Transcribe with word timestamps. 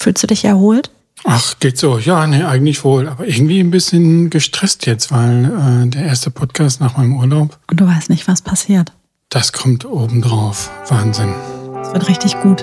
Fühlst 0.00 0.22
du 0.22 0.26
dich 0.26 0.46
erholt? 0.46 0.90
Ach, 1.24 1.58
geht 1.60 1.76
so. 1.76 1.98
Ja, 1.98 2.26
nee, 2.26 2.42
eigentlich 2.42 2.82
wohl. 2.84 3.06
Aber 3.06 3.26
irgendwie 3.26 3.60
ein 3.60 3.70
bisschen 3.70 4.30
gestresst 4.30 4.86
jetzt, 4.86 5.12
weil 5.12 5.44
äh, 5.44 5.90
der 5.90 6.06
erste 6.06 6.30
Podcast 6.30 6.80
nach 6.80 6.96
meinem 6.96 7.18
Urlaub. 7.18 7.58
Und 7.70 7.80
du 7.80 7.86
weißt 7.86 8.08
nicht, 8.08 8.26
was 8.26 8.40
passiert. 8.40 8.92
Das 9.28 9.52
kommt 9.52 9.84
obendrauf. 9.84 10.70
Wahnsinn. 10.88 11.34
Es 11.82 11.92
wird 11.92 12.08
richtig 12.08 12.40
gut. 12.40 12.62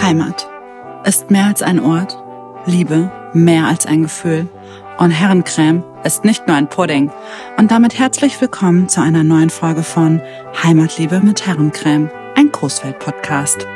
Heimat 0.00 0.48
ist 1.04 1.30
mehr 1.30 1.44
als 1.44 1.60
ein 1.60 1.78
Ort, 1.78 2.16
Liebe 2.64 3.12
mehr 3.34 3.66
als 3.66 3.84
ein 3.84 4.04
Gefühl 4.04 4.48
und 4.98 5.10
Herrencreme 5.10 5.82
ist 6.04 6.24
nicht 6.24 6.46
nur 6.46 6.56
ein 6.56 6.68
Pudding. 6.68 7.10
Und 7.56 7.70
damit 7.70 7.98
herzlich 7.98 8.40
willkommen 8.40 8.88
zu 8.88 9.00
einer 9.00 9.24
neuen 9.24 9.50
Folge 9.50 9.82
von 9.82 10.20
Heimatliebe 10.62 11.20
mit 11.20 11.46
Herrencreme, 11.46 12.10
ein 12.36 12.50
Großfeld-Podcast. 12.52 13.66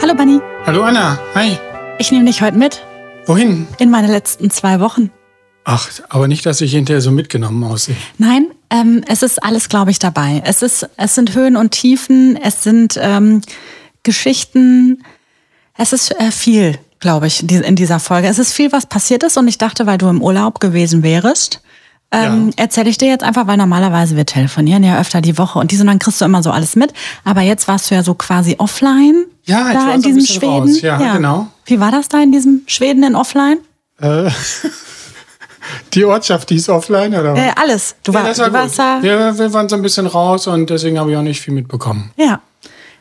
Hallo 0.00 0.14
Bunny. 0.14 0.40
Hallo 0.66 0.82
Anna. 0.82 1.18
Hi. 1.34 1.56
Ich 1.98 2.10
nehme 2.12 2.24
dich 2.24 2.42
heute 2.42 2.56
mit. 2.56 2.84
Wohin? 3.26 3.66
In 3.78 3.90
meine 3.90 4.08
letzten 4.08 4.50
zwei 4.50 4.80
Wochen. 4.80 5.10
Ach, 5.64 5.88
aber 6.08 6.26
nicht, 6.26 6.44
dass 6.44 6.60
ich 6.60 6.72
hinterher 6.72 7.00
so 7.00 7.12
mitgenommen 7.12 7.62
aussehe. 7.62 7.96
Nein, 8.18 8.48
ähm, 8.70 9.02
es 9.06 9.22
ist 9.22 9.42
alles, 9.42 9.68
glaube 9.68 9.92
ich, 9.92 10.00
dabei. 10.00 10.42
Es, 10.44 10.62
ist, 10.62 10.88
es 10.96 11.14
sind 11.14 11.34
Höhen 11.36 11.56
und 11.56 11.70
Tiefen, 11.70 12.36
es 12.36 12.64
sind 12.64 12.98
ähm, 13.00 13.42
Geschichten, 14.02 15.04
es 15.78 15.92
ist 15.92 16.10
äh, 16.20 16.32
viel, 16.32 16.78
glaube 17.02 17.26
ich, 17.26 17.42
in 17.50 17.76
dieser 17.76 18.00
Folge. 18.00 18.28
Es 18.28 18.38
ist 18.38 18.54
viel, 18.54 18.72
was 18.72 18.86
passiert 18.86 19.24
ist 19.24 19.36
und 19.36 19.46
ich 19.48 19.58
dachte, 19.58 19.86
weil 19.86 19.98
du 19.98 20.08
im 20.08 20.22
Urlaub 20.22 20.60
gewesen 20.60 21.02
wärst, 21.02 21.60
ähm, 22.12 22.52
ja. 22.56 22.64
erzähle 22.64 22.88
ich 22.88 22.96
dir 22.96 23.08
jetzt 23.08 23.24
einfach, 23.24 23.46
weil 23.46 23.56
normalerweise 23.56 24.16
wir 24.16 24.24
telefonieren 24.24 24.84
ja 24.84 25.00
öfter 25.00 25.20
die 25.20 25.36
Woche 25.36 25.58
und 25.58 25.72
diese, 25.72 25.82
und 25.82 25.88
dann 25.88 25.98
kriegst 25.98 26.20
du 26.20 26.24
immer 26.24 26.42
so 26.42 26.50
alles 26.50 26.76
mit. 26.76 26.94
Aber 27.24 27.40
jetzt 27.40 27.66
warst 27.68 27.90
du 27.90 27.96
ja 27.96 28.02
so 28.02 28.14
quasi 28.14 28.54
offline. 28.58 29.24
Ja, 29.44 29.68
ich 29.68 29.74
da 29.74 29.86
war 29.86 29.94
in 29.94 30.02
so 30.02 30.08
diesem 30.08 30.26
Schweden. 30.26 30.68
Raus. 30.68 30.80
Ja, 30.80 31.00
ja, 31.00 31.16
genau. 31.16 31.48
Wie 31.66 31.80
war 31.80 31.90
das 31.90 32.08
da 32.08 32.22
in 32.22 32.30
diesem 32.30 32.62
Schweden 32.66 33.02
in 33.02 33.16
offline? 33.16 33.58
Äh. 34.00 34.30
Die 35.94 36.04
Ortschaft, 36.04 36.50
die 36.50 36.56
ist 36.56 36.68
offline, 36.68 37.14
oder? 37.14 37.36
Äh, 37.36 37.52
alles. 37.54 37.94
Du, 38.02 38.12
war, 38.12 38.24
war 38.24 38.32
du 38.32 38.52
warst 38.52 38.78
da. 38.80 38.98
Wir, 39.00 39.38
wir 39.38 39.52
waren 39.52 39.68
so 39.68 39.76
ein 39.76 39.82
bisschen 39.82 40.08
raus 40.08 40.48
und 40.48 40.68
deswegen 40.70 40.98
habe 40.98 41.12
ich 41.12 41.16
auch 41.16 41.22
nicht 41.22 41.40
viel 41.40 41.54
mitbekommen. 41.54 42.10
Ja. 42.16 42.40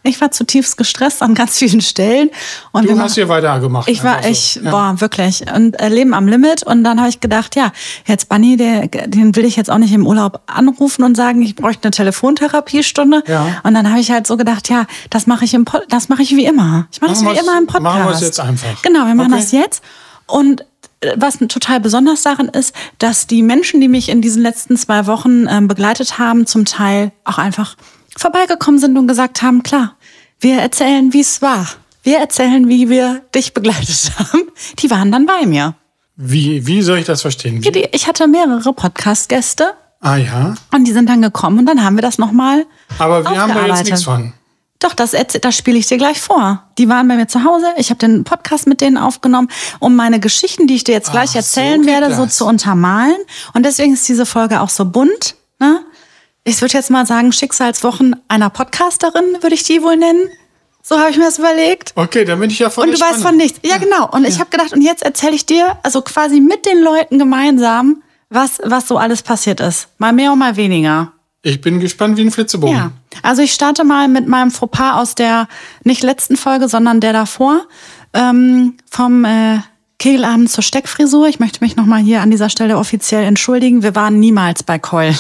Ich 0.04 0.20
war 0.20 0.32
zutiefst 0.32 0.78
gestresst 0.78 1.22
an 1.22 1.36
ganz 1.36 1.60
vielen 1.60 1.82
Stellen. 1.82 2.32
Und 2.72 2.90
du 2.90 2.98
hast 2.98 3.14
hier 3.14 3.30
weitergemacht. 3.30 3.88
Ich 3.88 4.04
war, 4.04 4.26
ich, 4.26 4.56
ja. 4.56 4.72
boah, 4.72 4.96
wirklich. 5.00 5.44
Und 5.54 5.80
äh, 5.80 5.90
Leben 5.90 6.16
am 6.16 6.28
Limit. 6.28 6.64
Und 6.64 6.84
dann 6.84 7.00
habe 7.00 7.10
ich 7.10 7.20
gedacht, 7.20 7.56
ja, 7.56 7.72
jetzt 8.08 8.28
Bunny, 8.28 8.58
der, 8.58 8.88
den 8.88 9.36
will 9.36 9.46
ich 9.46 9.56
jetzt 9.56 9.70
auch 9.70 9.78
nicht 9.78 9.94
im 9.94 10.08
Urlaub 10.08 10.42
anrufen 10.48 11.04
und 11.04 11.16
sagen, 11.16 11.44
ich 11.44 11.56
bräuchte 11.56 11.86
eine 11.86 11.92
Telefontherapiestunde. 11.92 13.24
Ja. 13.28 13.62
Und 13.64 13.76
dann 13.76 13.90
habe 13.90 14.00
ich 14.00 14.10
halt 14.12 14.26
so 14.26 14.38
gedacht, 14.38 14.70
ja, 14.70 14.88
das 15.12 15.28
mache 15.28 15.46
ich 15.46 15.54
im 15.54 15.66
Pod 15.66 15.84
das 15.90 16.10
mache 16.10 16.24
ich 16.24 16.36
wie 16.36 16.46
immer. 16.46 16.88
Ich 16.92 17.02
mache 17.02 17.12
das 17.12 17.22
wie 17.22 17.38
immer 17.38 17.58
im 17.60 17.68
Podcast. 17.68 17.84
Machen 17.84 18.06
wir 18.06 18.16
es 18.16 18.22
jetzt 18.22 18.40
einfach. 18.40 18.82
Genau, 18.82 19.06
wir 19.06 19.14
machen 19.14 19.34
okay. 19.34 19.42
das 19.42 19.52
jetzt. 19.52 19.84
Und 20.26 20.66
äh, 21.02 21.14
was 21.16 21.38
total 21.38 21.80
besonders 21.80 22.24
daran 22.24 22.48
ist, 22.48 22.74
dass 22.98 23.28
die 23.28 23.44
Menschen, 23.44 23.82
die 23.82 23.88
mich 23.88 24.10
in 24.10 24.22
diesen 24.22 24.42
letzten 24.42 24.78
zwei 24.78 25.06
Wochen 25.06 25.46
äh, 25.46 25.62
begleitet 25.62 26.18
haben, 26.18 26.48
zum 26.48 26.66
Teil 26.66 27.12
auch 27.24 27.38
einfach 27.38 27.76
vorbeigekommen 28.18 28.80
sind 28.80 28.98
und 28.98 29.08
gesagt 29.08 29.42
haben, 29.42 29.64
klar, 29.64 29.96
wir 30.40 30.60
erzählen, 30.60 31.14
wie 31.14 31.22
es 31.22 31.42
war. 31.42 31.68
Wir 32.04 32.18
erzählen, 32.18 32.68
wie 32.68 32.90
wir 32.90 33.22
dich 33.36 33.54
begleitet 33.54 34.12
haben. 34.18 34.44
Die 34.80 34.90
waren 34.90 35.12
dann 35.12 35.26
bei 35.26 35.46
mir. 35.46 35.76
Wie, 36.16 36.66
wie 36.68 36.82
soll 36.82 37.00
ich 37.00 37.06
das 37.06 37.22
verstehen? 37.22 37.64
Wie? 37.64 37.88
Ich 37.92 38.08
hatte 38.08 38.28
mehrere 38.28 38.74
Podcast-Gäste. 38.74 39.74
Ah 40.02 40.18
ja. 40.18 40.56
Und 40.74 40.86
die 40.86 40.92
sind 40.92 41.08
dann 41.10 41.22
gekommen 41.22 41.60
und 41.60 41.66
dann 41.68 41.84
haben 41.84 41.96
wir 41.96 42.02
das 42.02 42.18
nochmal. 42.18 42.66
Aber 42.98 43.24
wir 43.24 43.40
haben 43.40 43.54
da 43.54 43.68
jetzt 43.68 43.86
nichts 43.86 44.04
von. 44.04 44.34
Doch, 44.80 44.96
das, 44.96 45.12
das 45.42 45.56
spiele 45.56 45.78
ich 45.78 45.86
dir 45.86 46.00
gleich 46.00 46.20
vor. 46.20 46.64
Die 46.80 46.90
waren 46.90 47.08
bei 47.08 47.16
mir 47.16 47.28
zu 47.28 47.44
Hause. 47.44 47.68
Ich 47.78 47.92
habe 47.92 48.00
den 48.00 48.24
Podcast 48.24 48.66
mit 48.66 48.82
denen 48.82 48.98
aufgenommen, 48.98 49.48
um 49.80 49.96
meine 49.96 50.20
Geschichten, 50.20 50.66
die 50.66 50.74
ich 50.74 50.84
dir 50.84 50.94
jetzt 50.94 51.12
gleich 51.12 51.30
Ach, 51.32 51.36
erzählen 51.36 51.84
so 51.84 51.88
werde, 51.88 52.08
das. 52.08 52.18
so 52.18 52.26
zu 52.26 52.46
untermalen. 52.48 53.18
Und 53.54 53.64
deswegen 53.64 53.94
ist 53.94 54.10
diese 54.10 54.26
Folge 54.26 54.60
auch 54.60 54.70
so 54.70 54.86
bunt. 54.86 55.36
Ne? 55.60 55.86
Ich 56.44 56.62
würde 56.62 56.74
jetzt 56.74 56.90
mal 56.90 57.06
sagen, 57.06 57.32
Schicksalswochen 57.32 58.16
einer 58.28 58.50
Podcasterin, 58.50 59.24
würde 59.42 59.56
ich 59.56 59.64
die 59.64 59.82
wohl 59.82 59.98
nennen. 59.98 60.30
So 60.84 61.00
habe 61.00 61.12
ich 61.12 61.18
mir 61.18 61.26
das 61.26 61.38
überlegt. 61.38 61.94
Okay, 61.96 62.26
dann 62.26 62.40
bin 62.40 62.50
ich 62.50 62.58
ja 62.58 62.70
voll 62.70 62.88
Und 62.88 62.94
du 62.94 63.00
weißt 63.00 63.22
von 63.22 63.38
nichts. 63.38 63.60
Ja, 63.64 63.72
ja, 63.72 63.78
genau. 63.78 64.10
Und 64.10 64.24
ja. 64.24 64.30
ich 64.30 64.40
habe 64.40 64.50
gedacht, 64.50 64.74
und 64.74 64.82
jetzt 64.82 65.04
erzähle 65.04 65.36
ich 65.36 65.46
dir, 65.46 65.78
also 65.84 66.02
quasi 66.02 66.40
mit 66.40 66.66
den 66.66 66.82
Leuten 66.82 67.20
gemeinsam, 67.20 68.02
was, 68.30 68.60
was 68.64 68.88
so 68.88 68.98
alles 68.98 69.22
passiert 69.22 69.60
ist. 69.60 69.90
Mal 70.00 70.14
mehr 70.14 70.32
und 70.32 70.40
mal 70.40 70.56
weniger. 70.56 71.12
Ich 71.44 71.62
bin 71.62 71.80
gespannt 71.80 72.18
wie 72.18 72.22
ein 72.22 72.32
Flitzebogen. 72.32 72.76
Ja. 72.76 72.92
Also 73.22 73.42
ich 73.42 73.54
starte 73.54 73.84
mal 73.84 74.08
mit 74.08 74.28
meinem 74.28 74.52
Fauxpas 74.52 75.00
aus 75.00 75.16
der 75.16 75.48
nicht 75.84 76.02
letzten 76.02 76.38
Folge, 76.38 76.68
sondern 76.68 77.00
der 77.00 77.14
davor. 77.14 77.66
Ähm, 78.14 78.78
vom 78.90 79.26
äh, 79.26 79.60
Kegelabend 80.00 80.50
zur 80.50 80.64
Steckfrisur. 80.64 81.28
Ich 81.28 81.40
möchte 81.40 81.64
mich 81.64 81.76
nochmal 81.76 82.02
hier 82.02 82.22
an 82.22 82.32
dieser 82.32 82.50
Stelle 82.50 82.78
offiziell 82.78 83.24
entschuldigen. 83.24 83.84
Wir 83.84 83.94
waren 83.94 84.20
niemals 84.20 84.64
bei 84.64 84.80
Keul. 84.80 85.16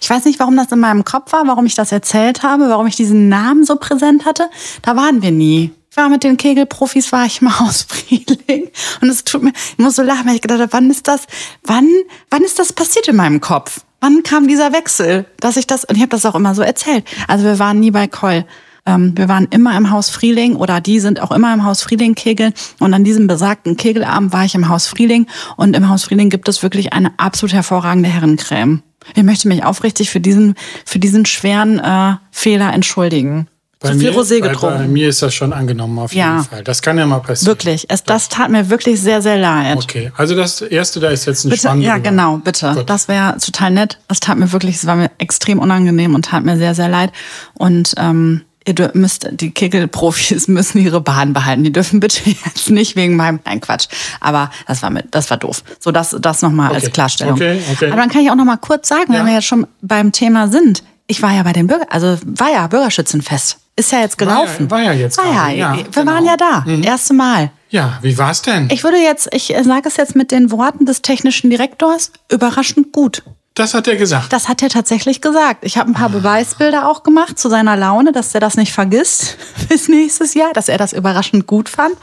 Ich 0.00 0.08
weiß 0.08 0.24
nicht, 0.24 0.38
warum 0.38 0.56
das 0.56 0.70
in 0.72 0.80
meinem 0.80 1.04
Kopf 1.04 1.32
war, 1.32 1.46
warum 1.46 1.66
ich 1.66 1.74
das 1.74 1.92
erzählt 1.92 2.42
habe, 2.42 2.68
warum 2.68 2.86
ich 2.86 2.96
diesen 2.96 3.28
Namen 3.28 3.64
so 3.64 3.76
präsent 3.76 4.24
hatte. 4.24 4.48
Da 4.82 4.96
waren 4.96 5.22
wir 5.22 5.30
nie. 5.30 5.72
Ich 5.90 5.96
war 5.96 6.08
mit 6.08 6.24
den 6.24 6.36
Kegelprofis, 6.36 7.12
war 7.12 7.24
ich 7.24 7.40
im 7.40 7.58
Haus 7.60 7.86
Frieling. 7.88 8.68
Und 9.00 9.08
es 9.08 9.22
tut 9.22 9.44
mir, 9.44 9.52
ich 9.52 9.78
muss 9.78 9.94
so 9.94 10.02
lachen, 10.02 10.26
weil 10.26 10.34
ich 10.34 10.40
gedacht 10.40 10.60
habe, 10.60 10.72
wann 10.72 10.90
ist 10.90 11.06
das, 11.06 11.22
wann, 11.62 11.88
wann 12.30 12.42
ist 12.42 12.58
das 12.58 12.72
passiert 12.72 13.06
in 13.06 13.16
meinem 13.16 13.40
Kopf? 13.40 13.82
Wann 14.00 14.22
kam 14.24 14.48
dieser 14.48 14.72
Wechsel, 14.72 15.24
dass 15.38 15.56
ich 15.56 15.66
das, 15.66 15.84
und 15.84 15.94
ich 15.94 16.02
habe 16.02 16.10
das 16.10 16.26
auch 16.26 16.34
immer 16.34 16.54
so 16.54 16.62
erzählt. 16.62 17.04
Also 17.28 17.44
wir 17.44 17.58
waren 17.58 17.78
nie 17.78 17.92
bei 17.92 18.08
Keul. 18.08 18.44
Ähm, 18.86 19.16
wir 19.16 19.28
waren 19.28 19.46
immer 19.50 19.76
im 19.76 19.90
Haus 19.90 20.10
Frieling 20.10 20.56
oder 20.56 20.80
die 20.80 21.00
sind 21.00 21.20
auch 21.20 21.30
immer 21.30 21.54
im 21.54 21.64
Haus 21.64 21.82
Frieling 21.82 22.14
kegeln. 22.14 22.52
Und 22.80 22.92
an 22.92 23.04
diesem 23.04 23.26
besagten 23.26 23.76
Kegelabend 23.76 24.32
war 24.32 24.44
ich 24.44 24.54
im 24.54 24.68
Haus 24.68 24.86
Frieling. 24.86 25.26
Und 25.56 25.76
im 25.76 25.88
Haus 25.88 26.04
Frieling 26.04 26.28
gibt 26.28 26.48
es 26.48 26.62
wirklich 26.62 26.92
eine 26.92 27.12
absolut 27.18 27.54
hervorragende 27.54 28.08
Herrencreme. 28.08 28.82
Ich 29.14 29.22
möchte 29.22 29.48
mich 29.48 29.64
aufrichtig 29.64 30.10
für 30.10 30.20
diesen, 30.20 30.54
für 30.84 30.98
diesen 30.98 31.26
schweren 31.26 31.78
äh, 31.78 32.16
Fehler 32.30 32.72
entschuldigen. 32.72 33.48
Bei 33.84 33.90
Zu 33.90 33.98
viel 33.98 34.12
mir, 34.12 34.18
Rosé 34.18 34.40
getrunken. 34.40 34.78
Bei, 34.78 34.84
bei, 34.84 34.88
mir 34.88 35.08
ist 35.10 35.20
das 35.20 35.34
schon 35.34 35.52
angenommen, 35.52 35.98
auf 35.98 36.14
jeden 36.14 36.26
ja. 36.26 36.42
Fall. 36.42 36.64
Das 36.64 36.80
kann 36.80 36.96
ja 36.96 37.04
mal 37.04 37.18
passieren. 37.18 37.48
Wirklich. 37.48 37.84
Es, 37.90 38.02
das 38.02 38.30
tat 38.30 38.50
mir 38.50 38.70
wirklich 38.70 38.98
sehr, 38.98 39.20
sehr 39.20 39.36
leid. 39.36 39.76
Okay. 39.76 40.10
Also 40.16 40.34
das 40.34 40.62
erste 40.62 41.00
da 41.00 41.10
ist 41.10 41.26
jetzt 41.26 41.44
ein 41.44 41.50
bitte, 41.50 41.60
spannender. 41.60 41.88
Ja, 41.88 41.98
genau, 41.98 42.38
bitte. 42.38 42.72
Gut. 42.74 42.88
Das 42.88 43.08
wäre 43.08 43.36
total 43.36 43.72
nett. 43.72 43.98
Das 44.08 44.20
tat 44.20 44.38
mir 44.38 44.50
wirklich, 44.52 44.76
es 44.76 44.86
war 44.86 44.96
mir 44.96 45.10
extrem 45.18 45.58
unangenehm 45.58 46.14
und 46.14 46.24
tat 46.24 46.44
mir 46.44 46.56
sehr, 46.56 46.74
sehr 46.74 46.88
leid. 46.88 47.12
Und 47.52 47.94
ähm, 47.98 48.40
ihr 48.66 48.90
müsst, 48.94 49.28
die 49.32 49.50
Kegelprofis 49.50 50.48
müssen 50.48 50.78
ihre 50.78 51.00
Bahn 51.00 51.32
behalten. 51.32 51.64
Die 51.64 51.72
dürfen 51.72 52.00
bitte 52.00 52.28
jetzt 52.44 52.70
nicht 52.70 52.96
wegen 52.96 53.16
meinem, 53.16 53.40
nein 53.44 53.60
Quatsch. 53.60 53.88
Aber 54.20 54.50
das 54.66 54.82
war 54.82 54.90
mit, 54.90 55.06
das 55.14 55.30
war 55.30 55.36
doof. 55.36 55.62
So, 55.78 55.90
das, 55.90 56.16
das 56.18 56.42
nochmal 56.42 56.70
okay. 56.70 56.76
als 56.76 56.92
Klarstellung. 56.92 57.34
Okay, 57.34 57.60
okay. 57.72 57.86
Aber 57.86 57.96
dann 57.96 58.10
kann 58.10 58.22
ich 58.22 58.30
auch 58.30 58.36
nochmal 58.36 58.58
kurz 58.58 58.88
sagen, 58.88 59.12
ja. 59.12 59.20
wenn 59.20 59.26
wir 59.26 59.34
jetzt 59.34 59.46
schon 59.46 59.66
beim 59.82 60.12
Thema 60.12 60.48
sind. 60.48 60.82
Ich 61.06 61.20
war 61.20 61.32
ja 61.32 61.42
bei 61.42 61.52
den 61.52 61.66
Bürger, 61.66 61.86
also 61.90 62.16
war 62.24 62.50
ja 62.50 62.66
Bürgerschützenfest. 62.66 63.58
Ist 63.76 63.92
ja 63.92 64.00
jetzt 64.00 64.16
gelaufen. 64.16 64.70
War 64.70 64.80
ja, 64.80 64.86
war 64.86 64.92
ja 64.94 65.00
jetzt. 65.00 65.18
War 65.18 65.26
ja, 65.26 65.48
ja, 65.50 65.76
wir 65.76 65.84
genau. 65.84 66.12
waren 66.12 66.24
ja 66.24 66.36
da. 66.36 66.64
Mhm. 66.64 66.82
Erste 66.82 67.12
Mal. 67.12 67.50
Ja, 67.70 67.98
wie 68.02 68.16
war's 68.16 68.40
denn? 68.40 68.68
Ich 68.70 68.84
würde 68.84 68.98
jetzt, 68.98 69.28
ich 69.34 69.52
sage 69.62 69.88
es 69.88 69.96
jetzt 69.96 70.14
mit 70.14 70.30
den 70.30 70.52
Worten 70.52 70.86
des 70.86 71.02
technischen 71.02 71.50
Direktors, 71.50 72.12
überraschend 72.30 72.92
gut. 72.92 73.24
Das 73.56 73.72
hat 73.72 73.86
er 73.86 73.94
gesagt. 73.94 74.32
Das 74.32 74.48
hat 74.48 74.62
er 74.62 74.68
tatsächlich 74.68 75.20
gesagt. 75.20 75.64
Ich 75.64 75.78
habe 75.78 75.88
ein 75.88 75.94
paar 75.94 76.08
Beweisbilder 76.08 76.90
auch 76.90 77.04
gemacht 77.04 77.38
zu 77.38 77.48
seiner 77.48 77.76
Laune, 77.76 78.10
dass 78.10 78.34
er 78.34 78.40
das 78.40 78.56
nicht 78.56 78.72
vergisst 78.72 79.38
bis 79.68 79.88
nächstes 79.88 80.34
Jahr, 80.34 80.52
dass 80.52 80.68
er 80.68 80.76
das 80.76 80.92
überraschend 80.92 81.46
gut 81.46 81.68
fand. 81.68 81.94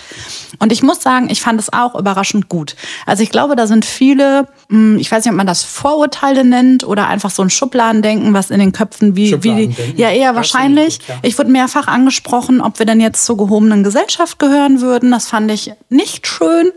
Und 0.59 0.71
ich 0.71 0.81
muss 0.81 1.01
sagen, 1.01 1.29
ich 1.29 1.41
fand 1.41 1.59
es 1.59 1.73
auch 1.73 1.95
überraschend 1.95 2.47
gut. 2.47 2.77
Also 3.05 3.21
ich 3.23 3.31
glaube, 3.31 3.57
da 3.57 3.67
sind 3.67 3.83
viele, 3.83 4.47
hm, 4.69 4.97
ich 4.97 5.11
weiß 5.11 5.25
nicht, 5.25 5.31
ob 5.31 5.35
man 5.35 5.47
das 5.47 5.63
Vorurteile 5.63 6.45
nennt 6.45 6.85
oder 6.85 7.07
einfach 7.07 7.31
so 7.31 7.41
ein 7.41 7.49
Schubladendenken, 7.49 8.33
was 8.33 8.49
in 8.49 8.61
den 8.61 8.71
Köpfen 8.71 9.17
wie, 9.17 9.43
wie 9.43 9.75
ja 9.97 10.09
eher 10.09 10.35
wahrscheinlich. 10.35 10.99
Gut, 10.99 11.09
ja. 11.09 11.15
Ich 11.21 11.37
wurde 11.37 11.51
mehrfach 11.51 11.87
angesprochen, 11.87 12.61
ob 12.61 12.79
wir 12.79 12.85
denn 12.85 13.01
jetzt 13.01 13.25
zur 13.25 13.35
gehobenen 13.35 13.83
Gesellschaft 13.83 14.39
gehören 14.39 14.79
würden. 14.79 15.11
Das 15.11 15.27
fand 15.27 15.51
ich 15.51 15.73
nicht 15.89 16.27
schön. 16.27 16.71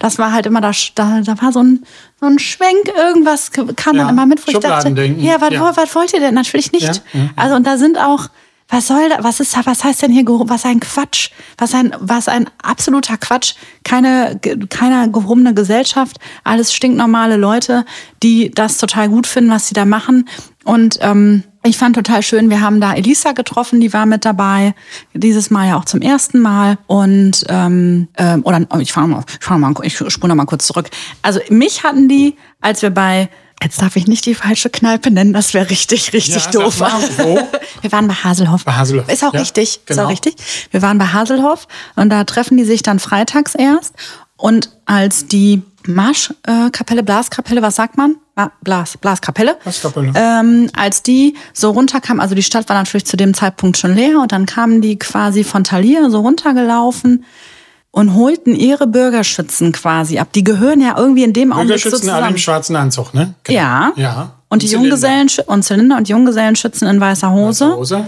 Das 0.00 0.18
war 0.18 0.32
halt 0.32 0.46
immer 0.46 0.60
da, 0.60 0.72
da, 0.96 1.20
da 1.20 1.40
war 1.40 1.52
so 1.52 1.62
ein 1.62 1.84
so 2.20 2.26
ein 2.26 2.38
Schwenk, 2.38 2.88
irgendwas 2.96 3.50
kam 3.52 3.96
ja, 3.96 4.04
dann 4.04 4.10
immer 4.10 4.26
mit, 4.26 4.46
wo 4.46 4.50
ich 4.50 4.58
dachte, 4.58 4.90
ja, 4.90 5.40
was, 5.40 5.52
ja. 5.52 5.76
was 5.76 5.94
wollt 5.94 6.12
ihr 6.12 6.20
denn? 6.20 6.34
Natürlich 6.34 6.70
nicht. 6.72 7.02
Ja. 7.12 7.30
Also 7.34 7.56
und 7.56 7.66
da 7.66 7.78
sind 7.78 7.98
auch, 7.98 8.26
was 8.68 8.86
soll 8.86 9.08
da, 9.08 9.24
was 9.24 9.40
ist, 9.40 9.56
was 9.64 9.84
heißt 9.84 10.02
denn 10.02 10.12
hier, 10.12 10.24
was 10.26 10.64
ein 10.64 10.80
Quatsch, 10.80 11.30
was 11.58 11.74
ein, 11.74 11.94
was 11.98 12.28
ein 12.28 12.48
absoluter 12.62 13.16
Quatsch, 13.16 13.54
keine, 13.84 14.38
keine 14.68 15.10
gehobene 15.10 15.54
Gesellschaft, 15.54 16.18
alles 16.44 16.74
stinknormale 16.74 17.36
Leute, 17.36 17.84
die 18.22 18.50
das 18.50 18.76
total 18.76 19.08
gut 19.08 19.26
finden, 19.26 19.50
was 19.50 19.68
sie 19.68 19.74
da 19.74 19.86
machen 19.86 20.28
und 20.64 20.98
ähm, 21.00 21.44
ich 21.62 21.76
fand 21.76 21.94
total 21.94 22.22
schön, 22.22 22.48
wir 22.48 22.60
haben 22.60 22.80
da 22.80 22.94
Elisa 22.94 23.32
getroffen, 23.32 23.80
die 23.80 23.92
war 23.92 24.06
mit 24.06 24.24
dabei. 24.24 24.74
Dieses 25.12 25.50
Mal 25.50 25.68
ja 25.68 25.76
auch 25.76 25.84
zum 25.84 26.00
ersten 26.00 26.40
Mal. 26.40 26.78
Und 26.86 27.44
ähm, 27.48 28.08
äh, 28.14 28.36
oder 28.38 28.66
oh, 28.70 28.78
ich 28.78 28.92
fange 28.92 29.08
mal, 29.08 29.24
ich, 29.28 29.44
fang 29.44 29.60
mal, 29.60 29.74
ich 29.82 29.96
spule 30.08 30.34
mal 30.34 30.46
kurz 30.46 30.66
zurück. 30.66 30.88
Also 31.22 31.40
mich 31.50 31.84
hatten 31.84 32.08
die, 32.08 32.36
als 32.60 32.82
wir 32.82 32.90
bei 32.90 33.28
Jetzt 33.62 33.82
darf 33.82 33.94
ich 33.96 34.06
nicht 34.06 34.24
die 34.24 34.34
falsche 34.34 34.70
Kneipe 34.70 35.10
nennen, 35.10 35.34
das 35.34 35.52
wäre 35.52 35.68
richtig, 35.68 36.14
richtig 36.14 36.46
Ja, 36.46 36.50
doof. 36.50 36.80
wo? 36.80 37.38
Wir 37.82 37.92
waren 37.92 38.08
bei 38.08 38.14
Haselhoff. 38.14 38.64
Bei 38.64 38.72
Haselhoff, 38.72 39.06
Ist 39.08 39.22
auch 39.22 39.34
ja, 39.34 39.40
richtig. 39.40 39.76
Ist 39.76 39.86
genau. 39.86 40.04
auch 40.04 40.10
richtig. 40.10 40.36
Wir 40.70 40.80
waren 40.80 40.96
bei 40.96 41.06
Haselhoff 41.06 41.68
und 41.94 42.08
da 42.08 42.24
treffen 42.24 42.56
die 42.56 42.64
sich 42.64 42.82
dann 42.82 42.98
freitags 42.98 43.54
erst. 43.54 43.94
Und 44.38 44.70
als 44.86 45.26
die 45.26 45.62
Marschkapelle, 45.86 47.02
Blaskapelle, 47.02 47.60
was 47.60 47.76
sagt 47.76 47.98
man? 47.98 48.16
Ah, 48.40 48.50
Blas, 48.62 48.96
Blaskapelle. 48.96 49.56
Blaskapelle. 49.62 50.12
Ähm, 50.14 50.70
als 50.76 51.02
die 51.02 51.34
so 51.52 51.70
runterkamen, 51.70 52.20
also 52.20 52.34
die 52.34 52.42
Stadt 52.42 52.68
war 52.68 52.76
natürlich 52.76 53.04
zu 53.06 53.16
dem 53.16 53.34
Zeitpunkt 53.34 53.76
schon 53.76 53.94
leer 53.94 54.18
und 54.20 54.32
dann 54.32 54.46
kamen 54.46 54.80
die 54.80 54.98
quasi 54.98 55.44
von 55.44 55.64
Thalia 55.64 56.08
so 56.10 56.20
runtergelaufen 56.20 57.24
und 57.90 58.14
holten 58.14 58.54
ihre 58.54 58.86
Bürgerschützen 58.86 59.72
quasi 59.72 60.18
ab. 60.18 60.32
Die 60.32 60.44
gehören 60.44 60.80
ja 60.80 60.96
irgendwie 60.96 61.24
in 61.24 61.32
dem 61.32 61.52
Augenblick 61.52 61.78
so 61.80 61.90
Bürgerschützen 61.90 62.10
alle 62.10 62.18
zusammen. 62.20 62.34
im 62.34 62.38
schwarzen 62.38 62.76
Anzug, 62.76 63.14
ne? 63.14 63.34
Genau. 63.44 63.58
Ja. 63.58 63.92
Ja. 63.96 64.34
Und 64.48 64.62
die 64.62 64.66
Zylinder. 64.66 64.88
Junggesellen 64.88 65.28
und 65.46 65.62
Zylinder 65.64 65.96
und 65.96 66.08
Junggesellenschützen 66.08 66.88
in 66.88 67.00
weißer 67.00 67.30
Hose. 67.30 67.76
Hose. 67.76 68.06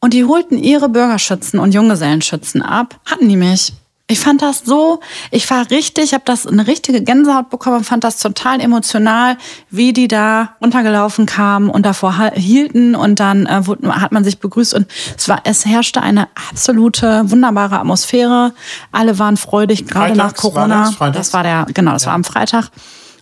Und 0.00 0.12
die 0.12 0.24
holten 0.24 0.58
ihre 0.58 0.88
Bürgerschützen 0.88 1.58
und 1.58 1.72
Junggesellenschützen 1.72 2.60
ab. 2.62 3.00
Hatten 3.06 3.28
die 3.28 3.36
mich. 3.36 3.72
Ich 4.06 4.20
fand 4.20 4.42
das 4.42 4.60
so, 4.66 5.00
ich 5.30 5.48
war 5.50 5.70
richtig, 5.70 6.12
habe 6.12 6.24
das 6.26 6.46
eine 6.46 6.66
richtige 6.66 7.02
Gänsehaut 7.02 7.48
bekommen, 7.48 7.84
fand 7.84 8.04
das 8.04 8.18
total 8.18 8.60
emotional, 8.60 9.38
wie 9.70 9.94
die 9.94 10.08
da 10.08 10.50
runtergelaufen 10.60 11.24
kamen 11.24 11.70
und 11.70 11.86
davor 11.86 12.32
hielten 12.34 12.94
und 12.94 13.18
dann 13.18 13.46
äh, 13.46 13.62
hat 13.88 14.12
man 14.12 14.22
sich 14.22 14.40
begrüßt 14.40 14.74
und 14.74 14.86
es 15.16 15.26
war, 15.30 15.40
es 15.44 15.64
herrschte 15.64 16.02
eine 16.02 16.28
absolute 16.50 17.30
wunderbare 17.30 17.78
Atmosphäre. 17.78 18.52
Alle 18.92 19.18
waren 19.18 19.38
freudig, 19.38 19.86
gerade 19.86 20.14
nach 20.14 20.34
Freitags 20.36 20.44
war 20.44 20.52
Corona. 20.52 20.84
das? 20.84 20.94
Freitags? 20.96 21.32
war 21.32 21.42
der, 21.42 21.66
genau, 21.72 21.92
das 21.92 22.04
war 22.04 22.12
am 22.12 22.24
Freitag. 22.24 22.68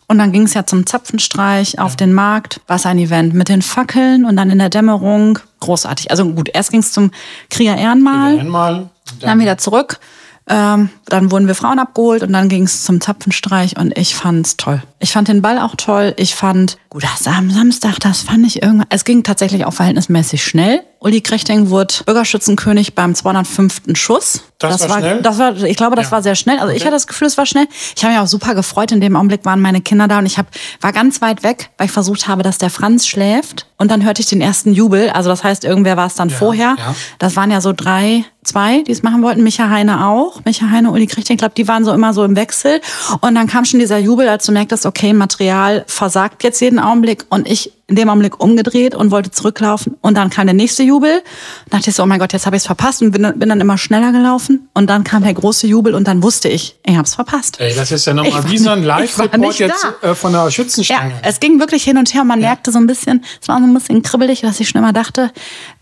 Und 0.08 0.18
dann 0.18 0.32
ging 0.32 0.42
es 0.42 0.54
ja 0.54 0.66
zum 0.66 0.84
Zapfenstreich 0.84 1.78
auf 1.78 1.94
den 1.94 2.12
Markt. 2.12 2.60
War 2.66 2.84
ein 2.84 2.98
Event 2.98 3.34
mit 3.34 3.48
den 3.48 3.62
Fackeln 3.62 4.24
und 4.24 4.36
dann 4.36 4.50
in 4.50 4.58
der 4.58 4.68
Dämmerung. 4.68 5.38
Großartig. 5.60 6.10
Also 6.10 6.26
gut, 6.26 6.50
erst 6.52 6.72
ging 6.72 6.80
es 6.80 6.92
zum 6.92 7.12
Krieger 7.50 7.76
Ehrenmal, 7.76 8.38
Einmal. 8.40 8.90
dann 9.20 9.38
wieder 9.38 9.58
zurück. 9.58 10.00
Ähm, 10.48 10.90
dann 11.12 11.30
wurden 11.30 11.46
wir 11.46 11.54
Frauen 11.54 11.78
abgeholt 11.78 12.22
und 12.22 12.32
dann 12.32 12.48
ging 12.48 12.64
es 12.64 12.84
zum 12.84 13.00
Zapfenstreich 13.00 13.76
und 13.76 13.96
ich 13.98 14.14
fand's 14.14 14.56
toll. 14.56 14.82
Ich 14.98 15.12
fand 15.12 15.28
den 15.28 15.42
Ball 15.42 15.58
auch 15.58 15.74
toll. 15.76 16.14
Ich 16.16 16.34
fand, 16.34 16.78
gut, 16.88 17.02
das 17.04 17.26
am 17.26 17.50
Samstag, 17.50 17.98
das 18.00 18.22
fand 18.22 18.46
ich 18.46 18.62
irgendwann. 18.62 18.86
Es 18.90 19.04
ging 19.04 19.22
tatsächlich 19.22 19.64
auch 19.64 19.72
verhältnismäßig 19.74 20.44
schnell. 20.44 20.80
Uli 21.00 21.20
Krechting 21.20 21.70
wurde 21.70 21.94
Bürgerschützenkönig 22.06 22.94
beim 22.94 23.14
205. 23.14 23.82
Schuss. 23.94 24.42
Das 24.58 24.88
war 24.88 24.98
schnell? 25.00 25.20
Das 25.22 25.38
war, 25.38 25.56
ich 25.64 25.76
glaube, 25.76 25.96
das 25.96 26.06
Ja. 26.06 26.12
war 26.12 26.22
sehr 26.22 26.36
schnell. 26.36 26.58
Also 26.60 26.68
ich 26.70 26.76
Okay. 26.76 26.84
hatte 26.84 26.94
das 26.94 27.08
Gefühl, 27.08 27.26
es 27.26 27.36
war 27.36 27.46
schnell. 27.46 27.66
Ich 27.96 28.04
habe 28.04 28.14
mich 28.14 28.22
auch 28.22 28.28
super 28.28 28.54
gefreut. 28.54 28.92
In 28.92 29.00
dem 29.00 29.16
Augenblick 29.16 29.44
waren 29.44 29.60
meine 29.60 29.80
Kinder 29.80 30.06
da 30.06 30.18
und 30.20 30.26
ich 30.26 30.38
hab, 30.38 30.46
war 30.80 30.92
ganz 30.92 31.20
weit 31.20 31.42
weg, 31.42 31.70
weil 31.76 31.86
ich 31.86 31.92
versucht 31.92 32.28
habe, 32.28 32.44
dass 32.44 32.58
der 32.58 32.70
Franz 32.70 33.08
schläft. 33.08 33.66
Und 33.78 33.90
dann 33.90 34.04
hörte 34.04 34.20
ich 34.22 34.28
den 34.28 34.40
ersten 34.40 34.72
Jubel. 34.72 35.10
Also 35.10 35.28
das 35.28 35.42
heißt, 35.42 35.64
irgendwer 35.64 35.96
war 35.96 36.06
es 36.06 36.14
dann 36.14 36.28
Ja, 36.28 36.36
vorher. 36.36 36.76
ja. 36.78 36.94
Das 37.18 37.34
waren 37.34 37.50
ja 37.50 37.60
so 37.60 37.72
drei, 37.72 38.24
zwei, 38.44 38.82
die 38.84 38.92
es 38.92 39.02
machen 39.02 39.22
wollten. 39.24 39.42
Micha 39.42 39.68
Heine 39.68 40.06
auch. 40.06 40.44
Micha 40.44 40.70
Heine, 40.70 40.92
Uli 40.92 41.01
Krichting, 41.06 41.34
ich 41.34 41.38
glaube, 41.38 41.54
die 41.56 41.68
waren 41.68 41.84
so 41.84 41.92
immer 41.92 42.12
so 42.14 42.24
im 42.24 42.36
Wechsel. 42.36 42.80
Und 43.20 43.34
dann 43.34 43.46
kam 43.46 43.64
schon 43.64 43.80
dieser 43.80 43.98
Jubel, 43.98 44.28
als 44.28 44.46
du 44.46 44.52
merktest, 44.52 44.86
okay, 44.86 45.12
Material 45.12 45.84
versagt 45.86 46.44
jetzt 46.44 46.60
jeden 46.60 46.78
Augenblick. 46.78 47.24
Und 47.28 47.48
ich 47.48 47.72
in 47.88 47.96
dem 47.96 48.08
Augenblick 48.08 48.40
umgedreht 48.40 48.94
und 48.94 49.10
wollte 49.10 49.30
zurücklaufen. 49.32 49.96
Und 50.00 50.16
dann 50.16 50.30
kam 50.30 50.46
der 50.46 50.54
nächste 50.54 50.82
Jubel. 50.82 51.18
Und 51.64 51.72
dachte 51.74 51.90
ich 51.90 51.96
so, 51.96 52.02
oh 52.02 52.06
mein 52.06 52.18
Gott, 52.18 52.32
jetzt 52.32 52.46
habe 52.46 52.56
ich 52.56 52.62
es 52.62 52.66
verpasst 52.66 53.02
und 53.02 53.10
bin, 53.10 53.22
dann- 53.22 53.38
bin 53.38 53.50
dann 53.50 53.60
immer 53.60 53.76
schneller 53.76 54.12
gelaufen. 54.12 54.68
Und 54.72 54.88
dann 54.88 55.04
kam 55.04 55.22
der 55.24 55.34
große 55.34 55.66
Jubel 55.66 55.94
und 55.94 56.08
dann 56.08 56.22
wusste 56.22 56.48
ich, 56.48 56.76
ich 56.86 56.94
habe 56.96 57.04
es 57.06 57.14
verpasst. 57.14 57.60
Ey, 57.60 57.74
das 57.74 57.90
ist 57.92 58.06
ja 58.06 58.14
nochmal 58.14 58.48
wie 58.50 58.56
so 58.56 58.70
ein 58.70 58.82
Live-Report 58.82 59.58
jetzt 59.58 59.86
da. 60.00 60.10
äh, 60.10 60.14
von 60.14 60.32
der 60.32 60.44
Ja, 60.44 60.50
Schützenstange. 60.50 61.12
es 61.22 61.38
ging 61.40 61.60
wirklich 61.60 61.84
hin 61.84 61.98
und 61.98 62.14
her 62.14 62.22
und 62.22 62.28
man 62.28 62.40
merkte 62.40 62.72
so 62.72 62.78
ein 62.78 62.86
bisschen, 62.86 63.22
es 63.42 63.48
war 63.48 63.58
so 63.58 63.64
ein 63.64 63.74
bisschen 63.74 64.02
kribbelig, 64.02 64.40
dass 64.40 64.58
ich 64.60 64.68
schon 64.70 64.78
immer 64.80 64.92
dachte, 64.94 65.30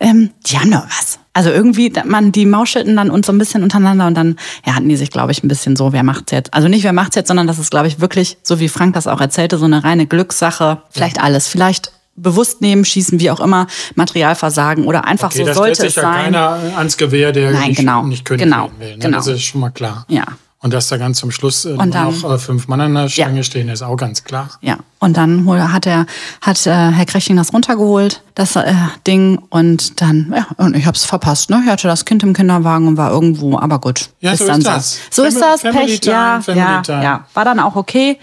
ähm, 0.00 0.30
die 0.46 0.58
haben 0.58 0.70
doch 0.72 0.84
was. 0.86 1.18
Also 1.32 1.50
irgendwie, 1.50 1.92
man, 2.04 2.32
die 2.32 2.44
mauschelten 2.44 2.96
dann 2.96 3.10
uns 3.10 3.26
so 3.26 3.32
ein 3.32 3.38
bisschen 3.38 3.62
untereinander 3.62 4.06
und 4.08 4.14
dann 4.14 4.36
ja, 4.66 4.74
hatten 4.74 4.88
die 4.88 4.96
sich, 4.96 5.10
glaube 5.10 5.30
ich, 5.30 5.44
ein 5.44 5.48
bisschen 5.48 5.76
so, 5.76 5.92
wer 5.92 6.02
macht's 6.02 6.32
jetzt? 6.32 6.52
Also 6.52 6.66
nicht 6.66 6.82
wer 6.82 6.92
macht's 6.92 7.14
jetzt, 7.14 7.28
sondern 7.28 7.46
das 7.46 7.58
ist, 7.58 7.70
glaube 7.70 7.86
ich, 7.86 8.00
wirklich, 8.00 8.36
so 8.42 8.58
wie 8.58 8.68
Frank 8.68 8.94
das 8.94 9.06
auch 9.06 9.20
erzählte, 9.20 9.56
so 9.56 9.64
eine 9.64 9.84
reine 9.84 10.06
Glückssache. 10.06 10.82
Vielleicht 10.90 11.22
alles. 11.22 11.46
Vielleicht 11.46 11.92
bewusst 12.16 12.60
nehmen, 12.60 12.84
schießen, 12.84 13.20
wie 13.20 13.30
auch 13.30 13.40
immer, 13.40 13.66
Materialversagen 13.94 14.86
oder 14.86 15.04
einfach 15.04 15.30
okay, 15.30 15.38
so 15.38 15.44
das 15.46 15.56
sollte 15.56 15.74
stellt 15.76 15.88
es 15.88 15.94
sich 15.94 16.02
ja 16.02 16.12
sein. 16.12 16.24
keiner 16.24 16.58
ans 16.76 16.96
Gewehr, 16.96 17.32
der 17.32 17.52
Nein, 17.52 17.68
nicht, 17.68 17.78
genau, 17.78 18.02
nicht 18.02 18.24
König 18.24 18.42
genau, 18.42 18.70
will. 18.78 18.96
Ne? 18.96 18.98
genau. 18.98 19.18
Das 19.18 19.26
ist 19.28 19.42
schon 19.42 19.60
mal 19.60 19.70
klar. 19.70 20.04
Ja. 20.08 20.24
Und 20.62 20.74
dass 20.74 20.88
da 20.88 20.98
ganz 20.98 21.18
zum 21.18 21.30
Schluss 21.30 21.64
äh, 21.64 21.74
dann- 21.76 21.88
noch 21.88 22.30
äh, 22.34 22.38
fünf 22.38 22.68
Mann 22.68 22.82
an 22.82 22.94
der 22.94 23.08
Stange 23.08 23.38
Ja. 23.38 23.42
stehen, 23.42 23.70
ist 23.70 23.80
auch 23.80 23.96
ganz 23.96 24.24
klar. 24.24 24.50
Ja, 24.60 24.76
und 24.98 25.16
dann 25.16 25.46
hat 25.72 25.86
er 25.86 26.04
hat 26.42 26.66
äh, 26.66 26.70
Herr 26.70 27.06
Krechting 27.06 27.36
das 27.36 27.54
runtergeholt, 27.54 28.22
das 28.34 28.56
äh, 28.56 28.74
Ding 29.06 29.38
und 29.48 30.02
dann 30.02 30.30
ja, 30.36 30.46
und 30.58 30.76
ich 30.76 30.84
hab's 30.84 31.04
verpasst, 31.06 31.48
ne? 31.48 31.62
Ich 31.64 31.70
hatte 31.70 31.88
das 31.88 32.04
Kind 32.04 32.22
im 32.24 32.34
Kinderwagen 32.34 32.88
und 32.88 32.98
war 32.98 33.10
irgendwo, 33.10 33.58
aber 33.58 33.78
gut. 33.78 34.10
Ja, 34.20 34.36
so 34.36 34.46
dann 34.46 34.58
ist 34.58 34.66
das. 34.66 34.98
So, 35.10 35.22
so 35.22 35.28
ist 35.28 35.40
das 35.40 35.62
Family 35.62 35.86
Pech, 35.86 36.00
Time, 36.00 36.14
ja, 36.14 36.40
Family 36.42 36.60
ja, 36.62 36.82
Time. 36.82 37.02
ja, 37.04 37.24
war 37.32 37.44
dann 37.46 37.58
auch 37.58 37.76
okay. 37.76 38.18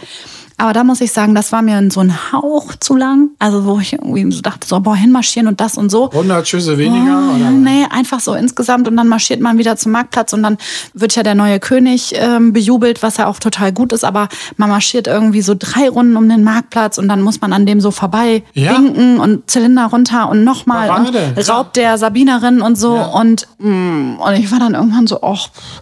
Aber 0.59 0.73
da 0.73 0.83
muss 0.83 1.01
ich 1.01 1.11
sagen, 1.11 1.35
das 1.35 1.51
war 1.51 1.61
mir 1.61 1.87
so 1.91 1.99
ein 1.99 2.31
Hauch 2.31 2.73
zu 2.79 2.95
lang. 2.95 3.29
Also 3.37 3.65
wo 3.65 3.79
ich 3.79 3.93
irgendwie 3.93 4.31
so 4.31 4.41
dachte, 4.41 4.67
so 4.67 4.79
boah, 4.79 4.95
hinmarschieren 4.95 5.47
und 5.47 5.61
das 5.61 5.77
und 5.77 5.91
so. 5.91 6.09
100 6.09 6.47
Schüsse 6.47 6.79
weniger? 6.79 7.29
Oh, 7.31 7.35
oder? 7.35 7.51
nee, 7.51 7.85
einfach 7.91 8.19
so 8.19 8.33
insgesamt 8.33 8.87
und 8.87 8.97
dann 8.97 9.07
marschiert 9.07 9.39
man 9.39 9.59
wieder 9.59 9.77
zum 9.77 9.91
Marktplatz 9.91 10.33
und 10.33 10.41
dann 10.41 10.57
wird 10.95 11.15
ja 11.15 11.21
der 11.21 11.35
neue 11.35 11.59
König 11.59 12.13
ähm, 12.15 12.53
bejubelt, 12.53 13.03
was 13.03 13.17
ja 13.17 13.27
auch 13.27 13.37
total 13.39 13.71
gut 13.71 13.93
ist, 13.93 14.03
aber 14.03 14.29
man 14.55 14.69
marschiert 14.69 15.05
irgendwie 15.05 15.41
so 15.43 15.53
drei 15.57 15.89
Runden 15.89 16.17
um 16.17 16.27
den 16.27 16.43
Marktplatz 16.43 16.97
und 16.97 17.07
dann 17.07 17.21
muss 17.21 17.39
man 17.39 17.53
an 17.53 17.67
dem 17.67 17.79
so 17.79 17.91
vorbei 17.91 18.41
Ja. 18.53 18.71
winken 18.77 19.19
und 19.19 19.49
Zylinder 19.51 19.85
runter 19.85 20.27
und 20.29 20.43
nochmal 20.43 20.87
ja. 20.87 21.43
raubt 21.53 21.75
der 21.75 21.99
Sabinerin 21.99 22.61
und 22.61 22.77
so 22.79 22.95
Ja. 22.95 23.05
und, 23.05 23.47
mm, 23.59 24.15
und 24.19 24.33
ich 24.33 24.51
war 24.51 24.59
dann 24.59 24.73
irgendwann 24.73 25.05
so, 25.05 25.21
och, 25.21 25.49
oh 25.51 25.81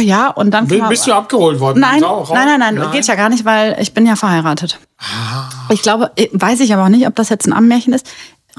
ja, 0.00 0.28
und 0.28 0.50
dann 0.52 0.66
Bi- 0.68 0.78
kam- 0.78 0.88
Bist 0.88 1.06
du 1.06 1.12
abgeholt 1.12 1.58
worden? 1.60 1.80
Nein, 1.80 2.02
Rau- 2.02 2.26
nein, 2.32 2.58
nein, 2.58 2.74
nein, 2.76 2.90
geht 2.92 3.06
ja 3.06 3.14
gar 3.14 3.28
nicht, 3.28 3.44
weil 3.44 3.76
ich 3.80 3.92
bin 3.94 4.06
ja 4.06 4.16
verheiratet. 4.16 4.78
Ah. 4.98 5.48
Ich 5.70 5.82
glaube, 5.82 6.10
weiß 6.32 6.60
ich 6.60 6.72
aber 6.72 6.84
auch 6.84 6.88
nicht, 6.88 7.06
ob 7.06 7.14
das 7.16 7.28
jetzt 7.28 7.46
ein 7.46 7.52
Ammenmärchen 7.52 7.92
ist. 7.92 8.06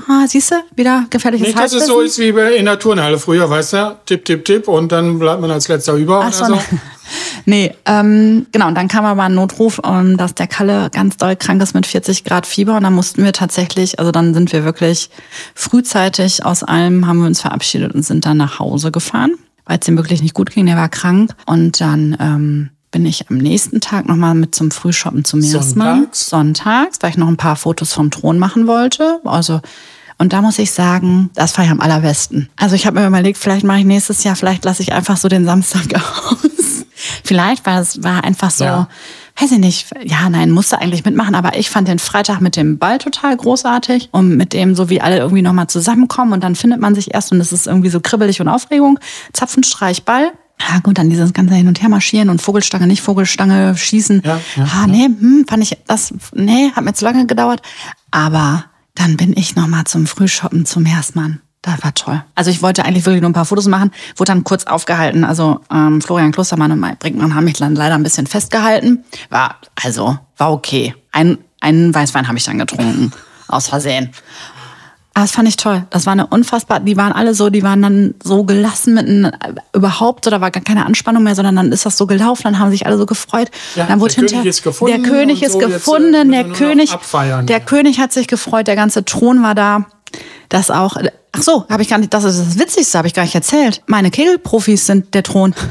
Ah, 0.08 0.26
siehst 0.28 0.50
du, 0.52 0.56
wieder 0.76 1.06
gefährliches 1.12 1.48
Nicht, 1.48 1.60
dass 1.60 1.72
es 1.72 1.86
so 1.86 2.00
ist 2.02 2.18
wie 2.18 2.32
bei- 2.32 2.56
in 2.56 2.66
der 2.66 2.80
Turnhalle 2.80 3.20
früher, 3.20 3.48
weißt 3.50 3.74
du? 3.74 3.96
Tipp, 4.08 4.26
tipp, 4.26 4.44
tipp 4.44 4.68
und 4.68 4.92
dann 4.92 5.20
bleibt 5.20 5.40
man 5.40 5.52
als 5.52 5.68
letzter 5.68 5.94
über 5.94 6.22
Ach 6.22 6.28
oder 6.28 6.34
so, 6.34 6.46
so. 6.46 6.52
ne. 6.56 6.62
Nee, 7.46 7.76
ähm, 7.86 8.48
genau, 8.54 8.70
und 8.70 8.76
dann 8.76 8.88
kam 8.88 9.06
aber 9.06 9.24
ein 9.24 9.36
Notruf, 9.36 9.82
ähm, 9.86 10.16
dass 10.18 10.34
der 10.34 10.48
Kalle 10.48 10.90
ganz 10.92 11.18
doll 11.18 11.36
krank 11.36 11.62
ist 11.62 11.76
mit 11.76 11.86
40 11.86 12.24
Grad 12.24 12.48
Fieber 12.48 12.76
und 12.78 12.84
dann 12.84 12.94
mussten 12.96 13.24
wir 13.24 13.34
tatsächlich, 13.34 14.00
also 14.00 14.12
dann 14.12 14.34
sind 14.34 14.52
wir 14.54 14.64
wirklich 14.64 15.10
frühzeitig 15.54 16.46
aus 16.46 16.64
allem, 16.64 17.06
haben 17.08 17.20
wir 17.20 17.28
uns 17.28 17.42
verabschiedet 17.42 17.94
und 17.94 18.04
sind 18.04 18.26
dann 18.26 18.38
nach 18.38 18.60
Hause 18.60 18.92
gefahren, 18.92 19.36
weil 19.66 19.80
es 19.82 19.88
ihm 19.88 19.98
wirklich 19.98 20.22
nicht 20.22 20.34
gut 20.34 20.52
ging, 20.52 20.66
der 20.66 20.76
war 20.78 20.90
krank 20.90 21.32
und 21.46 21.80
dann 21.82 22.16
ähm, 22.20 22.70
bin 22.92 23.06
ich 23.06 23.30
am 23.30 23.38
nächsten 23.38 23.82
Tag 23.82 24.08
nochmal 24.08 24.36
mit 24.36 24.54
zum 24.54 24.70
Frühshoppen 24.72 25.26
zum 25.26 25.40
Meeresmann. 25.40 25.96
Sonntags? 25.98 26.30
Sonntags, 26.30 26.98
weil 27.02 27.10
ich 27.12 27.18
noch 27.18 27.28
ein 27.28 27.38
paar 27.38 27.56
Fotos 27.56 27.94
vom 27.94 28.12
Thron 28.12 28.38
machen 28.40 28.68
wollte, 28.68 29.20
also 29.24 29.62
und 30.20 30.32
da 30.32 30.42
muss 30.44 30.60
ich 30.60 30.72
sagen, 30.72 31.32
das 31.34 31.52
fand 31.54 31.66
ich 31.66 31.72
am 31.72 31.82
allerbesten. 31.82 32.48
Also 32.56 32.76
ich 32.76 32.86
habe 32.86 33.00
mir 33.00 33.08
überlegt, 33.08 33.38
vielleicht 33.38 33.66
mache 33.66 33.80
ich 33.80 33.86
nächstes 33.86 34.24
Jahr, 34.24 34.36
vielleicht 34.36 34.64
lasse 34.64 34.84
ich 34.84 34.94
einfach 34.94 35.18
so 35.18 35.28
den 35.28 35.44
Samstag 35.44 35.86
aus. 36.30 36.86
vielleicht, 37.24 37.66
weil 37.66 37.82
es 37.82 38.04
war 38.04 38.24
einfach 38.24 38.52
so, 38.52 38.64
Ja. 38.64 38.88
Weiß 39.40 39.52
ich 39.52 39.60
nicht, 39.60 39.88
ja, 40.04 40.30
nein, 40.30 40.52
musste 40.52 40.80
eigentlich 40.80 41.06
mitmachen, 41.06 41.36
aber 41.36 41.58
ich 41.58 41.70
fand 41.70 41.88
den 41.88 42.00
Freitag 42.00 42.40
mit 42.40 42.56
dem 42.56 42.78
Ball 42.78 43.00
total 43.00 43.36
großartig 43.36 44.10
und 44.12 44.38
mit 44.38 44.54
dem, 44.54 44.76
so 44.76 44.90
wie 44.90 45.02
alle 45.02 45.18
irgendwie 45.18 45.42
nochmal 45.42 45.68
zusammenkommen 45.68 46.34
und 46.34 46.44
dann 46.44 46.56
findet 46.56 46.80
man 46.80 46.94
sich 46.96 47.14
erst 47.14 47.32
und 47.32 47.40
es 47.40 47.52
ist 47.52 47.68
irgendwie 47.68 47.90
so 47.90 48.00
kribbelig 48.00 48.42
und 48.42 48.48
Aufregung. 48.48 49.00
Zapfenstreich, 49.34 50.04
Ball. 50.04 50.32
Ja 50.60 50.80
gut, 50.80 50.98
dann 50.98 51.10
dieses 51.10 51.34
ganze 51.34 51.56
Hin- 51.56 51.68
und 51.68 51.82
Her 51.82 51.90
marschieren 51.90 52.30
und 52.30 52.42
Vogelstange, 52.42 52.88
nicht 52.88 53.02
Vogelstange, 53.02 53.76
schießen. 53.76 54.22
Ja, 54.24 54.40
ja, 54.56 54.68
ah, 54.72 54.88
nee, 54.88 55.06
hm, 55.06 55.46
fand 55.48 55.64
ich, 55.64 55.78
das, 55.88 56.14
nee, 56.34 56.72
hat 56.76 56.84
mir 56.84 56.94
zu 56.94 57.04
lange 57.04 57.26
gedauert. 57.26 57.62
Aber 58.12 58.66
dann 58.96 59.18
bin 59.18 59.36
ich 59.36 59.56
nochmal 59.56 59.86
zum 59.86 60.06
Frühshoppen 60.06 60.66
zum 60.66 60.86
Hersmann. 60.86 61.42
Das 61.64 61.82
war 61.82 61.94
toll. 61.94 62.22
Also 62.36 62.52
ich 62.52 62.62
wollte 62.62 62.84
eigentlich 62.84 63.06
wirklich 63.06 63.22
nur 63.22 63.30
ein 63.30 63.34
paar 63.34 63.46
Fotos 63.46 63.68
machen, 63.68 63.92
wurde 64.18 64.34
dann 64.34 64.44
kurz 64.44 64.66
aufgehalten. 64.66 65.24
Also 65.24 65.62
ähm, 65.72 66.02
Florian 66.02 66.34
Klostermann 66.34 66.72
und 66.74 66.80
Mike 66.80 66.98
Brinkmann 67.00 67.34
haben 67.34 67.46
mich 67.46 67.58
dann 67.58 67.74
leider 67.74 67.96
ein 67.96 68.04
bisschen 68.04 68.28
festgehalten. 68.28 69.06
War, 69.30 69.56
also, 69.82 70.20
war 70.38 70.52
okay. 70.52 70.94
Ein, 71.14 71.38
einen 71.62 71.96
Weißwein 71.96 72.28
habe 72.28 72.38
ich 72.38 72.44
dann 72.44 72.60
getrunken. 72.60 73.14
Aus 73.48 73.68
Versehen. 73.68 74.10
Aber 75.14 75.26
das 75.26 75.32
fand 75.32 75.48
ich 75.48 75.58
toll. 75.58 75.86
Das 75.92 76.06
war 76.06 76.14
eine 76.14 76.26
unfassbar, 76.26 76.80
die 76.80 76.98
waren 76.98 77.14
alle 77.14 77.36
so, 77.36 77.52
die 77.52 77.62
waren 77.62 77.82
dann 77.82 78.16
so 78.24 78.44
gelassen 78.46 78.96
mitten 78.96 79.32
überhaupt, 79.72 80.26
so, 80.26 80.32
da 80.32 80.42
war 80.42 80.50
gar 80.50 80.64
keine 80.64 80.86
Anspannung 80.86 81.22
mehr, 81.22 81.36
sondern 81.36 81.56
dann 81.56 81.72
ist 81.72 81.86
das 81.86 81.98
so 81.98 82.08
gelaufen, 82.08 82.44
dann 82.46 82.58
haben 82.58 82.72
sich 82.72 82.88
alle 82.88 82.98
so 82.98 83.06
gefreut. 83.06 83.52
Ja, 83.76 83.86
dann 83.86 84.00
wurde 84.00 84.16
der 84.16 84.22
hinterher, 84.22 84.42
König 84.42 84.50
ist 84.50 84.64
gefunden 84.64 85.04
der 85.04 85.12
König 85.12 85.44
ist 85.44 85.52
so, 85.54 85.62
äh, 85.62 85.66
gefunden, 85.68 86.32
der 86.32 86.50
König, 86.50 86.92
abfeiern. 86.92 87.46
der 87.46 87.60
König 87.60 88.00
hat 88.00 88.12
sich 88.12 88.28
gefreut, 88.28 88.66
der 88.68 88.76
ganze 88.76 89.06
Thron 89.06 89.44
war 89.44 89.56
da. 89.56 89.86
Das 90.50 90.72
auch, 90.72 90.98
ach 91.32 91.42
so, 91.42 91.66
habe 91.70 91.82
ich 91.82 91.90
gar 91.90 91.98
nicht, 91.98 92.14
das 92.14 92.24
ist 92.24 92.40
das 92.40 92.60
Witzigste, 92.60 92.98
habe 92.98 93.08
ich 93.08 93.14
gar 93.14 93.24
nicht 93.24 93.36
erzählt. 93.36 93.82
Meine 93.88 94.12
Kegelprofis 94.12 94.86
sind 94.86 95.14
der 95.14 95.24
Thron. 95.24 95.54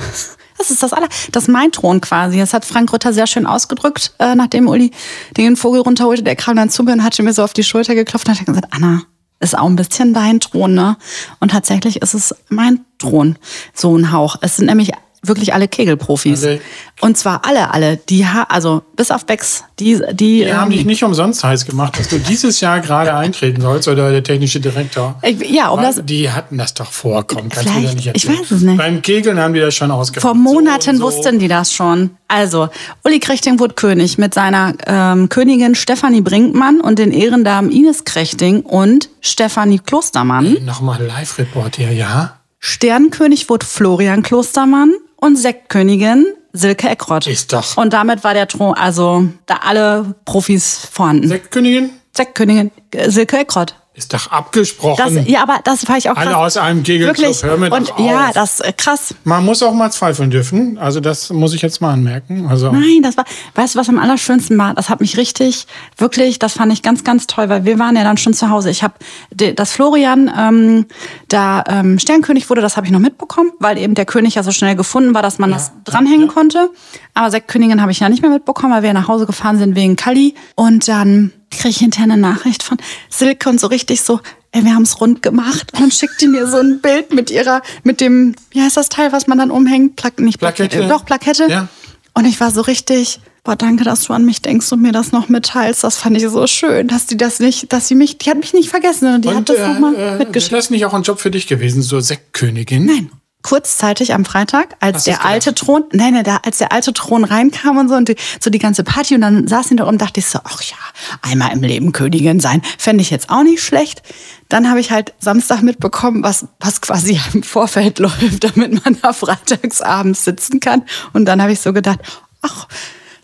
Das 0.58 0.70
ist 0.70 0.82
das 0.84 0.92
aller, 0.92 1.08
das 1.32 1.44
ist 1.44 1.48
mein 1.48 1.72
Thron 1.72 2.00
quasi. 2.00 2.38
Das 2.38 2.54
hat 2.54 2.64
Frank 2.64 2.92
Rütter 2.92 3.12
sehr 3.12 3.26
schön 3.26 3.46
ausgedrückt, 3.46 4.14
äh, 4.20 4.36
nachdem 4.36 4.68
Uli 4.68 4.92
den 5.36 5.56
Vogel 5.56 5.80
runterholte. 5.80 6.22
Der 6.22 6.36
kam 6.36 6.54
dann 6.54 6.70
zu 6.70 6.84
mir 6.84 6.92
und 6.92 7.02
hat 7.02 7.18
mir 7.18 7.32
so 7.32 7.42
auf 7.42 7.52
die 7.52 7.64
Schulter 7.64 7.96
geklopft 7.96 8.28
und 8.28 8.38
hat 8.38 8.46
gesagt, 8.46 8.68
Anna, 8.70 9.02
ist 9.40 9.58
auch 9.58 9.66
ein 9.66 9.74
bisschen 9.74 10.14
dein 10.14 10.38
Thron, 10.38 10.74
ne? 10.74 10.96
Und 11.40 11.50
tatsächlich 11.50 12.00
ist 12.00 12.14
es 12.14 12.34
mein 12.48 12.84
Thron, 12.98 13.38
so 13.74 13.96
ein 13.96 14.12
Hauch. 14.12 14.36
Es 14.40 14.56
sind 14.56 14.66
nämlich 14.66 14.92
wirklich 15.24 15.54
alle 15.54 15.68
Kegelprofis. 15.68 16.44
Alle. 16.44 16.60
Und 17.00 17.16
zwar 17.16 17.44
alle, 17.44 17.72
alle. 17.72 17.96
Die 17.96 18.26
ha 18.26 18.44
also 18.48 18.82
bis 18.96 19.10
auf 19.10 19.24
Becks, 19.24 19.64
die, 19.78 20.00
die. 20.12 20.40
Wir 20.40 20.60
haben 20.60 20.72
ähm, 20.72 20.78
dich 20.78 20.86
nicht 20.86 21.04
umsonst 21.04 21.44
heiß 21.44 21.64
gemacht, 21.64 21.98
dass 21.98 22.08
du 22.08 22.18
dieses 22.18 22.60
Jahr 22.60 22.80
gerade 22.80 23.14
eintreten 23.14 23.60
sollst 23.60 23.86
oder 23.86 24.10
der 24.10 24.24
technische 24.24 24.60
Direktor. 24.60 25.16
ich, 25.22 25.48
ja, 25.48 25.68
um 25.68 25.80
das. 25.80 26.00
die 26.04 26.30
hatten 26.30 26.58
das 26.58 26.74
doch 26.74 26.90
vorkommen. 26.90 27.48
Kannst 27.48 27.68
du 27.68 27.72
mir 27.74 27.94
nicht 27.94 27.98
ich 27.98 28.06
erzählen. 28.06 28.40
weiß 28.40 28.50
es 28.50 28.62
nicht. 28.62 28.78
Beim 28.78 29.00
Kegeln 29.00 29.38
haben 29.38 29.54
die 29.54 29.60
das 29.60 29.74
schon 29.74 29.90
ausgemacht. 29.92 30.22
Vor 30.22 30.34
Monaten 30.34 30.98
so, 30.98 31.10
so. 31.10 31.16
wussten 31.16 31.38
die 31.38 31.48
das 31.48 31.72
schon. 31.72 32.10
Also, 32.26 32.68
Uli 33.04 33.20
Krechting 33.20 33.60
wurde 33.60 33.74
König 33.74 34.18
mit 34.18 34.34
seiner 34.34 34.74
ähm, 34.86 35.28
Königin 35.28 35.74
Stefanie 35.74 36.22
Brinkmann 36.22 36.80
und 36.80 36.98
den 36.98 37.12
Ehrendamen 37.12 37.70
Ines 37.70 38.04
Krechting 38.04 38.62
und 38.62 39.08
Stefanie 39.20 39.78
Klostermann. 39.78 40.64
Nochmal 40.64 41.02
Live-Report 41.02 41.76
hier, 41.76 41.92
ja? 41.92 42.38
Sternkönig 42.58 43.48
wurde 43.48 43.66
Florian 43.66 44.22
Klostermann 44.22 44.92
und 45.22 45.36
Sektkönigin 45.36 46.26
Silke 46.52 46.88
Eckrott. 46.88 47.26
Ist 47.26 47.52
doch. 47.52 47.76
Und 47.78 47.92
damit 47.92 48.24
war 48.24 48.34
der 48.34 48.46
Thron, 48.46 48.74
also 48.74 49.24
da 49.46 49.60
alle 49.62 50.14
Profis 50.24 50.86
vorhanden. 50.90 51.28
Sektkönigin? 51.28 51.90
Sektkönigin 52.14 52.70
äh, 52.90 53.08
Silke 53.10 53.38
Eckrott. 53.38 53.74
Ist 53.94 54.14
doch 54.14 54.30
abgesprochen. 54.30 55.16
Das, 55.16 55.28
ja, 55.28 55.42
aber 55.42 55.60
das 55.64 55.86
war 55.86 55.98
ich 55.98 56.08
auch 56.08 56.14
krass. 56.14 56.26
Alle 56.26 56.36
aus 56.38 56.56
einem 56.56 56.82
Kegelclub, 56.82 57.18
Wirklich. 57.18 57.42
hör 57.42 57.58
mir 57.58 57.68
doch 57.68 57.76
Und 57.76 57.92
auf. 57.92 58.00
ja, 58.00 58.30
das 58.32 58.60
äh, 58.60 58.72
krass. 58.72 59.14
Man 59.24 59.44
muss 59.44 59.62
auch 59.62 59.74
mal 59.74 59.90
zweifeln 59.90 60.30
dürfen. 60.30 60.78
Also 60.78 61.00
das 61.00 61.28
muss 61.28 61.52
ich 61.52 61.60
jetzt 61.60 61.82
mal 61.82 61.92
anmerken. 61.92 62.46
Also 62.48 62.72
Nein, 62.72 63.02
das 63.02 63.18
war, 63.18 63.26
weißt 63.54 63.74
du, 63.74 63.78
was 63.78 63.90
am 63.90 63.98
allerschönsten 63.98 64.56
war? 64.56 64.72
Das 64.72 64.88
hat 64.88 65.02
mich 65.02 65.18
richtig, 65.18 65.66
wirklich, 65.98 66.38
das 66.38 66.54
fand 66.54 66.72
ich 66.72 66.82
ganz, 66.82 67.04
ganz 67.04 67.26
toll, 67.26 67.50
weil 67.50 67.66
wir 67.66 67.78
waren 67.78 67.94
ja 67.94 68.02
dann 68.02 68.16
schon 68.16 68.32
zu 68.32 68.48
Hause. 68.48 68.70
Ich 68.70 68.82
habe, 68.82 68.94
dass 69.30 69.72
Florian 69.72 70.32
ähm, 70.38 70.86
da 71.28 71.62
ähm, 71.68 71.98
Sternkönig 71.98 72.48
wurde, 72.48 72.62
das 72.62 72.78
habe 72.78 72.86
ich 72.86 72.92
noch 72.94 72.98
mitbekommen, 72.98 73.52
weil 73.58 73.76
eben 73.76 73.94
der 73.94 74.06
König 74.06 74.36
ja 74.36 74.42
so 74.42 74.52
schnell 74.52 74.74
gefunden 74.74 75.12
war, 75.12 75.20
dass 75.20 75.38
man 75.38 75.50
das 75.50 75.70
dranhängen 75.84 76.28
konnte. 76.28 76.70
Aber 77.12 77.30
Sektkönigin 77.30 77.82
habe 77.82 77.92
ich 77.92 78.00
ja 78.00 78.08
nicht 78.08 78.22
mehr 78.22 78.30
mitbekommen, 78.30 78.72
weil 78.72 78.82
wir 78.82 78.94
nach 78.94 79.08
Hause 79.08 79.26
gefahren 79.26 79.58
sind 79.58 79.76
wegen 79.76 79.96
Kali. 79.96 80.34
Und 80.54 80.88
dann 80.88 81.30
kriege 81.52 81.68
ich 81.68 81.78
hinterher 81.78 82.12
eine 82.12 82.20
Nachricht 82.20 82.62
von 82.62 82.78
Silke 83.08 83.48
und 83.48 83.60
so 83.60 83.68
richtig 83.68 84.02
so, 84.02 84.20
ey, 84.52 84.64
wir 84.64 84.74
haben 84.74 84.82
es 84.82 85.00
rund 85.00 85.22
gemacht. 85.22 85.72
Und 85.72 85.80
dann 85.80 85.90
schickt 85.90 86.20
die 86.20 86.28
mir 86.28 86.46
so 86.46 86.58
ein 86.58 86.80
Bild 86.80 87.14
mit 87.14 87.30
ihrer, 87.30 87.62
mit 87.84 88.00
dem, 88.00 88.34
wie 88.50 88.60
heißt 88.60 88.76
das 88.76 88.88
Teil, 88.88 89.12
was 89.12 89.26
man 89.26 89.38
dann 89.38 89.50
umhängt? 89.50 89.96
Plak 89.96 90.20
nicht 90.20 90.38
Plakette. 90.38 90.76
Plakette. 90.76 90.88
Doch, 90.88 91.04
Plakette. 91.04 91.46
Ja. 91.48 91.68
Und 92.14 92.26
ich 92.26 92.40
war 92.40 92.50
so 92.50 92.60
richtig, 92.60 93.20
boah, 93.44 93.56
danke, 93.56 93.84
dass 93.84 94.04
du 94.04 94.12
an 94.12 94.24
mich 94.24 94.42
denkst 94.42 94.70
und 94.72 94.82
mir 94.82 94.92
das 94.92 95.12
noch 95.12 95.28
mitteilst. 95.28 95.82
Das 95.82 95.96
fand 95.96 96.16
ich 96.16 96.28
so 96.28 96.46
schön, 96.46 96.88
dass 96.88 97.06
die 97.06 97.16
das 97.16 97.40
nicht, 97.40 97.72
dass 97.72 97.88
sie 97.88 97.94
mich, 97.94 98.18
die 98.18 98.30
hat 98.30 98.38
mich 98.38 98.52
nicht 98.52 98.68
vergessen, 98.68 99.00
sondern 99.00 99.22
die 99.22 99.30
hat 99.30 99.48
das 99.48 99.58
nochmal 99.58 99.94
äh, 99.94 99.98
wäre 99.98 100.18
mitgeschickt. 100.18 100.52
das 100.52 100.70
nicht 100.70 100.84
auch 100.84 100.94
ein 100.94 101.02
Job 101.02 101.20
für 101.20 101.30
dich 101.30 101.46
gewesen, 101.46 101.82
so 101.82 102.00
Sektkönigin? 102.00 102.84
Nein. 102.84 103.10
Kurzzeitig 103.42 104.14
am 104.14 104.24
Freitag, 104.24 104.76
als 104.80 104.98
Hast 104.98 105.06
der 105.08 105.24
alte 105.24 105.54
Thron, 105.54 105.84
nein, 105.92 106.14
nein, 106.14 106.24
da, 106.24 106.40
als 106.44 106.58
der 106.58 106.72
alte 106.72 106.92
Thron 106.92 107.24
reinkam 107.24 107.76
und 107.76 107.88
so 107.88 107.94
und 107.96 108.08
die, 108.08 108.16
so 108.40 108.50
die 108.50 108.58
ganze 108.58 108.84
Party 108.84 109.14
und 109.14 109.20
dann 109.22 109.48
saß 109.48 109.70
ihn 109.70 109.76
da 109.76 109.84
rum, 109.84 109.98
dachte 109.98 110.20
ich 110.20 110.26
so, 110.26 110.38
ach 110.44 110.62
ja, 110.62 110.76
einmal 111.22 111.52
im 111.52 111.62
Leben 111.62 111.92
Königin 111.92 112.40
sein, 112.40 112.62
fände 112.78 113.02
ich 113.02 113.10
jetzt 113.10 113.30
auch 113.30 113.42
nicht 113.42 113.62
schlecht. 113.62 114.02
Dann 114.48 114.68
habe 114.68 114.80
ich 114.80 114.90
halt 114.90 115.14
Samstag 115.18 115.62
mitbekommen, 115.62 116.22
was, 116.22 116.46
was 116.60 116.80
quasi 116.80 117.20
im 117.34 117.42
Vorfeld 117.42 117.98
läuft, 117.98 118.44
damit 118.44 118.84
man 118.84 118.96
da 119.00 119.12
freitags 119.12 119.80
abends 119.80 120.24
sitzen 120.24 120.60
kann. 120.60 120.82
Und 121.12 121.24
dann 121.24 121.42
habe 121.42 121.52
ich 121.52 121.60
so 121.60 121.72
gedacht, 121.72 121.98
ach, 122.42 122.68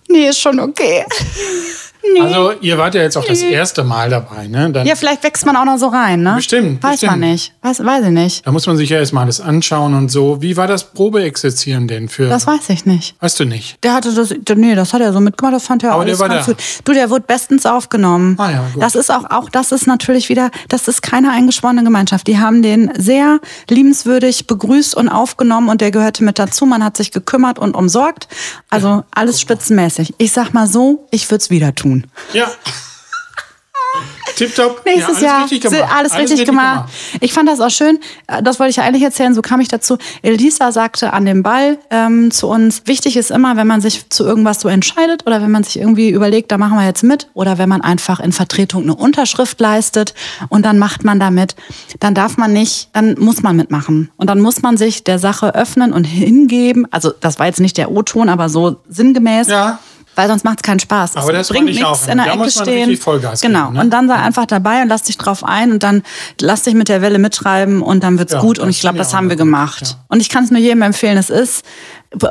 nee, 0.08 0.28
ist 0.28 0.40
schon 0.40 0.58
okay. 0.58 1.04
Nee. 2.14 2.20
Also 2.20 2.52
ihr 2.60 2.78
wart 2.78 2.94
ja 2.94 3.02
jetzt 3.02 3.16
auch 3.16 3.24
das 3.24 3.42
erste 3.42 3.84
Mal 3.84 4.10
dabei, 4.10 4.46
ne? 4.48 4.70
Dann, 4.70 4.86
ja, 4.86 4.94
vielleicht 4.94 5.22
wächst 5.24 5.44
man 5.46 5.56
auch 5.56 5.64
noch 5.64 5.78
so 5.78 5.88
rein, 5.88 6.22
ne? 6.22 6.34
Bestimmt, 6.36 6.82
Weiß 6.82 6.92
bestimmt. 6.92 7.12
man 7.12 7.20
nicht. 7.20 7.52
Weiß, 7.62 7.84
weiß 7.84 8.04
ich 8.06 8.10
nicht. 8.10 8.46
da 8.46 8.52
muss 8.52 8.66
man 8.66 8.76
sich 8.76 8.90
ja 8.90 8.98
erstmal 8.98 9.24
alles 9.24 9.40
anschauen 9.40 9.94
und 9.94 10.10
so. 10.10 10.40
Wie 10.42 10.56
war 10.56 10.66
das 10.66 10.84
Probeexerzieren 10.92 11.88
denn 11.88 12.08
für? 12.08 12.28
Das 12.28 12.46
weiß 12.46 12.68
ich 12.70 12.86
nicht. 12.86 13.14
weißt 13.20 13.40
du 13.40 13.44
nicht? 13.44 13.82
Der 13.84 13.94
hatte 13.94 14.12
das, 14.14 14.34
nee, 14.56 14.74
das 14.74 14.92
hat 14.92 15.00
er 15.00 15.12
so 15.12 15.20
mitgemacht, 15.20 15.54
das 15.54 15.66
fand 15.66 15.82
er 15.84 15.92
Aber 15.92 16.02
alles 16.02 16.18
der 16.18 16.28
war 16.28 16.34
ganz 16.34 16.46
da. 16.46 16.52
gut. 16.52 16.62
Du, 16.84 16.92
der 16.92 17.10
wurde 17.10 17.24
bestens 17.26 17.66
aufgenommen. 17.66 18.36
Ah 18.38 18.50
ja, 18.50 18.64
gut. 18.72 18.82
Das 18.82 18.94
ist 18.94 19.10
auch, 19.10 19.30
auch, 19.30 19.48
das 19.50 19.72
ist 19.72 19.86
natürlich 19.86 20.28
wieder, 20.28 20.50
das 20.68 20.88
ist 20.88 21.02
keine 21.02 21.30
eingeschworene 21.32 21.84
Gemeinschaft. 21.84 22.26
Die 22.26 22.38
haben 22.38 22.62
den 22.62 22.90
sehr 22.96 23.40
liebenswürdig 23.70 24.46
begrüßt 24.46 24.94
und 24.96 25.08
aufgenommen 25.08 25.68
und 25.68 25.80
der 25.80 25.90
gehörte 25.90 26.24
mit 26.24 26.38
dazu. 26.38 26.66
Man 26.66 26.82
hat 26.84 26.96
sich 26.96 27.10
gekümmert 27.12 27.58
und 27.58 27.74
umsorgt. 27.74 28.28
Also 28.70 29.04
alles 29.10 29.40
spitzenmäßig. 29.40 30.14
Ich 30.18 30.32
sag 30.32 30.52
mal 30.52 30.66
so, 30.66 31.06
ich 31.10 31.30
würde 31.30 31.42
es 31.42 31.50
wieder 31.50 31.74
tun. 31.74 31.87
Ja. 32.32 32.48
Tipptopp. 34.36 34.82
Nächstes 34.86 35.20
ja, 35.20 35.26
Jahr 35.26 35.40
alles 35.40 35.50
richtig 35.50 35.70
gemacht. 35.72 35.92
alles 35.96 36.16
richtig 36.16 36.44
gemacht. 36.46 36.90
Ich 37.20 37.32
fand 37.32 37.48
das 37.48 37.60
auch 37.60 37.70
schön. 37.70 37.98
Äh, 38.26 38.42
Das 38.42 38.60
wollte 38.60 38.70
ich 38.70 38.76
ja 38.76 38.84
eigentlich 38.84 39.02
erzählen. 39.02 39.34
So 39.34 39.42
kam 39.42 39.60
ich 39.60 39.68
dazu. 39.68 39.98
Elisa 40.22 40.70
sagte 40.70 41.12
an 41.12 41.24
dem 41.24 41.42
Ball 41.42 41.78
ähm, 41.90 42.30
zu 42.30 42.46
uns: 42.48 42.82
Wichtig 42.86 43.16
ist 43.16 43.30
immer, 43.30 43.56
wenn 43.56 43.66
man 43.66 43.80
sich 43.80 44.08
zu 44.10 44.24
irgendwas 44.24 44.60
so 44.60 44.68
entscheidet 44.68 45.26
oder 45.26 45.42
wenn 45.42 45.50
man 45.50 45.64
sich 45.64 45.78
irgendwie 45.78 46.10
überlegt, 46.10 46.52
da 46.52 46.58
machen 46.58 46.78
wir 46.78 46.86
jetzt 46.86 47.02
mit 47.02 47.28
oder 47.34 47.58
wenn 47.58 47.68
man 47.68 47.80
einfach 47.80 48.20
in 48.20 48.32
Vertretung 48.32 48.82
eine 48.84 48.94
Unterschrift 48.94 49.58
leistet 49.60 50.14
und 50.48 50.64
dann 50.64 50.78
macht 50.78 51.04
man 51.04 51.18
damit, 51.18 51.56
dann 51.98 52.14
darf 52.14 52.36
man 52.36 52.52
nicht, 52.52 52.90
dann 52.92 53.16
muss 53.18 53.42
man 53.42 53.56
mitmachen 53.56 54.10
und 54.16 54.28
dann 54.28 54.40
muss 54.40 54.62
man 54.62 54.76
sich 54.76 55.02
der 55.02 55.18
Sache 55.18 55.54
öffnen 55.54 55.92
und 55.92 56.04
hingeben. 56.04 56.86
Also 56.92 57.12
das 57.20 57.38
war 57.38 57.46
jetzt 57.46 57.60
nicht 57.60 57.76
der 57.76 57.90
O-Ton, 57.90 58.28
aber 58.28 58.48
so 58.48 58.76
sinngemäß. 58.88 59.48
Ja. 59.48 59.78
Weil 60.18 60.26
sonst 60.26 60.42
macht 60.44 60.58
es 60.58 60.62
keinen 60.64 60.80
Spaß. 60.80 61.14
Aber 61.14 61.32
das 61.32 61.46
bringt 61.46 61.66
nichts 61.66 61.84
auch. 61.84 62.08
in 62.08 62.16
der 62.16 62.26
Da 62.26 62.32
Ecke 62.32 62.38
muss 62.38 62.56
man 62.56 62.64
stehen. 62.64 62.96
Vollgas 62.96 63.40
genau. 63.40 63.66
geben, 63.66 63.74
ne? 63.74 63.80
Und 63.82 63.90
dann 63.90 64.08
sei 64.08 64.16
einfach 64.16 64.46
dabei 64.46 64.82
und 64.82 64.88
lass 64.88 65.04
dich 65.04 65.16
drauf 65.16 65.44
ein 65.44 65.70
und 65.70 65.84
dann 65.84 66.02
lass 66.40 66.62
dich 66.62 66.74
mit 66.74 66.88
der 66.88 67.02
Welle 67.02 67.20
mitschreiben 67.20 67.82
und 67.82 68.02
dann 68.02 68.18
wird's 68.18 68.32
Ja, 68.32 68.40
gut. 68.40 68.58
Und 68.58 68.68
ich 68.68 68.80
glaube, 68.80 68.98
das 68.98 69.14
haben 69.14 69.28
wir 69.28 69.36
gemacht. 69.36 69.82
ja. 69.82 70.04
Und 70.08 70.18
ich 70.18 70.28
kann 70.28 70.42
es 70.42 70.50
nur 70.50 70.58
jedem 70.58 70.82
empfehlen. 70.82 71.16
Es 71.18 71.30
ist, 71.30 71.64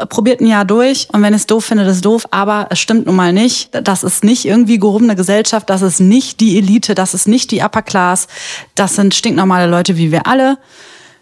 probiert 0.09 0.41
ein 0.41 0.47
Jahr 0.47 0.65
durch 0.65 1.07
und 1.13 1.21
wenn 1.21 1.33
es 1.33 1.45
doof 1.45 1.63
findet, 1.63 1.87
ist 1.87 2.03
doof. 2.03 2.25
Aber 2.31 2.67
es 2.71 2.79
stimmt 2.79 3.05
nun 3.05 3.15
mal 3.15 3.31
nicht. 3.31 3.69
Das 3.71 4.03
ist 4.03 4.21
nicht 4.21 4.43
irgendwie 4.43 4.79
gehobene 4.79 5.15
Gesellschaft. 5.15 5.69
Das 5.69 5.81
ist 5.81 6.01
nicht 6.01 6.41
die 6.41 6.57
Elite. 6.57 6.93
Das 6.93 7.13
ist 7.13 7.25
nicht 7.25 7.51
die 7.51 7.61
Upper 7.61 7.83
Class. 7.83 8.27
Das 8.75 8.95
sind 8.95 9.15
stinknormale 9.15 9.65
Leute 9.71 9.95
wie 9.95 10.11
wir 10.11 10.27
alle. 10.27 10.57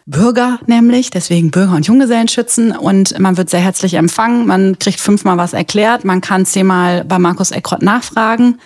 Bürger 0.06 0.60
nämlich, 0.68 1.10
deswegen 1.10 1.50
Bürger- 1.50 1.76
und 1.76 1.88
Junggesellenschützen 1.88 2.72
und 2.72 3.18
man 3.20 3.38
wird 3.38 3.50
sehr 3.50 3.60
herzlich 3.60 3.96
empfangen, 3.96 4.46
man 4.46 4.78
kriegt 4.78 5.00
fünfmal 5.00 5.38
was 5.38 5.54
erklärt, 5.54 6.06
man 6.06 6.22
kann 6.22 6.46
zehnmal 6.46 7.04
bei 7.04 7.18
Markus 7.18 7.52
Eckrott 7.52 7.82
nachfragen. 7.82 8.60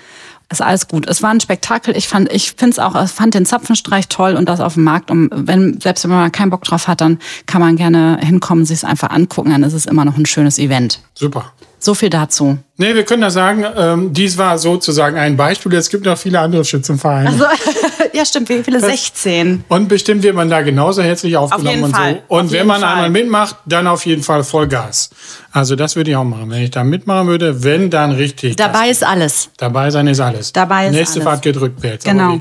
Ist 0.51 0.63
alles 0.63 0.87
gut. 0.87 1.07
Es 1.07 1.21
war 1.21 1.29
ein 1.29 1.39
Spektakel. 1.39 1.95
Ich 1.95 2.07
fand, 2.07 2.33
ich 2.33 2.53
finde 2.57 2.71
es 2.71 2.79
auch, 2.79 3.01
ich 3.03 3.11
fand 3.11 3.35
den 3.35 3.45
Zapfenstreich 3.45 4.07
toll 4.07 4.33
und 4.33 4.49
das 4.49 4.59
auf 4.61 4.73
dem 4.73 4.83
Markt. 4.83 5.11
Und 5.11 5.29
wenn, 5.31 5.79
selbst 5.79 6.05
wenn 6.05 6.09
man 6.09 6.31
keinen 6.31 6.49
Bock 6.49 6.63
drauf 6.63 6.87
hat, 6.87 7.01
dann 7.01 7.19
kann 7.45 7.61
man 7.61 7.75
gerne 7.75 8.17
hinkommen, 8.19 8.65
sich 8.65 8.77
es 8.77 8.83
einfach 8.83 9.11
angucken. 9.11 9.51
Dann 9.51 9.61
ist 9.61 9.73
es 9.73 9.85
immer 9.85 10.05
noch 10.05 10.17
ein 10.17 10.25
schönes 10.25 10.57
Event. 10.57 11.01
Super. 11.13 11.53
So 11.77 11.93
viel 11.93 12.09
dazu. 12.09 12.57
Nee, 12.77 12.95
wir 12.95 13.05
können 13.05 13.21
da 13.21 13.29
sagen, 13.29 13.63
ähm, 13.77 14.11
dies 14.11 14.39
war 14.39 14.57
sozusagen 14.57 15.19
ein 15.19 15.37
Beispiel. 15.37 15.71
Es 15.75 15.89
gibt 15.89 16.05
noch 16.05 16.17
viele 16.17 16.39
andere 16.39 16.65
Schützenvereine. 16.65 17.31
Ja, 18.13 18.25
stimmt. 18.25 18.49
Wie 18.49 18.63
viele? 18.63 18.79
16. 18.79 19.63
Und 19.69 19.87
bestimmt 19.87 20.23
wird 20.23 20.35
man 20.35 20.49
da 20.49 20.61
genauso 20.61 21.01
herzlich 21.01 21.35
aufgenommen 21.37 21.67
jeden 21.69 21.83
und 21.85 21.91
Fall. 21.95 22.23
so. 22.27 22.35
Und 22.35 22.45
Auf 22.47 22.51
wenn 22.51 22.67
man 22.67 22.81
Fall. 22.81 22.89
einmal 22.91 23.09
mitmacht, 23.09 23.55
dann 23.65 23.87
auf 23.87 24.05
jeden 24.05 24.23
Fall 24.23 24.43
Vollgas. 24.43 25.09
Also 25.51 25.75
das 25.75 25.95
würde 25.95 26.11
ich 26.11 26.17
auch 26.17 26.23
machen. 26.23 26.49
Wenn 26.49 26.63
ich 26.63 26.71
da 26.71 26.83
mitmachen 26.83 27.27
würde, 27.27 27.63
wenn 27.63 27.89
dann 27.89 28.11
richtig. 28.11 28.55
Dabei 28.55 28.87
das- 28.89 28.97
ist 28.97 29.03
alles. 29.03 29.49
dabei 29.57 29.89
sein 29.91 30.07
ist 30.07 30.19
alles. 30.19 30.53
Dabei 30.53 30.87
ist 30.87 30.93
Nächste 30.93 31.19
alles. 31.19 31.23
Fahrt 31.25 31.41
geht 31.41 31.59
rückwärts. 31.59 32.05
Genau. 32.05 32.39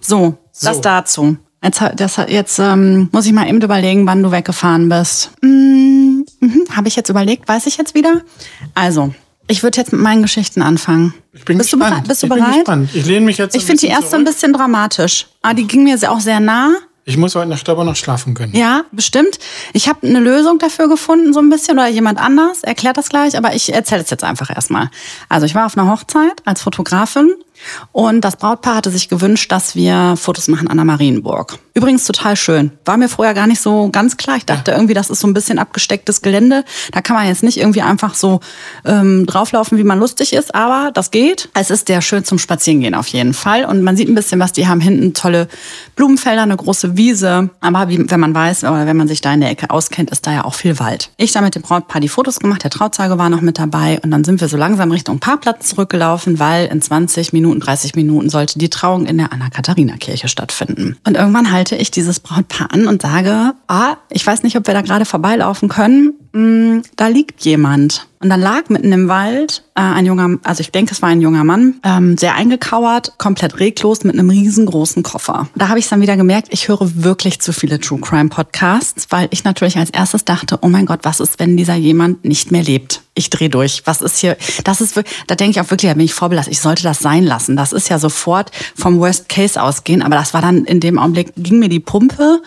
So, 0.00 0.38
das 0.62 0.76
So. 0.76 0.80
dazu. 0.82 1.36
Jetzt, 1.62 1.82
das, 1.96 2.16
jetzt 2.28 2.58
ähm, 2.58 3.10
muss 3.12 3.26
ich 3.26 3.32
mal 3.32 3.46
eben 3.46 3.60
überlegen, 3.60 4.06
wann 4.06 4.22
du 4.22 4.32
weggefahren 4.32 4.88
bist. 4.88 5.30
Mm, 5.42 6.22
mhm, 6.40 6.64
Habe 6.74 6.88
ich 6.88 6.96
jetzt 6.96 7.10
überlegt, 7.10 7.46
weiß 7.46 7.66
ich 7.66 7.76
jetzt 7.76 7.94
wieder? 7.94 8.22
Also, 8.74 9.12
ich 9.48 9.62
würde 9.62 9.78
jetzt 9.78 9.92
mit 9.92 10.00
meinen 10.00 10.22
Geschichten 10.22 10.62
anfangen. 10.62 11.14
Ich 11.32 11.44
bin 11.44 11.58
bist 11.58 11.70
gespannt. 11.70 11.90
Du 11.90 11.94
bereit? 11.96 12.08
Bist 12.08 12.22
du 12.22 12.26
ich 12.26 12.32
bin 12.32 12.38
bereit? 12.40 12.54
gespannt. 12.56 12.90
Ich 12.94 13.06
lehne 13.06 13.26
mich 13.26 13.38
jetzt 13.38 13.54
Ich 13.56 13.62
ein 13.62 13.66
finde 13.66 13.80
die 13.80 13.86
erste 13.88 14.04
ein 14.06 14.10
zurück. 14.22 14.26
bisschen 14.26 14.52
dramatisch. 14.52 15.26
Aber 15.42 15.54
die 15.54 15.66
ging 15.66 15.84
mir 15.84 15.98
auch 16.10 16.20
sehr 16.20 16.40
nah. 16.40 16.70
Ich 17.04 17.16
muss 17.16 17.34
heute 17.34 17.48
Nacht 17.48 17.68
aber 17.68 17.82
noch 17.82 17.96
schlafen 17.96 18.34
können. 18.34 18.54
Ja, 18.54 18.82
bestimmt. 18.92 19.38
Ich 19.72 19.88
habe 19.88 20.06
eine 20.06 20.20
Lösung 20.20 20.58
dafür 20.58 20.86
gefunden, 20.88 21.32
so 21.32 21.40
ein 21.40 21.48
bisschen, 21.48 21.78
oder 21.78 21.88
jemand 21.88 22.20
anders 22.20 22.62
erklärt 22.62 22.98
das 22.98 23.08
gleich, 23.08 23.36
aber 23.36 23.54
ich 23.54 23.72
erzähle 23.72 24.02
es 24.02 24.10
jetzt 24.10 24.22
einfach 24.22 24.50
erstmal. 24.54 24.90
Also 25.28 25.46
ich 25.46 25.54
war 25.54 25.66
auf 25.66 25.76
einer 25.76 25.90
Hochzeit 25.90 26.40
als 26.44 26.62
Fotografin 26.62 27.34
Und 27.92 28.22
das 28.22 28.36
Brautpaar 28.36 28.76
hatte 28.76 28.90
sich 28.90 29.08
gewünscht, 29.08 29.50
dass 29.52 29.74
wir 29.74 30.14
Fotos 30.16 30.48
machen 30.48 30.68
an 30.68 30.76
der 30.76 30.84
Marienburg. 30.84 31.58
Übrigens 31.74 32.04
total 32.04 32.36
schön. 32.36 32.72
War 32.84 32.96
mir 32.96 33.08
vorher 33.08 33.32
gar 33.32 33.46
nicht 33.46 33.60
so 33.60 33.90
ganz 33.90 34.16
klar. 34.16 34.36
Ich 34.36 34.44
dachte 34.44 34.72
ja. 34.72 34.76
irgendwie, 34.76 34.94
das 34.94 35.08
ist 35.08 35.20
so 35.20 35.28
ein 35.28 35.34
bisschen 35.34 35.58
abgestecktes 35.58 36.20
Gelände. 36.20 36.64
Da 36.92 37.00
kann 37.00 37.16
man 37.16 37.26
jetzt 37.26 37.42
nicht 37.42 37.58
irgendwie 37.58 37.82
einfach 37.82 38.14
so 38.14 38.40
ähm, 38.84 39.24
drauflaufen, 39.26 39.78
wie 39.78 39.84
man 39.84 39.98
lustig 39.98 40.32
ist, 40.32 40.54
aber 40.54 40.90
das 40.92 41.10
geht. 41.10 41.48
Es 41.54 41.70
ist 41.70 41.86
sehr 41.86 42.02
schön 42.02 42.24
zum 42.24 42.38
Spazierengehen 42.38 42.94
auf 42.94 43.06
jeden 43.08 43.34
Fall. 43.34 43.64
Und 43.64 43.82
man 43.82 43.96
sieht 43.96 44.08
ein 44.08 44.14
bisschen 44.14 44.40
was. 44.40 44.52
Die 44.52 44.66
haben 44.66 44.80
hinten 44.80 45.14
tolle 45.14 45.48
Blumenfelder, 45.96 46.42
eine 46.42 46.56
große 46.56 46.96
Wiese. 46.96 47.50
Aber 47.60 47.88
wie, 47.88 48.10
wenn 48.10 48.20
man 48.20 48.34
weiß 48.34 48.64
oder 48.64 48.86
wenn 48.86 48.96
man 48.96 49.08
sich 49.08 49.20
da 49.20 49.32
in 49.32 49.40
der 49.40 49.50
Ecke 49.50 49.70
auskennt, 49.70 50.10
ist 50.10 50.26
da 50.26 50.32
ja 50.32 50.44
auch 50.44 50.54
viel 50.54 50.78
Wald. 50.78 51.10
Ich 51.16 51.32
da 51.32 51.40
mit 51.40 51.54
dem 51.54 51.62
Brautpaar 51.62 52.00
die 52.00 52.08
Fotos 52.08 52.40
gemacht. 52.40 52.64
Der 52.64 52.70
Trauzeuge 52.70 53.16
war 53.16 53.30
noch 53.30 53.40
mit 53.40 53.58
dabei. 53.58 54.00
Und 54.02 54.10
dann 54.10 54.24
sind 54.24 54.40
wir 54.40 54.48
so 54.48 54.56
langsam 54.56 54.90
Richtung 54.90 55.18
Parkplatz 55.18 55.68
zurückgelaufen, 55.68 56.38
weil 56.38 56.66
in 56.66 56.82
20 56.82 57.32
Minuten, 57.32 57.49
30 57.58 57.96
Minuten 57.96 58.30
sollte 58.30 58.58
die 58.58 58.70
Trauung 58.70 59.06
in 59.06 59.18
der 59.18 59.32
Anna-Katharina-Kirche 59.32 60.28
stattfinden. 60.28 60.96
Und 61.04 61.16
irgendwann 61.16 61.50
halte 61.50 61.74
ich 61.74 61.90
dieses 61.90 62.20
Brautpaar 62.20 62.72
an 62.72 62.86
und 62.86 63.02
sage, 63.02 63.54
ah, 63.66 63.96
ich 64.10 64.24
weiß 64.24 64.44
nicht, 64.44 64.56
ob 64.56 64.66
wir 64.68 64.74
da 64.74 64.82
gerade 64.82 65.04
vorbeilaufen 65.04 65.68
können. 65.68 66.12
Mm, 66.32 66.82
da 66.96 67.08
liegt 67.08 67.44
jemand. 67.44 68.06
Und 68.22 68.28
dann 68.28 68.40
lag 68.40 68.68
mitten 68.68 68.92
im 68.92 69.08
Wald 69.08 69.64
äh, 69.74 69.80
ein 69.80 70.04
junger, 70.04 70.36
also 70.42 70.60
ich 70.60 70.70
denke, 70.70 70.92
es 70.92 71.00
war 71.00 71.08
ein 71.08 71.22
junger 71.22 71.42
Mann, 71.42 71.80
ähm, 71.82 72.18
sehr 72.18 72.34
eingekauert, 72.34 73.14
komplett 73.16 73.58
reglos 73.60 74.04
mit 74.04 74.12
einem 74.12 74.28
riesengroßen 74.28 75.02
Koffer. 75.02 75.48
Da 75.54 75.68
habe 75.68 75.78
ich 75.78 75.88
dann 75.88 76.02
wieder 76.02 76.18
gemerkt, 76.18 76.48
ich 76.50 76.68
höre 76.68 77.02
wirklich 77.02 77.40
zu 77.40 77.54
viele 77.54 77.80
True 77.80 77.98
Crime 77.98 78.28
Podcasts, 78.28 79.06
weil 79.08 79.28
ich 79.30 79.44
natürlich 79.44 79.78
als 79.78 79.88
erstes 79.88 80.26
dachte, 80.26 80.58
oh 80.60 80.68
mein 80.68 80.84
Gott, 80.84 81.00
was 81.04 81.18
ist, 81.18 81.38
wenn 81.38 81.56
dieser 81.56 81.76
jemand 81.76 82.22
nicht 82.26 82.52
mehr 82.52 82.62
lebt? 82.62 83.00
Ich 83.14 83.30
drehe 83.30 83.48
durch. 83.48 83.82
Was 83.86 84.02
ist 84.02 84.18
hier? 84.18 84.36
Das 84.64 84.82
ist, 84.82 85.00
da 85.26 85.34
denke 85.34 85.52
ich 85.52 85.60
auch 85.62 85.70
wirklich, 85.70 85.90
da 85.90 85.94
bin 85.94 86.04
ich 86.04 86.12
vorbelastet. 86.12 86.52
Ich 86.52 86.60
sollte 86.60 86.82
das 86.82 86.98
sein 86.98 87.24
lassen. 87.24 87.56
Das 87.56 87.72
ist 87.72 87.88
ja 87.88 87.98
sofort 87.98 88.50
vom 88.76 88.98
Worst 88.98 89.30
Case 89.30 89.60
ausgehen. 89.60 90.02
Aber 90.02 90.16
das 90.16 90.34
war 90.34 90.42
dann 90.42 90.66
in 90.66 90.80
dem 90.80 90.98
Augenblick 90.98 91.32
ging 91.38 91.58
mir 91.58 91.70
die 91.70 91.80
Pumpe. 91.80 92.42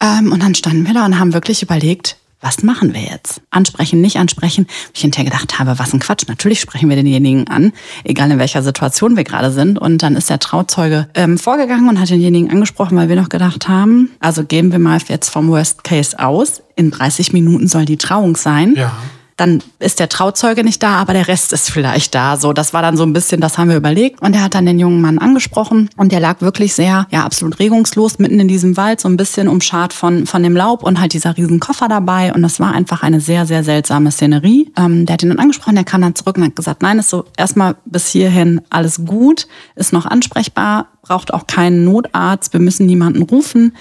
Ähm, 0.00 0.32
und 0.32 0.42
dann 0.42 0.56
standen 0.56 0.86
wir 0.86 0.94
da 0.94 1.04
und 1.06 1.20
haben 1.20 1.34
wirklich 1.34 1.62
überlegt, 1.62 2.16
was 2.40 2.62
machen 2.62 2.94
wir 2.94 3.00
jetzt? 3.00 3.40
Ansprechen, 3.50 4.00
nicht 4.00 4.16
ansprechen. 4.16 4.66
Ich 4.94 5.00
hinterher 5.00 5.24
gedacht 5.24 5.58
habe, 5.58 5.78
was 5.78 5.92
ein 5.92 5.98
Quatsch. 5.98 6.24
Natürlich 6.28 6.60
sprechen 6.60 6.88
wir 6.88 6.96
denjenigen 6.96 7.48
an, 7.48 7.72
egal 8.04 8.30
in 8.30 8.38
welcher 8.38 8.62
Situation 8.62 9.16
wir 9.16 9.24
gerade 9.24 9.50
sind. 9.50 9.78
Und 9.78 10.02
dann 10.02 10.14
ist 10.14 10.30
der 10.30 10.38
Trauzeuge 10.38 11.08
ähm, 11.14 11.36
vorgegangen 11.36 11.88
und 11.88 11.98
hat 11.98 12.10
denjenigen 12.10 12.50
angesprochen, 12.50 12.96
weil 12.96 13.08
wir 13.08 13.16
noch 13.16 13.28
gedacht 13.28 13.68
haben, 13.68 14.10
also 14.20 14.44
geben 14.44 14.70
wir 14.70 14.78
mal 14.78 14.98
jetzt 15.08 15.30
vom 15.30 15.48
Worst 15.48 15.82
Case 15.82 16.18
aus. 16.18 16.62
In 16.76 16.90
30 16.90 17.32
Minuten 17.32 17.66
soll 17.66 17.84
die 17.84 17.96
Trauung 17.96 18.36
sein. 18.36 18.74
Ja 18.76 18.92
dann 19.38 19.62
ist 19.78 20.00
der 20.00 20.08
Trauzeuge 20.08 20.64
nicht 20.64 20.82
da, 20.82 20.96
aber 20.96 21.12
der 21.12 21.28
Rest 21.28 21.52
ist 21.52 21.70
vielleicht 21.70 22.14
da. 22.14 22.36
So, 22.36 22.52
das 22.52 22.74
war 22.74 22.82
dann 22.82 22.96
so 22.96 23.04
ein 23.04 23.12
bisschen, 23.12 23.40
das 23.40 23.56
haben 23.56 23.70
wir 23.70 23.76
überlegt. 23.76 24.20
Und 24.20 24.34
er 24.34 24.42
hat 24.42 24.54
dann 24.54 24.66
den 24.66 24.80
jungen 24.80 25.00
Mann 25.00 25.18
angesprochen 25.18 25.88
und 25.96 26.10
der 26.10 26.18
lag 26.18 26.40
wirklich 26.40 26.74
sehr, 26.74 27.06
ja, 27.10 27.24
absolut 27.24 27.60
regungslos 27.60 28.18
mitten 28.18 28.40
in 28.40 28.48
diesem 28.48 28.76
Wald, 28.76 29.00
so 29.00 29.08
ein 29.08 29.16
bisschen 29.16 29.46
umschart 29.46 29.92
von, 29.92 30.26
von 30.26 30.42
dem 30.42 30.56
Laub 30.56 30.82
und 30.82 31.00
halt 31.00 31.12
dieser 31.12 31.36
riesen 31.36 31.60
Koffer 31.60 31.88
dabei. 31.88 32.34
Und 32.34 32.42
das 32.42 32.58
war 32.58 32.72
einfach 32.72 33.04
eine 33.04 33.20
sehr, 33.20 33.46
sehr 33.46 33.62
seltsame 33.62 34.10
Szenerie. 34.10 34.72
Ähm, 34.76 35.06
der 35.06 35.14
hat 35.14 35.22
ihn 35.22 35.28
dann 35.28 35.38
angesprochen, 35.38 35.76
der 35.76 35.84
kam 35.84 36.02
dann 36.02 36.16
zurück 36.16 36.36
und 36.36 36.44
hat 36.44 36.56
gesagt, 36.56 36.82
nein, 36.82 36.98
ist 36.98 37.10
so 37.10 37.24
erstmal 37.36 37.76
bis 37.84 38.08
hierhin 38.08 38.60
alles 38.70 39.04
gut, 39.06 39.46
ist 39.76 39.92
noch 39.92 40.04
ansprechbar, 40.04 40.88
braucht 41.08 41.32
auch 41.32 41.46
keinen 41.46 41.84
Notarzt, 41.84 42.52
wir 42.52 42.60
müssen 42.60 42.86
niemanden 42.86 43.22
rufen. 43.22 43.74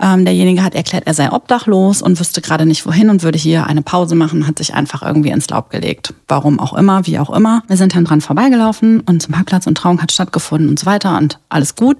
Ähm, 0.00 0.24
derjenige 0.24 0.62
hat 0.62 0.74
erklärt, 0.74 1.06
er 1.06 1.14
sei 1.14 1.32
obdachlos 1.32 2.02
und 2.02 2.20
wüsste 2.20 2.40
gerade 2.42 2.66
nicht 2.66 2.86
wohin 2.86 3.10
und 3.10 3.22
würde 3.22 3.38
hier 3.38 3.66
eine 3.66 3.82
Pause 3.82 4.14
machen, 4.14 4.46
hat 4.46 4.58
sich 4.58 4.74
einfach 4.74 5.02
irgendwie 5.02 5.30
ins 5.30 5.48
Laub 5.48 5.70
gelegt. 5.70 6.14
Warum 6.28 6.60
auch 6.60 6.74
immer, 6.74 7.06
wie 7.06 7.18
auch 7.18 7.30
immer. 7.30 7.62
Wir 7.68 7.76
sind 7.76 7.94
dann 7.94 8.04
dran 8.04 8.20
vorbeigelaufen 8.20 9.00
und 9.00 9.22
zum 9.22 9.32
Parkplatz 9.32 9.66
und 9.66 9.76
Trauung 9.76 10.02
hat 10.02 10.12
stattgefunden 10.12 10.68
und 10.68 10.78
so 10.78 10.86
weiter 10.86 11.16
und 11.16 11.40
alles 11.48 11.74
gut. 11.74 11.96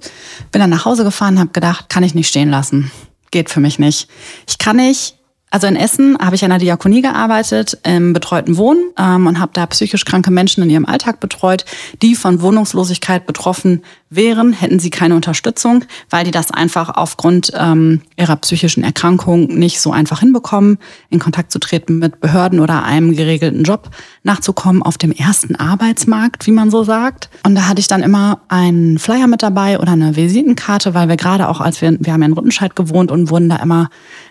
Bin 0.51 0.61
dann 0.61 0.69
nach 0.69 0.85
Hause 0.85 1.03
gefahren, 1.03 1.39
habe 1.39 1.49
gedacht, 1.51 1.89
kann 1.89 2.03
ich 2.03 2.15
nicht 2.15 2.27
stehen 2.27 2.49
lassen. 2.49 2.91
Geht 3.31 3.49
für 3.49 3.59
mich 3.59 3.79
nicht. 3.79 4.07
Ich 4.47 4.59
kann 4.59 4.77
nicht 4.77 5.17
also 5.55 5.67
in 5.67 5.77
Essen 5.77 6.17
habe 6.19 6.35
ich 6.35 6.43
an 6.43 6.49
der 6.49 6.59
Diakonie 6.59 7.01
gearbeitet, 7.01 7.77
im 7.83 8.11
betreuten 8.11 8.57
Wohnen 8.57 8.91
ähm, 8.99 9.25
und 9.25 9.39
habe 9.39 9.53
da 9.53 9.65
psychisch 9.67 10.03
kranke 10.03 10.29
Menschen 10.29 10.61
in 10.61 10.69
ihrem 10.69 10.85
Alltag 10.85 11.21
betreut, 11.21 11.63
die 12.01 12.15
von 12.15 12.41
Wohnungslosigkeit 12.41 13.25
betroffen 13.25 13.81
wären, 14.09 14.51
hätten 14.51 14.79
sie 14.79 14.89
keine 14.89 15.15
Unterstützung, 15.15 15.85
weil 16.09 16.25
die 16.25 16.31
das 16.31 16.51
einfach 16.51 16.89
aufgrund 16.89 17.53
ähm, 17.55 18.01
ihrer 18.17 18.35
psychischen 18.35 18.83
Erkrankung 18.83 19.47
nicht 19.47 19.79
so 19.79 19.93
einfach 19.93 20.19
hinbekommen, 20.19 20.77
in 21.09 21.19
Kontakt 21.19 21.53
zu 21.53 21.59
treten 21.59 21.99
mit 21.99 22.19
Behörden 22.19 22.59
oder 22.59 22.83
einem 22.83 23.15
geregelten 23.15 23.63
Job 23.63 23.91
nachzukommen 24.23 24.83
auf 24.83 24.97
dem 24.97 25.13
ersten 25.13 25.55
Arbeitsmarkt, 25.55 26.47
wie 26.47 26.51
man 26.51 26.69
so 26.69 26.83
sagt. 26.83 27.29
Und 27.43 27.55
da 27.55 27.69
hatte 27.69 27.79
ich 27.79 27.87
dann 27.87 28.03
immer 28.03 28.41
einen 28.49 28.99
Flyer 28.99 29.27
mit 29.27 29.41
dabei 29.41 29.79
oder 29.79 29.93
eine 29.93 30.17
Visitenkarte, 30.17 30.93
weil 30.93 31.07
wir 31.07 31.15
gerade 31.15 31.47
auch, 31.47 31.61
als 31.61 31.81
wir, 31.81 31.95
wir 31.97 32.11
haben 32.11 32.21
ja 32.21 32.27
in 32.27 32.33
Rüttenscheid 32.33 32.75
gewohnt 32.75 33.09
und 33.09 33.29
wurden 33.29 33.47
da 33.47 33.55
immer 33.55 33.89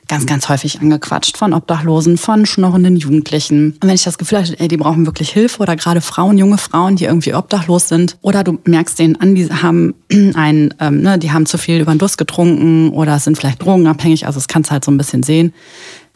ganz, 0.09 0.27
ganz 0.27 0.49
häufig 0.49 0.81
angequatscht 0.81 1.37
von 1.37 1.53
Obdachlosen, 1.53 2.19
von 2.19 2.47
schnorrenden 2.47 2.97
Jugendlichen. 2.97 3.73
Und 3.81 3.85
wenn 3.85 3.95
ich 3.95 4.05
das 4.05 4.19
Gefühl 4.19 4.39
hatte, 4.39 4.59
ey, 4.59 4.69
die 4.69 4.77
brauchen 4.77 5.07
wirklich 5.07 5.31
Hilfe 5.31 5.61
oder 5.61 5.77
gerade 5.77 6.01
Frauen, 6.01 6.39
junge 6.39 6.59
Frauen, 6.59 6.97
die 6.97 7.05
irgendwie 7.05 7.35
obdachlos 7.35 7.89
sind 7.89 8.17
oder 8.21 8.45
du 8.45 8.59
merkst 8.65 8.99
denen 8.99 9.17
an, 9.17 9.35
die 9.35 9.49
haben 9.49 9.95
einen, 10.35 10.75
ähm, 10.81 11.03
ne, 11.03 11.19
die 11.19 11.33
haben 11.33 11.47
zu 11.47 11.59
viel 11.59 11.81
über 11.81 11.93
den 11.93 11.99
Durst 11.99 12.19
getrunken 12.19 12.91
oder 12.91 13.19
sind 13.19 13.37
vielleicht 13.37 13.63
drogenabhängig, 13.63 14.27
also 14.27 14.39
das 14.39 14.49
kannst 14.49 14.71
du 14.71 14.73
halt 14.73 14.85
so 14.85 14.91
ein 14.91 14.99
bisschen 14.99 15.23
sehen. 15.23 15.53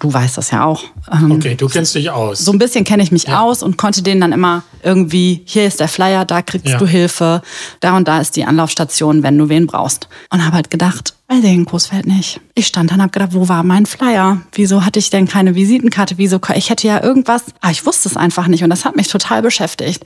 Du 0.00 0.12
weißt 0.12 0.38
das 0.38 0.52
ja 0.52 0.64
auch. 0.64 0.84
Ähm, 1.12 1.32
okay, 1.32 1.56
du 1.56 1.68
kennst 1.68 1.94
dich 1.96 2.10
aus. 2.10 2.38
So 2.38 2.52
ein 2.52 2.58
bisschen 2.58 2.84
kenne 2.84 3.02
ich 3.02 3.10
mich 3.10 3.24
ja. 3.24 3.40
aus 3.40 3.64
und 3.64 3.76
konnte 3.76 4.00
denen 4.02 4.20
dann 4.20 4.32
immer 4.32 4.62
irgendwie, 4.84 5.42
hier 5.44 5.66
ist 5.66 5.80
der 5.80 5.88
Flyer, 5.88 6.24
da 6.24 6.40
kriegst 6.40 6.68
ja. 6.68 6.78
du 6.78 6.86
Hilfe, 6.86 7.42
da 7.80 7.96
und 7.96 8.06
da 8.06 8.20
ist 8.20 8.36
die 8.36 8.44
Anlaufstation, 8.44 9.24
wenn 9.24 9.36
du 9.36 9.48
wen 9.48 9.66
brauchst. 9.66 10.08
Und 10.30 10.44
habe 10.44 10.54
halt 10.54 10.70
gedacht, 10.70 11.14
ich 11.30 11.44
in 11.44 11.64
Großfeld 11.64 12.06
nicht. 12.06 12.40
Ich 12.54 12.68
stand 12.68 12.92
dann 12.92 13.02
habe 13.02 13.10
gedacht, 13.10 13.34
wo 13.34 13.48
war 13.48 13.64
mein 13.64 13.86
Flyer? 13.86 14.40
Wieso 14.52 14.84
hatte 14.84 15.00
ich 15.00 15.10
denn 15.10 15.26
keine 15.26 15.56
Visitenkarte? 15.56 16.16
Wieso? 16.16 16.40
Ich 16.54 16.70
hätte 16.70 16.86
ja 16.86 17.02
irgendwas. 17.02 17.42
Ah, 17.60 17.70
ich 17.70 17.84
wusste 17.84 18.08
es 18.08 18.16
einfach 18.16 18.46
nicht 18.46 18.62
und 18.62 18.70
das 18.70 18.84
hat 18.84 18.94
mich 18.94 19.08
total 19.08 19.42
beschäftigt. 19.42 20.04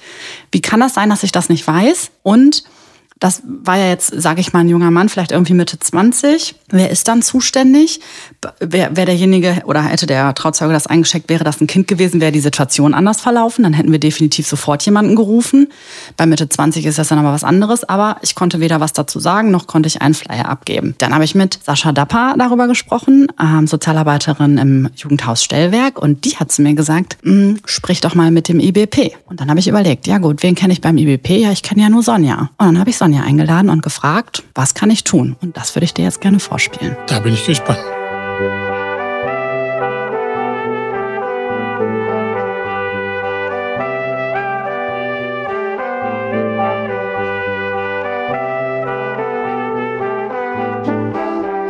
Wie 0.50 0.62
kann 0.62 0.80
das 0.80 0.94
sein, 0.94 1.10
dass 1.10 1.22
ich 1.22 1.32
das 1.32 1.50
nicht 1.50 1.66
weiß? 1.66 2.10
Und 2.22 2.64
das 3.22 3.40
war 3.46 3.76
ja 3.76 3.88
jetzt, 3.88 4.12
sage 4.20 4.40
ich 4.40 4.52
mal, 4.52 4.60
ein 4.60 4.68
junger 4.68 4.90
Mann, 4.90 5.08
vielleicht 5.08 5.30
irgendwie 5.30 5.54
Mitte 5.54 5.78
20. 5.78 6.56
Wer 6.70 6.90
ist 6.90 7.06
dann 7.06 7.22
zuständig? 7.22 8.00
Wer, 8.58 8.96
wer 8.96 9.06
derjenige 9.06 9.62
oder 9.64 9.80
hätte 9.80 10.06
der 10.06 10.34
Trauzeuge 10.34 10.72
das 10.72 10.88
eingeschickt, 10.88 11.30
wäre 11.30 11.44
das 11.44 11.60
ein 11.60 11.68
Kind 11.68 11.86
gewesen, 11.86 12.20
wäre 12.20 12.32
die 12.32 12.40
Situation 12.40 12.94
anders 12.94 13.20
verlaufen, 13.20 13.62
dann 13.62 13.74
hätten 13.74 13.92
wir 13.92 14.00
definitiv 14.00 14.48
sofort 14.48 14.84
jemanden 14.84 15.14
gerufen. 15.14 15.68
Bei 16.16 16.26
Mitte 16.26 16.48
20 16.48 16.84
ist 16.84 16.98
das 16.98 17.08
dann 17.08 17.20
aber 17.20 17.32
was 17.32 17.44
anderes, 17.44 17.84
aber 17.84 18.16
ich 18.22 18.34
konnte 18.34 18.58
weder 18.58 18.80
was 18.80 18.92
dazu 18.92 19.20
sagen, 19.20 19.52
noch 19.52 19.68
konnte 19.68 19.86
ich 19.86 20.02
einen 20.02 20.14
Flyer 20.14 20.48
abgeben. 20.48 20.96
Dann 20.98 21.14
habe 21.14 21.22
ich 21.22 21.36
mit 21.36 21.60
Sascha 21.62 21.92
Dapper 21.92 22.34
darüber 22.36 22.66
gesprochen, 22.66 23.28
ähm, 23.40 23.68
Sozialarbeiterin 23.68 24.58
im 24.58 24.90
Jugendhaus 24.96 25.44
Stellwerk 25.44 26.02
und 26.02 26.24
die 26.24 26.38
hat 26.38 26.50
zu 26.50 26.62
mir 26.62 26.74
gesagt, 26.74 27.18
hm, 27.22 27.60
sprich 27.66 28.00
doch 28.00 28.16
mal 28.16 28.32
mit 28.32 28.48
dem 28.48 28.58
IBP. 28.58 29.12
Und 29.26 29.40
dann 29.40 29.48
habe 29.48 29.60
ich 29.60 29.68
überlegt, 29.68 30.08
ja 30.08 30.18
gut, 30.18 30.42
wen 30.42 30.56
kenne 30.56 30.72
ich 30.72 30.80
beim 30.80 30.98
IBP? 30.98 31.38
Ja, 31.38 31.52
ich 31.52 31.62
kenne 31.62 31.82
ja 31.82 31.88
nur 31.88 32.02
Sonja. 32.02 32.50
Und 32.58 32.66
dann 32.66 32.80
habe 32.80 32.90
ich 32.90 32.96
Sonja 32.96 33.11
Sonja 33.12 33.24
eingeladen 33.24 33.68
und 33.68 33.82
gefragt, 33.82 34.42
was 34.54 34.72
kann 34.72 34.90
ich 34.90 35.04
tun? 35.04 35.36
Und 35.42 35.56
das 35.58 35.76
würde 35.76 35.84
ich 35.84 35.92
dir 35.92 36.04
jetzt 36.04 36.22
gerne 36.22 36.40
vorspielen. 36.40 36.96
Da 37.06 37.20
bin 37.20 37.34
ich 37.34 37.44
gespannt. 37.44 37.78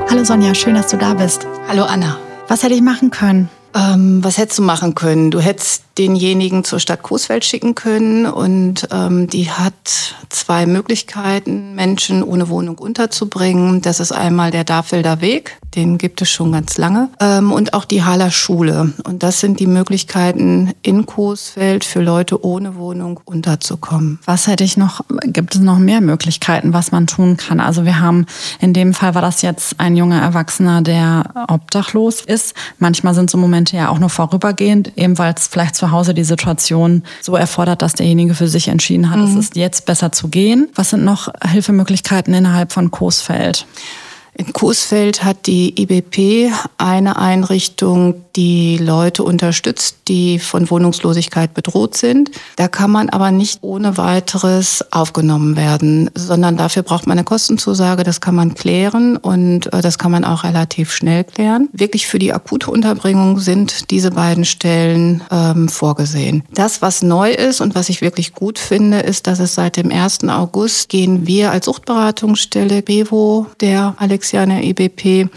Hallo 0.09 0.25
Sonja, 0.25 0.55
schön, 0.55 0.77
dass 0.77 0.89
du 0.89 0.97
da 0.97 1.15
bist. 1.15 1.45
Hallo 1.67 1.83
Anna. 1.83 2.19
Was 2.47 2.63
hätte 2.63 2.75
ich 2.75 2.83
machen 2.83 3.11
können? 3.11 3.49
Ähm, 3.75 4.23
was 4.23 4.39
hättest 4.39 4.59
du 4.59 4.63
machen 4.63 4.95
können? 4.95 5.33
Du 5.33 5.41
hättest 5.41 5.85
denjenigen 5.99 6.65
zur 6.65 6.81
Stadt 6.81 7.03
Coesfeld 7.03 7.45
schicken 7.45 7.75
können 7.75 8.27
und 8.27 8.89
ähm, 8.91 9.29
die 9.29 9.51
hat 9.51 10.15
zwei 10.31 10.67
Möglichkeiten, 10.67 11.75
Menschen 11.75 12.23
ohne 12.23 12.49
Wohnung 12.49 12.79
unterzubringen. 12.79 13.83
Das 13.83 14.01
ist 14.01 14.13
einmal 14.13 14.51
der 14.51 14.65
Darfelder 14.65 15.21
Weg, 15.21 15.59
den 15.75 15.99
gibt 15.99 16.23
es 16.23 16.31
schon 16.31 16.53
ganz 16.53 16.79
lange, 16.79 17.11
ähm, 17.21 17.53
und 17.53 17.75
auch 17.75 17.85
die 17.85 18.03
Haller 18.03 18.31
Schule. 18.31 18.93
Und 19.05 19.23
das 19.23 19.41
sind 19.41 19.61
die 19.61 19.67
Möglichkeiten 19.67 20.73
in 20.83 21.05
Coesfeld 21.07 21.85
für 21.85 22.01
Leute 22.01 22.45
ohne 22.45 22.77
Wohnung 22.77 23.21
unterzukommen. 23.25 24.19
Was 24.25 24.47
hätte 24.47 24.65
ich 24.65 24.77
noch, 24.77 25.03
gibt 25.25 25.55
es 25.55 25.61
noch 25.61 25.79
mehr 25.79 26.01
Möglichkeiten, 26.01 26.73
was 26.73 26.93
man 26.93 27.07
tun 27.07 27.37
kann? 27.37 27.61
Also 27.61 27.85
wir 27.85 28.01
haben, 28.01 28.27
in 28.61 28.73
dem 28.73 28.95
Fall 28.95 29.15
war 29.15 29.23
das 29.23 29.43
jetzt 29.43 29.79
ein 29.79 29.97
junger 29.97 30.21
Erwachsener, 30.21 30.81
der 30.81 31.25
obdachlos 31.49 32.23
ist. 32.23 32.55
Manchmal 32.79 33.15
sind 33.15 33.31
so 33.31 33.37
Momente 33.37 33.77
ja 33.77 33.91
auch 33.91 33.99
nur 33.99 34.11
vorübergehend, 34.11 34.93
eben 34.97 35.19
weil 35.19 35.35
es 35.37 35.47
vielleicht 35.47 35.77
zu 35.83 35.91
Hause 35.91 36.15
die 36.15 36.23
Situation 36.23 37.03
so 37.21 37.35
erfordert, 37.35 37.83
dass 37.83 37.95
derjenige 37.95 38.35
für 38.35 38.47
sich 38.47 38.69
entschieden 38.69 39.11
hat, 39.11 39.19
mhm. 39.19 39.25
es 39.25 39.35
ist 39.35 39.57
jetzt 39.57 39.85
besser 39.85 40.13
zu 40.13 40.29
gehen. 40.29 40.69
Was 40.77 40.91
sind 40.91 41.05
noch 41.05 41.29
Hilfemöglichkeiten 41.45 42.33
innerhalb 42.35 42.71
von 42.71 42.93
Coesfeld? 42.93 43.67
In 44.35 44.53
Coesfeld 44.53 45.25
hat 45.25 45.47
die 45.47 45.81
IBP 45.81 46.51
eine 46.79 47.17
Einrichtung, 47.17 48.25
die 48.35 48.79
Leute 48.79 49.25
unterstützt, 49.25 49.97
die 50.09 50.39
von 50.39 50.71
Wohnungslosigkeit 50.71 51.53
bedroht 51.53 51.97
sind. 51.97 52.31
Da 52.57 52.67
kann 52.67 52.91
man 52.91 53.11
aber 53.11 53.31
nicht 53.31 53.59
ohne 53.61 53.99
weiteres 53.99 54.87
aufgenommen 54.91 55.57
werden, 55.57 56.11
sondern 56.15 56.57
dafür 56.57 56.83
braucht 56.83 57.07
man 57.07 57.19
eine 57.19 57.25
Kostenzusage. 57.25 58.05
Das 58.05 58.23
kann 58.23 58.35
man 58.35 58.55
klären 58.55 59.19
und 59.19 59.71
äh, 59.73 59.83
das 59.83 59.99
kann 59.99 60.11
man 60.11 60.25
auch 60.25 60.45
relativ 60.45 60.93
schnell 60.93 61.25
klären. 61.25 61.69
Wirklich 61.73 62.07
für 62.07 62.19
die 62.19 62.33
akute 62.33 62.71
Unterbringung 62.71 63.39
sind 63.39 63.91
diese 63.91 64.13
beiden 64.13 64.47
Stellen 64.47 65.23
ähm, 65.31 65.69
vorgesehen. 65.69 66.43
Das, 66.55 66.81
was 66.81 67.03
neu 67.03 67.33
ist 67.33 67.61
und 67.61 67.75
was 67.75 67.91
ich 67.91 68.01
wirklich 68.01 68.33
gut 68.33 68.59
finde, 68.59 69.01
ist, 69.01 69.27
dass 69.27 69.41
es 69.41 69.55
seit 69.55 69.77
dem 69.77 69.93
1. 69.93 70.25
August 70.29 70.89
gehen 70.89 71.27
wir 71.27 71.51
als 71.51 71.67
Suchtberatungsstelle 71.67 72.81
BEWO 72.81 73.47
der 73.61 73.95
Alexianer 74.23 74.63
EBP 74.63 75.29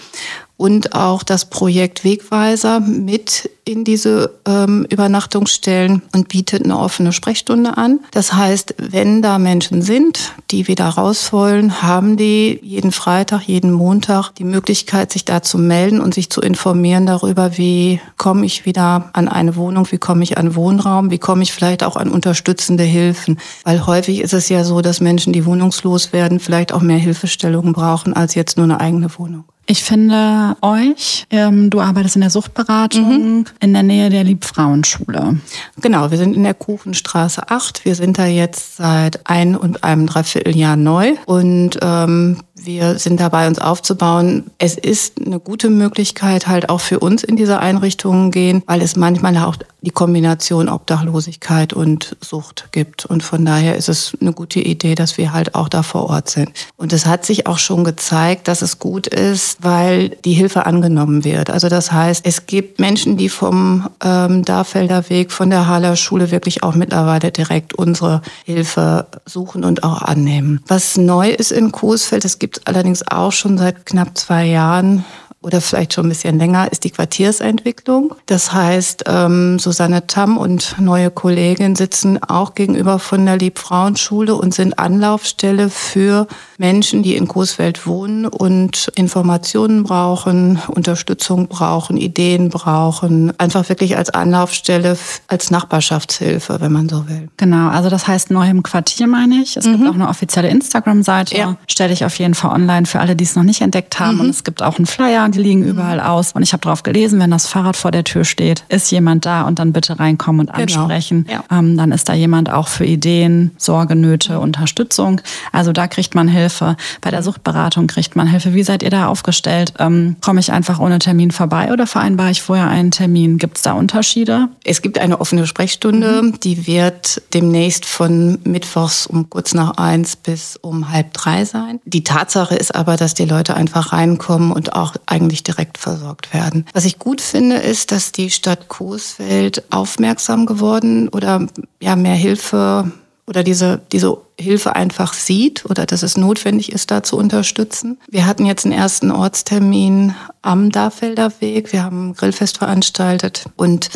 und 0.58 0.94
auch 0.94 1.24
das 1.24 1.50
Projekt 1.50 2.04
Wegweiser 2.04 2.80
mit 2.80 3.50
in 3.66 3.84
diese 3.84 4.32
ähm, 4.48 4.86
Übernachtungsstellen 4.90 6.04
und 6.14 6.30
bietet 6.30 6.64
eine 6.64 6.78
offene 6.78 7.12
Sprechstunde 7.12 7.78
an. 7.78 8.00
Das 8.12 8.34
heißt, 8.34 8.76
wenn 8.78 9.24
da 9.24 9.40
Menschen 9.40 9.82
sind, 9.82 10.34
die 10.52 10.68
wieder 10.68 10.88
raus 10.88 11.34
wollen, 11.34 11.82
haben 11.82 12.16
die 12.16 12.60
jeden 12.62 12.92
Freitag, 12.92 13.42
jeden 13.42 13.72
Montag 13.72 14.30
die 14.36 14.44
Möglichkeit, 14.44 15.12
sich 15.12 15.26
da 15.26 15.42
zu 15.42 15.58
melden 15.58 16.00
und 16.00 16.14
sich 16.14 16.30
zu 16.30 16.42
informieren 16.42 17.08
darüber, 17.08 17.58
wie 17.58 18.00
komme 18.18 18.46
ich 18.46 18.66
wieder 18.66 19.10
an 19.14 19.28
eine 19.28 19.56
Wohnung, 19.56 19.88
wie 19.92 19.98
komme 19.98 20.24
ich 20.24 20.38
an 20.38 20.56
Wohnraum, 20.56 21.10
wie 21.10 21.18
komme 21.18 21.42
ich 21.42 21.52
vielleicht 21.52 21.84
auch 21.84 21.96
an 21.96 22.12
unterstützende 22.12 22.84
Hilfen. 22.84 23.40
Weil 23.64 23.88
häufig 23.88 24.22
ist 24.22 24.34
es 24.34 24.48
ja 24.48 24.64
so, 24.64 24.82
dass 24.82 25.02
Menschen, 25.02 25.34
die 25.34 25.46
wohnungslos 25.46 26.14
werden, 26.14 26.40
vielleicht 26.40 26.72
auch 26.72 26.82
mehr 26.82 27.00
Hilfestellungen 27.00 27.74
brauchen 27.74 28.14
als 28.14 28.36
jetzt 28.36 28.58
nur 28.58 28.66
eine 28.66 28.80
eigene 28.80 29.10
Wohnung. 29.18 29.46
Ich 29.68 29.84
finde 29.84 30.56
euch, 30.62 31.26
ähm, 31.32 31.72
du 31.72 31.82
arbeitest 31.82 32.16
in 32.16 32.22
der 32.22 32.30
Suchtberatung 32.30 33.38
mhm. 33.38 33.46
In 33.60 33.74
der 33.74 33.84
Nähe 33.84 34.10
der 34.10 34.24
Liebfrauenschule. 34.24 35.40
Genau, 35.82 36.12
wir 36.12 36.18
sind 36.18 36.36
in 36.36 36.44
der 36.44 36.54
Kuchenstraße 36.54 37.50
8. 37.50 37.86
Wir 37.86 37.96
sind 37.96 38.18
da 38.18 38.26
jetzt 38.26 38.78
seit 38.78 39.28
ein 39.30 39.56
und 39.56 39.84
einem 39.84 40.08
Dreivierteljahr 40.08 40.76
neu 40.76 41.16
und 41.26 41.80
ähm, 41.82 42.38
wir 42.58 42.98
sind 43.00 43.20
dabei, 43.20 43.48
uns 43.48 43.60
aufzubauen. 43.60 44.46
Es 44.58 44.78
ist 44.78 45.22
eine 45.24 45.40
gute 45.40 45.70
Möglichkeit, 45.70 46.48
halt 46.48 46.70
auch 46.70 46.80
für 46.80 47.00
uns 47.00 47.24
in 47.24 47.36
diese 47.36 47.60
Einrichtungen 47.60 48.32
gehen, 48.32 48.64
weil 48.66 48.82
es 48.82 48.96
manchmal 48.96 49.38
auch 49.38 49.58
die 49.82 49.92
Kombination 49.92 50.70
Obdachlosigkeit 50.70 51.74
und 51.74 52.16
Sucht 52.22 52.70
gibt. 52.72 53.06
Und 53.06 53.24
von 53.24 53.46
daher 53.46 53.76
ist 53.76 53.90
es 53.90 54.18
eine 54.20 54.32
gute 54.32 54.60
Idee, 54.60 54.96
dass 54.96 55.18
wir 55.18 55.34
halt 55.34 55.54
auch 55.54 55.70
da 55.70 55.84
vor 55.84 56.10
Ort 56.10 56.30
sind. 56.30 56.50
Und 56.78 56.94
es 56.94 57.06
hat 57.06 57.26
sich 57.26 57.46
auch 57.46 57.60
schon 57.60 57.84
gezeigt, 57.84 58.48
dass 58.48 58.62
es 58.62 58.80
gut 58.80 59.06
ist, 59.06 59.60
weil 59.62 60.10
die 60.24 60.34
Hilfe 60.34 60.66
angenommen 60.66 61.24
wird. 61.24 61.50
Also 61.50 61.70
das 61.70 61.92
heißt, 61.92 62.26
es 62.26 62.48
gibt 62.48 62.80
Menschen, 62.80 63.18
die 63.18 63.30
vom 63.30 63.90
ähm, 64.04 64.44
Darfelder 64.46 65.10
Weg, 65.10 65.32
von 65.32 65.50
der 65.50 65.68
Haller 65.68 65.98
Schule 65.98 66.32
wirklich 66.32 66.64
auch 66.64 66.74
mittlerweile 66.74 67.32
direkt 67.32 67.74
unsere 67.74 68.22
Hilfe 68.46 69.08
suchen 69.26 69.66
und 69.66 69.84
auch 69.84 70.02
annehmen. 70.02 70.62
Was 70.68 70.98
neu 70.98 71.30
ist 71.30 71.52
in 71.52 71.72
Coesfeld, 71.72 72.26
es 72.26 72.40
gibt 72.40 72.45
allerdings 72.66 73.08
auch 73.08 73.32
schon 73.32 73.58
seit 73.58 73.86
knapp 73.86 74.18
zwei 74.18 74.46
Jahren 74.46 75.06
oder 75.46 75.62
vielleicht 75.62 75.94
schon 75.94 76.08
ein 76.08 76.10
bisschen 76.10 76.40
länger, 76.40 76.72
ist 76.72 76.84
die 76.86 76.90
Quartiersentwicklung. 76.90 78.16
Das 78.26 78.52
heißt, 78.52 79.04
ähm, 79.06 79.60
Susanne 79.60 80.08
Tamm 80.08 80.38
und 80.38 80.76
neue 80.80 81.12
Kollegin 81.12 81.76
sitzen 81.76 82.22
auch 82.24 82.56
gegenüber 82.56 82.98
von 82.98 83.26
der 83.28 83.38
Liebfrauenschule 83.38 84.34
und 84.34 84.56
sind 84.56 84.80
Anlaufstelle 84.80 85.70
für 85.70 86.28
Menschen, 86.58 87.04
die 87.04 87.16
in 87.16 87.28
Coesfeld 87.28 87.86
wohnen 87.86 88.26
und 88.26 88.92
Informationen 88.96 89.84
brauchen, 89.84 90.60
Unterstützung 90.68 91.48
brauchen, 91.48 91.98
Ideen 91.98 92.50
brauchen. 92.50 93.38
Einfach 93.40 93.70
wirklich 93.70 93.98
als 93.98 94.10
Anlaufstelle, 94.10 94.98
als 95.28 95.52
Nachbarschaftshilfe, 95.52 96.60
wenn 96.60 96.72
man 96.72 96.90
so 96.90 97.08
will. 97.08 97.30
Genau, 97.38 97.70
also 97.70 97.92
das 97.92 98.08
heißt 98.08 98.32
neu 98.32 98.50
im 98.50 98.64
Quartier, 98.64 99.06
meine 99.06 99.36
ich. 99.36 99.58
Es 99.58 99.66
mhm. 99.66 99.74
gibt 99.74 99.90
auch 99.90 99.94
eine 99.94 100.10
offizielle 100.10 100.48
Instagram-Seite. 100.48 101.38
Ja. 101.38 101.58
Stelle 101.68 101.94
ich 101.94 102.04
auf 102.04 102.18
jeden 102.18 102.34
Fall 102.34 102.52
online 102.52 102.88
für 102.88 103.00
alle, 103.00 103.16
die 103.16 103.26
es 103.26 103.36
noch 103.36 103.44
nicht 103.44 103.62
entdeckt 103.62 104.00
haben. 104.00 104.16
Mhm. 104.16 104.22
Und 104.22 104.30
es 104.30 104.44
gibt 104.44 104.64
auch 104.64 104.78
einen 104.78 104.88
Flyer 104.88 105.35
die 105.36 105.42
liegen 105.42 105.62
mhm. 105.62 105.70
überall 105.70 106.00
aus. 106.00 106.32
Und 106.34 106.44
ich 106.44 106.54
habe 106.54 106.62
darauf 106.62 106.84
gelesen, 106.84 107.20
wenn 107.20 107.32
das 107.32 107.48
Fahrrad 107.48 107.76
vor 107.76 107.92
der 107.92 108.04
Tür 108.04 108.26
steht, 108.26 108.64
ist 108.70 108.92
jemand 108.92 109.26
da 109.26 109.44
und 109.44 109.60
dann 109.60 109.74
bitte 109.74 110.00
reinkommen 110.00 110.48
und 110.48 110.54
genau. 110.54 110.82
ansprechen. 110.82 111.26
Genau. 111.26 111.44
Ja. 111.50 111.60
Ähm, 111.60 111.78
dann 111.78 111.92
ist 111.92 112.10
da 112.10 112.14
jemand 112.14 112.52
auch 112.52 112.68
für 112.68 112.86
Ideen, 112.86 113.52
Sorge, 113.58 113.96
Nöte, 113.96 114.40
Unterstützung. 114.40 115.22
Also 115.52 115.72
da 115.72 115.88
kriegt 115.88 116.16
man 116.16 116.28
Hilfe. 116.28 116.78
Bei 117.02 117.12
der 117.12 117.24
Suchtberatung 117.24 117.88
kriegt 117.88 118.16
man 118.16 118.28
Hilfe. 118.28 118.54
Wie 118.54 118.64
seid 118.64 118.84
ihr 118.84 118.90
da 118.90 119.08
aufgestellt? 119.08 119.74
Ähm, 119.80 120.16
Komme 120.22 120.40
ich 120.40 120.52
einfach 120.52 120.80
ohne 120.80 121.00
Termin 121.00 121.32
vorbei 121.32 121.72
oder 121.72 121.88
vereinbare 121.88 122.32
ich 122.32 122.42
vorher 122.42 122.68
einen 122.68 122.92
Termin? 122.92 123.38
Gibt 123.38 123.58
es 123.58 123.64
da 123.64 123.74
Unterschiede? 123.74 124.48
Es 124.64 124.82
gibt 124.82 125.00
eine 125.00 125.20
offene 125.20 125.48
Sprechstunde, 125.48 126.22
mhm. 126.24 126.40
die 126.40 126.68
wird 126.68 127.22
demnächst 127.34 127.86
von 127.86 128.40
Mittwochs 128.44 129.08
um 129.08 129.30
kurz 129.30 129.54
nach 129.54 129.78
eins 129.78 130.16
bis 130.16 130.58
um 130.58 130.92
halb 130.92 131.14
drei 131.14 131.46
sein. 131.46 131.80
Die 131.86 132.04
Tatsache 132.04 132.56
ist 132.56 132.74
aber, 132.74 132.96
dass 132.96 133.14
die 133.14 133.26
Leute 133.26 133.56
einfach 133.56 133.94
reinkommen 133.94 134.52
und 134.52 134.74
auch 134.74 134.96
eigentlich 135.06 135.25
eigentlich 135.26 135.44
direkt 135.44 135.78
versorgt 135.78 136.34
werden. 136.34 136.66
Was 136.74 136.86
ich 136.86 137.00
gut 137.00 137.22
finde, 137.22 137.58
ist, 137.58 137.92
dass 137.92 138.12
die 138.12 138.30
Stadt 138.30 138.68
Coesfeld 138.68 139.64
aufmerksam 139.72 140.46
geworden 140.46 141.10
oder 141.10 141.48
ja 141.82 141.96
mehr 141.96 142.16
Hilfe 142.16 142.92
oder 143.28 143.44
diese, 143.44 143.82
diese 143.92 144.18
Hilfe 144.40 144.76
einfach 144.76 145.14
sieht 145.14 145.66
oder 145.66 145.88
dass 145.88 146.04
es 146.04 146.16
notwendig 146.16 146.72
ist, 146.72 146.92
da 146.92 147.02
zu 147.02 147.18
unterstützen. 147.18 147.98
Wir 148.08 148.28
hatten 148.28 148.46
jetzt 148.46 148.66
einen 148.66 148.74
ersten 148.74 149.10
Ortstermin 149.10 150.14
am 150.44 150.72
Darfelder 150.72 151.32
Weg. 151.40 151.74
Wir 151.74 151.84
haben 151.84 152.10
ein 152.10 152.14
Grillfest 152.14 152.60
veranstaltet 152.60 153.46
und 153.56 153.90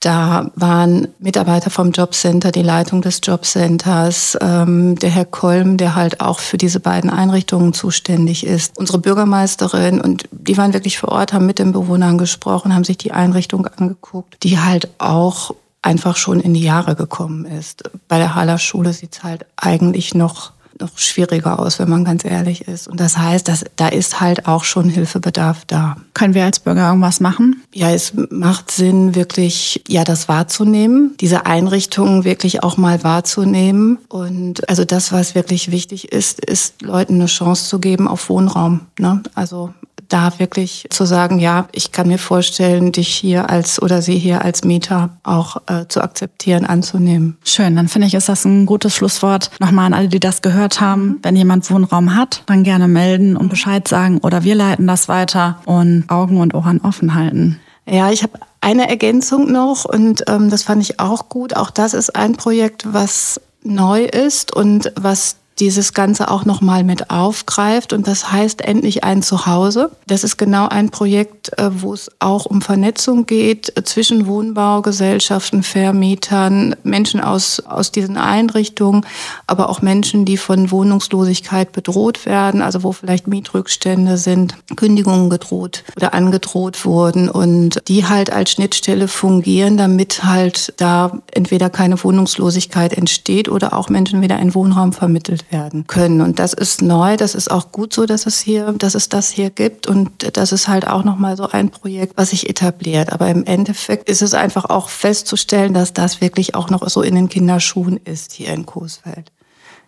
da 0.00 0.50
waren 0.54 1.08
Mitarbeiter 1.18 1.70
vom 1.70 1.90
Jobcenter, 1.90 2.52
die 2.52 2.62
Leitung 2.62 3.02
des 3.02 3.20
Jobcenters, 3.22 4.36
ähm, 4.40 4.96
der 4.96 5.10
Herr 5.10 5.24
Kolm, 5.24 5.76
der 5.76 5.94
halt 5.94 6.20
auch 6.20 6.38
für 6.38 6.58
diese 6.58 6.80
beiden 6.80 7.10
Einrichtungen 7.10 7.72
zuständig 7.72 8.46
ist, 8.46 8.76
unsere 8.78 8.98
Bürgermeisterin 8.98 10.00
und 10.00 10.28
die 10.30 10.56
waren 10.56 10.72
wirklich 10.72 10.98
vor 10.98 11.10
Ort, 11.10 11.32
haben 11.32 11.46
mit 11.46 11.58
den 11.58 11.72
Bewohnern 11.72 12.18
gesprochen, 12.18 12.74
haben 12.74 12.84
sich 12.84 12.98
die 12.98 13.12
Einrichtung 13.12 13.66
angeguckt, 13.66 14.36
die 14.42 14.58
halt 14.58 14.88
auch 14.98 15.54
einfach 15.82 16.16
schon 16.16 16.40
in 16.40 16.52
die 16.52 16.62
Jahre 16.62 16.96
gekommen 16.96 17.44
ist. 17.44 17.84
Bei 18.08 18.18
der 18.18 18.34
Haller 18.34 18.58
Schule 18.58 18.92
sieht 18.92 19.14
es 19.14 19.22
halt 19.22 19.46
eigentlich 19.56 20.14
noch 20.14 20.52
noch 20.80 20.98
schwieriger 20.98 21.58
aus, 21.58 21.78
wenn 21.78 21.88
man 21.88 22.04
ganz 22.04 22.24
ehrlich 22.24 22.68
ist. 22.68 22.88
Und 22.88 23.00
das 23.00 23.16
heißt, 23.16 23.48
dass, 23.48 23.64
da 23.76 23.88
ist 23.88 24.20
halt 24.20 24.46
auch 24.46 24.64
schon 24.64 24.88
Hilfebedarf 24.88 25.64
da. 25.66 25.96
Können 26.14 26.34
wir 26.34 26.44
als 26.44 26.60
Bürger 26.60 26.88
irgendwas 26.88 27.20
machen? 27.20 27.62
Ja, 27.74 27.90
es 27.90 28.12
macht 28.30 28.70
Sinn, 28.70 29.14
wirklich, 29.14 29.82
ja, 29.88 30.04
das 30.04 30.28
wahrzunehmen, 30.28 31.14
diese 31.20 31.46
Einrichtungen 31.46 32.24
wirklich 32.24 32.62
auch 32.62 32.76
mal 32.76 33.02
wahrzunehmen. 33.04 33.98
Und 34.08 34.68
also 34.68 34.84
das, 34.84 35.12
was 35.12 35.34
wirklich 35.34 35.70
wichtig 35.70 36.12
ist, 36.12 36.44
ist 36.44 36.82
Leuten 36.82 37.14
eine 37.14 37.26
Chance 37.26 37.68
zu 37.68 37.78
geben 37.78 38.08
auf 38.08 38.28
Wohnraum. 38.28 38.82
Ne? 38.98 39.22
Also 39.34 39.72
da 40.08 40.38
wirklich 40.38 40.86
zu 40.90 41.04
sagen, 41.04 41.38
ja, 41.38 41.68
ich 41.72 41.92
kann 41.92 42.08
mir 42.08 42.18
vorstellen, 42.18 42.92
dich 42.92 43.08
hier 43.08 43.50
als 43.50 43.80
oder 43.80 44.02
sie 44.02 44.18
hier 44.18 44.42
als 44.42 44.64
Mieter 44.64 45.10
auch 45.22 45.56
äh, 45.66 45.86
zu 45.88 46.02
akzeptieren, 46.02 46.64
anzunehmen. 46.64 47.36
Schön, 47.44 47.76
dann 47.76 47.88
finde 47.88 48.08
ich, 48.08 48.14
ist 48.14 48.28
das 48.28 48.44
ein 48.44 48.66
gutes 48.66 48.94
Schlusswort. 48.94 49.50
Nochmal 49.60 49.86
an 49.86 49.94
alle, 49.94 50.08
die 50.08 50.20
das 50.20 50.42
gehört 50.42 50.80
haben. 50.80 51.18
Wenn 51.22 51.36
jemand 51.36 51.70
Wohnraum 51.70 52.14
hat, 52.14 52.42
dann 52.46 52.62
gerne 52.62 52.88
melden 52.88 53.36
und 53.36 53.48
Bescheid 53.48 53.86
sagen 53.88 54.18
oder 54.18 54.44
wir 54.44 54.54
leiten 54.54 54.86
das 54.86 55.08
weiter 55.08 55.60
und 55.64 56.04
Augen 56.08 56.40
und 56.40 56.54
Ohren 56.54 56.80
offen 56.80 57.14
halten. 57.14 57.60
Ja, 57.88 58.10
ich 58.10 58.22
habe 58.22 58.40
eine 58.60 58.88
Ergänzung 58.88 59.52
noch 59.52 59.84
und 59.84 60.24
ähm, 60.28 60.50
das 60.50 60.64
fand 60.64 60.82
ich 60.82 60.98
auch 60.98 61.28
gut. 61.28 61.54
Auch 61.54 61.70
das 61.70 61.94
ist 61.94 62.16
ein 62.16 62.32
Projekt, 62.32 62.92
was 62.92 63.40
neu 63.62 64.04
ist 64.04 64.54
und 64.54 64.92
was 64.96 65.36
dieses 65.58 65.94
Ganze 65.94 66.30
auch 66.30 66.44
nochmal 66.44 66.84
mit 66.84 67.10
aufgreift. 67.10 67.92
Und 67.92 68.06
das 68.06 68.30
heißt 68.30 68.60
endlich 68.60 69.04
ein 69.04 69.22
Zuhause. 69.22 69.90
Das 70.06 70.22
ist 70.22 70.36
genau 70.36 70.68
ein 70.68 70.90
Projekt, 70.90 71.58
äh, 71.58 71.70
wo 71.82 71.94
es 71.94 72.10
auch 72.18 72.46
um 72.46 72.60
Vernetzung 72.60 73.26
geht 73.26 73.72
zwischen 73.84 74.26
Wohnbaugesellschaften, 74.26 75.62
Vermietern, 75.62 76.76
Menschen 76.82 77.20
aus, 77.20 77.60
aus 77.60 77.90
diesen 77.90 78.18
Einrichtungen, 78.18 79.06
aber 79.46 79.70
auch 79.70 79.80
Menschen, 79.80 80.24
die 80.24 80.36
von 80.36 80.70
Wohnungslosigkeit 80.70 81.72
bedroht 81.72 82.26
werden, 82.26 82.60
also 82.60 82.82
wo 82.82 82.92
vielleicht 82.92 83.26
Mietrückstände 83.26 84.18
sind, 84.18 84.54
Kündigungen 84.76 85.30
gedroht 85.30 85.84
oder 85.96 86.12
angedroht 86.12 86.84
wurden 86.84 87.30
und 87.30 87.80
die 87.88 88.06
halt 88.06 88.30
als 88.30 88.50
Schnittstelle 88.52 89.08
fungieren, 89.08 89.76
damit 89.76 90.24
halt 90.24 90.74
da 90.76 91.22
entweder 91.32 91.70
keine 91.70 92.02
Wohnungslosigkeit 92.02 92.92
entsteht 92.92 93.48
oder 93.48 93.72
auch 93.72 93.88
Menschen 93.88 94.20
wieder 94.20 94.38
in 94.38 94.54
Wohnraum 94.54 94.92
vermittelt 94.92 95.45
werden 95.50 95.86
können. 95.86 96.20
Und 96.20 96.38
das 96.38 96.52
ist 96.52 96.82
neu, 96.82 97.16
das 97.16 97.34
ist 97.34 97.50
auch 97.50 97.72
gut 97.72 97.92
so, 97.92 98.06
dass 98.06 98.26
es 98.26 98.40
hier, 98.40 98.72
dass 98.72 98.94
es 98.94 99.08
das 99.08 99.30
hier 99.30 99.50
gibt 99.50 99.86
und 99.86 100.36
das 100.36 100.52
ist 100.52 100.68
halt 100.68 100.86
auch 100.86 101.04
nochmal 101.04 101.36
so 101.36 101.48
ein 101.48 101.70
Projekt, 101.70 102.16
was 102.16 102.30
sich 102.30 102.48
etabliert. 102.48 103.12
Aber 103.12 103.28
im 103.28 103.44
Endeffekt 103.44 104.08
ist 104.08 104.22
es 104.22 104.34
einfach 104.34 104.66
auch 104.66 104.88
festzustellen, 104.88 105.74
dass 105.74 105.92
das 105.92 106.20
wirklich 106.20 106.54
auch 106.54 106.70
noch 106.70 106.88
so 106.88 107.02
in 107.02 107.14
den 107.14 107.28
Kinderschuhen 107.28 107.98
ist 108.04 108.32
hier 108.32 108.48
in 108.48 108.66
Coesfeld, 108.66 109.32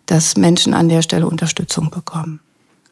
dass 0.05 0.37
Menschen 0.37 0.73
an 0.73 0.89
der 0.89 1.01
Stelle 1.01 1.27
Unterstützung 1.27 1.89
bekommen. 1.89 2.39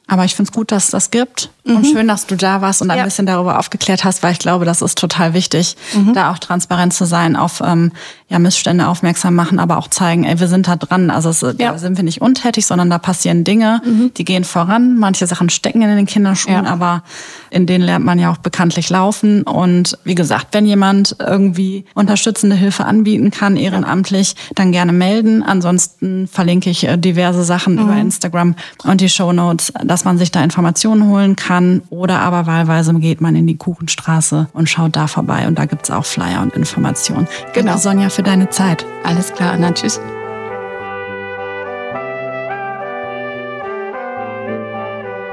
Aber 0.07 0.23
ich 0.23 0.35
finde 0.35 0.49
es 0.49 0.55
gut, 0.55 0.71
dass 0.71 0.85
es 0.85 0.91
das 0.91 1.11
gibt 1.11 1.51
Und 1.75 1.85
schön, 1.85 2.07
dass 2.07 2.25
du 2.25 2.35
da 2.35 2.61
warst 2.61 2.81
und 2.81 2.89
ein 2.91 2.97
Ja. 2.97 3.03
bisschen 3.03 3.25
darüber 3.25 3.59
aufgeklärt 3.59 4.03
hast, 4.03 4.23
weil 4.23 4.31
ich 4.33 4.39
glaube, 4.39 4.65
das 4.65 4.81
ist 4.81 4.97
total 4.97 5.33
wichtig, 5.33 5.75
Mhm. 5.93 6.13
da 6.13 6.31
auch 6.31 6.39
transparent 6.39 6.93
zu 6.93 7.05
sein, 7.05 7.35
auf 7.35 7.61
ähm, 7.65 7.91
ja, 8.29 8.39
Missstände 8.39 8.87
aufmerksam 8.87 9.35
machen, 9.35 9.59
aber 9.59 9.77
auch 9.77 9.87
zeigen, 9.89 10.23
ey, 10.25 10.39
wir 10.39 10.47
sind 10.47 10.67
da 10.67 10.75
dran. 10.75 11.09
Also 11.09 11.29
es, 11.29 11.41
Ja. 11.41 11.53
da 11.53 11.77
sind 11.77 11.97
wir 11.97 12.03
nicht 12.03 12.21
untätig, 12.21 12.65
sondern 12.65 12.89
da 12.89 12.97
passieren 12.97 13.43
Dinge, 13.43 13.81
die 14.17 14.25
gehen 14.25 14.43
voran. 14.43 14.97
Manche 14.97 15.27
Sachen 15.27 15.49
stecken 15.49 15.81
in 15.81 15.95
den 15.95 16.05
Kinderschuhen, 16.05 16.65
Ja. 16.65 16.71
aber 16.71 17.03
in 17.49 17.65
denen 17.65 17.83
lernt 17.85 18.03
man 18.05 18.19
ja 18.19 18.31
auch 18.31 18.37
bekanntlich 18.37 18.89
laufen. 18.89 19.43
Und 19.43 19.97
wie 20.03 20.15
gesagt, 20.15 20.47
wenn 20.51 20.65
jemand 20.65 21.15
irgendwie 21.19 21.85
unterstützende 21.93 22.55
Hilfe 22.55 22.85
anbieten 22.85 23.31
kann, 23.31 23.55
ehrenamtlich, 23.55 24.35
dann 24.55 24.71
gerne 24.71 24.91
melden. 24.93 25.43
Ansonsten 25.43 26.27
verlinke 26.27 26.69
ich 26.69 26.85
äh, 26.87 26.97
diverse 26.97 27.43
Sachen 27.43 27.77
über 27.79 27.95
Instagram 27.95 28.55
und 28.83 29.01
die 29.01 29.09
Shownotes, 29.09 29.71
dass 29.83 30.03
man 30.05 30.17
sich 30.17 30.31
da 30.31 30.43
Informationen 30.43 31.05
holen 31.07 31.35
kann. 31.35 31.56
Oder 31.89 32.19
aber 32.19 32.45
wahlweise 32.47 32.93
geht 32.95 33.21
man 33.21 33.35
in 33.35 33.47
die 33.47 33.57
Kuchenstraße 33.57 34.47
und 34.53 34.69
schaut 34.69 34.95
da 34.95 35.07
vorbei. 35.07 35.47
Und 35.47 35.57
da 35.57 35.65
gibt's 35.65 35.91
auch 35.91 36.05
Flyer 36.05 36.41
und 36.41 36.53
Informationen. 36.55 37.27
Genau. 37.53 37.67
Danke, 37.71 37.81
Sonja, 37.81 38.09
für 38.09 38.23
deine 38.23 38.49
Zeit. 38.49 38.85
Alles 39.03 39.33
klar, 39.33 39.51
Anna, 39.53 39.71
tschüss. 39.71 39.99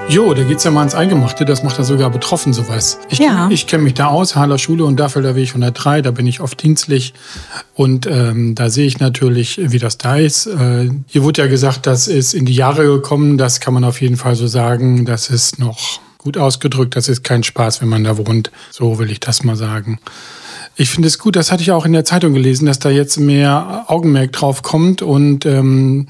Jo, 0.06 0.34
da 0.34 0.42
geht's 0.42 0.62
ja 0.64 0.70
mal 0.70 0.82
ins 0.82 0.94
Eingemachte, 0.94 1.46
das 1.46 1.62
macht 1.62 1.78
er 1.78 1.84
sogar 1.84 2.10
betroffen, 2.10 2.52
sowas. 2.52 2.98
Ich, 3.08 3.18
Ja. 3.18 3.48
ich 3.50 3.66
kenne 3.66 3.84
mich 3.84 3.94
da 3.94 4.08
aus, 4.08 4.36
Haller 4.36 4.58
Schule 4.58 4.84
und 4.84 5.00
Daffelder 5.00 5.34
Weg 5.34 5.48
103, 5.48 6.02
da 6.02 6.10
bin 6.10 6.26
ich 6.26 6.40
oft 6.42 6.62
dienstlich 6.62 7.14
und 7.74 8.06
ähm, 8.06 8.54
da 8.54 8.68
sehe 8.68 8.86
ich 8.86 9.00
natürlich, 9.00 9.58
wie 9.62 9.78
das 9.78 9.96
da 9.96 10.16
ist. 10.18 10.46
Äh, 10.46 10.90
hier 11.06 11.22
wurde 11.22 11.40
ja 11.42 11.48
gesagt, 11.48 11.86
das 11.86 12.06
ist 12.06 12.34
in 12.34 12.44
die 12.44 12.54
Jahre 12.54 12.84
gekommen, 12.84 13.38
das 13.38 13.60
kann 13.60 13.72
man 13.72 13.82
auf 13.82 14.02
jeden 14.02 14.16
Fall 14.18 14.34
so 14.34 14.46
sagen, 14.46 15.06
das 15.06 15.30
ist 15.30 15.58
noch 15.58 15.78
gut 16.24 16.38
ausgedrückt, 16.38 16.96
das 16.96 17.08
ist 17.08 17.22
kein 17.22 17.44
Spaß, 17.44 17.80
wenn 17.80 17.88
man 17.88 18.02
da 18.02 18.16
wohnt, 18.18 18.50
so 18.70 18.98
will 18.98 19.10
ich 19.10 19.20
das 19.20 19.44
mal 19.44 19.56
sagen. 19.56 20.00
Ich 20.76 20.90
finde 20.90 21.06
es 21.06 21.18
gut, 21.18 21.36
das 21.36 21.52
hatte 21.52 21.62
ich 21.62 21.70
auch 21.70 21.86
in 21.86 21.92
der 21.92 22.04
Zeitung 22.04 22.34
gelesen, 22.34 22.66
dass 22.66 22.80
da 22.80 22.90
jetzt 22.90 23.18
mehr 23.18 23.84
Augenmerk 23.86 24.32
drauf 24.32 24.62
kommt 24.62 25.02
und 25.02 25.46
ähm, 25.46 26.08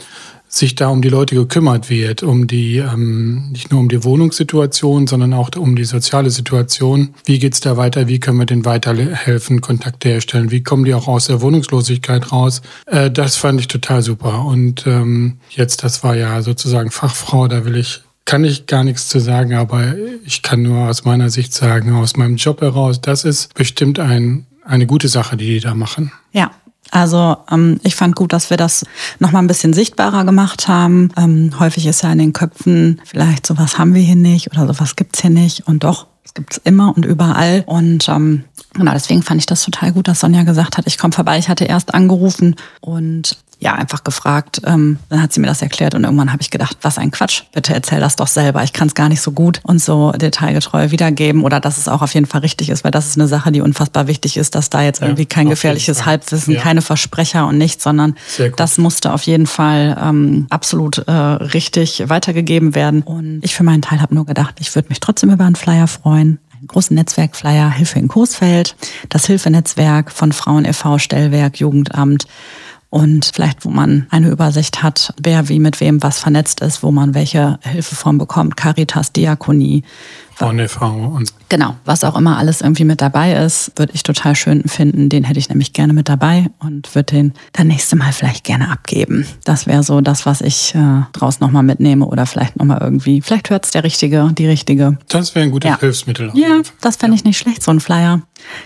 sich 0.54 0.74
da 0.76 0.88
um 0.88 1.02
die 1.02 1.08
Leute 1.08 1.34
gekümmert 1.34 1.90
wird, 1.90 2.22
um 2.22 2.46
die 2.46 2.78
ähm, 2.78 3.50
nicht 3.50 3.72
nur 3.72 3.80
um 3.80 3.88
die 3.88 4.04
Wohnungssituation, 4.04 5.06
sondern 5.06 5.34
auch 5.34 5.50
um 5.56 5.74
die 5.74 5.84
soziale 5.84 6.30
Situation. 6.30 7.14
Wie 7.24 7.38
geht's 7.38 7.60
da 7.60 7.76
weiter? 7.76 8.06
Wie 8.06 8.20
können 8.20 8.38
wir 8.38 8.46
denen 8.46 8.64
weiterhelfen, 8.64 9.60
Kontakte 9.60 10.10
herstellen? 10.10 10.50
Wie 10.50 10.62
kommen 10.62 10.84
die 10.84 10.94
auch 10.94 11.08
aus 11.08 11.26
der 11.26 11.40
Wohnungslosigkeit 11.40 12.30
raus? 12.30 12.62
Äh, 12.86 13.10
das 13.10 13.36
fand 13.36 13.60
ich 13.60 13.68
total 13.68 14.02
super. 14.02 14.44
Und 14.44 14.86
ähm, 14.86 15.38
jetzt, 15.50 15.82
das 15.82 16.04
war 16.04 16.14
ja 16.14 16.40
sozusagen 16.40 16.92
Fachfrau, 16.92 17.48
da 17.48 17.64
will 17.64 17.76
ich 17.76 18.03
kann 18.24 18.44
ich 18.44 18.66
gar 18.66 18.84
nichts 18.84 19.08
zu 19.08 19.20
sagen, 19.20 19.54
aber 19.54 19.94
ich 20.24 20.42
kann 20.42 20.62
nur 20.62 20.88
aus 20.88 21.04
meiner 21.04 21.30
Sicht 21.30 21.52
sagen, 21.52 21.94
aus 21.94 22.16
meinem 22.16 22.36
Job 22.36 22.60
heraus, 22.60 23.00
das 23.00 23.24
ist 23.24 23.52
bestimmt 23.54 23.98
ein, 23.98 24.46
eine 24.64 24.86
gute 24.86 25.08
Sache, 25.08 25.36
die 25.36 25.46
die 25.46 25.60
da 25.60 25.74
machen. 25.74 26.12
Ja. 26.32 26.50
Also 26.90 27.38
ähm, 27.50 27.80
ich 27.82 27.96
fand 27.96 28.14
gut, 28.14 28.32
dass 28.32 28.50
wir 28.50 28.56
das 28.56 28.84
nochmal 29.18 29.42
ein 29.42 29.48
bisschen 29.48 29.72
sichtbarer 29.72 30.24
gemacht 30.24 30.68
haben. 30.68 31.10
Ähm, 31.16 31.50
häufig 31.58 31.86
ist 31.86 32.02
ja 32.02 32.12
in 32.12 32.18
den 32.18 32.32
Köpfen, 32.32 33.00
vielleicht 33.04 33.46
sowas 33.46 33.78
haben 33.78 33.94
wir 33.94 34.02
hier 34.02 34.16
nicht 34.16 34.52
oder 34.52 34.66
sowas 34.66 34.94
gibt's 34.94 35.20
hier 35.20 35.30
nicht. 35.30 35.66
Und 35.66 35.82
doch, 35.82 36.06
es 36.24 36.34
gibt's 36.34 36.60
immer 36.62 36.94
und 36.94 37.04
überall. 37.04 37.64
Und 37.66 38.08
ähm, 38.08 38.44
genau, 38.74 38.92
deswegen 38.92 39.22
fand 39.22 39.40
ich 39.40 39.46
das 39.46 39.64
total 39.64 39.92
gut, 39.92 40.06
dass 40.06 40.20
Sonja 40.20 40.44
gesagt 40.44 40.78
hat, 40.78 40.86
ich 40.86 40.98
komme 40.98 41.12
vorbei. 41.12 41.38
Ich 41.38 41.48
hatte 41.48 41.64
erst 41.64 41.94
angerufen 41.94 42.54
und 42.80 43.38
ja, 43.64 43.72
einfach 43.74 44.04
gefragt. 44.04 44.60
Ähm, 44.66 44.98
dann 45.08 45.22
hat 45.22 45.32
sie 45.32 45.40
mir 45.40 45.46
das 45.46 45.62
erklärt 45.62 45.94
und 45.94 46.04
irgendwann 46.04 46.30
habe 46.30 46.42
ich 46.42 46.50
gedacht, 46.50 46.76
was 46.82 46.98
ein 46.98 47.10
Quatsch. 47.10 47.42
Bitte 47.52 47.72
erzähl 47.74 47.98
das 47.98 48.14
doch 48.14 48.26
selber. 48.28 48.62
Ich 48.62 48.72
kann 48.74 48.88
es 48.88 48.94
gar 48.94 49.08
nicht 49.08 49.22
so 49.22 49.32
gut 49.32 49.60
und 49.64 49.80
so 49.80 50.12
detailgetreu 50.12 50.90
wiedergeben 50.90 51.42
oder 51.42 51.60
dass 51.60 51.78
es 51.78 51.88
auch 51.88 52.02
auf 52.02 52.12
jeden 52.14 52.26
Fall 52.26 52.42
richtig 52.42 52.68
ist, 52.68 52.84
weil 52.84 52.90
das 52.90 53.06
ist 53.06 53.16
eine 53.18 53.26
Sache, 53.26 53.50
die 53.52 53.62
unfassbar 53.62 54.06
wichtig 54.06 54.36
ist, 54.36 54.54
dass 54.54 54.68
da 54.70 54.82
jetzt 54.82 55.00
Ja, 55.00 55.06
irgendwie 55.06 55.24
kein 55.26 55.48
gefährliches. 55.48 56.04
Halbwissen, 56.04 56.54
Ja. 56.54 56.60
keine 56.60 56.82
Versprecher 56.82 57.46
und 57.46 57.56
nichts, 57.58 57.82
sondern 57.82 58.14
das 58.56 58.76
musste 58.78 59.12
auf 59.14 59.22
jeden 59.22 59.46
Fall 59.46 59.96
ähm, 60.00 60.46
absolut 60.50 60.98
äh, 60.98 61.10
richtig 61.10 62.04
weitergegeben 62.08 62.74
werden. 62.74 63.00
Und 63.02 63.40
ich 63.42 63.54
für 63.54 63.62
meinen 63.64 63.80
Teil 63.82 64.02
habe 64.02 64.14
nur 64.14 64.26
gedacht, 64.26 64.56
ich 64.60 64.74
würde 64.74 64.90
mich 64.90 65.00
trotzdem 65.00 65.30
über 65.30 65.44
einen 65.46 65.56
Flyer 65.56 65.86
freuen. 65.88 66.38
Einen 66.58 66.66
großen 66.68 66.94
Netzwerkflyer, 66.94 67.70
Hilfe 67.70 67.98
in 67.98 68.08
Coesfeld, 68.08 68.76
das 69.08 69.26
Hilfenetzwerk 69.26 70.10
von 70.12 70.32
Frauen 70.32 70.64
e.V., 70.64 70.98
Stellwerk, 70.98 71.60
Jugendamt 71.60 72.26
und 72.94 73.32
vielleicht, 73.34 73.64
wo 73.64 73.70
man 73.70 74.06
eine 74.10 74.28
Übersicht 74.28 74.84
hat, 74.84 75.12
wer 75.20 75.48
wie 75.48 75.58
mit 75.58 75.80
wem 75.80 76.00
was 76.04 76.20
vernetzt 76.20 76.60
ist, 76.60 76.84
wo 76.84 76.92
man 76.92 77.12
welche 77.12 77.58
Hilfeform 77.64 78.18
bekommt, 78.18 78.56
Caritas, 78.56 79.12
Diakonie, 79.12 79.82
Von 80.36 80.56
der 80.56 80.68
Frau 80.68 80.92
und 81.16 81.32
Genau, 81.48 81.76
was 81.84 82.02
auch 82.02 82.16
immer 82.16 82.36
alles 82.38 82.62
irgendwie 82.62 82.84
mit 82.84 83.00
dabei 83.00 83.34
ist, 83.34 83.70
würde 83.76 83.92
ich 83.94 84.02
total 84.02 84.34
schön 84.34 84.64
finden. 84.66 85.08
Den 85.08 85.22
hätte 85.24 85.38
ich 85.38 85.48
nämlich 85.48 85.72
gerne 85.72 85.92
mit 85.92 86.08
dabei 86.08 86.46
und 86.58 86.92
würde 86.94 87.14
den 87.14 87.32
dann 87.52 87.68
nächste 87.68 87.94
Mal 87.96 88.12
vielleicht 88.12 88.42
gerne 88.44 88.70
abgeben. 88.70 89.26
Das 89.44 89.66
wäre 89.66 89.82
so 89.84 90.00
das, 90.00 90.26
was 90.26 90.40
ich 90.40 90.74
äh, 90.74 91.02
draus 91.12 91.38
nochmal 91.40 91.62
mitnehme 91.62 92.06
oder 92.06 92.26
vielleicht 92.26 92.56
nochmal 92.56 92.78
irgendwie, 92.80 93.20
vielleicht 93.20 93.50
hört 93.50 93.66
es 93.66 93.70
der 93.70 93.84
Richtige, 93.84 94.30
die 94.36 94.46
Richtige. 94.48 94.98
das 95.08 95.34
wäre 95.34 95.44
ein 95.44 95.52
gutes 95.52 95.70
Ja. 95.70 95.78
Hilfsmittel. 95.78 96.30
Ja, 96.34 96.60
das 96.80 96.96
fände 96.96 97.14
ich 97.14 97.22
nicht 97.24 97.38
schlecht, 97.38 97.62
so 97.62 97.70
ein 97.70 97.78
Flyer. 97.80 98.22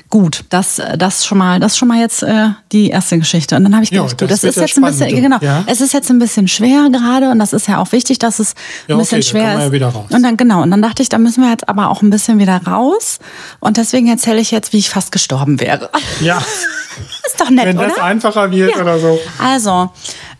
Gut, 0.08 0.44
das, 0.48 0.78
äh, 0.78 0.96
das 0.96 1.26
schon 1.26 1.38
mal, 1.38 1.60
das 1.60 1.76
schon 1.76 1.88
mal 1.88 2.00
jetzt 2.00 2.22
äh, 2.22 2.48
die 2.72 2.88
erste 2.88 3.18
Geschichte. 3.18 3.54
Und 3.56 3.64
dann 3.64 3.74
habe 3.74 3.84
ich 3.84 3.90
Ja, 3.90 4.02
gedacht, 4.02 4.20
das 4.22 4.28
gut, 4.28 4.30
das 4.30 4.42
wird 4.42 4.50
ist 4.50 4.56
ja 4.56 4.62
jetzt 4.62 4.78
ein 4.78 4.84
bisschen, 5.08 5.22
genau, 5.22 5.38
ja. 5.42 5.64
es 5.66 5.80
ist 5.80 5.92
jetzt 5.92 6.10
ein 6.10 6.18
bisschen 6.18 6.48
schwer 6.48 6.88
gerade 6.90 7.30
und 7.30 7.38
das 7.38 7.52
ist 7.52 7.68
ja 7.68 7.78
auch 7.78 7.92
wichtig, 7.92 8.18
dass 8.18 8.38
es 8.38 8.54
Ja, 8.86 8.94
ein 8.94 8.98
bisschen 8.98 9.18
okay, 9.18 9.28
schwer 9.28 9.54
ist. 9.58 9.60
ja 9.64 9.72
wieder 9.72 9.88
raus. 9.88 10.06
Und 10.10 10.22
dann 10.22 10.36
genau, 10.36 10.62
und 10.62 10.70
dann 10.70 10.80
dachte 10.82 11.02
ich, 11.02 11.08
da 11.10 11.18
müssen 11.18 11.42
wir 11.42 11.50
jetzt 11.58 11.68
aber 11.68 11.90
auch 11.90 12.02
ein 12.02 12.10
bisschen 12.10 12.38
wieder 12.38 12.60
raus. 12.66 13.18
Und 13.60 13.76
deswegen 13.76 14.08
erzähle 14.08 14.40
ich 14.40 14.50
jetzt, 14.50 14.72
wie 14.72 14.78
ich 14.78 14.90
fast 14.90 15.12
gestorben 15.12 15.60
wäre. 15.60 15.90
Ja, 16.20 16.38
ist 17.26 17.40
doch 17.40 17.50
nett, 17.50 17.66
wenn 17.66 17.78
oder? 17.78 17.88
das 17.88 17.98
einfacher 17.98 18.50
wird 18.50 18.74
Ja. 18.76 18.82
oder 18.82 18.98
so. 18.98 19.18
Also, 19.42 19.90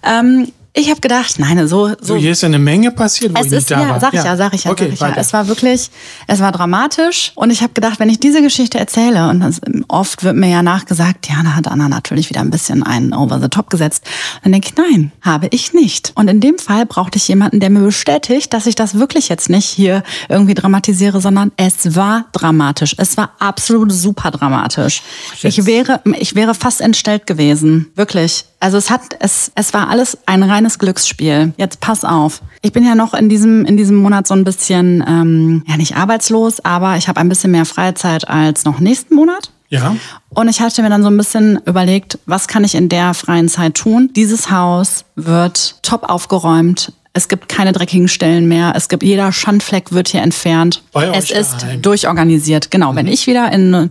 ähm, 0.03 0.53
ich 0.75 0.91
habe 0.91 1.01
gedacht, 1.01 1.39
nein, 1.39 1.67
so, 1.67 1.89
So, 1.89 1.97
so 2.01 2.17
hier 2.17 2.33
ist 2.33 2.43
ja 2.43 2.49
eine 2.49 2.59
Menge 2.59 2.91
passiert, 2.91 3.35
wo 3.35 3.41
es 3.41 3.47
ich 3.47 3.53
nicht 3.53 3.61
ist, 3.61 3.71
da 3.71 3.81
ja, 3.81 3.89
war. 3.91 4.01
sag 4.01 4.15
ich 4.15 4.23
ja, 4.23 4.37
sag 4.37 4.55
ich 4.55 4.65
ja, 4.65 4.71
okay, 4.71 4.85
sag 4.85 4.93
ich 4.93 5.01
ja. 5.01 5.09
weiter. 5.09 5.21
Es 5.21 5.33
war 5.33 5.49
wirklich, 5.49 5.91
es 6.27 6.41
war 6.41 6.53
dramatisch 6.53 7.33
und 7.35 7.51
ich 7.51 7.63
habe 7.63 7.73
gedacht, 7.73 7.99
wenn 8.01 8.09
ich 8.09 8.21
diese 8.21 8.43
Geschichte 8.43 8.79
erzähle 8.79 9.29
und 9.29 9.41
das, 9.41 9.61
oft 9.89 10.23
wird 10.23 10.37
mir 10.37 10.49
ja 10.51 10.63
nachgesagt, 10.63 11.29
ja, 11.29 11.37
da 11.43 11.55
hat 11.55 11.67
Anna 11.69 11.89
natürlich 11.89 12.31
wieder 12.31 12.41
ein 12.41 12.51
bisschen 12.51 12.83
einen 12.83 13.13
over 13.13 13.41
the 13.41 13.49
top 13.49 13.71
gesetzt. 13.71 14.05
Dann 14.43 14.53
denke 14.53 14.69
ich, 14.69 14.77
nein, 14.77 15.13
habe 15.23 15.49
ich 15.51 15.73
nicht. 15.73 16.13
Und 16.15 16.29
in 16.29 16.41
dem 16.41 16.59
Fall 16.59 16.87
brauchte 16.87 17.17
ich 17.17 17.27
jemanden, 17.29 17.61
der 17.61 17.71
mir 17.71 17.81
bestätigt, 17.81 18.53
dass 18.53 18.67
ich 18.67 18.75
das 18.75 18.99
wirklich 18.99 19.29
jetzt 19.29 19.49
nicht 19.49 19.67
hier 19.67 20.03
irgendwie 20.29 20.55
dramatisiere, 20.55 21.21
sondern 21.21 21.51
es 21.57 21.97
war 21.97 22.27
dramatisch. 22.33 22.95
Es 22.99 23.17
war 23.17 23.33
absolut 23.39 23.93
super 23.93 24.31
dramatisch. 24.31 25.03
Ich 25.43 25.67
wäre, 25.67 26.01
ich 26.19 26.35
wäre 26.35 26.55
fast 26.55 26.81
entstellt 26.81 27.27
gewesen, 27.27 27.91
wirklich. 27.95 28.45
Also 28.61 28.77
es 28.77 28.91
hat, 28.91 29.03
es, 29.21 29.53
es 29.55 29.73
war 29.73 29.89
alles 29.89 30.19
ein 30.27 30.43
reines 30.43 30.79
Glücksspiel. 30.79 31.53
Jetzt 31.57 31.81
pass 31.81 32.05
auf. 32.05 32.43
Ich 32.63 32.73
bin 32.73 32.85
ja 32.85 32.95
noch 32.95 33.15
in 33.15 33.29
diesem, 33.29 33.65
in 33.65 33.77
diesem 33.77 33.97
Monat 33.97 34.27
so 34.27 34.35
ein 34.35 34.45
bisschen, 34.45 35.05
ähm, 35.07 35.63
ja 35.67 35.77
nicht 35.77 35.97
arbeitslos, 35.97 36.65
aber 36.65 36.97
ich 36.97 37.09
habe 37.09 37.21
ein 37.21 37.29
bisschen 37.29 37.53
mehr 37.53 37.65
Freizeit 37.67 38.29
als 38.29 38.65
noch 38.65 38.81
nächsten 38.81 39.15
Monat. 39.15 39.53
ja, 39.69 39.95
Und 40.31 40.49
ich 40.49 40.61
hatte 40.61 40.83
mir 40.83 40.91
dann 40.91 41.03
so 41.05 41.09
ein 41.11 41.17
bisschen 41.17 41.61
überlegt, 41.67 42.19
was 42.27 42.49
kann 42.49 42.65
ich 42.65 42.75
in 42.75 42.89
der 42.89 43.15
freien 43.15 43.49
Zeit 43.49 43.75
tun? 43.75 44.11
Dieses 44.17 44.51
Haus 44.51 45.05
wird 45.15 45.77
top 45.83 46.09
aufgeräumt. 46.11 46.93
Es 47.13 47.29
gibt 47.29 47.49
keine 47.49 47.73
dreckigen 47.73 48.09
Stellen 48.09 48.49
mehr. 48.49 48.73
Es 48.77 48.89
gibt 48.89 49.03
jeder 49.03 49.33
Schandfleck 49.33 49.93
wird 49.93 50.09
hier 50.09 50.23
entfernt. 50.23 50.83
Bei 50.93 51.07
es 51.09 51.31
ist 51.31 51.63
daheim. 51.63 51.83
durchorganisiert. 51.83 52.71
Genau. 52.71 52.95
Wenn 52.95 53.09
ich 53.09 53.27
wieder 53.27 53.51
in, 53.53 53.91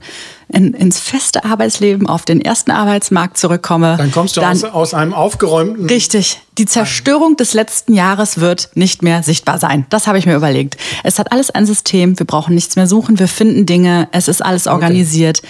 in, 0.49 0.73
ins 0.73 0.99
feste 0.99 1.43
Arbeitsleben 1.43 2.07
auf 2.07 2.23
den 2.23 2.39
ersten 2.41 2.71
Arbeitsmarkt 2.71 3.37
zurückkomme, 3.37 3.95
dann 3.97 4.11
kommst 4.11 4.37
du 4.37 4.41
aus, 4.41 4.63
aus 4.63 4.93
einem 4.93 5.13
aufgeräumten. 5.13 5.85
Richtig. 5.87 6.39
Die 6.57 6.65
Zerstörung 6.65 7.35
des 7.37 7.53
letzten 7.53 7.93
Jahres 7.93 8.39
wird 8.39 8.69
nicht 8.73 9.03
mehr 9.03 9.21
sichtbar 9.23 9.59
sein. 9.59 9.85
Das 9.89 10.07
habe 10.07 10.17
ich 10.17 10.25
mir 10.25 10.35
überlegt. 10.35 10.77
Es 11.03 11.19
hat 11.19 11.31
alles 11.31 11.51
ein 11.51 11.65
System. 11.65 12.17
Wir 12.17 12.25
brauchen 12.25 12.55
nichts 12.55 12.75
mehr 12.75 12.87
suchen. 12.87 13.19
Wir 13.19 13.27
finden 13.27 13.65
Dinge. 13.65 14.07
Es 14.11 14.27
ist 14.27 14.43
alles 14.43 14.65
organisiert. 14.67 15.41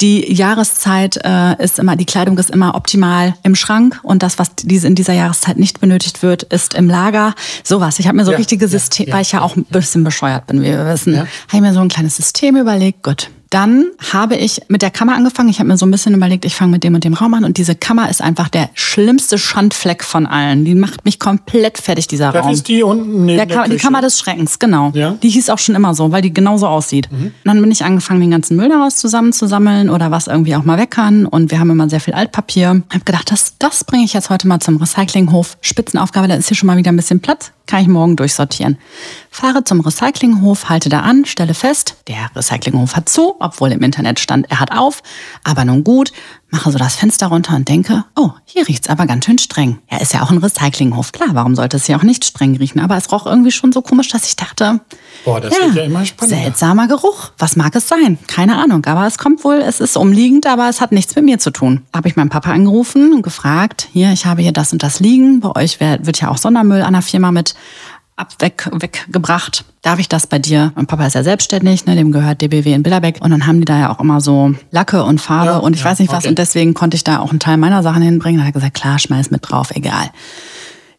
Die 0.00 0.32
Jahreszeit 0.32 1.18
äh, 1.22 1.62
ist 1.62 1.78
immer, 1.78 1.96
die 1.96 2.06
Kleidung 2.06 2.38
ist 2.38 2.50
immer 2.50 2.74
optimal 2.76 3.34
im 3.42 3.54
Schrank 3.54 4.00
und 4.02 4.22
das, 4.22 4.38
was 4.38 4.48
diese 4.62 4.86
in 4.86 4.94
dieser 4.94 5.12
Jahreszeit 5.12 5.56
nicht 5.58 5.80
benötigt 5.80 6.22
wird, 6.22 6.44
ist 6.44 6.74
im 6.74 6.88
Lager. 6.88 7.34
Sowas. 7.62 7.98
Ich 7.98 8.06
habe 8.06 8.16
mir 8.16 8.24
so 8.24 8.32
Ja, 8.32 8.38
richtige 8.38 8.66
System, 8.68 9.08
ja, 9.08 9.14
weil 9.14 9.22
ich 9.22 9.32
ja 9.32 9.42
auch 9.42 9.56
ein 9.56 9.64
bisschen 9.64 10.02
bescheuert 10.04 10.46
bin, 10.46 10.62
wie 10.62 10.66
wir 10.66 10.86
wissen, 10.86 11.12
Ja. 11.14 11.20
habe 11.20 11.28
ich 11.54 11.60
mir 11.60 11.74
so 11.74 11.80
ein 11.80 11.88
kleines 11.88 12.16
System 12.16 12.56
überlegt. 12.56 13.02
Gut. 13.02 13.30
Dann 13.54 13.86
habe 14.12 14.34
ich 14.34 14.62
mit 14.66 14.82
der 14.82 14.90
Kammer 14.90 15.14
angefangen. 15.14 15.48
Ich 15.48 15.60
habe 15.60 15.68
mir 15.68 15.76
so 15.76 15.86
ein 15.86 15.90
bisschen 15.92 16.12
überlegt, 16.12 16.44
ich 16.44 16.56
fange 16.56 16.72
mit 16.72 16.82
dem 16.82 16.96
und 16.96 17.04
dem 17.04 17.14
Raum 17.14 17.34
an. 17.34 17.44
Und 17.44 17.56
diese 17.56 17.76
Kammer 17.76 18.10
ist 18.10 18.20
einfach 18.20 18.48
der 18.48 18.68
schlimmste 18.74 19.38
Schandfleck 19.38 20.02
von 20.02 20.26
allen. 20.26 20.64
Die 20.64 20.74
macht 20.74 21.04
mich 21.04 21.20
komplett 21.20 21.78
fertig, 21.78 22.08
dieser 22.08 22.32
Das 22.32 22.44
Raum. 22.44 22.52
ist 22.52 22.66
die 22.66 22.82
unten 22.82 23.26
neben 23.26 23.36
Der 23.36 23.46
der 23.46 23.56
Kam 23.58 23.70
die. 23.70 23.76
Kammer 23.76 24.00
des 24.00 24.18
Schreckens, 24.18 24.58
genau. 24.58 24.90
Ja. 24.94 25.12
Mhm. 25.12 25.20
Die 25.20 25.28
hieß 25.28 25.50
auch 25.50 25.58
schon 25.60 25.76
immer 25.76 25.94
so, 25.94 26.10
weil 26.10 26.20
die 26.20 26.34
genauso 26.34 26.66
aussieht. 26.66 27.08
Und 27.12 27.32
dann 27.44 27.60
bin 27.60 27.70
ich 27.70 27.84
angefangen, 27.84 28.18
den 28.20 28.32
ganzen 28.32 28.56
Müll 28.56 28.68
daraus 28.68 28.96
zusammenzusammeln 28.96 29.88
oder 29.88 30.10
was 30.10 30.26
irgendwie 30.26 30.56
auch 30.56 30.64
mal 30.64 30.76
weg 30.76 30.90
kann. 30.90 31.24
Und 31.24 31.52
wir 31.52 31.60
haben 31.60 31.70
immer 31.70 31.88
sehr 31.88 32.00
viel 32.00 32.14
Altpapier. 32.14 32.82
Ich 32.88 32.94
habe 32.94 33.04
gedacht, 33.04 33.30
das, 33.30 33.54
das 33.60 33.84
bringe 33.84 34.02
ich 34.04 34.14
jetzt 34.14 34.30
heute 34.30 34.48
mal 34.48 34.58
zum 34.58 34.78
Recyclinghof. 34.78 35.58
Spitzenaufgabe, 35.60 36.26
da 36.26 36.34
ist 36.34 36.48
hier 36.48 36.56
schon 36.56 36.66
mal 36.66 36.76
wieder 36.76 36.90
ein 36.90 36.96
bisschen 36.96 37.20
Platz. 37.20 37.52
Kann 37.66 37.82
ich 37.82 37.88
morgen 37.88 38.16
durchsortieren. 38.16 38.78
Fahre 39.30 39.64
zum 39.64 39.80
Recyclinghof, 39.80 40.68
halte 40.68 40.88
da 40.88 41.00
an, 41.00 41.24
stelle 41.24 41.54
fest, 41.54 41.96
der 42.08 42.30
Recyclinghof 42.34 42.96
hat 42.96 43.08
zu, 43.08 43.36
obwohl 43.40 43.72
im 43.72 43.82
Internet 43.82 44.20
stand, 44.20 44.50
er 44.50 44.60
hat 44.60 44.72
auf. 44.72 45.02
Aber 45.44 45.64
nun 45.64 45.84
gut, 45.84 46.12
mache 46.54 46.70
so 46.70 46.78
das 46.78 46.94
Fenster 46.94 47.26
runter 47.26 47.56
und 47.56 47.68
denke, 47.68 48.04
oh, 48.14 48.30
hier 48.44 48.68
riecht's 48.68 48.88
aber 48.88 49.06
ganz 49.06 49.24
schön 49.24 49.38
streng. 49.38 49.80
Ja, 49.90 49.98
ist 49.98 50.12
ja 50.14 50.22
auch 50.22 50.30
ein 50.30 50.38
Recyclinghof. 50.38 51.10
Klar, 51.10 51.30
warum 51.32 51.56
sollte 51.56 51.76
es 51.76 51.86
hier 51.86 51.96
auch 51.96 52.04
nicht 52.04 52.24
streng 52.24 52.56
riechen? 52.56 52.80
Aber 52.80 52.96
es 52.96 53.10
roch 53.10 53.26
irgendwie 53.26 53.50
schon 53.50 53.72
so 53.72 53.82
komisch, 53.82 54.08
dass 54.08 54.24
ich 54.24 54.36
dachte, 54.36 54.80
Boah, 55.24 55.40
das 55.40 55.52
wird 55.52 55.74
ja 55.74 55.82
immer 55.82 56.06
spannender. 56.06 56.42
seltsamer 56.42 56.86
Geruch. 56.86 57.32
Was 57.38 57.56
mag 57.56 57.74
es 57.74 57.88
sein? 57.88 58.18
Keine 58.28 58.56
Ahnung. 58.56 58.84
Aber 58.86 59.04
es 59.04 59.18
kommt 59.18 59.42
wohl, 59.42 59.56
es 59.56 59.80
ist 59.80 59.96
umliegend, 59.96 60.46
aber 60.46 60.68
es 60.68 60.80
hat 60.80 60.92
nichts 60.92 61.16
mit 61.16 61.24
mir 61.24 61.40
zu 61.40 61.50
tun. 61.50 61.82
Habe 61.92 62.06
ich 62.06 62.14
meinen 62.14 62.30
Papa 62.30 62.52
angerufen 62.52 63.12
und 63.12 63.22
gefragt, 63.22 63.88
hier, 63.92 64.12
ich 64.12 64.24
habe 64.26 64.40
hier 64.40 64.52
das 64.52 64.72
und 64.72 64.84
das 64.84 65.00
liegen. 65.00 65.40
Bei 65.40 65.56
euch 65.56 65.80
wird 65.80 66.20
ja 66.20 66.28
auch 66.30 66.38
Sondermüll 66.38 66.82
an 66.82 66.92
der 66.92 67.02
Firma 67.02 67.32
mit 67.32 67.54
ab 68.16 68.34
weg, 68.38 68.68
weggebracht. 68.72 69.64
Darf 69.82 69.98
ich 69.98 70.08
das 70.08 70.26
bei 70.26 70.38
dir? 70.38 70.72
Mein 70.76 70.86
Papa 70.86 71.06
ist 71.06 71.14
ja 71.14 71.22
selbstständig, 71.22 71.86
ne, 71.86 71.96
dem 71.96 72.12
gehört 72.12 72.40
DBW 72.40 72.72
in 72.72 72.82
Billerbeck. 72.82 73.18
Und 73.20 73.30
dann 73.30 73.46
haben 73.46 73.58
die 73.60 73.64
da 73.64 73.78
ja 73.78 73.92
auch 73.94 74.00
immer 74.00 74.20
so 74.20 74.54
Lacke 74.70 75.02
und 75.04 75.20
Farbe 75.20 75.50
Ja, 75.50 75.56
und 75.58 75.74
ich 75.74 75.80
ja, 75.82 75.86
weiß 75.90 75.98
nicht 75.98 76.10
was. 76.12 76.18
okay. 76.18 76.28
Und 76.28 76.38
deswegen 76.38 76.74
konnte 76.74 76.96
ich 76.96 77.04
da 77.04 77.18
auch 77.18 77.30
einen 77.30 77.40
Teil 77.40 77.56
meiner 77.56 77.82
Sachen 77.82 78.02
hinbringen. 78.02 78.38
Da 78.40 78.46
hat 78.46 78.50
er 78.54 78.60
gesagt, 78.60 78.74
klar, 78.74 78.98
schmeiß 78.98 79.30
mit 79.30 79.48
drauf, 79.48 79.72
egal. 79.74 80.10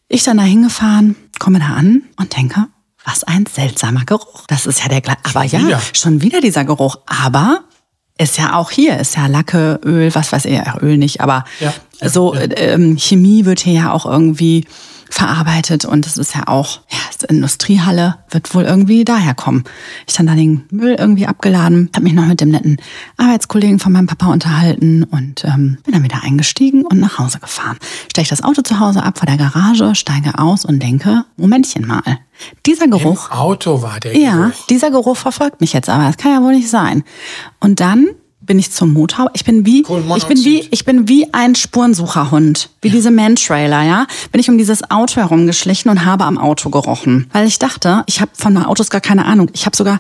Ich 0.08 0.24
dann 0.24 0.38
da 0.38 0.44
hingefahren, 0.44 1.16
komme 1.40 1.60
da 1.60 1.68
an 1.76 2.04
und 2.18 2.36
denke, 2.36 2.68
was 3.06 3.24
ein 3.24 3.46
seltsamer 3.46 4.06
Geruch. 4.06 4.44
Das 4.48 4.66
ist 4.66 4.82
ja 4.82 4.90
der 4.90 5.02
gleiche. 5.02 5.20
Aber 5.24 5.44
ja, 5.44 5.60
wieder. 5.60 5.82
schon 5.94 6.22
wieder 6.22 6.42
dieser 6.42 6.66
Geruch. 6.66 6.98
Aber 7.06 7.62
ist 8.18 8.38
ja 8.38 8.56
auch 8.56 8.72
hier, 8.72 8.98
ist 9.00 9.16
ja 9.16 9.28
Lacke, 9.28 9.80
Öl, 9.84 10.14
was 10.14 10.32
weiß 10.32 10.46
ich, 10.46 10.60
Öl 10.82 10.98
nicht, 10.98 11.22
aber 11.22 11.44
Ja, 11.60 11.74
so 12.02 12.34
äh, 12.34 12.48
ähm, 12.56 12.98
Chemie 12.98 13.46
wird 13.46 13.60
hier 13.60 13.74
ja 13.74 13.92
auch 13.92 14.06
irgendwie 14.06 14.66
verarbeitet 15.10 15.86
und 15.86 16.06
es 16.06 16.18
ist 16.18 16.36
ja 16.36 16.48
auch, 16.48 16.82
ja, 16.90 16.98
ist 17.10 17.24
Industriehalle, 17.24 18.16
wird 18.30 18.54
wohl 18.54 18.64
irgendwie 18.64 19.06
daherkommen. 19.06 19.64
Ich 20.08 20.16
dann 20.16 20.28
da 20.28 20.36
den 20.36 20.66
Müll 20.72 20.96
irgendwie 20.98 21.28
abgeladen, 21.28 21.90
habe 21.96 22.04
mich 22.04 22.14
noch 22.14 22.26
mit 22.26 22.42
dem 22.42 22.50
netten 22.50 22.78
Arbeitskollegen 23.18 23.80
von 23.80 23.92
meinem 23.92 24.08
Papa 24.08 24.32
unterhalten 24.32 25.04
und 25.04 25.44
ähm, 25.46 25.78
bin 25.84 25.94
dann 25.94 26.04
wieder 26.04 26.24
eingestiegen 26.24 26.86
und 26.86 27.00
nach 27.00 27.20
Hause 27.20 27.40
gefahren. 27.40 27.78
Ich 28.18 28.30
das 28.30 28.44
Auto 28.44 28.62
zu 28.62 28.80
Hause 28.80 29.04
ab 29.04 29.20
vor 29.20 29.28
der 29.28 29.38
Garage, 29.38 29.96
steige 29.96 30.40
aus 30.40 30.66
und 30.66 30.82
denke, 30.82 31.26
Momentchen 31.38 31.86
mal, 31.86 32.20
dieser 32.66 32.88
Geruch 32.88 33.30
Im 33.32 33.38
Auto 33.38 33.82
war 33.82 34.00
der 34.00 34.18
ja, 34.18 34.36
Geruch. 34.36 34.66
dieser 34.70 34.92
Geruch 34.92 35.18
verfolgt 35.18 35.62
mich 35.62 35.74
jetzt 35.74 35.90
aber. 35.90 36.06
Das 36.06 36.18
kann 36.18 36.32
ja 36.32 36.42
wohl 36.42 36.56
nicht 36.56 36.70
sein. 36.70 37.04
Und 37.60 37.80
dann 37.80 38.08
bin 38.46 38.60
ich 38.60 38.72
zum 38.72 38.94
Motorhaube. 38.94 39.32
Ich 39.34 39.44
bin 39.44 39.66
wie, 39.66 39.80
ich 39.80 40.26
bin 40.28 40.38
wie, 40.44 40.68
ich 40.72 40.86
bin 40.86 41.08
wie 41.08 41.34
ein 41.34 41.56
Spurensucherhund. 41.56 42.70
Wie 42.82 42.90
diese 42.90 43.12
Man-Trailer, 43.12 43.84
ja. 43.84 44.08
Bin 44.32 44.40
ich 44.40 44.50
um 44.50 44.58
dieses 44.58 44.90
Auto 44.90 45.18
herumgeschlichen 45.18 45.90
und 45.90 46.06
habe 46.06 46.26
am 46.26 46.38
Auto 46.38 46.70
gerochen. 46.70 47.28
Weil 47.32 47.48
ich 47.48 47.60
dachte, 47.60 48.04
ich 48.06 48.22
habe 48.22 48.32
von 48.34 48.58
Autos 48.58 48.90
gar 48.90 49.02
keine 49.02 49.26
Ahnung. 49.26 49.50
Ich 49.54 49.66
habe 49.66 49.76
sogar 49.76 50.00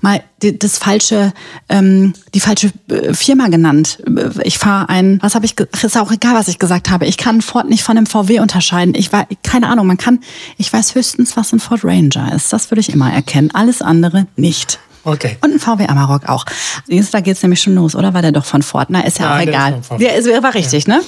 mal 0.00 0.22
die, 0.42 0.58
das 0.58 0.78
falsche, 0.78 1.32
ähm, 1.68 2.12
die 2.34 2.40
falsche 2.40 2.70
äh, 2.88 3.14
Firma 3.14 3.48
genannt. 3.48 4.02
Ich 4.44 4.58
fahre 4.58 4.88
ein, 4.88 5.18
was 5.22 5.34
habe 5.34 5.46
ich, 5.46 5.54
ist 5.58 5.96
auch 5.96 6.12
egal, 6.12 6.34
was 6.34 6.48
ich 6.48 6.58
gesagt 6.58 6.90
habe. 6.90 7.06
Ich 7.06 7.16
kann 7.16 7.40
Ford 7.40 7.68
nicht 7.68 7.82
von 7.82 7.96
einem 7.96 8.06
VW 8.06 8.40
unterscheiden. 8.40 8.94
Ich 8.94 9.12
war, 9.12 9.26
keine 9.42 9.68
Ahnung, 9.68 9.86
man 9.86 9.96
kann, 9.96 10.20
ich 10.58 10.72
weiß 10.72 10.94
höchstens, 10.94 11.36
was 11.36 11.52
ein 11.52 11.60
Ford 11.60 11.84
Ranger 11.84 12.34
ist. 12.34 12.52
Das 12.52 12.70
würde 12.70 12.80
ich 12.80 12.90
immer 12.90 13.12
erkennen. 13.12 13.50
Alles 13.52 13.80
andere 13.82 14.26
nicht. 14.36 14.78
Okay. 15.06 15.36
Und 15.40 15.52
ein 15.52 15.60
VW 15.60 15.86
Amarok 15.86 16.28
auch. 16.28 16.44
Da 17.12 17.20
geht's 17.20 17.42
nämlich 17.42 17.62
schon 17.62 17.76
los, 17.76 17.94
oder? 17.94 18.12
War 18.12 18.22
der 18.22 18.32
doch 18.32 18.44
von 18.44 18.62
Ford? 18.62 18.88
Na, 18.90 19.00
ist 19.02 19.18
ja 19.20 19.26
Ja, 19.26 19.32
auch 19.34 19.44
der 19.44 19.78
ist 19.78 19.86
egal. 19.90 19.98
Der 19.98 20.14
ist, 20.16 20.42
war 20.42 20.54
richtig, 20.54 20.88
ne? 20.88 21.00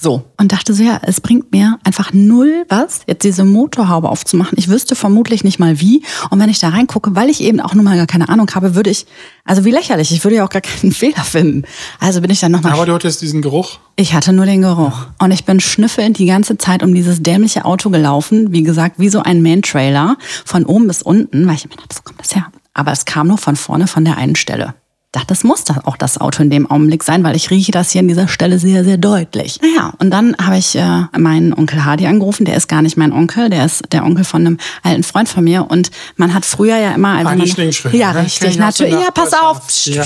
So. 0.00 0.24
Und 0.38 0.50
dachte 0.52 0.72
so, 0.74 0.82
ja, 0.82 0.98
es 1.02 1.20
bringt 1.20 1.52
mir 1.52 1.78
einfach 1.84 2.12
null 2.12 2.64
was, 2.68 3.02
jetzt 3.06 3.22
diese 3.22 3.44
Motorhaube 3.44 4.08
aufzumachen. 4.08 4.56
Ich 4.58 4.68
wüsste 4.68 4.96
vermutlich 4.96 5.44
nicht 5.44 5.58
mal 5.58 5.78
wie. 5.78 6.02
Und 6.30 6.40
wenn 6.40 6.48
ich 6.48 6.58
da 6.58 6.70
reingucke, 6.70 7.14
weil 7.14 7.28
ich 7.28 7.42
eben 7.42 7.60
auch 7.60 7.74
nun 7.74 7.84
mal 7.84 7.96
gar 7.96 8.06
keine 8.06 8.28
Ahnung 8.30 8.48
habe, 8.54 8.74
würde 8.74 8.88
ich, 8.90 9.06
also 9.44 9.64
wie 9.66 9.70
lächerlich, 9.70 10.10
ich 10.10 10.24
würde 10.24 10.36
ja 10.36 10.44
auch 10.44 10.48
gar 10.50 10.62
keinen 10.62 10.92
Fehler 10.92 11.22
finden. 11.22 11.64
Also 12.00 12.22
bin 12.22 12.30
ich 12.30 12.40
dann 12.40 12.50
nochmal 12.52 12.72
Aber 12.72 12.86
du 12.86 12.94
hattest 12.94 13.20
diesen 13.20 13.42
Geruch. 13.42 13.78
ich 13.96 14.14
hatte 14.14 14.32
nur 14.32 14.46
den 14.46 14.62
Geruch. 14.62 15.06
Und 15.18 15.30
ich 15.32 15.44
bin 15.44 15.60
schnüffelnd 15.60 16.18
die 16.18 16.26
ganze 16.26 16.56
Zeit 16.56 16.82
um 16.82 16.94
dieses 16.94 17.22
dämliche 17.22 17.66
Auto 17.66 17.90
gelaufen. 17.90 18.52
Wie 18.52 18.62
gesagt, 18.62 18.98
wie 18.98 19.10
so 19.10 19.20
ein 19.22 19.42
Man-Trailer. 19.42 20.16
Von 20.46 20.64
oben 20.64 20.86
bis 20.88 21.02
unten. 21.02 21.46
Weil 21.46 21.56
ich 21.56 21.68
mir 21.68 21.76
dachte, 21.76 21.96
wo 21.96 22.00
kommt 22.02 22.20
das 22.20 22.34
her? 22.34 22.46
Aber 22.74 22.92
es 22.92 23.04
kam 23.04 23.28
nur 23.28 23.38
von 23.38 23.56
vorne 23.56 23.86
von 23.86 24.04
der 24.04 24.18
einen 24.18 24.36
Stelle. 24.36 24.74
dachte, 25.12 25.28
das 25.28 25.44
muss 25.44 25.62
das 25.62 25.84
auch 25.84 25.96
das 25.96 26.20
Auto 26.20 26.42
in 26.42 26.50
dem 26.50 26.68
Augenblick 26.68 27.04
sein, 27.04 27.22
weil 27.22 27.36
ich 27.36 27.50
rieche 27.50 27.70
das 27.70 27.92
hier 27.92 28.00
an 28.00 28.08
dieser 28.08 28.26
Stelle 28.26 28.58
sehr, 28.58 28.84
sehr 28.84 28.96
deutlich. 28.96 29.60
Naja, 29.62 29.92
und 29.98 30.10
dann 30.10 30.36
habe 30.44 30.58
ich 30.58 30.74
äh, 30.74 31.02
meinen 31.16 31.54
Onkel 31.54 31.84
Hardy 31.84 32.06
angerufen. 32.06 32.44
Der 32.44 32.56
ist 32.56 32.68
gar 32.68 32.82
nicht 32.82 32.96
mein 32.96 33.12
Onkel, 33.12 33.48
der 33.48 33.64
ist 33.64 33.84
der 33.92 34.04
Onkel 34.04 34.24
von 34.24 34.40
einem 34.40 34.58
alten 34.82 35.04
Freund 35.04 35.28
von 35.28 35.44
mir. 35.44 35.70
Und 35.70 35.92
man 36.16 36.34
hat 36.34 36.44
früher 36.44 36.76
ja 36.76 36.92
immer... 36.92 37.10
Also 37.10 37.30
Hardy 37.30 37.38
man, 37.38 37.92
Ja, 37.92 38.12
ne? 38.12 38.24
Richtig. 38.24 38.58
Natürlich. 38.58 38.94
Ja, 38.94 39.10
pass 39.12 39.32
auf. 39.34 39.60
Ja. 39.84 40.04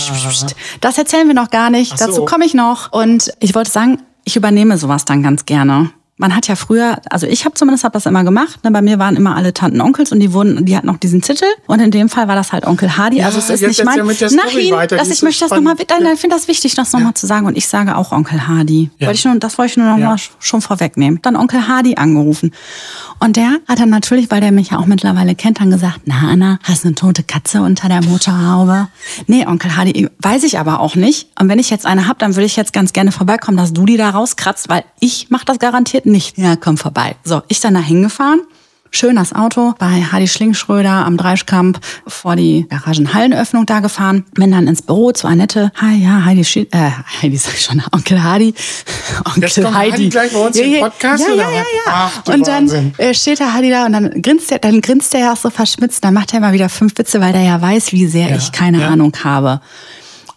Das 0.82 0.98
erzählen 0.98 1.26
wir 1.26 1.34
noch 1.34 1.48
gar 1.48 1.70
nicht. 1.70 1.98
So. 1.98 2.06
Dazu 2.06 2.24
komme 2.26 2.44
ich 2.44 2.52
noch. 2.52 2.92
Und 2.92 3.32
ich 3.40 3.54
wollte 3.54 3.70
sagen, 3.70 4.02
ich 4.24 4.36
übernehme 4.36 4.76
sowas 4.76 5.06
dann 5.06 5.22
ganz 5.22 5.46
gerne. 5.46 5.90
Man 6.18 6.34
hat 6.34 6.48
ja 6.48 6.56
früher, 6.56 6.98
also 7.10 7.26
ich 7.26 7.44
habe 7.44 7.54
zumindest 7.54 7.84
hab 7.84 7.92
das 7.92 8.04
immer 8.06 8.24
gemacht. 8.24 8.64
Ne? 8.64 8.72
Bei 8.72 8.82
mir 8.82 8.98
waren 8.98 9.14
immer 9.16 9.36
alle 9.36 9.54
Tanten 9.54 9.80
Onkels 9.80 10.10
und 10.10 10.18
die 10.18 10.32
wurden, 10.32 10.64
die 10.64 10.76
hatten 10.76 10.88
noch 10.88 10.96
diesen 10.98 11.22
Titel. 11.22 11.44
Und 11.66 11.80
in 11.80 11.92
dem 11.92 12.08
Fall 12.08 12.26
war 12.26 12.34
das 12.34 12.52
halt 12.52 12.66
Onkel 12.66 12.96
Hardy. 12.96 13.18
Ja, 13.18 13.26
also 13.26 13.38
es 13.38 13.48
ist 13.50 13.62
nicht 13.62 13.84
mein. 13.84 13.98
Story 13.98 14.36
Nein, 14.68 14.72
weiter, 14.72 14.96
dass 14.96 15.10
ich 15.10 15.22
möchte 15.22 15.44
das 15.44 15.50
nochmal, 15.52 15.76
nein, 16.00 16.14
ich 16.14 16.20
finde 16.20 16.34
das 16.34 16.48
wichtig, 16.48 16.74
das 16.74 16.92
nochmal 16.92 17.14
zu 17.14 17.26
sagen. 17.26 17.46
Und 17.46 17.56
ich 17.56 17.68
sage 17.68 17.96
auch 17.96 18.10
Onkel 18.10 18.48
Hardy. 18.48 18.90
Ja. 18.98 19.06
Wollte 19.06 19.18
ich 19.18 19.24
nur, 19.24 19.36
das 19.36 19.58
wollte 19.58 19.70
ich 19.70 19.76
nur 19.76 19.86
noch 19.86 19.98
Ja. 19.98 20.10
mal 20.10 20.16
schon 20.40 20.60
vorwegnehmen. 20.60 21.20
Dann 21.22 21.36
Onkel 21.36 21.68
Hardy 21.68 21.94
angerufen. 21.94 22.52
Und 23.20 23.36
der 23.36 23.52
hat 23.68 23.78
dann 23.78 23.90
natürlich, 23.90 24.30
weil 24.30 24.40
der 24.40 24.52
mich 24.52 24.70
ja 24.70 24.78
auch 24.78 24.86
mittlerweile 24.86 25.34
kennt, 25.34 25.60
dann 25.60 25.70
gesagt, 25.70 26.00
na 26.04 26.28
Anna, 26.30 26.58
hast 26.64 26.82
du 26.84 26.88
eine 26.88 26.94
tote 26.96 27.22
Katze 27.22 27.62
unter 27.62 27.88
der 27.88 28.02
Motorhaube? 28.02 28.88
Nee, 29.26 29.46
Onkel 29.46 29.76
Hardy, 29.76 30.08
weiß 30.20 30.42
ich 30.44 30.58
aber 30.58 30.80
auch 30.80 30.94
nicht. 30.96 31.28
Und 31.40 31.48
wenn 31.48 31.58
ich 31.58 31.70
jetzt 31.70 31.86
eine 31.86 32.06
hab, 32.08 32.18
dann 32.18 32.34
würde 32.34 32.46
ich 32.46 32.56
jetzt 32.56 32.72
ganz 32.72 32.92
gerne 32.92 33.12
vorbeikommen, 33.12 33.56
dass 33.56 33.72
du 33.72 33.86
die 33.86 33.96
da 33.96 34.10
rauskratzt, 34.10 34.68
weil 34.68 34.84
ich 35.00 35.26
mach 35.30 35.44
das 35.44 35.58
garantiert 35.58 36.06
nicht. 36.08 36.38
Ja, 36.38 36.56
komm 36.56 36.76
vorbei. 36.76 37.16
So, 37.24 37.42
ich 37.48 37.60
dann 37.60 37.74
da 37.74 37.80
hingefahren. 37.80 38.40
Schön 38.90 39.16
das 39.16 39.34
Auto 39.34 39.74
bei 39.78 40.02
Hardy 40.02 40.26
Schlingschröder 40.26 40.90
am 40.90 41.18
Dreischkamp 41.18 41.78
vor 42.06 42.36
die 42.36 42.66
Garagenhallenöffnung 42.70 43.66
da 43.66 43.80
gefahren. 43.80 44.24
Bin 44.32 44.50
dann 44.50 44.66
ins 44.66 44.80
Büro 44.80 45.12
zu 45.12 45.26
Annette. 45.26 45.70
Hi, 45.76 46.02
ja, 46.02 46.24
Heidi, 46.24 46.44
Schi 46.44 46.68
äh, 46.72 46.90
Heidi 47.20 47.36
sag 47.36 47.54
ich 47.54 47.60
schon, 47.60 47.82
Onkel 47.92 48.22
Hardy. 48.22 48.54
Onkel 49.26 49.42
Jetzt 49.42 49.62
kommt 49.62 49.76
Heidi 49.76 50.08
gleich 50.08 50.32
bei 50.32 50.38
uns 50.38 50.56
ja, 50.56 50.64
im 50.64 50.72
ja, 50.72 50.80
Podcast, 50.80 51.24
Ja, 51.26 51.34
oder 51.34 51.42
ja, 51.42 51.50
ja, 51.50 51.56
ja. 51.58 51.62
Ach, 51.86 52.22
und 52.32 52.46
dann 52.46 52.94
äh, 52.96 53.12
steht 53.12 53.40
der 53.40 53.52
Heidi 53.52 53.70
da 53.70 53.84
und 53.84 53.92
dann 53.92 54.22
grinst 54.22 54.50
er, 54.50 54.58
dann 54.58 54.80
grinst 54.80 55.12
er 55.14 55.20
ja 55.20 55.32
auch 55.32 55.36
so 55.36 55.50
verschmitzt. 55.50 56.02
Dann 56.02 56.14
macht 56.14 56.32
er 56.32 56.40
mal 56.40 56.54
wieder 56.54 56.70
fünf 56.70 56.96
Witze, 56.96 57.20
weil 57.20 57.32
der 57.32 57.42
ja 57.42 57.60
weiß, 57.60 57.92
wie 57.92 58.06
sehr 58.06 58.30
Ja, 58.30 58.36
ich 58.36 58.52
keine 58.52 58.80
ja. 58.80 58.88
Ahnung 58.88 59.12
habe. 59.22 59.60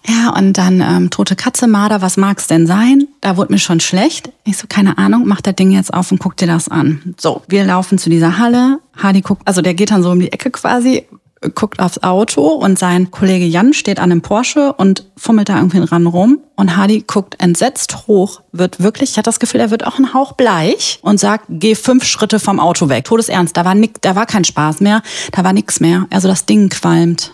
Ja, 0.07 0.33
und 0.35 0.57
dann 0.57 0.81
ähm, 0.81 1.09
tote 1.09 1.35
Katze, 1.35 1.67
Marder, 1.67 2.01
was 2.01 2.17
mag's 2.17 2.47
denn 2.47 2.65
sein? 2.65 3.07
Da 3.21 3.37
wurde 3.37 3.53
mir 3.53 3.59
schon 3.59 3.79
schlecht. 3.79 4.31
Ich 4.43 4.57
so, 4.57 4.65
keine 4.67 4.97
Ahnung, 4.97 5.23
mach 5.25 5.41
das 5.41 5.55
Ding 5.55 5.71
jetzt 5.71 5.93
auf 5.93 6.11
und 6.11 6.19
guck 6.19 6.37
dir 6.37 6.47
das 6.47 6.69
an. 6.69 7.15
So, 7.19 7.43
wir 7.47 7.65
laufen 7.65 7.97
zu 7.97 8.09
dieser 8.09 8.39
Halle. 8.39 8.79
Hardy 8.97 9.21
guckt, 9.21 9.43
also 9.45 9.61
der 9.61 9.73
geht 9.73 9.91
dann 9.91 10.03
so 10.03 10.11
um 10.11 10.19
die 10.19 10.31
Ecke 10.31 10.49
quasi, 10.49 11.05
guckt 11.55 11.79
aufs 11.79 12.03
Auto 12.03 12.47
und 12.47 12.77
sein 12.77 13.09
Kollege 13.09 13.45
Jan 13.45 13.73
steht 13.73 13.99
an 13.99 14.11
einem 14.11 14.21
Porsche 14.21 14.73
und 14.73 15.07
fummelt 15.17 15.49
da 15.49 15.57
irgendwie 15.57 15.79
ran 15.79 16.07
rum. 16.07 16.39
Und 16.55 16.77
Hardy 16.77 17.03
guckt 17.05 17.35
entsetzt 17.39 18.07
hoch, 18.07 18.41
wird 18.51 18.81
wirklich, 18.81 19.11
ich 19.11 19.17
hatte 19.17 19.29
das 19.29 19.39
Gefühl, 19.39 19.59
er 19.59 19.71
wird 19.71 19.85
auch 19.85 19.97
ein 19.97 20.13
Hauch 20.13 20.33
bleich 20.33 20.99
und 21.01 21.19
sagt, 21.19 21.45
geh 21.49 21.75
fünf 21.75 22.05
Schritte 22.05 22.39
vom 22.39 22.59
Auto 22.59 22.89
weg. 22.89 23.05
Todesernst, 23.05 23.57
da 23.57 23.65
war, 23.65 23.75
nick, 23.75 24.01
da 24.01 24.15
war 24.15 24.25
kein 24.25 24.43
Spaß 24.43 24.81
mehr, 24.81 25.01
da 25.31 25.43
war 25.43 25.53
nix 25.53 25.79
mehr. 25.79 26.07
Also 26.11 26.27
das 26.27 26.45
Ding 26.45 26.69
qualmt. 26.69 27.33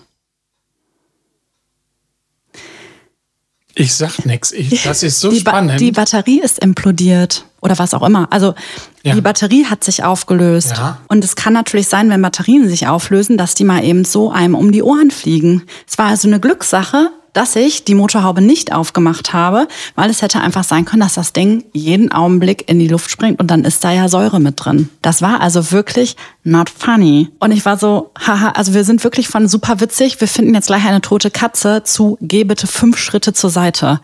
Ich 3.80 3.94
sag 3.94 4.26
nix. 4.26 4.52
Ich, 4.52 4.84
das 4.84 5.04
ist 5.04 5.20
so 5.20 5.30
die 5.30 5.42
Ba- 5.42 5.52
spannend. 5.52 5.80
Die 5.80 5.92
Batterie 5.92 6.40
ist 6.42 6.58
implodiert 6.60 7.46
oder 7.62 7.78
was 7.78 7.94
auch 7.94 8.02
immer. 8.02 8.28
Also 8.32 8.56
Ja. 9.04 9.14
die 9.14 9.22
Batterie 9.22 9.66
hat 9.66 9.84
sich 9.84 10.04
aufgelöst. 10.04 10.72
Ja. 10.78 10.98
Und 11.10 11.24
es 11.24 11.36
kann 11.36 11.54
natürlich 11.54 11.88
sein, 11.88 12.10
wenn 12.10 12.22
Batterien 12.22 12.68
sich 12.68 12.88
auflösen, 12.88 13.38
dass 13.38 13.54
die 13.54 13.66
mal 13.66 13.84
eben 13.84 14.04
so 14.04 14.32
einem 14.32 14.56
um 14.56 14.72
die 14.72 14.82
Ohren 14.82 15.12
fliegen. 15.12 15.64
Es 15.88 15.98
war 16.00 16.08
also 16.08 16.28
eine 16.28 16.40
Glückssache, 16.40 17.12
dass 17.38 17.56
ich 17.56 17.84
die 17.84 17.94
Motorhaube 17.94 18.42
nicht 18.42 18.74
aufgemacht 18.74 19.32
habe, 19.32 19.68
weil 19.94 20.10
es 20.10 20.24
hätte 20.24 20.42
einfach 20.42 20.64
sein 20.64 20.86
können, 20.86 21.02
dass 21.02 21.14
das 21.14 21.34
Ding 21.34 21.66
jeden 21.72 22.12
Augenblick 22.12 22.68
in 22.68 22.80
die 22.80 22.88
Luft 22.88 23.12
springt 23.12 23.40
und 23.40 23.52
dann 23.52 23.64
ist 23.64 23.84
da 23.84 23.92
ja 23.92 24.10
Säure 24.10 24.40
mit 24.40 24.56
drin. 24.58 24.90
Das 25.04 25.22
war 25.22 25.40
also 25.40 25.72
wirklich 25.72 26.16
not 26.44 26.68
funny. 26.68 27.30
Und 27.40 27.52
ich 27.52 27.64
war 27.64 27.78
so, 27.78 28.10
haha, 28.20 28.54
also 28.56 28.74
wir 28.74 28.84
sind 28.84 29.04
wirklich 29.04 29.28
von 29.28 29.48
super 29.48 29.80
witzig, 29.80 30.20
wir 30.20 30.28
finden 30.28 30.56
jetzt 30.56 30.66
gleich 30.66 30.84
eine 30.88 31.00
tote 31.00 31.30
Katze 31.30 31.84
zu, 31.84 32.18
geh 32.22 32.44
bitte 32.44 32.66
fünf 32.66 32.98
Schritte 32.98 33.34
zur 33.34 33.52
Seite. 33.52 34.02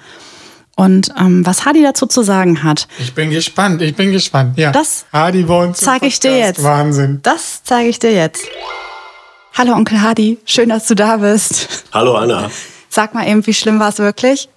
Und 0.75 1.09
ähm, 1.19 1.43
was 1.43 1.65
Hadi 1.65 1.81
dazu 1.81 2.05
zu 2.05 2.21
sagen 2.21 2.61
hat, 2.61 2.87
ich 2.99 3.15
bin 3.15 3.31
gespannt, 3.31 3.81
ich 3.81 3.95
bin 3.95 4.11
gespannt. 4.11 4.59
Ja. 4.59 4.71
Das 4.71 5.05
Hardy 5.11 5.41
bei 5.41 5.63
uns 5.63 5.79
im 5.79 5.85
zeige 5.85 6.05
ich 6.05 6.19
dir 6.19 6.37
jetzt. 6.37 6.61
Wahnsinn. 6.61 7.19
Das 7.23 7.63
zeige 7.63 7.89
ich 7.89 7.97
dir 7.97 8.13
jetzt. 8.13 8.45
Hallo 9.53 9.73
Onkel 9.73 10.03
Hadi, 10.03 10.37
schön, 10.45 10.69
dass 10.69 10.85
du 10.85 10.93
da 10.93 11.17
bist. 11.17 11.85
Hallo 11.91 12.15
Anna. 12.15 12.51
Sag 12.93 13.15
mal 13.15 13.27
eben, 13.27 13.43
wie 13.47 13.55
schlimm 13.55 13.79
war 13.79 13.89
es 13.89 13.97
wirklich? 13.97 14.49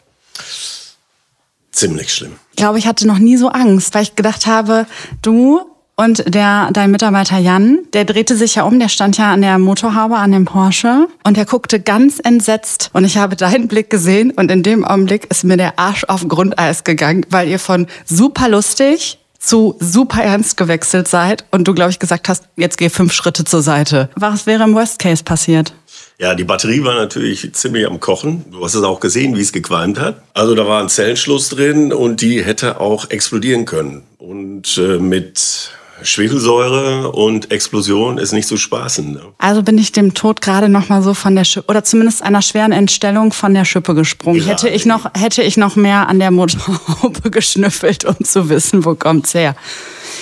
Ziemlich 1.73 2.13
schlimm. 2.13 2.33
Ich 2.51 2.57
glaube, 2.57 2.79
ich 2.79 2.87
hatte 2.87 3.07
noch 3.07 3.19
nie 3.19 3.39
so 3.39 3.49
Angst, 3.49 3.95
weil 3.95 4.03
ich 4.03 4.15
gedacht 4.15 4.47
habe, 4.47 4.87
du 5.23 5.63
Und 5.99 6.35
der, 6.35 6.69
dein 6.75 6.91
Mitarbeiter 6.91 7.39
Jan, 7.39 7.79
der 7.95 8.05
drehte 8.05 8.37
sich 8.37 8.57
ja 8.57 8.65
um, 8.65 8.79
der 8.79 8.91
stand 8.91 9.17
ja 9.17 9.33
an 9.33 9.41
der 9.41 9.59
Motorhaube, 9.59 10.17
an 10.17 10.31
dem 10.33 10.45
Porsche. 10.45 11.09
Und 11.25 11.39
der 11.39 11.47
guckte 11.47 11.81
ganz 11.81 12.19
entsetzt. 12.23 12.91
Und 12.93 13.05
ich 13.05 13.17
habe 13.17 13.35
deinen 13.35 13.67
Blick 13.69 13.89
gesehen. 13.89 14.31
Und 14.33 14.51
in 14.51 14.63
dem 14.63 14.85
Augenblick 14.85 15.25
ist 15.31 15.45
mir 15.45 15.57
der 15.57 15.79
Arsch 15.79 16.05
auf 16.05 16.29
Grundeis 16.29 16.85
gegangen, 16.85 17.25
weil 17.31 17.49
ihr 17.49 17.59
von 17.59 17.87
super 18.05 18.51
lustig 18.51 19.19
zu 19.39 19.77
super 19.81 20.23
ernst 20.23 20.57
gewechselt 20.57 21.09
seid 21.09 21.45
und 21.53 21.69
du, 21.69 21.73
glaube 21.73 21.93
ich, 21.93 21.99
gesagt 21.99 22.29
hast, 22.29 22.45
jetzt 22.57 22.79
geh 22.79 22.89
fünf 22.89 23.13
Schritte 23.13 23.45
zur 23.45 23.63
Seite. 23.63 24.11
Was 24.17 24.45
wäre 24.47 24.65
im 24.65 24.75
Worst 24.75 24.99
Case 24.99 25.23
passiert? 25.23 25.73
Ja, 26.19 26.35
die 26.35 26.45
Batterie 26.45 26.83
war 26.83 26.95
natürlich 26.95 27.53
ziemlich 27.53 27.87
am 27.87 28.01
Kochen. 28.01 28.47
Du 28.51 28.65
hast 28.65 28.75
es 28.75 28.83
auch 28.83 29.01
gesehen, 29.01 29.37
wie 29.37 29.43
es 29.43 29.53
gequalmt 29.53 29.99
hat. 29.99 30.23
Also 30.33 30.55
da 30.55 30.67
war 30.67 30.81
ein 30.81 30.89
Zellenschluss 30.89 31.51
drin 31.51 31.93
und 31.93 32.23
die 32.23 32.43
hätte 32.43 32.81
auch 32.81 33.11
explodieren 33.11 33.67
können. 33.67 34.03
Und 34.17 34.79
äh, 34.79 34.99
mit 34.99 35.73
Schwefelsäure 36.03 37.13
und 37.13 37.51
Explosion 37.51 38.19
ist 38.19 38.33
nicht 38.33 38.47
zu 38.47 38.57
spaßen. 38.57 39.13
Ne? 39.13 39.21
Also 39.39 39.63
bin 39.63 39.79
ich 39.79 39.93
dem 39.93 40.15
Tod 40.15 40.41
gerade 40.41 40.69
noch 40.69 40.89
mal 40.89 41.03
so 41.03 41.15
von 41.15 41.35
der 41.35 41.45
Schippe 41.45 41.69
oder 41.69 41.85
zumindest 41.85 42.23
einer 42.23 42.43
schweren 42.43 42.73
Entstellung 42.73 43.33
von 43.33 43.55
der 43.55 43.65
Schippe 43.65 43.95
gesprungen. 43.95 44.41
Gerade. 44.41 44.51
Hätte 44.51 44.69
ich 44.69 44.87
noch 44.87 45.11
hätte 45.17 45.43
ich 45.43 45.57
noch 45.57 45.77
mehr 45.77 46.09
an 46.09 46.19
der 46.19 46.31
Motorhaube 46.31 47.31
geschnüffelt, 47.31 48.05
um 48.05 48.17
zu 48.25 48.49
wissen, 48.49 48.85
wo 48.85 48.95
kommt's 48.95 49.35
her. 49.35 49.57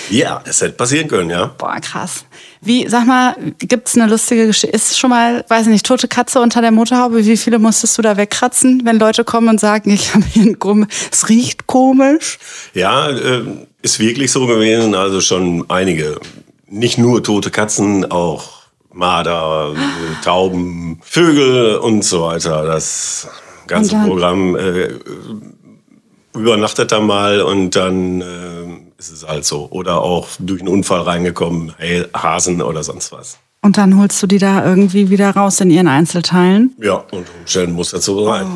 Ja, 0.09 0.41
das 0.45 0.61
hätte 0.61 0.73
passieren 0.73 1.07
können, 1.07 1.29
ja. 1.29 1.47
Boah, 1.57 1.79
krass. 1.81 2.25
Wie, 2.61 2.87
sag 2.87 3.05
mal, 3.05 3.35
gibt's 3.59 3.95
eine 3.95 4.09
lustige 4.09 4.47
Geschichte? 4.47 4.75
Ist 4.75 4.97
schon 4.97 5.09
mal, 5.09 5.45
weiß 5.47 5.63
ich 5.63 5.71
nicht, 5.71 5.85
tote 5.85 6.07
Katze 6.07 6.39
unter 6.39 6.61
der 6.61 6.71
Motorhaube? 6.71 7.25
Wie 7.25 7.37
viele 7.37 7.59
musstest 7.59 7.97
du 7.97 8.01
da 8.01 8.17
wegkratzen, 8.17 8.81
wenn 8.85 8.97
Leute 8.97 9.23
kommen 9.23 9.49
und 9.49 9.59
sagen, 9.59 9.91
ich 9.91 10.13
habe 10.13 10.25
hier 10.25 10.43
einen 10.43 10.59
Gumm, 10.59 10.87
es 11.11 11.29
riecht 11.29 11.67
komisch? 11.67 12.39
Ja, 12.73 13.09
äh, 13.09 13.43
ist 13.85 13.99
wirklich 13.99 14.31
so 14.31 14.47
gewesen. 14.47 14.95
Also 14.95 15.21
schon 15.21 15.69
einige. 15.69 16.19
Nicht 16.67 16.97
nur 16.97 17.23
tote 17.23 17.51
Katzen, 17.51 18.11
auch 18.11 18.49
Marder, 18.91 19.73
Tauben, 20.23 20.99
Vögel 21.03 21.77
und 21.77 22.03
so 22.03 22.23
weiter. 22.23 22.65
Das 22.65 23.27
ganze 23.67 23.95
Programm 23.97 24.55
äh, 24.55 24.89
übernachtet 26.33 26.91
da 26.91 26.99
mal 26.99 27.41
und 27.41 27.75
dann 27.75 28.21
äh, 28.21 28.25
ist 28.97 29.11
es 29.11 29.27
halt 29.27 29.45
so. 29.45 29.67
Oder 29.69 30.01
auch 30.01 30.27
durch 30.39 30.61
einen 30.61 30.69
Unfall 30.69 31.01
reingekommen, 31.01 31.73
hey, 31.77 32.05
Hasen 32.15 32.63
oder 32.63 32.83
sonst 32.83 33.11
was. 33.11 33.37
Und 33.61 33.77
dann 33.77 33.99
holst 33.99 34.21
du 34.21 34.27
die 34.27 34.39
da 34.39 34.65
irgendwie 34.65 35.09
wieder 35.11 35.29
raus 35.31 35.59
in 35.59 35.69
ihren 35.69 35.87
Einzelteilen? 35.87 36.75
Ja, 36.81 37.03
und 37.11 37.25
umstellen 37.39 37.73
muss 37.73 37.91
dazu 37.91 38.23
rein. 38.23 38.47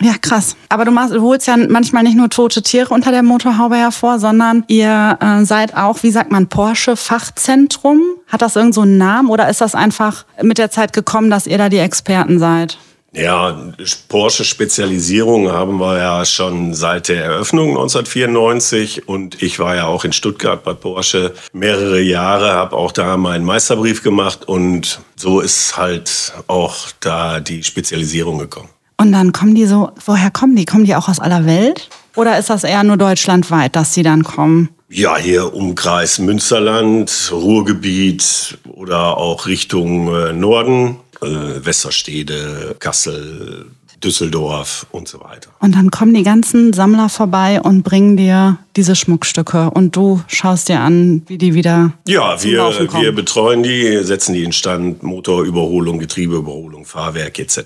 Ja, 0.00 0.14
krass. 0.20 0.56
Aber 0.68 0.84
du, 0.84 0.90
machst, 0.92 1.12
du 1.12 1.20
holst 1.22 1.46
ja 1.46 1.56
manchmal 1.56 2.04
nicht 2.04 2.16
nur 2.16 2.30
tote 2.30 2.62
Tiere 2.62 2.94
unter 2.94 3.10
der 3.10 3.22
Motorhaube 3.22 3.76
hervor, 3.76 4.18
sondern 4.18 4.64
ihr 4.68 5.18
äh, 5.20 5.44
seid 5.44 5.76
auch, 5.76 6.02
wie 6.02 6.10
sagt 6.10 6.30
man, 6.30 6.48
Porsche-Fachzentrum. 6.48 8.00
Hat 8.28 8.42
das 8.42 8.56
irgend 8.56 8.74
so 8.74 8.82
einen 8.82 8.98
Namen 8.98 9.28
oder 9.28 9.48
ist 9.48 9.60
das 9.60 9.74
einfach 9.74 10.24
mit 10.42 10.58
der 10.58 10.70
Zeit 10.70 10.92
gekommen, 10.92 11.30
dass 11.30 11.46
ihr 11.46 11.58
da 11.58 11.68
die 11.68 11.78
Experten 11.78 12.38
seid? 12.38 12.78
Ja, 13.12 13.72
Porsche-Spezialisierung 14.08 15.50
haben 15.50 15.80
wir 15.80 15.96
ja 15.96 16.24
schon 16.26 16.74
seit 16.74 17.08
der 17.08 17.24
Eröffnung 17.24 17.70
1994 17.70 19.08
und 19.08 19.42
ich 19.42 19.58
war 19.58 19.74
ja 19.74 19.86
auch 19.86 20.04
in 20.04 20.12
Stuttgart 20.12 20.62
bei 20.62 20.74
Porsche 20.74 21.32
mehrere 21.54 22.00
Jahre, 22.00 22.52
habe 22.52 22.76
auch 22.76 22.92
da 22.92 23.16
meinen 23.16 23.46
Meisterbrief 23.46 24.02
gemacht 24.02 24.46
und 24.46 25.00
so 25.16 25.40
ist 25.40 25.78
halt 25.78 26.34
auch 26.48 26.76
da 27.00 27.40
die 27.40 27.64
Spezialisierung 27.64 28.38
gekommen. 28.38 28.68
Und 29.00 29.12
dann 29.12 29.32
kommen 29.32 29.54
die 29.54 29.64
so, 29.66 29.90
woher 30.04 30.30
kommen 30.30 30.56
die? 30.56 30.64
Kommen 30.64 30.84
die 30.84 30.94
auch 30.96 31.08
aus 31.08 31.20
aller 31.20 31.46
Welt? 31.46 31.88
Oder 32.16 32.38
ist 32.38 32.50
das 32.50 32.64
eher 32.64 32.82
nur 32.82 32.96
deutschlandweit, 32.96 33.76
dass 33.76 33.94
sie 33.94 34.02
dann 34.02 34.24
kommen? 34.24 34.70
Ja, 34.90 35.16
hier 35.16 35.54
Umkreis 35.54 36.18
Münsterland, 36.18 37.30
Ruhrgebiet 37.30 38.58
oder 38.72 39.16
auch 39.18 39.46
Richtung 39.46 40.12
äh, 40.14 40.32
Norden, 40.32 40.96
äh, 41.20 41.26
Westerstede, 41.64 42.74
Kassel, 42.80 43.66
Düsseldorf 44.02 44.86
und 44.90 45.06
so 45.06 45.20
weiter. 45.20 45.50
Und 45.60 45.74
dann 45.74 45.90
kommen 45.90 46.14
die 46.14 46.22
ganzen 46.22 46.72
Sammler 46.72 47.08
vorbei 47.08 47.60
und 47.60 47.82
bringen 47.82 48.16
dir 48.16 48.58
diese 48.76 48.96
Schmuckstücke 48.96 49.70
und 49.70 49.94
du 49.94 50.22
schaust 50.28 50.68
dir 50.68 50.80
an, 50.80 51.22
wie 51.26 51.36
die 51.38 51.54
wieder 51.54 51.92
Ja, 52.06 52.36
zum 52.36 52.50
wir, 52.50 52.58
Laufen 52.58 52.86
kommen. 52.86 53.02
wir 53.02 53.12
betreuen 53.12 53.62
die, 53.62 53.98
setzen 54.04 54.32
die 54.34 54.44
in 54.44 54.52
Stand, 54.52 55.02
Motorüberholung, 55.02 55.98
Getriebeüberholung, 55.98 56.84
Fahrwerk 56.84 57.38
etc. 57.40 57.58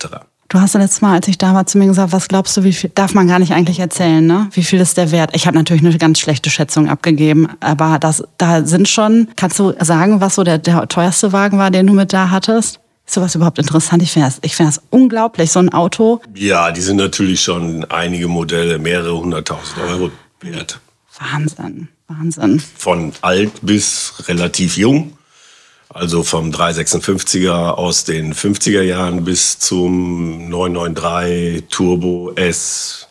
Du 0.53 0.61
hast 0.61 0.75
ja 0.75 0.81
letztes 0.81 1.01
Mal, 1.01 1.15
als 1.15 1.29
ich 1.29 1.39
da 1.39 1.55
war, 1.55 1.65
zu 1.65 1.79
mir 1.79 1.87
gesagt, 1.87 2.13
was 2.13 2.29
glaubst 2.29 2.55
du, 2.59 2.63
wie 2.63 2.75
viel, 2.75 2.91
darf 2.95 3.15
man 3.15 3.27
gar 3.27 3.39
nicht 3.39 3.55
eigentlich 3.55 3.79
erzählen, 3.79 4.27
ne? 4.27 4.51
Wie 4.53 4.63
viel 4.63 4.81
ist 4.81 4.99
der 4.99 5.11
Wert? 5.11 5.31
Ich 5.33 5.47
habe 5.47 5.57
natürlich 5.57 5.83
eine 5.83 5.97
ganz 5.97 6.19
schlechte 6.19 6.51
Schätzung 6.51 6.91
abgegeben, 6.91 7.49
aber 7.61 7.99
das, 7.99 8.23
da 8.37 8.63
sind 8.67 8.87
schon, 8.87 9.29
kannst 9.35 9.59
du 9.59 9.73
sagen, 9.81 10.21
was 10.21 10.35
so 10.35 10.45
der, 10.45 10.59
der 10.59 10.87
teuerste 10.89 11.33
Wagen 11.33 11.57
war, 11.57 11.71
den 11.71 11.87
du 11.87 11.95
mit 11.95 12.13
da 12.13 12.29
hattest? 12.29 12.81
Ist 13.07 13.15
sowas 13.15 13.35
überhaupt 13.35 13.61
interessant? 13.61 14.03
Ich 14.03 14.13
finde 14.13 14.29
das, 14.29 14.41
ich 14.43 14.55
finde 14.55 14.73
das 14.73 14.83
unglaublich, 14.91 15.51
so 15.51 15.59
ein 15.59 15.73
Auto. 15.73 16.21
Ja, 16.35 16.71
die 16.71 16.83
sind 16.83 16.99
natürlich 16.99 17.41
schon 17.41 17.87
einige 17.87 18.29
Modelle, 18.29 18.79
mehrere 18.79 19.17
hunderttausend 19.17 19.79
Euro 19.79 20.11
wert. 20.43 20.81
Wahnsinn, 21.19 21.89
Wahnsinn. 22.09 22.63
Von 22.77 23.15
alt 23.23 23.53
bis 23.63 24.13
relativ 24.29 24.77
jung. 24.77 25.15
Also 25.95 26.23
vom 26.23 26.51
356er 26.51 27.51
aus 27.51 28.05
den 28.05 28.33
50er 28.33 28.81
Jahren 28.83 29.25
bis 29.25 29.59
zum 29.59 30.49
993 30.49 31.65
Turbo 31.69 32.33
S, 32.35 33.09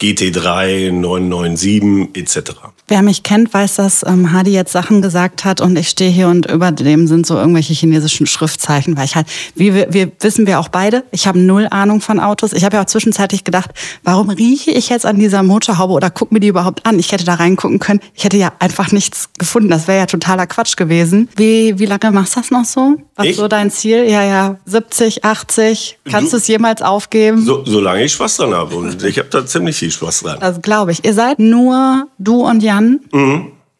GT3, 0.00 0.90
997 0.92 2.10
etc. 2.14 2.52
Wer 2.86 3.00
mich 3.00 3.22
kennt, 3.22 3.54
weiß, 3.54 3.76
dass 3.76 4.04
ähm, 4.06 4.32
Hadi 4.32 4.50
jetzt 4.52 4.72
Sachen 4.72 5.00
gesagt 5.00 5.46
hat 5.46 5.62
und 5.62 5.74
ich 5.78 5.88
stehe 5.88 6.10
hier 6.10 6.28
und 6.28 6.44
über 6.50 6.70
dem 6.70 7.06
sind 7.06 7.26
so 7.26 7.36
irgendwelche 7.36 7.72
chinesischen 7.72 8.26
Schriftzeichen, 8.26 8.96
weil 8.98 9.06
ich 9.06 9.16
halt, 9.16 9.26
wie 9.54 9.72
wir, 9.72 9.86
wir 9.90 10.12
wissen 10.20 10.46
wir 10.46 10.60
auch 10.60 10.68
beide, 10.68 11.04
ich 11.10 11.26
habe 11.26 11.38
null 11.38 11.66
Ahnung 11.70 12.02
von 12.02 12.20
Autos. 12.20 12.52
Ich 12.52 12.62
habe 12.64 12.76
ja 12.76 12.82
auch 12.82 12.86
zwischenzeitlich 12.86 13.44
gedacht, 13.44 13.70
warum 14.02 14.28
rieche 14.28 14.70
ich 14.70 14.90
jetzt 14.90 15.06
an 15.06 15.18
dieser 15.18 15.42
Motorhaube 15.42 15.94
oder 15.94 16.10
guck 16.10 16.30
mir 16.30 16.40
die 16.40 16.48
überhaupt 16.48 16.84
an? 16.84 16.98
Ich 16.98 17.10
hätte 17.12 17.24
da 17.24 17.34
reingucken 17.34 17.78
können. 17.78 18.00
Ich 18.14 18.24
hätte 18.24 18.36
ja 18.36 18.52
einfach 18.58 18.92
nichts 18.92 19.30
gefunden. 19.38 19.70
Das 19.70 19.88
wäre 19.88 20.00
ja 20.00 20.06
totaler 20.06 20.46
Quatsch 20.46 20.76
gewesen. 20.76 21.30
Wie, 21.36 21.78
wie 21.78 21.86
lange 21.86 22.10
machst 22.10 22.36
du 22.36 22.40
das 22.40 22.50
noch 22.50 22.66
so? 22.66 22.96
Was 23.16 23.24
Ich? 23.26 23.30
ist 23.32 23.36
so 23.38 23.48
dein 23.48 23.70
Ziel? 23.70 24.04
Ja, 24.10 24.24
ja, 24.24 24.56
70, 24.66 25.24
80. 25.24 25.98
Kannst 26.10 26.32
Du- 26.32 26.36
du 26.36 26.40
es 26.42 26.48
jemals 26.48 26.82
aufgeben? 26.82 27.42
So, 27.42 27.64
solange 27.64 28.04
ich 28.04 28.12
Spaß 28.12 28.36
dran 28.36 28.52
habe. 28.52 28.74
Und 28.76 29.02
ich 29.04 29.18
habe 29.18 29.28
da 29.30 29.46
ziemlich 29.46 29.76
viel 29.76 29.83
Spaß 29.90 30.20
dran. 30.20 30.38
Das 30.40 30.60
glaube 30.62 30.92
ich. 30.92 31.04
Ihr 31.04 31.14
seid 31.14 31.38
nur 31.38 32.06
du 32.18 32.46
und 32.46 32.62
Jan. 32.62 33.00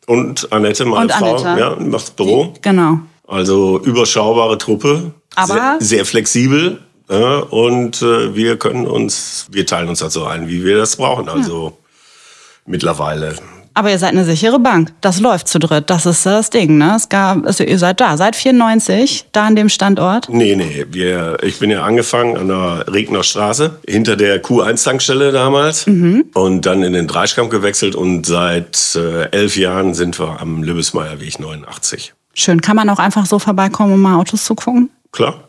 Und 0.07 0.53
Annette, 0.53 0.85
meine 0.85 1.03
Und 1.05 1.13
Frau, 1.13 1.37
Annette. 1.37 1.61
ja, 1.61 1.77
macht 1.77 2.03
das 2.03 2.11
Büro. 2.11 2.53
Genau. 2.63 2.99
Also 3.27 3.81
überschaubare 3.83 4.59
Truppe, 4.59 5.13
Aber- 5.35 5.55
sehr, 5.55 5.77
sehr 5.81 6.05
flexibel. 6.05 6.79
Ja, 7.11 7.39
und 7.41 8.01
äh, 8.03 8.35
wir 8.35 8.57
können 8.59 8.87
uns, 8.87 9.47
wir 9.51 9.67
teilen 9.67 9.89
uns 9.91 10.03
also 10.03 10.25
ein, 10.25 10.49
wie 10.49 10.65
wir 10.65 10.79
das 10.79 10.97
brauchen. 10.97 11.29
Also 11.29 11.77
mittlerweile. 12.67 13.35
Aber 13.75 13.91
ihr 13.91 13.99
seid 13.99 14.11
eine 14.11 14.25
sichere 14.25 14.61
Bank. 14.61 14.93
Das 15.01 15.21
läuft 15.21 15.49
zu 15.49 15.59
dritt. 15.59 15.91
Das 15.91 16.07
ist 16.07 16.25
das 16.25 16.51
Ding, 16.51 16.79
ne? 16.79 16.95
Es 16.97 17.09
gab, 17.09 17.45
also 17.45 17.65
ihr 17.65 17.79
seid 17.79 18.01
da, 18.01 18.17
seit 18.17 18.37
94, 18.37 19.27
da 19.33 19.47
an 19.47 19.57
dem 19.57 19.69
Standort. 19.69 20.29
Nee, 20.29 20.55
nee, 20.55 20.87
wir, 20.91 21.39
ich 21.43 21.59
bin 21.59 21.71
ja 21.71 21.83
angefangen 21.83 22.37
an 22.37 22.49
der 22.49 22.85
Regner 22.93 23.25
Straße, 23.25 23.81
hinter 23.87 24.17
der 24.17 24.43
Q1-Tankstelle 24.43 25.33
damals. 25.33 25.87
Und 26.35 26.67
dann 26.67 26.83
in 26.85 26.93
den 26.93 27.09
Dreischkamp 27.09 27.51
gewechselt 27.51 27.97
und 27.97 28.27
seit 28.27 28.95
äh, 28.95 29.31
elf 29.31 29.57
Jahren 29.57 29.95
sind 29.95 30.19
wir 30.21 30.41
am 30.41 30.63
Lübbesmeyer-Weg 30.63 31.41
89. 31.41 32.15
Schön. 32.35 32.61
Kann 32.61 32.77
man 32.77 32.89
auch 32.91 32.99
einfach 32.99 33.27
so 33.27 33.39
vorbeikommen, 33.39 33.95
um 33.95 34.03
mal 34.03 34.17
Autos 34.17 34.45
zu 34.45 34.55
gucken? 34.55 34.91
Klar. 35.13 35.49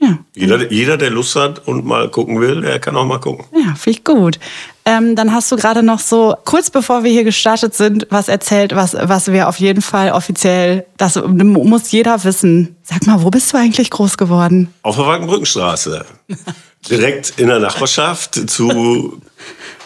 Ja. 0.00 0.18
Jeder, 0.34 0.70
jeder, 0.70 0.96
der 0.96 1.10
Lust 1.10 1.34
hat 1.34 1.66
und 1.66 1.84
mal 1.84 2.08
gucken 2.08 2.40
will, 2.40 2.60
der 2.60 2.78
kann 2.78 2.96
auch 2.96 3.04
mal 3.04 3.18
gucken. 3.18 3.44
Ja, 3.52 3.74
finde 3.74 3.98
ich 3.98 4.04
gut. 4.04 4.38
Ähm, 4.84 5.16
dann 5.16 5.34
hast 5.34 5.50
du 5.50 5.56
gerade 5.56 5.82
noch 5.82 5.98
so, 5.98 6.34
kurz 6.44 6.70
bevor 6.70 7.04
wir 7.04 7.10
hier 7.10 7.24
gestartet 7.24 7.74
sind, 7.74 8.06
was 8.10 8.28
erzählt, 8.28 8.74
was, 8.74 8.94
was 8.94 9.32
wir 9.32 9.48
auf 9.48 9.58
jeden 9.58 9.82
Fall 9.82 10.12
offiziell, 10.12 10.86
das 10.96 11.16
muss 11.16 11.90
jeder 11.90 12.22
wissen. 12.24 12.76
Sag 12.82 13.06
mal, 13.06 13.22
wo 13.22 13.30
bist 13.30 13.52
du 13.52 13.58
eigentlich 13.58 13.90
groß 13.90 14.16
geworden? 14.16 14.72
Auf 14.82 14.96
der 14.96 15.06
Wagenbrückenstraße. 15.06 16.06
Direkt 16.88 17.34
in 17.38 17.48
der 17.48 17.58
Nachbarschaft 17.58 18.48
zu, 18.48 19.20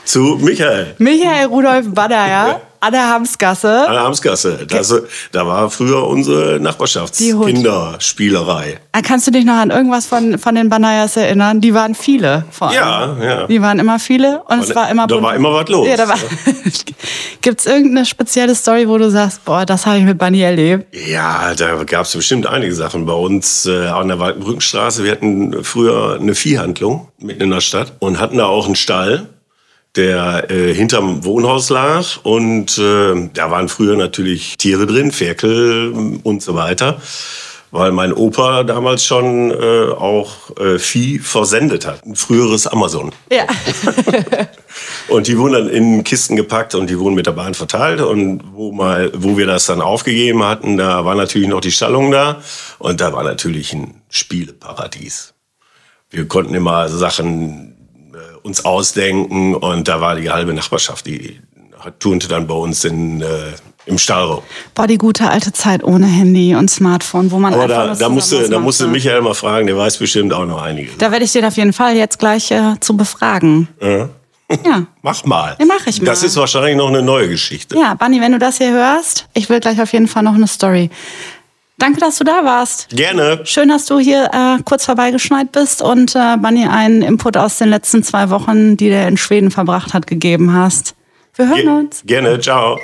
zu 0.04 0.38
Michael. 0.40 0.94
Michael 0.98 1.46
Rudolf 1.46 1.92
Banner, 1.92 2.28
ja? 2.28 2.60
An 2.85 2.91
der 2.93 3.09
Hamsgasse. 3.09 3.87
An 3.87 3.93
der 3.93 4.03
Amtsgasse. 4.03 4.66
Das, 4.68 4.93
da 5.30 5.47
war 5.47 5.70
früher 5.70 6.05
unsere. 6.05 6.59
Nachbarschaftskinderspielerei. 6.59 8.80
Ah, 8.91 9.03
Kannst 9.03 9.28
du 9.28 9.30
dich 9.30 9.45
noch 9.45 9.55
an 9.55 9.70
irgendwas 9.70 10.07
von, 10.07 10.37
von 10.37 10.57
den 10.57 10.68
Banayas 10.68 11.16
erinnern? 11.16 11.61
Die 11.61 11.74
waren 11.74 11.95
viele. 11.95 12.45
Vor 12.51 12.70
allem. 12.70 12.76
Ja, 12.76 13.16
ja. 13.22 13.47
Die 13.47 13.62
waren 13.62 13.78
immer 13.78 14.01
viele 14.01 14.43
und 14.49 14.64
es 14.64 14.74
war 14.74 14.91
immer 14.91 15.07
Da 15.07 15.14
bunt. 15.14 15.24
war 15.26 15.37
immer 15.37 15.55
was 15.55 15.68
los. 15.68 15.87
Ja, 15.87 15.97
da 15.97 16.09
war 16.09 16.16
Gibt's 17.41 17.66
irgendeine 17.66 18.05
spezielle 18.05 18.57
Story, 18.57 18.89
wo 18.89 18.99
du 18.99 19.09
sagst, 19.12 19.45
boah, 19.45 19.64
das 19.64 19.87
habe 19.87 19.99
ich 19.99 20.05
mit 20.05 20.18
Bunny 20.18 20.41
erlebt? 20.41 20.93
Ja, 21.09 21.55
da 21.55 21.85
gab 21.85 22.07
es 22.07 22.16
bestimmt 22.16 22.49
einige 22.49 22.74
Sachen. 22.74 23.07
Bei 23.07 23.12
uns 23.14 23.64
äh, 23.66 23.87
an 23.87 24.09
der 24.09 24.18
Waldbrückenstraße, 24.18 25.05
wir 25.05 25.12
hatten 25.12 25.62
früher 25.62 26.18
eine 26.20 26.35
Viehhandlung 26.35 27.07
mitten 27.18 27.43
in 27.43 27.51
der 27.51 27.61
Stadt 27.61 27.93
und 28.01 28.18
hatten 28.18 28.39
da 28.39 28.47
auch 28.47 28.66
einen 28.66 28.74
Stall. 28.74 29.28
Der 29.97 30.51
äh, 30.51 30.74
hinterm 30.74 31.24
Wohnhaus 31.24 31.70
lag. 31.70 32.05
Und 32.22 32.78
äh, 32.78 33.28
da 33.34 33.51
waren 33.51 33.68
früher 33.68 33.97
natürlich 33.97 34.57
Tiere 34.57 34.86
drin, 34.86 35.12
Ferkel 35.12 36.20
und 36.22 36.43
so 36.43 36.55
weiter 36.55 37.01
weil 37.72 37.90
mein 37.90 38.12
Opa 38.12 38.64
damals 38.64 39.05
schon 39.05 39.51
äh, 39.51 39.90
auch 39.90 40.57
äh, 40.59 40.78
Vieh 40.78 41.18
versendet 41.18 41.86
hat. 41.86 42.05
Ein 42.05 42.16
früheres 42.16 42.66
Amazon. 42.66 43.12
Ja. 43.32 43.47
und 45.09 45.26
die 45.26 45.38
wurden 45.38 45.55
dann 45.55 45.68
in 45.70 46.05
Kisten 46.05 46.36
gepackt 46.36 46.74
und 46.74 46.90
die 46.90 46.99
wurden 46.99 47.14
mit 47.14 47.26
der 47.26 47.32
Bahn 47.32 47.55
verteilt. 47.55 48.03
Und 48.03 48.43
wo, 48.53 48.72
mal, 48.72 49.11
wo 49.14 49.38
wir 49.38 49.47
das 49.47 49.64
dann 49.64 49.80
aufgegeben 49.80 50.45
hatten, 50.45 50.76
da 50.76 51.07
war 51.07 51.14
natürlich 51.14 51.49
noch 51.49 51.62
die 51.62 51.72
Stallung 51.72 52.11
da. 52.11 52.43
Und 52.78 53.01
da 53.01 53.14
war 53.14 53.24
natürlich 53.24 53.72
ein 53.72 54.03
Spieleparadies. 54.11 55.32
Wir 56.11 56.28
konnten 56.28 56.55
immer 56.55 56.90
Sachen 56.90 57.72
äh, 57.72 57.82
uns 58.43 58.64
ausdenken 58.64 59.55
und 59.55 59.88
da 59.88 60.01
war 60.01 60.16
die 60.16 60.30
halbe 60.30 60.53
Nachbarschaft, 60.53 61.07
die 61.07 61.40
turnte 61.99 62.28
dann 62.28 62.47
bei 62.47 62.55
uns 62.55 62.84
in, 62.84 63.20
äh, 63.22 63.26
im 63.86 63.99
Stallraum. 63.99 64.43
Boah, 64.74 64.86
die 64.86 64.99
gute 64.99 65.28
alte 65.28 65.53
Zeit 65.53 65.82
ohne 65.82 66.07
Handy 66.07 66.55
und 66.55 66.70
Smartphone, 66.70 67.30
wo 67.30 67.38
man 67.38 67.53
Aber 67.55 67.64
einfach 67.64 67.86
da, 67.86 67.95
da 67.95 68.09
musste, 68.09 68.49
da 68.49 68.59
musste? 68.59 68.86
Michael 68.86 69.22
mal 69.22 69.34
fragen, 69.34 69.66
der 69.66 69.76
weiß 69.76 69.97
bestimmt 69.99 70.32
auch 70.32 70.47
noch 70.47 70.62
einiges. 70.62 70.97
Da 70.99 71.11
werde 71.11 71.24
ich 71.24 71.32
den 71.32 71.45
auf 71.45 71.57
jeden 71.57 71.72
Fall 71.72 71.97
jetzt 71.97 72.18
gleich 72.18 72.51
äh, 72.51 72.74
zu 72.80 72.97
befragen. 72.97 73.68
Ja. 73.80 74.09
Ja. 74.64 74.86
Mach 75.03 75.24
mal. 75.24 75.57
Ja, 75.59 75.64
mach 75.64 75.86
ich 75.86 76.01
mal. 76.01 76.07
Das 76.07 76.22
ist 76.22 76.36
wahrscheinlich 76.36 76.76
noch 76.76 76.88
eine 76.88 77.03
neue 77.03 77.28
Geschichte. 77.28 77.76
Ja, 77.76 77.95
Bunny, 77.95 78.20
wenn 78.20 78.32
du 78.32 78.38
das 78.38 78.59
hier 78.59 78.70
hörst, 78.70 79.26
ich 79.32 79.49
will 79.49 79.61
gleich 79.61 79.80
auf 79.80 79.93
jeden 79.95 80.09
Fall 80.09 80.22
noch 80.22 80.34
eine 80.34 80.47
Story. 80.47 80.90
Danke, 81.83 81.99
dass 81.99 82.16
du 82.16 82.22
da 82.22 82.45
warst. 82.45 82.91
Gerne. 82.91 83.41
Schön, 83.43 83.68
dass 83.68 83.87
du 83.87 83.99
hier 83.99 84.30
äh, 84.33 84.62
kurz 84.62 84.85
vorbeigeschneit 84.85 85.51
bist 85.51 85.83
und 85.83 86.14
äh, 86.14 86.37
Bunny 86.37 86.64
einen 86.64 87.03
Input 87.03 87.37
aus 87.37 87.59
den 87.59 87.70
letzten 87.70 88.05
zwei 88.05 88.30
Wochen, 88.30 88.76
die 88.76 88.89
der 88.89 89.09
in 89.09 89.16
Schweden 89.16 89.51
verbracht 89.51 89.93
hat, 89.93 90.07
gegeben 90.07 90.55
hast. 90.55 90.95
Wir 91.35 91.49
hören 91.49 91.57
Ge 91.57 91.68
uns. 91.68 92.03
gerne. 92.07 92.39
Ciao. 92.39 92.78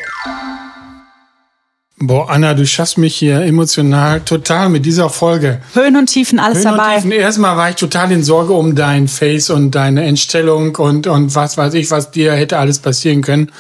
Boah, 2.01 2.28
Anna, 2.28 2.55
du 2.55 2.66
schaffst 2.66 2.99
mich 2.99 3.14
hier 3.14 3.42
emotional 3.42 4.20
total 4.22 4.68
mit 4.68 4.84
dieser 4.84 5.11
Folge. 5.11 5.61
Höhen 5.74 5.96
und 5.96 6.07
Tiefen, 6.07 6.40
alles 6.40 6.64
Höhen 6.64 6.72
und 6.72 6.78
dabei. 6.78 6.94
Tiefen. 6.96 7.12
Erstmal 7.12 7.57
war 7.57 7.70
ich 7.70 7.76
total 7.76 8.11
in 8.11 8.24
Sorge 8.24 8.53
um 8.53 8.74
dein 8.74 9.07
Face 9.07 9.51
und 9.51 9.76
deine 9.76 10.07
Entstellung 10.07 10.74
und, 10.74 11.07
und 11.07 11.36
was 11.36 11.57
weiß 11.57 11.74
ich, 11.74 11.88
was 11.92 12.11
dir 12.11 12.32
hätte 12.32 12.59
alles 12.59 12.80
passieren 12.80 13.22
können. 13.22 13.53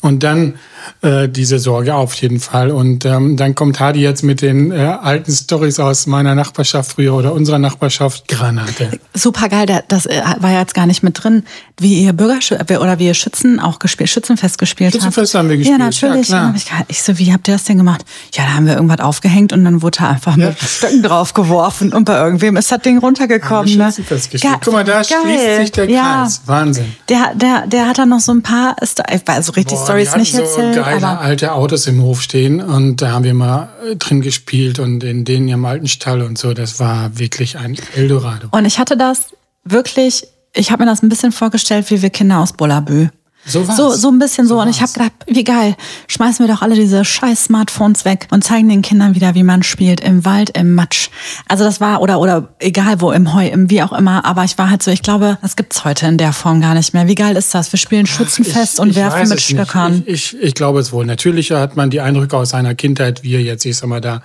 Und 0.00 0.22
dann 0.22 0.54
äh, 1.02 1.28
diese 1.28 1.58
Sorge 1.58 1.94
auf 1.94 2.14
jeden 2.14 2.40
Fall. 2.40 2.70
Und 2.70 3.04
ähm, 3.04 3.36
dann 3.36 3.54
kommt 3.54 3.80
Hadi 3.80 4.00
jetzt 4.00 4.22
mit 4.22 4.42
den 4.42 4.70
äh, 4.70 4.76
alten 5.00 5.32
Stories 5.32 5.78
aus 5.80 6.06
meiner 6.06 6.34
Nachbarschaft 6.34 6.92
früher 6.92 7.14
oder 7.14 7.32
unserer 7.32 7.58
Nachbarschaft. 7.58 8.28
Granate. 8.28 8.98
Super 9.14 9.48
geil, 9.48 9.66
das 9.88 10.06
äh, 10.06 10.20
war 10.40 10.52
ja 10.52 10.60
jetzt 10.60 10.74
gar 10.74 10.86
nicht 10.86 11.02
mit 11.02 11.22
drin, 11.22 11.44
wie 11.78 12.02
ihr 12.04 12.12
Bürgersch 12.12 12.52
oder 12.52 12.98
wie 12.98 13.06
ihr 13.06 13.14
Schützen 13.14 13.60
auch 13.60 13.78
gespielt, 13.78 14.10
Schützenfest 14.10 14.58
gespielt 14.58 14.92
Schützenfest 14.92 15.34
habt. 15.34 15.44
haben 15.44 15.48
wir 15.50 15.56
Ja, 15.56 15.76
gespielt, 15.88 15.98
ja, 16.00 16.08
natürlich. 16.08 16.28
Ja, 16.28 16.54
ich, 16.56 16.66
ich 16.88 17.02
so, 17.02 17.18
wie 17.18 17.32
habt 17.32 17.48
ihr 17.48 17.54
das 17.54 17.64
denn 17.64 17.76
gemacht? 17.78 18.04
Ja, 18.32 18.44
da 18.44 18.54
haben 18.54 18.66
wir 18.66 18.74
irgendwas 18.74 19.00
aufgehängt 19.00 19.52
und 19.52 19.64
dann 19.64 19.82
wurde 19.82 19.98
da 19.98 20.10
einfach 20.10 20.36
mit 20.36 20.58
Stöcken 20.58 21.02
drauf 21.02 21.34
geworfen 21.34 21.92
und 21.92 22.04
bei 22.04 22.16
irgendwem 22.18 22.56
ist 22.56 22.70
das 22.72 22.80
Ding 22.80 22.98
runtergekommen. 22.98 23.56
Haben 23.64 23.68
wir 23.68 23.76
Ne? 23.76 23.84
Schützenfest 23.92 24.30
gespielt. 24.30 24.52
Ge- 24.54 24.60
Guck 24.64 24.72
mal, 24.72 24.84
da 24.84 25.02
schließt 25.04 25.22
geil. 25.22 25.60
sich 25.60 25.72
der 25.72 25.90
ja. 25.90 26.22
Kreis. 26.22 26.40
Wahnsinn. 26.46 26.94
Der, 27.08 27.32
der, 27.34 27.66
der 27.66 27.86
hat 27.88 27.98
dann 27.98 28.08
noch 28.08 28.20
so 28.20 28.32
ein 28.32 28.42
paar, 28.42 28.76
Sto- 28.82 29.02
also 29.26 29.52
richtig 29.52 29.76
Boah, 29.78 29.84
Stories 29.84 30.16
nicht 30.16 30.32
so 30.34 30.42
erzählt, 30.42 30.75
geile 30.82 31.18
alte 31.18 31.52
Autos 31.52 31.86
im 31.86 32.02
Hof 32.02 32.22
stehen 32.22 32.60
und 32.60 33.02
da 33.02 33.12
haben 33.12 33.24
wir 33.24 33.34
mal 33.34 33.68
äh, 33.90 33.96
drin 33.96 34.20
gespielt 34.20 34.78
und 34.78 35.04
in 35.04 35.24
denen 35.24 35.48
im 35.48 35.64
alten 35.64 35.88
Stall 35.88 36.22
und 36.22 36.38
so. 36.38 36.54
Das 36.54 36.80
war 36.80 37.18
wirklich 37.18 37.58
ein 37.58 37.76
Eldorado. 37.94 38.48
und 38.50 38.64
ich 38.64 38.78
hatte 38.78 38.96
das 38.96 39.34
wirklich, 39.64 40.26
ich 40.54 40.70
habe 40.70 40.84
mir 40.84 40.90
das 40.90 41.02
ein 41.02 41.08
bisschen 41.08 41.32
vorgestellt, 41.32 41.90
wie 41.90 42.02
wir 42.02 42.10
Kinder 42.10 42.40
aus 42.40 42.52
Bullabü. 42.52 43.08
So 43.46 43.66
war's. 43.66 43.76
So, 43.76 43.90
so 43.90 44.08
ein 44.10 44.18
bisschen 44.18 44.46
so. 44.46 44.56
So 44.56 44.62
und 44.62 44.68
ich 44.68 44.80
habe 44.80 44.92
gedacht, 44.92 45.12
wie 45.26 45.44
geil. 45.44 45.76
Schmeißen 46.08 46.46
wir 46.46 46.52
doch 46.52 46.62
alle 46.62 46.74
diese 46.74 47.04
scheiß 47.04 47.44
Smartphones 47.44 48.04
weg 48.04 48.26
und 48.30 48.42
zeigen 48.42 48.68
den 48.68 48.82
Kindern 48.82 49.14
wieder, 49.14 49.34
wie 49.34 49.42
man 49.42 49.62
spielt. 49.62 50.00
Im 50.00 50.24
Wald, 50.24 50.50
im 50.50 50.74
Matsch. 50.74 51.10
Also 51.48 51.64
das 51.64 51.80
war, 51.80 52.00
oder, 52.00 52.18
oder 52.20 52.48
egal 52.58 53.00
wo, 53.00 53.12
im 53.12 53.34
Heu, 53.34 53.46
im 53.46 53.70
wie 53.70 53.82
auch 53.82 53.92
immer. 53.92 54.24
Aber 54.24 54.44
ich 54.44 54.58
war 54.58 54.70
halt 54.70 54.82
so, 54.82 54.90
ich 54.90 55.02
glaube, 55.02 55.38
das 55.42 55.56
gibt's 55.56 55.84
heute 55.84 56.06
in 56.06 56.18
der 56.18 56.32
Form 56.32 56.60
gar 56.60 56.74
nicht 56.74 56.94
mehr. 56.94 57.06
Wie 57.06 57.14
geil 57.14 57.36
ist 57.36 57.54
das? 57.54 57.72
Wir 57.72 57.78
spielen 57.78 58.06
Schützenfest 58.06 58.74
Ich- 58.74 58.80
und 58.80 58.90
ich 58.90 58.96
werfen 58.96 59.28
mit. 59.28 59.40
Stöckern. 59.40 60.02
Ich, 60.06 60.34
ich, 60.34 60.42
ich 60.42 60.54
glaube 60.54 60.80
es 60.80 60.92
wohl. 60.92 61.06
Natürlich 61.06 61.50
hat 61.52 61.76
man 61.76 61.90
die 61.90 62.00
Eindrücke 62.00 62.36
aus 62.36 62.50
seiner 62.50 62.74
Kindheit, 62.74 63.22
wie 63.22 63.36
jetzt, 63.36 63.64
ich 63.64 63.76
sag 63.76 63.88
mal, 63.88 64.00
da 64.00 64.22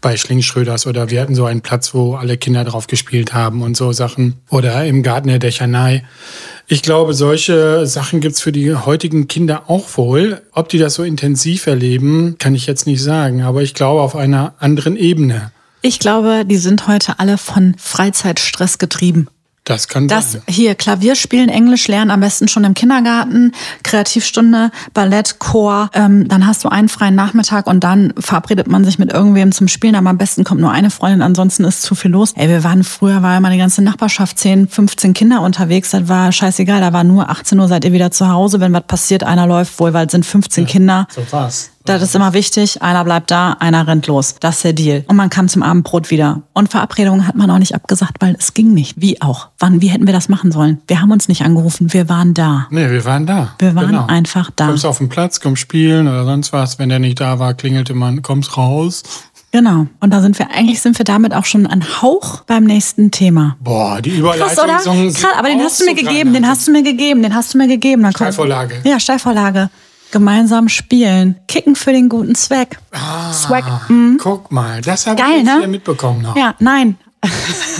bei 0.00 0.16
Schlingschröders 0.16 0.86
oder 0.86 1.10
wir 1.10 1.20
hatten 1.20 1.34
so 1.34 1.44
einen 1.44 1.60
Platz, 1.60 1.94
wo 1.94 2.14
alle 2.14 2.36
Kinder 2.36 2.64
drauf 2.64 2.86
gespielt 2.86 3.34
haben 3.34 3.62
und 3.62 3.76
so 3.76 3.92
Sachen. 3.92 4.34
Oder 4.50 4.84
im 4.86 5.02
Garten 5.02 5.28
der 5.28 5.38
Dächernei. 5.38 6.04
Ich 6.66 6.82
glaube, 6.82 7.12
solche 7.14 7.86
Sachen 7.86 8.20
gibt's 8.20 8.40
für 8.40 8.52
die 8.52 8.74
heutigen 8.74 9.28
Kinder 9.28 9.64
auch 9.68 9.96
wohl. 9.96 10.42
Ob 10.52 10.68
die 10.68 10.78
das 10.78 10.94
so 10.94 11.02
intensiv 11.02 11.66
erleben, 11.66 12.36
kann 12.38 12.54
ich 12.54 12.66
jetzt 12.66 12.86
nicht 12.86 13.02
sagen. 13.02 13.42
Aber 13.42 13.62
ich 13.62 13.74
glaube 13.74 14.00
auf 14.00 14.16
einer 14.16 14.54
anderen 14.58 14.96
Ebene. 14.96 15.52
Ich 15.82 15.98
glaube, 15.98 16.44
die 16.46 16.56
sind 16.56 16.86
heute 16.86 17.18
alle 17.18 17.38
von 17.38 17.74
Freizeitstress 17.76 18.78
getrieben. 18.78 19.28
Das 19.64 19.86
kann 19.86 20.08
Das 20.08 20.32
sein. 20.32 20.42
hier, 20.48 20.74
Klavier 20.74 21.14
spielen, 21.14 21.48
Englisch 21.48 21.86
lernen, 21.86 22.10
am 22.10 22.18
besten 22.20 22.48
schon 22.48 22.64
im 22.64 22.74
Kindergarten, 22.74 23.52
Kreativstunde, 23.84 24.70
Ballett, 24.92 25.38
Chor. 25.38 25.88
Ähm, 25.94 26.26
dann 26.26 26.46
hast 26.46 26.64
du 26.64 26.68
einen 26.68 26.88
freien 26.88 27.14
Nachmittag 27.14 27.66
und 27.68 27.84
dann 27.84 28.12
verabredet 28.18 28.66
man 28.66 28.84
sich 28.84 28.98
mit 28.98 29.12
irgendwem 29.12 29.52
zum 29.52 29.68
Spielen. 29.68 29.94
Aber 29.94 30.10
am 30.10 30.18
besten 30.18 30.42
kommt 30.44 30.60
nur 30.60 30.72
eine 30.72 30.90
Freundin, 30.90 31.22
ansonsten 31.22 31.64
ist 31.64 31.82
zu 31.82 31.94
viel 31.94 32.10
los. 32.10 32.32
Ey, 32.36 32.48
wir 32.48 32.64
waren 32.64 32.82
früher, 32.82 33.22
war 33.22 33.36
immer 33.36 33.50
die 33.50 33.58
ganze 33.58 33.82
Nachbarschaft, 33.82 34.38
10, 34.38 34.68
15 34.68 35.14
Kinder 35.14 35.42
unterwegs. 35.42 35.90
Das 35.90 36.08
war 36.08 36.32
scheißegal. 36.32 36.80
Da 36.80 36.92
war 36.92 37.04
nur 37.04 37.30
18 37.30 37.58
Uhr, 37.60 37.68
seid 37.68 37.84
ihr 37.84 37.92
wieder 37.92 38.10
zu 38.10 38.28
Hause. 38.28 38.58
Wenn 38.60 38.72
was 38.72 38.84
passiert, 38.88 39.22
einer 39.22 39.46
läuft 39.46 39.78
wohl, 39.78 39.92
weil 39.92 40.06
es 40.06 40.12
sind 40.12 40.26
15 40.26 40.66
Kinder. 40.66 41.06
So 41.14 41.22
war's. 41.30 41.70
Das 41.84 42.02
ist 42.02 42.14
immer 42.14 42.32
wichtig. 42.32 42.80
Einer 42.82 43.04
bleibt 43.04 43.30
da, 43.30 43.52
einer 43.58 43.86
rennt 43.86 44.06
los. 44.06 44.36
Das 44.40 44.56
ist 44.56 44.64
der 44.64 44.72
Deal. 44.72 45.04
Und 45.08 45.16
man 45.16 45.30
kam 45.30 45.48
zum 45.48 45.62
Abendbrot 45.62 46.10
wieder. 46.10 46.42
Und 46.52 46.70
Verabredungen 46.70 47.26
hat 47.26 47.34
man 47.34 47.50
auch 47.50 47.58
nicht 47.58 47.74
abgesagt, 47.74 48.16
weil 48.20 48.36
es 48.38 48.54
ging 48.54 48.72
nicht. 48.72 49.00
Wie 49.00 49.20
auch? 49.20 49.48
Wann, 49.58 49.80
wie 49.80 49.88
hätten 49.88 50.06
wir 50.06 50.12
das 50.14 50.28
machen 50.28 50.52
sollen? 50.52 50.80
Wir 50.86 51.00
haben 51.00 51.10
uns 51.10 51.28
nicht 51.28 51.42
angerufen. 51.42 51.92
Wir 51.92 52.08
waren 52.08 52.34
da. 52.34 52.66
Nee, 52.70 52.90
wir 52.90 53.04
waren 53.04 53.26
da. 53.26 53.54
Wir 53.58 53.74
waren 53.74 53.88
Genau. 53.88 54.06
einfach 54.06 54.50
da. 54.54 54.66
Kommst 54.68 54.86
auf 54.86 54.98
den 54.98 55.08
Platz, 55.08 55.40
komm 55.40 55.56
spielen 55.56 56.06
oder 56.08 56.24
sonst 56.24 56.52
was. 56.52 56.78
Wenn 56.78 56.88
der 56.88 56.98
nicht 56.98 57.20
da 57.20 57.38
war, 57.38 57.54
klingelte 57.54 57.94
man, 57.94 58.22
kommst 58.22 58.56
raus. 58.56 59.02
Genau. 59.50 59.86
Und 60.00 60.10
da 60.14 60.22
sind 60.22 60.38
wir, 60.38 60.50
eigentlich 60.50 60.80
sind 60.80 60.96
wir 60.98 61.04
damit 61.04 61.34
auch 61.34 61.44
schon 61.44 61.66
ein 61.66 61.84
Hauch 62.00 62.40
beim 62.46 62.64
nächsten 62.64 63.10
Thema. 63.10 63.56
Boah, 63.60 64.00
die 64.00 64.10
Krass, 64.10 64.18
Überleitung 64.18 64.64
oder? 64.64 64.78
sind 64.78 65.14
Krass, 65.14 65.32
aber 65.36 65.48
den 65.48 65.60
hast 65.60 65.78
du 65.80 65.84
mir 65.84 65.94
gegeben, 65.94 66.32
den 66.32 66.48
hast 66.48 66.66
du 66.66 66.72
mir 66.72 66.82
gegeben, 66.82 67.22
den 67.22 67.34
hast 67.34 67.52
du 67.52 67.58
mir 67.58 67.68
gegeben. 67.68 68.02
Dann 68.02 68.12
Steilvorlage. 68.12 68.76
Ja, 68.84 68.98
Steilvorlage. 68.98 69.68
Gemeinsam 70.12 70.68
spielen. 70.68 71.36
Kicken 71.48 71.74
für 71.74 71.92
den 71.92 72.08
guten 72.08 72.34
Zweck. 72.34 72.78
Swag. 73.32 73.64
Mhm. 73.88 74.18
Guck 74.22 74.52
mal, 74.52 74.80
das 74.80 75.06
habe 75.06 75.20
ich 75.20 75.36
jetzt 75.38 75.44
ne? 75.46 75.58
hier 75.58 75.68
mitbekommen 75.68 76.22
noch. 76.22 76.36
Ja, 76.36 76.54
nein. 76.60 76.96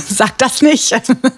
Sag 0.09 0.39
das 0.39 0.63
nicht. 0.63 0.93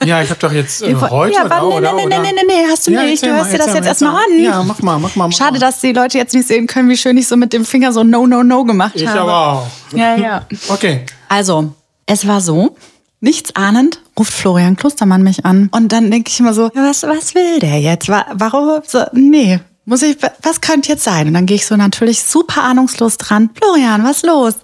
Ja, 0.05 0.23
ich 0.23 0.29
habe 0.31 0.39
doch 0.39 0.53
jetzt 0.53 0.83
äh, 0.83 0.95
heute 0.95 1.35
ja, 1.35 1.45
oder, 1.47 1.61
nee, 1.63 1.75
oder, 1.77 1.93
nee, 1.95 2.07
nee, 2.07 2.19
nee, 2.19 2.33
nee, 2.35 2.43
nee, 2.47 2.65
hast 2.71 2.87
du 2.87 2.91
Ja, 2.93 3.03
nicht. 3.03 3.25
Du 3.25 3.29
hörst 3.33 3.53
dir 3.53 3.59
das 3.59 3.69
jetzt 3.69 3.81
mal, 3.81 3.87
erstmal 3.87 4.15
an. 4.17 4.39
Ja, 4.43 4.63
mach 4.63 4.81
mal, 4.83 4.99
mach 4.99 5.17
mal. 5.17 5.29
Mach 5.29 5.33
Schade, 5.37 5.53
mal. 5.53 5.59
dass 5.61 5.81
die 5.81 5.93
Leute 5.93 6.19
jetzt 6.19 6.35
nicht 6.35 6.47
sehen 6.47 6.67
können, 6.67 6.89
wie 6.91 6.97
schön 6.99 7.17
ich 7.17 7.27
so 7.27 7.37
mit 7.37 7.53
dem 7.55 7.65
Finger 7.65 7.93
so 7.93 8.05
No, 8.05 8.27
No, 8.27 8.43
No 8.43 8.65
gemacht 8.65 8.93
Ich 8.95 9.07
habe. 9.07 9.21
aber 9.21 9.37
auch. 9.37 9.67
Ja, 9.97 10.17
ja. 10.17 10.47
Okay. 10.69 11.07
Also, 11.29 11.73
es 12.07 12.27
war 12.29 12.43
so, 12.43 12.77
nichts 13.21 13.57
ahnend, 13.57 14.01
ruft 14.19 14.35
Florian 14.35 14.77
Klostermann 14.77 15.23
mich 15.23 15.47
an. 15.47 15.69
Und 15.73 15.91
dann 15.91 16.11
denke 16.11 16.31
ich 16.31 16.39
immer 16.41 16.53
so, 16.53 16.71
was, 16.75 17.05
was 17.05 17.35
will 17.35 17.59
der 17.59 17.81
jetzt? 17.81 18.09
Wa- 18.11 18.27
Warum? 18.35 18.83
So, 18.87 19.03
nee, 19.13 19.61
muss 19.85 20.03
ich, 20.03 20.17
was 20.43 20.61
könnte 20.61 20.89
jetzt 20.89 21.05
sein? 21.05 21.29
Und 21.29 21.35
dann 21.35 21.47
gehe 21.47 21.57
ich 21.57 21.67
so 21.67 21.77
natürlich 21.77 22.23
super 22.23 22.63
ahnungslos 22.63 23.17
dran. 23.17 23.51
Florian, 23.55 24.05
was 24.05 24.23
los? 24.23 24.55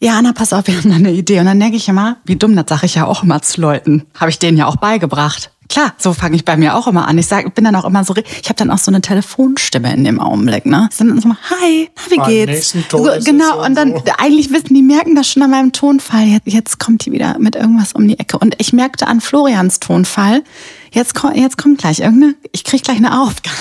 Ja, 0.00 0.18
Anna, 0.18 0.32
pass 0.32 0.52
auf, 0.52 0.66
wir 0.66 0.76
haben 0.76 0.90
da 0.90 0.96
eine 0.96 1.12
Idee. 1.12 1.40
Und 1.40 1.46
dann 1.46 1.58
denke 1.58 1.76
ich 1.76 1.88
immer, 1.88 2.18
wie 2.24 2.36
dumm, 2.36 2.54
das 2.54 2.66
sage 2.68 2.86
ich 2.86 2.94
ja 2.94 3.06
auch 3.06 3.24
immer 3.24 3.42
zu 3.42 3.60
Leuten. 3.60 4.06
Habe 4.14 4.30
ich 4.30 4.38
denen 4.38 4.56
ja 4.56 4.66
auch 4.66 4.76
beigebracht. 4.76 5.50
Klar, 5.68 5.92
so 5.98 6.14
fange 6.14 6.36
ich 6.36 6.46
bei 6.46 6.56
mir 6.56 6.76
auch 6.76 6.86
immer 6.86 7.06
an. 7.06 7.18
Ich 7.18 7.26
sag, 7.26 7.54
bin 7.54 7.64
dann 7.64 7.76
auch 7.76 7.84
immer 7.84 8.02
so, 8.02 8.14
ich 8.16 8.48
habe 8.48 8.54
dann 8.54 8.70
auch 8.70 8.78
so 8.78 8.90
eine 8.90 9.02
Telefonstimme 9.02 9.92
in 9.92 10.04
dem 10.04 10.18
Augenblick, 10.18 10.64
ne? 10.64 10.88
Ich 10.90 10.96
dann 10.96 11.20
so, 11.20 11.28
hi, 11.28 11.90
na, 11.94 12.02
wie 12.10 12.16
Beim 12.16 12.28
geht's? 12.28 12.74
So, 12.90 13.10
genau, 13.22 13.64
und 13.64 13.74
dann 13.74 13.92
so. 13.94 14.02
eigentlich 14.16 14.50
wissen 14.50 14.72
die 14.72 14.82
merken 14.82 15.14
das 15.14 15.28
schon 15.28 15.42
an 15.42 15.50
meinem 15.50 15.72
Tonfall. 15.72 16.24
Jetzt, 16.24 16.46
jetzt 16.46 16.78
kommt 16.78 17.04
die 17.04 17.12
wieder 17.12 17.38
mit 17.38 17.54
irgendwas 17.54 17.92
um 17.92 18.08
die 18.08 18.18
Ecke. 18.18 18.38
Und 18.38 18.54
ich 18.58 18.72
merkte 18.72 19.08
an 19.08 19.20
Florians 19.20 19.78
Tonfall, 19.78 20.42
jetzt, 20.92 21.14
jetzt 21.34 21.58
kommt 21.58 21.78
gleich 21.78 22.00
irgendeine, 22.00 22.34
ich 22.52 22.64
krieg 22.64 22.82
gleich 22.82 22.96
eine 22.98 23.20
Aufgabe. 23.22 23.56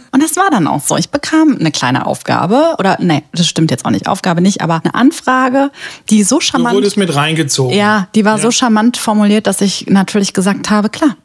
Und 0.12 0.22
das 0.22 0.36
war 0.36 0.50
dann 0.50 0.66
auch 0.66 0.80
so. 0.80 0.96
Ich 0.96 1.10
bekam 1.10 1.56
eine 1.58 1.70
kleine 1.70 2.06
Aufgabe, 2.06 2.74
oder 2.78 2.96
nee, 3.00 3.22
das 3.32 3.46
stimmt 3.46 3.70
jetzt 3.70 3.84
auch 3.84 3.90
nicht, 3.90 4.06
Aufgabe 4.08 4.40
nicht, 4.40 4.60
aber 4.60 4.80
eine 4.82 4.94
Anfrage, 4.94 5.70
die 6.10 6.22
so 6.22 6.36
Du 6.36 6.40
charmant. 6.42 6.74
wurdest 6.74 6.96
mit 6.96 7.14
reingezogen. 7.14 7.76
Ja, 7.76 8.08
die 8.14 8.24
war 8.24 8.38
so 8.38 8.50
charmant 8.50 8.96
formuliert, 8.96 9.46
dass 9.46 9.60
ich 9.60 9.86
natürlich 9.88 10.32
gesagt 10.32 10.70
habe, 10.70 10.88
klar, 10.88 11.16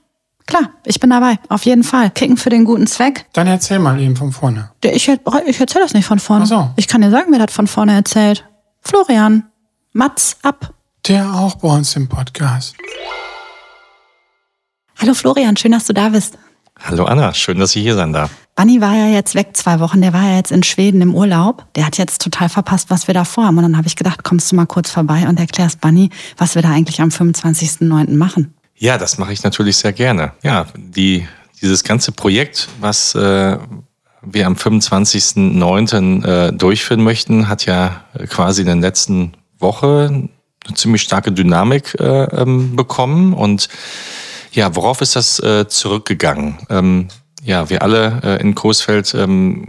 klar, 0.48 0.70
ich 0.86 1.00
bin 1.00 1.10
dabei, 1.10 1.38
auf 1.50 1.66
jeden 1.66 1.84
Fall. 1.84 2.10
Kicken 2.10 2.38
für 2.38 2.50
den 2.50 2.66
guten 2.66 2.88
Zweck. 2.88 3.26
Dann 3.34 3.48
erzähl 3.48 3.80
mal 3.80 4.00
eben 4.00 4.16
von 4.16 4.32
vorne. 4.32 4.72
Ich, 4.84 5.08
ich 5.08 5.60
erzähle 5.60 5.84
das 5.84 5.94
nicht 5.94 6.06
von 6.06 6.20
vorne. 6.20 6.44
Ach 6.46 6.48
so. 6.48 6.70
Ich 6.76 6.88
kann 6.88 7.02
dir 7.02 7.12
sagen, 7.12 7.28
wer 7.32 7.46
das 7.46 7.54
von 7.56 7.68
vorne 7.68 7.94
erzählt. 7.94 8.46
Florian. 8.82 9.46
Mats 9.94 10.38
ab. 10.44 10.74
Der 11.08 11.34
auch 11.34 11.56
bei 11.56 11.68
uns 11.70 11.96
im 11.96 12.08
Podcast. 12.08 12.76
Hallo 15.02 15.14
Florian, 15.14 15.56
schön, 15.56 15.72
dass 15.72 15.86
du 15.86 15.94
da 15.94 16.10
bist. 16.10 16.38
Hallo 16.78 17.06
Anna, 17.06 17.34
schön, 17.34 17.58
dass 17.58 17.74
ich 17.74 17.82
hier 17.82 17.96
sein 17.96 18.12
darf. 18.12 18.32
Bunny 18.56 18.82
war 18.82 18.94
ja 18.94 19.08
jetzt 19.08 19.34
weg 19.34 19.52
zwei 19.54 19.80
Wochen, 19.80 20.02
der 20.02 20.12
war 20.12 20.24
ja 20.24 20.36
jetzt 20.36 20.52
in 20.52 20.62
Schweden 20.62 21.02
im 21.02 21.16
Urlaub. 21.16 21.66
Der 21.76 21.86
hat 21.86 21.98
jetzt 21.98 22.22
total 22.22 22.50
verpasst, 22.50 22.90
was 22.90 23.08
wir 23.08 23.14
da 23.14 23.24
vorhaben. 23.24 23.58
Und 23.58 23.64
dann 23.64 23.78
habe 23.78 23.88
ich 23.88 23.96
gedacht, 23.96 24.26
kommst 24.26 24.52
du 24.52 24.58
mal 24.58 24.66
kurz 24.66 24.92
vorbei 24.92 25.26
und 25.30 25.40
erklärst 25.40 25.80
Bunny, 25.80 26.10
was 26.38 26.56
wir 26.56 26.62
da 26.62 26.72
eigentlich 26.72 27.00
am 27.00 27.10
25.09. 27.10 28.18
machen. 28.18 28.54
Ja, 28.76 28.98
das 28.98 29.18
mache 29.18 29.32
ich 29.32 29.42
natürlich 29.42 29.78
sehr 29.78 29.94
gerne. 29.94 30.34
Ja, 30.44 30.68
die, 30.76 31.26
dieses 31.62 31.86
ganze 31.86 32.12
Projekt, 32.12 32.68
was 32.82 33.16
äh, 33.16 33.58
wir 34.22 34.48
am 34.48 34.56
25.09. 34.56 36.26
Äh, 36.26 36.52
durchführen 36.52 37.04
möchten, 37.04 37.48
hat 37.48 37.66
ja 37.66 38.04
quasi 38.28 38.64
in 38.64 38.68
den 38.68 38.82
letzten 38.82 39.32
Woche 39.60 40.10
eine 40.10 40.76
ziemlich 40.76 41.04
starke 41.04 41.32
Dynamik 41.32 41.96
äh, 41.98 42.24
ähm, 42.24 42.76
bekommen. 42.76 43.34
Und 43.34 43.70
ja, 44.52 44.76
worauf 44.76 45.02
ist 45.02 45.16
das 45.16 45.40
äh, 45.40 45.68
zurückgegangen? 45.68 46.58
Ähm, 46.70 47.08
ja, 47.44 47.70
wir 47.70 47.82
alle 47.82 48.20
äh, 48.24 48.42
in 48.42 48.56
Coesfeld 48.56 49.14
ähm, 49.14 49.68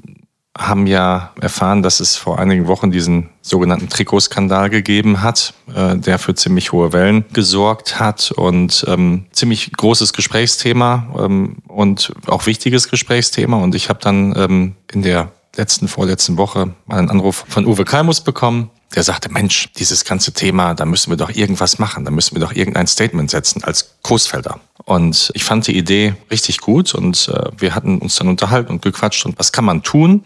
haben 0.59 0.87
ja 0.87 1.33
erfahren, 1.41 1.83
dass 1.83 2.01
es 2.01 2.17
vor 2.17 2.39
einigen 2.39 2.67
Wochen 2.67 2.91
diesen 2.91 3.31
sogenannten 3.41 3.89
Trikotskandal 3.89 4.69
gegeben 4.69 5.23
hat, 5.23 5.55
äh, 5.75 5.97
der 5.97 6.19
für 6.19 6.35
ziemlich 6.35 6.73
hohe 6.73 6.93
Wellen 6.93 7.25
gesorgt 7.33 8.01
hat 8.01 8.33
und 8.33 8.85
ähm, 8.89 9.27
ziemlich 9.33 9.73
großes 9.73 10.13
Gesprächsthema 10.13 11.07
ähm, 11.19 11.59
und 11.69 12.13
auch 12.27 12.47
wichtiges 12.47 12.89
Gesprächsthema. 12.89 13.59
Und 13.59 13.75
ich 13.75 13.89
habe 13.89 14.01
dann 14.03 14.35
ähm, 14.37 14.75
in 14.93 15.03
der 15.03 15.31
letzten, 15.57 15.89
vorletzten 15.89 16.37
Woche 16.37 16.75
einen 16.89 17.11
Anruf 17.11 17.45
von 17.49 17.65
Uwe 17.67 17.85
Kalmus 17.85 18.21
bekommen, 18.21 18.71
der 18.95 19.03
sagte, 19.03 19.31
Mensch, 19.31 19.71
dieses 19.79 20.05
ganze 20.05 20.33
Thema, 20.33 20.75
da 20.75 20.85
müssen 20.85 21.11
wir 21.11 21.17
doch 21.17 21.31
irgendwas 21.31 21.79
machen, 21.79 22.05
da 22.05 22.11
müssen 22.11 22.35
wir 22.35 22.41
doch 22.41 22.53
irgendein 22.53 22.87
Statement 22.87 23.31
setzen 23.31 23.63
als 23.63 23.95
Coesfelder. 24.03 24.61
Und 24.85 25.31
ich 25.35 25.45
fand 25.45 25.67
die 25.67 25.77
Idee 25.77 26.15
richtig 26.31 26.59
gut 26.59 26.95
und 26.95 27.29
äh, 27.29 27.51
wir 27.57 27.75
hatten 27.75 27.99
uns 27.99 28.17
dann 28.17 28.29
unterhalten 28.29 28.73
und 28.73 28.83
gequatscht 28.83 29.25
und 29.27 29.39
was 29.39 29.53
kann 29.53 29.65
man 29.65 29.83
tun? 29.83 30.25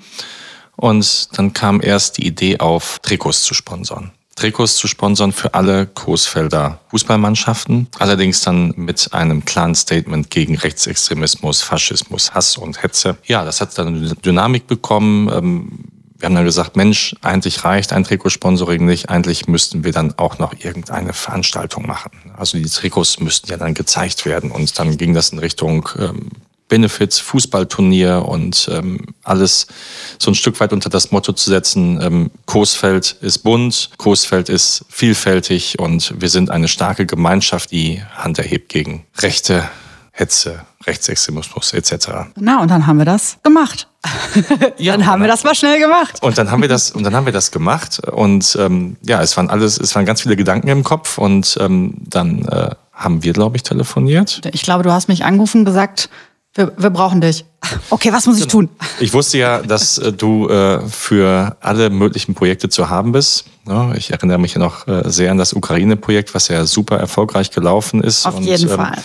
Und 0.77 1.39
dann 1.39 1.53
kam 1.53 1.81
erst 1.83 2.19
die 2.19 2.27
Idee 2.27 2.59
auf, 2.59 2.99
Trikots 3.03 3.45
zu 3.45 3.55
sponsern. 3.55 4.13
Trikots 4.37 4.77
zu 4.77 4.89
sponsern 4.89 5.33
für 5.33 5.55
alle 5.55 5.87
Coesfelder 5.87 6.81
Fußballmannschaften. 6.89 7.89
Allerdings 7.99 8.41
dann 8.41 8.75
mit 8.77 9.13
einem 9.13 9.45
klaren 9.45 9.75
Statement 9.75 10.31
gegen 10.31 10.57
Rechtsextremismus, 10.57 11.63
Faschismus, 11.63 12.35
Hass 12.35 12.57
und 12.57 12.83
Hetze. 12.83 13.17
Ja, 13.27 13.45
das 13.45 13.61
hat 13.61 13.77
dann 13.79 13.89
eine 13.89 14.15
Dynamik 14.17 14.67
bekommen. 14.67 15.31
Ähm, 15.33 15.69
wir 16.25 16.29
haben 16.29 16.37
dann 16.37 16.47
gesagt, 16.47 16.75
Mensch, 16.75 17.15
eigentlich 17.21 17.67
reicht 17.67 17.93
ein 17.93 18.03
Trikotsponsoring 18.03 18.87
nicht, 18.87 19.11
eigentlich 19.11 19.47
müssten 19.47 19.85
wir 19.85 19.93
dann 19.93 20.15
auch 20.17 20.39
noch 20.39 20.55
irgendeine 20.59 21.13
Veranstaltung 21.13 21.87
machen. 21.87 22.13
Also 22.35 22.57
die 22.57 22.65
Trikots 22.65 23.21
müssten 23.21 23.51
ja 23.51 23.59
dann 23.59 23.75
gezeigt 23.75 24.25
werden 24.25 24.51
und 24.51 24.79
dann 24.79 24.97
ging 24.97 25.13
das 25.13 25.29
in 25.29 25.39
Richtung 25.39 25.87
ähm, 25.99 26.31
Benefits, 26.69 27.19
Fußballturnier 27.19 28.25
und 28.27 28.71
ähm, 28.73 29.01
alles 29.23 29.67
so 30.19 30.31
ein 30.31 30.35
Stück 30.35 30.59
weit 30.61 30.73
unter 30.73 30.89
das 30.89 31.11
Motto 31.11 31.35
zu 31.35 31.51
setzen, 31.51 32.01
ähm, 32.01 32.31
Coesfeld 32.47 33.19
ist 33.21 33.41
bunt, 33.41 33.91
Coesfeld 33.99 34.49
ist 34.49 34.87
vielfältig 34.89 35.79
und 35.79 36.15
wir 36.19 36.31
sind 36.31 36.49
eine 36.49 36.69
starke 36.69 37.05
Gemeinschaft, 37.05 37.71
die 37.71 38.03
Hand 38.17 38.39
erhebt 38.39 38.71
gegen 38.71 39.05
Rechte, 39.19 39.69
Hetze, 40.17 40.61
Rechtsextremismus 40.87 41.73
etc. 41.73 42.09
Na, 42.37 42.63
und 42.63 42.71
dann 42.71 42.87
haben 42.87 42.99
wir 42.99 43.05
das 43.05 43.39
gemacht. 43.43 43.89
Ja, 44.77 44.97
dann 44.97 45.07
haben 45.07 45.23
wir 45.23 45.29
das 45.29 45.45
mal 45.45 45.55
schnell 45.55 45.81
gemacht. 45.81 46.23
Und 46.23 46.37
dann 46.37 46.51
haben 46.51 46.61
wir 46.61 46.69
das, 46.69 46.91
und 46.91 47.05
dann 47.05 47.15
haben 47.15 47.27
wir 47.27 47.33
das 47.33 47.51
gemacht. 47.51 48.01
Und 48.01 48.57
ähm, 48.61 48.97
ja, 49.03 49.23
es 49.23 49.37
waren 49.37 49.51
alles, 49.51 49.79
es 49.79 49.95
waren 49.95 50.05
ganz 50.05 50.23
viele 50.23 50.37
Gedanken 50.37 50.69
im 50.69 50.85
Kopf. 50.85 51.19
Und 51.19 51.57
ähm, 51.61 51.95
dann 51.99 52.45
äh, 52.47 52.71
haben 52.93 53.23
wir, 53.23 53.33
glaube 53.33 53.57
ich, 53.57 53.63
telefoniert. 53.63 54.43
Ich 54.53 54.63
glaube, 54.63 54.83
du 54.85 54.93
hast 54.93 55.09
mich 55.09 55.25
angerufen 55.25 55.61
und 55.61 55.65
gesagt, 55.65 56.11
wir, 56.55 56.73
wir 56.77 56.91
brauchen 56.91 57.21
dich. 57.21 57.45
Okay, 57.91 58.13
was 58.13 58.27
muss 58.27 58.39
ich 58.39 58.47
tun? 58.47 58.69
Ich 59.01 59.13
wusste 59.13 59.39
ja, 59.39 59.63
dass 59.63 59.99
äh, 59.99 60.13
du 60.13 60.49
äh, 60.49 60.87
für 60.89 61.57
alle 61.61 61.91
möglichen 61.91 62.35
Projekte 62.35 62.69
zu 62.69 62.89
haben 62.91 63.13
bist. 63.13 63.47
Ich 63.97 64.11
erinnere 64.11 64.39
mich 64.39 64.55
ja 64.55 64.61
noch 64.61 64.87
äh, 64.87 65.03
sehr 65.07 65.31
an 65.31 65.39
das 65.39 65.55
Ukraine-Projekt, 65.55 66.35
was 66.35 66.49
ja 66.49 66.67
super 66.67 66.99
erfolgreich 66.99 67.51
gelaufen 67.51 68.03
ist. 68.03 68.27
Auf 68.27 68.41
jeden 68.41 68.69
Fall. 68.69 68.99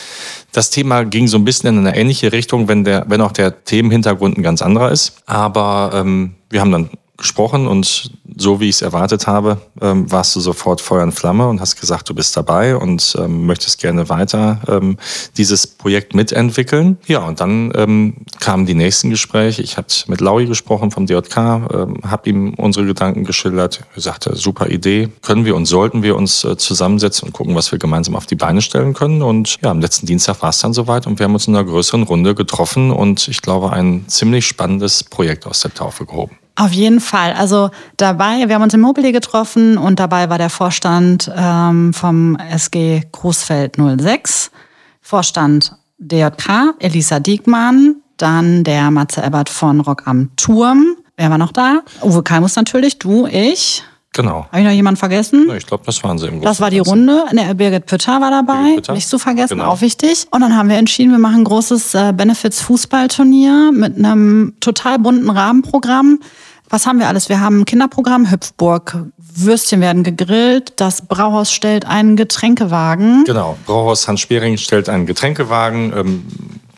Das 0.51 0.70
Thema 0.70 1.05
ging 1.05 1.28
so 1.28 1.38
ein 1.38 1.45
bisschen 1.45 1.70
in 1.70 1.88
eine 1.88 1.95
ähnliche 1.95 2.32
Richtung, 2.32 2.68
wenn, 2.68 2.84
der, 2.84 3.05
wenn 3.07 3.22
auch 3.22 3.32
der 3.32 3.64
Themenhintergrund 3.64 4.38
ein 4.38 4.43
ganz 4.43 4.62
anderer 4.62 4.91
ist. 4.91 5.22
Aber 5.26 5.91
ähm, 5.93 6.36
wir 6.49 6.60
haben 6.60 6.72
dann 6.72 6.89
gesprochen 7.20 7.67
und 7.67 8.11
so 8.38 8.59
wie 8.59 8.70
ich 8.70 8.76
es 8.76 8.82
erwartet 8.82 9.28
habe, 9.28 9.57
ähm, 9.82 10.09
warst 10.11 10.36
du 10.36 10.39
sofort 10.39 10.82
Feuer 10.82 11.03
und 11.03 11.11
Flamme 11.11 11.47
und 11.47 11.61
hast 11.61 11.80
gesagt, 11.80 12.09
du 12.09 12.15
bist 12.15 12.36
dabei 12.36 12.76
und 12.76 13.15
ähm, 13.20 13.45
möchtest 13.45 13.80
gerne 13.80 14.09
weiter 14.09 14.61
ähm, 14.67 14.97
dieses 15.38 15.67
Projekt 15.67 16.15
mitentwickeln. 16.15 16.97
Ja, 17.05 17.20
und 17.20 17.39
dann 17.39 17.72
ähm, 17.76 18.15
kamen 18.39 18.65
die 18.65 18.76
nächsten 18.76 19.09
Gespräche. 19.09 19.61
Ich 19.61 19.78
habe 19.78 19.88
mit 20.07 20.22
Laui 20.22 20.45
gesprochen 20.45 20.91
vom 20.91 21.05
DJK, 21.05 21.38
ähm, 21.38 21.97
habe 22.05 22.30
ihm 22.30 22.53
unsere 22.55 22.86
Gedanken 22.86 23.26
geschildert. 23.26 23.82
Er 23.95 24.01
sagte, 24.01 24.36
super 24.36 24.70
Idee. 24.70 25.09
Können 25.22 25.45
wir 25.45 25.55
und 25.55 25.65
sollten 25.65 26.01
wir 26.03 26.15
uns 26.15 26.43
äh, 26.43 26.57
zusammensetzen 26.57 27.28
und 27.28 27.34
gucken, 27.34 27.55
was 27.55 27.72
wir 27.72 27.80
gemeinsam 27.80 28.15
auf 28.15 28.26
die 28.26 28.36
Beine 28.36 28.61
stellen 28.61 28.93
können. 28.93 29.22
Und 29.22 29.57
ja, 29.61 29.72
am 29.72 29.82
letzten 29.82 30.05
Dienstag 30.05 30.41
war 30.41 30.49
es 30.49 30.59
dann 30.59 30.74
soweit 30.74 31.07
und 31.07 31.20
wir 31.20 31.26
haben 31.26 31.34
uns 31.34 31.47
in 31.47 31.55
einer 31.55 31.65
größeren 31.65 32.03
Runde 32.03 32.36
getroffen 32.36 32.91
und 32.91 33.28
ich 33.28 33.41
glaube, 33.41 33.72
ein 33.74 34.05
ziemlich 34.07 34.45
spannendes 34.47 35.03
Projekt 35.03 35.45
aus 35.45 35.59
der 35.61 35.74
Taufe 35.74 36.05
gehoben. 36.05 36.38
Auf 36.60 36.74
jeden 36.74 36.99
Fall. 36.99 37.32
Also 37.32 37.70
dabei, 37.95 38.47
wir 38.49 38.55
haben 38.55 38.64
uns 38.64 38.74
im 38.74 38.82
Mobilier 38.82 39.14
getroffen 39.14 39.78
und 39.78 39.97
dabei 39.97 40.30
war 40.30 40.38
der 40.38 40.49
Vorstand 40.49 41.32
ähm, 41.34 41.93
vom 41.93 42.36
SG 42.36 43.01
Großfeld 43.14 43.78
06, 43.78 44.51
Vorstand 45.01 45.78
DJK, 45.99 46.76
Elisa 46.80 47.22
Diekmann, 47.22 47.95
dann 48.18 48.66
der 48.66 48.91
Matze 48.91 49.24
Ebert 49.26 49.47
von 49.47 49.80
Rock 49.80 50.03
am 50.05 50.32
Turm. 50.36 50.97
Wer 51.16 51.30
war 51.30 51.38
noch 51.38 51.53
da? 51.53 51.80
Uwe 52.01 52.24
Kalmus 52.24 52.57
natürlich, 52.57 52.99
du, 52.99 53.26
ich. 53.26 53.82
Genau. 54.12 54.47
Habe 54.51 54.60
ich 54.60 54.66
noch 54.66 54.74
jemanden 54.74 54.97
vergessen? 54.97 55.45
Ja, 55.47 55.55
ich 55.55 55.66
glaube, 55.68 55.84
das 55.86 56.03
waren 56.03 56.18
sie 56.18 56.28
im 56.28 56.41
Das 56.41 56.60
war 56.60 56.72
die 56.72 56.80
Runde. 56.80 57.26
Ne, 57.32 57.53
Birgit 57.55 57.86
Pütter 57.86 58.20
war 58.20 58.32
dabei. 58.32 58.76
Pütter. 58.76 58.93
Nicht 58.93 59.07
zu 59.07 59.20
vergessen, 59.20 59.60
Genau. 59.60 59.70
auch 59.70 59.82
wichtig. 59.82 60.28
Und 60.32 60.41
dann 60.41 60.57
haben 60.57 60.68
wir 60.68 60.78
entschieden, 60.78 61.12
wir 61.12 61.20
machen 61.20 61.38
ein 61.38 61.43
großes 61.43 61.93
äh, 61.93 62.12
Benefits-Fußballturnier 62.14 63.72
mit 63.72 63.97
einem 63.97 64.55
total 64.60 64.99
bunten 64.99 65.30
Rahmenprogramm. 65.30 66.20
Was 66.70 66.86
haben 66.86 66.99
wir 66.99 67.07
alles? 67.07 67.30
Wir 67.30 67.39
haben 67.41 67.61
ein 67.61 67.65
Kinderprogramm, 67.65 68.30
Hüpfburg, 68.30 69.05
Würstchen 69.17 69.82
werden 69.82 70.03
gegrillt, 70.03 70.74
das 70.76 71.01
Brauhaus 71.01 71.51
stellt 71.51 71.86
einen 71.86 72.15
Getränkewagen. 72.15 73.24
Genau. 73.26 73.57
Brauhaus 73.65 74.07
Hans 74.07 74.22
Spering 74.22 74.57
stellt 74.57 74.89
einen 74.89 75.05
Getränkewagen. 75.05 75.93
Ähm, 75.95 76.26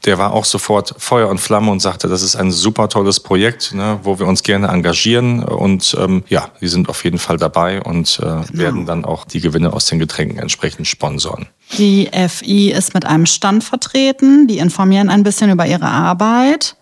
der 0.05 0.17
war 0.17 0.33
auch 0.33 0.45
sofort 0.45 0.95
Feuer 0.97 1.29
und 1.29 1.39
Flamme 1.39 1.71
und 1.71 1.79
sagte, 1.79 2.07
das 2.07 2.23
ist 2.23 2.35
ein 2.35 2.51
super 2.51 2.89
tolles 2.89 3.19
Projekt, 3.19 3.73
ne, 3.73 3.99
wo 4.03 4.17
wir 4.17 4.25
uns 4.25 4.41
gerne 4.41 4.67
engagieren. 4.67 5.43
Und 5.43 5.95
ähm, 5.99 6.23
ja, 6.27 6.49
die 6.59 6.67
sind 6.67 6.89
auf 6.89 7.03
jeden 7.03 7.19
Fall 7.19 7.37
dabei 7.37 7.81
und 7.83 8.19
äh, 8.23 8.57
werden 8.57 8.85
dann 8.85 9.05
auch 9.05 9.25
die 9.25 9.41
Gewinne 9.41 9.73
aus 9.73 9.85
den 9.85 9.99
Getränken 9.99 10.39
entsprechend 10.39 10.87
sponsoren. 10.87 11.47
Die 11.77 12.09
FI 12.29 12.71
ist 12.71 12.93
mit 12.93 13.05
einem 13.05 13.27
Stand 13.27 13.63
vertreten, 13.63 14.47
die 14.47 14.57
informieren 14.57 15.09
ein 15.09 15.23
bisschen 15.23 15.51
über 15.51 15.67
ihre 15.67 15.87
Arbeit. 15.87 16.75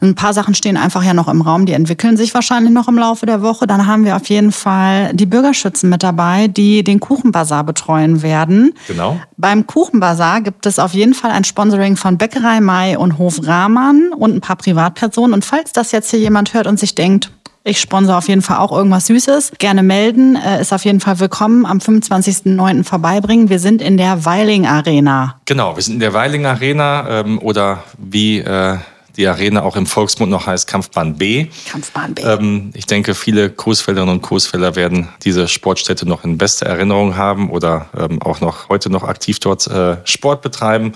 Ein 0.00 0.14
paar 0.14 0.34
Sachen 0.34 0.54
stehen 0.54 0.76
einfach 0.76 1.02
ja 1.02 1.14
noch 1.14 1.28
im 1.28 1.40
Raum, 1.40 1.64
die 1.64 1.72
entwickeln 1.72 2.16
sich 2.16 2.34
wahrscheinlich 2.34 2.72
noch 2.72 2.88
im 2.88 2.98
Laufe 2.98 3.24
der 3.24 3.42
Woche. 3.42 3.66
Dann 3.66 3.86
haben 3.86 4.04
wir 4.04 4.16
auf 4.16 4.28
jeden 4.28 4.52
Fall 4.52 5.12
die 5.14 5.26
Bürgerschützen 5.26 5.88
mit 5.88 6.02
dabei, 6.02 6.48
die 6.48 6.84
den 6.84 7.00
Kuchenbazar 7.00 7.64
betreuen 7.64 8.22
werden. 8.22 8.74
Genau. 8.88 9.18
Beim 9.36 9.66
Kuchenbazar 9.66 10.42
gibt 10.42 10.66
es 10.66 10.78
auf 10.78 10.92
jeden 10.92 11.14
Fall 11.14 11.30
ein 11.30 11.44
Sponsoring 11.44 11.96
von 11.96 12.18
Bäckerei 12.18 12.60
Mai 12.60 12.98
und 12.98 13.18
Hof 13.18 13.40
Rahmann 13.46 14.12
und 14.16 14.34
ein 14.34 14.40
paar 14.40 14.56
Privatpersonen. 14.56 15.32
Und 15.32 15.44
falls 15.44 15.72
das 15.72 15.92
jetzt 15.92 16.10
hier 16.10 16.20
jemand 16.20 16.52
hört 16.52 16.66
und 16.66 16.78
sich 16.78 16.94
denkt, 16.94 17.30
ich 17.68 17.80
sponsor 17.80 18.18
auf 18.18 18.28
jeden 18.28 18.42
Fall 18.42 18.58
auch 18.58 18.70
irgendwas 18.70 19.06
Süßes. 19.06 19.54
Gerne 19.58 19.82
melden, 19.82 20.36
äh, 20.36 20.60
ist 20.60 20.72
auf 20.72 20.84
jeden 20.84 21.00
Fall 21.00 21.18
willkommen. 21.18 21.66
Am 21.66 21.78
25.09. 21.78 22.84
vorbeibringen. 22.84 23.48
Wir 23.48 23.58
sind 23.58 23.82
in 23.82 23.96
der 23.96 24.24
Weiling 24.24 24.66
Arena. 24.66 25.40
Genau, 25.46 25.74
wir 25.74 25.82
sind 25.82 25.94
in 25.94 26.00
der 26.00 26.14
Weiling 26.14 26.46
Arena 26.46 27.08
ähm, 27.08 27.40
oder 27.40 27.82
wie 27.98 28.38
äh, 28.38 28.76
die 29.16 29.26
Arena 29.26 29.62
auch 29.62 29.76
im 29.76 29.86
Volksmund 29.86 30.30
noch 30.30 30.46
heißt, 30.46 30.66
Kampfbahn 30.66 31.16
B. 31.16 31.46
Kampfbahn 31.70 32.14
B. 32.14 32.22
Ähm, 32.22 32.70
ich 32.74 32.86
denke, 32.86 33.14
viele 33.14 33.50
Coesfelderinnen 33.50 34.16
und 34.16 34.22
Coesfelder 34.22 34.76
werden 34.76 35.08
diese 35.24 35.48
Sportstätte 35.48 36.06
noch 36.06 36.24
in 36.24 36.38
bester 36.38 36.66
Erinnerung 36.66 37.16
haben 37.16 37.50
oder 37.50 37.88
ähm, 37.96 38.20
auch 38.22 38.40
noch 38.40 38.68
heute 38.68 38.90
noch 38.90 39.02
aktiv 39.02 39.40
dort 39.40 39.66
äh, 39.66 39.96
Sport 40.04 40.42
betreiben. 40.42 40.92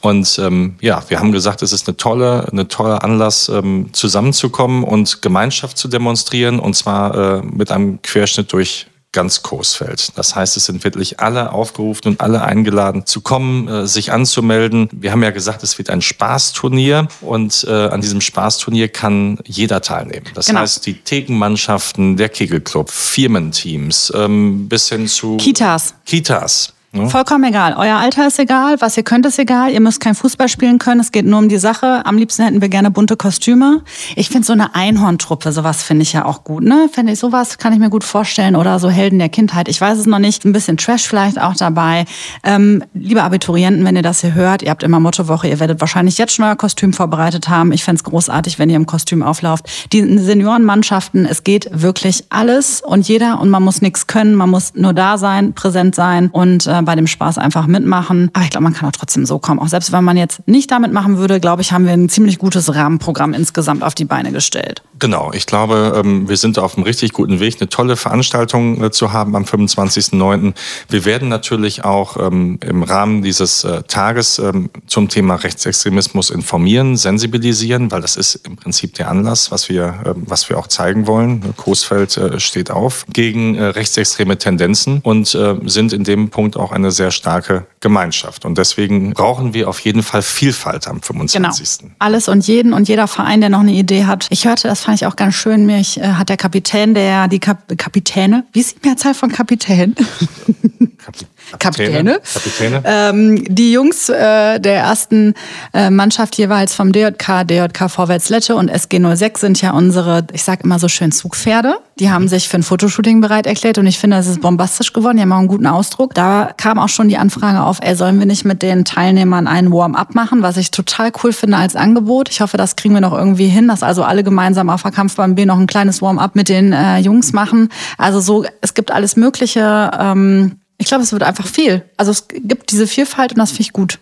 Und 0.00 0.38
ähm, 0.38 0.76
ja, 0.80 1.02
wir 1.08 1.18
haben 1.18 1.32
gesagt, 1.32 1.62
es 1.62 1.72
ist 1.72 1.88
eine 1.88 1.96
tolle, 1.96 2.48
eine 2.50 2.68
tolle 2.68 3.02
Anlass, 3.02 3.48
ähm, 3.48 3.90
zusammenzukommen 3.92 4.84
und 4.84 5.22
Gemeinschaft 5.22 5.78
zu 5.78 5.88
demonstrieren 5.88 6.58
und 6.60 6.74
zwar 6.74 7.38
äh, 7.38 7.42
mit 7.42 7.70
einem 7.70 8.00
Querschnitt 8.02 8.52
durch 8.52 8.86
ganz 9.16 9.42
Coesfeld. 9.42 10.16
Das 10.18 10.36
heißt, 10.36 10.58
es 10.58 10.66
sind 10.66 10.84
wirklich 10.84 11.20
alle 11.20 11.50
aufgerufen 11.52 12.08
und 12.08 12.20
alle 12.20 12.42
eingeladen 12.42 13.06
zu 13.06 13.22
kommen, 13.22 13.66
äh, 13.66 13.86
sich 13.86 14.12
anzumelden. 14.12 14.90
Wir 14.92 15.10
haben 15.10 15.22
ja 15.22 15.30
gesagt, 15.30 15.62
es 15.62 15.78
wird 15.78 15.88
ein 15.88 16.02
Spaßturnier 16.02 17.08
und 17.22 17.64
äh, 17.66 17.72
an 17.88 18.02
diesem 18.02 18.20
Spaßturnier 18.20 18.88
kann 18.88 19.38
jeder 19.46 19.80
teilnehmen. 19.80 20.26
Das 20.34 20.46
Genau. 20.46 20.60
heißt, 20.60 20.84
die 20.84 20.94
Thekenmannschaften, 21.00 22.18
der 22.18 22.28
Kegelclub, 22.28 22.90
Firmenteams, 22.90 24.12
ähm, 24.14 24.68
bis 24.68 24.90
hin 24.90 25.08
zu 25.08 25.38
Kitas. 25.38 25.94
Kitas. 26.04 26.74
Ne? 26.96 27.10
Vollkommen 27.10 27.44
egal. 27.44 27.74
Euer 27.76 27.96
Alter 27.96 28.26
ist 28.26 28.38
egal, 28.38 28.76
was 28.80 28.96
ihr 28.96 29.02
könnt 29.02 29.26
ist 29.26 29.38
egal. 29.38 29.70
Ihr 29.70 29.80
müsst 29.80 30.00
kein 30.00 30.14
Fußball 30.14 30.48
spielen 30.48 30.78
können. 30.78 31.00
Es 31.00 31.12
geht 31.12 31.26
nur 31.26 31.38
um 31.38 31.48
die 31.48 31.58
Sache. 31.58 32.04
Am 32.04 32.16
liebsten 32.16 32.44
hätten 32.44 32.60
wir 32.60 32.68
gerne 32.68 32.90
bunte 32.90 33.16
Kostüme. 33.16 33.82
Ich 34.14 34.28
finde 34.28 34.46
so 34.46 34.52
eine 34.52 34.74
Einhorntruppe, 34.74 35.52
sowas 35.52 35.82
finde 35.82 36.02
ich 36.02 36.12
ja 36.12 36.24
auch 36.24 36.44
gut. 36.44 36.64
Ne? 36.64 36.88
Finde 36.92 37.12
ich 37.12 37.18
sowas 37.18 37.58
kann 37.58 37.72
ich 37.72 37.78
mir 37.78 37.90
gut 37.90 38.04
vorstellen 38.04 38.56
oder 38.56 38.78
so 38.78 38.88
Helden 38.88 39.18
der 39.18 39.28
Kindheit. 39.28 39.68
Ich 39.68 39.80
weiß 39.80 39.98
es 39.98 40.06
noch 40.06 40.18
nicht. 40.18 40.44
Ein 40.44 40.52
bisschen 40.52 40.76
Trash 40.76 41.06
vielleicht 41.06 41.40
auch 41.40 41.54
dabei. 41.54 42.04
Ähm, 42.42 42.82
liebe 42.94 43.22
Abiturienten, 43.22 43.84
wenn 43.84 43.96
ihr 43.96 44.02
das 44.02 44.20
hier 44.20 44.34
hört, 44.34 44.62
ihr 44.62 44.70
habt 44.70 44.82
immer 44.82 45.00
Mottowoche. 45.00 45.48
Ihr 45.48 45.60
werdet 45.60 45.80
wahrscheinlich 45.80 46.18
jetzt 46.18 46.34
schon 46.34 46.44
euer 46.44 46.56
Kostüm 46.56 46.92
vorbereitet 46.92 47.48
haben. 47.48 47.72
Ich 47.72 47.84
fände 47.84 47.98
es 47.98 48.04
großartig, 48.04 48.58
wenn 48.58 48.70
ihr 48.70 48.76
im 48.76 48.86
Kostüm 48.86 49.22
auflauft. 49.22 49.66
Die 49.92 50.18
Seniorenmannschaften, 50.18 51.26
es 51.26 51.44
geht 51.44 51.68
wirklich 51.72 52.24
alles 52.30 52.80
und 52.80 53.08
jeder 53.08 53.40
und 53.40 53.50
man 53.50 53.62
muss 53.62 53.82
nichts 53.82 54.06
können. 54.06 54.34
Man 54.34 54.50
muss 54.50 54.74
nur 54.74 54.92
da 54.92 55.18
sein, 55.18 55.52
präsent 55.52 55.94
sein 55.94 56.28
und 56.30 56.66
äh, 56.66 56.85
bei 56.86 56.94
dem 56.94 57.06
Spaß 57.06 57.36
einfach 57.36 57.66
mitmachen. 57.66 58.30
Aber 58.32 58.44
ich 58.44 58.50
glaube, 58.50 58.64
man 58.64 58.72
kann 58.72 58.88
auch 58.88 58.92
trotzdem 58.92 59.26
so 59.26 59.38
kommen. 59.38 59.60
Auch 59.60 59.68
selbst 59.68 59.92
wenn 59.92 60.04
man 60.04 60.16
jetzt 60.16 60.46
nicht 60.48 60.70
damit 60.70 60.92
machen 60.92 61.18
würde, 61.18 61.38
glaube 61.38 61.60
ich, 61.62 61.72
haben 61.72 61.84
wir 61.84 61.92
ein 61.92 62.08
ziemlich 62.08 62.38
gutes 62.38 62.74
Rahmenprogramm 62.74 63.34
insgesamt 63.34 63.82
auf 63.82 63.94
die 63.94 64.06
Beine 64.06 64.32
gestellt. 64.32 64.82
Genau, 64.98 65.30
ich 65.32 65.46
glaube, 65.46 66.00
ähm, 66.02 66.28
wir 66.28 66.36
sind 66.36 66.58
auf 66.58 66.76
einem 66.76 66.84
richtig 66.84 67.12
guten 67.12 67.40
Weg, 67.40 67.56
eine 67.60 67.68
tolle 67.68 67.96
Veranstaltung 67.96 68.82
äh, 68.82 68.90
zu 68.90 69.12
haben 69.12 69.36
am 69.36 69.44
25.09. 69.44 70.54
Wir 70.88 71.04
werden 71.04 71.28
natürlich 71.28 71.84
auch 71.84 72.16
ähm, 72.16 72.58
im 72.64 72.82
Rahmen 72.82 73.22
dieses 73.22 73.64
äh, 73.64 73.82
Tages 73.82 74.38
ähm, 74.38 74.70
zum 74.86 75.08
Thema 75.08 75.34
Rechtsextremismus 75.34 76.30
informieren, 76.30 76.96
sensibilisieren, 76.96 77.90
weil 77.90 78.00
das 78.00 78.16
ist 78.16 78.36
im 78.46 78.56
Prinzip 78.56 78.94
der 78.94 79.10
Anlass, 79.10 79.50
was 79.50 79.68
wir, 79.68 80.14
was 80.16 80.48
wir 80.48 80.58
auch 80.58 80.66
zeigen 80.66 81.06
wollen. 81.06 81.54
Coesfeld 81.56 82.16
äh, 82.16 82.40
steht 82.40 82.70
auf 82.70 83.04
gegen 83.12 83.58
rechtsextreme 83.58 84.38
Tendenzen 84.38 85.00
und 85.02 85.26
sind 85.64 85.92
in 85.92 86.04
dem 86.04 86.30
Punkt 86.30 86.56
auch 86.56 86.72
eine 86.72 86.90
sehr 86.90 87.10
starke 87.10 87.66
Gemeinschaft. 87.80 88.44
Und 88.44 88.58
deswegen 88.58 89.12
brauchen 89.12 89.54
wir 89.54 89.68
auf 89.68 89.80
jeden 89.80 90.02
Fall 90.02 90.22
Vielfalt 90.22 90.88
am 90.88 91.00
25. 91.02 91.78
Genau. 91.78 91.94
Alles 91.98 92.28
und 92.28 92.46
jeden 92.46 92.72
und 92.72 92.88
jeder 92.88 93.06
Verein, 93.06 93.40
der 93.40 93.50
noch 93.50 93.60
eine 93.60 93.72
Idee 93.72 94.04
hat. 94.04 94.26
Ich 94.30 94.46
hörte, 94.46 94.68
das 94.68 94.85
fand 94.86 95.00
ich 95.00 95.06
auch 95.06 95.16
ganz 95.16 95.34
schön, 95.34 95.66
mich 95.66 95.98
äh, 96.00 96.12
hat 96.12 96.28
der 96.28 96.36
Kapitän, 96.36 96.94
der 96.94 97.26
die 97.26 97.40
Kap 97.40 97.76
Kapitäne, 97.76 98.46
wie 98.52 98.60
ist 98.60 98.76
die 98.76 98.88
Mehrzahl 98.88 99.14
von 99.14 99.32
Kapitän? 99.32 99.96
Kapitäne. 101.58 102.20
Kapitäne. 102.32 102.82
Ähm, 102.84 103.44
die 103.48 103.72
Jungs 103.72 104.08
äh, 104.08 104.58
der 104.58 104.80
ersten 104.80 105.34
äh, 105.72 105.90
Mannschaft 105.90 106.36
jeweils 106.36 106.74
vom 106.74 106.92
DJK, 106.92 107.46
DJK 107.46 107.90
Vorwärtslette 107.90 108.56
und 108.56 108.68
SG 108.68 109.00
06 109.14 109.40
sind 109.40 109.60
ja 109.62 109.72
unsere, 109.72 110.26
ich 110.32 110.42
sag 110.42 110.64
immer 110.64 110.78
so 110.78 110.88
schön, 110.88 111.12
Zugpferde. 111.12 111.76
Die 111.98 112.10
haben 112.10 112.28
sich 112.28 112.48
für 112.48 112.58
ein 112.58 112.62
Fotoshooting 112.62 113.20
bereit 113.20 113.46
erklärt 113.46 113.78
und 113.78 113.86
ich 113.86 113.98
finde, 113.98 114.16
das 114.16 114.26
ist 114.26 114.42
bombastisch 114.42 114.92
geworden. 114.92 115.16
Die 115.16 115.22
haben 115.22 115.32
auch 115.32 115.38
einen 115.38 115.48
guten 115.48 115.66
Ausdruck. 115.66 116.14
Da 116.14 116.50
kam 116.56 116.78
auch 116.78 116.88
schon 116.88 117.08
die 117.08 117.16
Anfrage 117.16 117.62
auf, 117.62 117.78
ey, 117.80 117.94
sollen 117.94 118.18
wir 118.18 118.26
nicht 118.26 118.44
mit 118.44 118.60
den 118.60 118.84
Teilnehmern 118.84 119.46
einen 119.46 119.72
Warm-up 119.72 120.14
machen, 120.14 120.42
was 120.42 120.56
ich 120.56 120.70
total 120.70 121.10
cool 121.22 121.32
finde 121.32 121.56
als 121.56 121.74
Angebot. 121.74 122.28
Ich 122.28 122.40
hoffe, 122.40 122.56
das 122.56 122.76
kriegen 122.76 122.92
wir 122.92 123.00
noch 123.00 123.14
irgendwie 123.14 123.48
hin, 123.48 123.68
dass 123.68 123.82
also 123.82 124.02
alle 124.02 124.24
gemeinsam 124.24 124.68
auf 124.68 124.82
der 124.82 124.92
Kampfbahn 124.92 125.36
B 125.36 125.46
noch 125.46 125.58
ein 125.58 125.66
kleines 125.66 126.02
Warm-up 126.02 126.34
mit 126.36 126.48
den 126.48 126.72
äh, 126.72 126.98
Jungs 126.98 127.32
machen. 127.32 127.70
Also 127.96 128.20
so, 128.20 128.44
es 128.60 128.74
gibt 128.74 128.90
alles 128.90 129.16
Mögliche. 129.16 129.90
Ähm, 129.98 130.58
ich 130.78 130.86
glaube, 130.86 131.02
es 131.02 131.12
wird 131.12 131.22
einfach 131.22 131.46
viel. 131.46 131.84
Also 131.96 132.10
es 132.10 132.28
gibt 132.28 132.70
diese 132.70 132.86
Vielfalt 132.86 133.32
und 133.32 133.38
das 133.38 133.50
finde 133.50 133.62
ich 133.62 133.72
gut. 133.72 133.98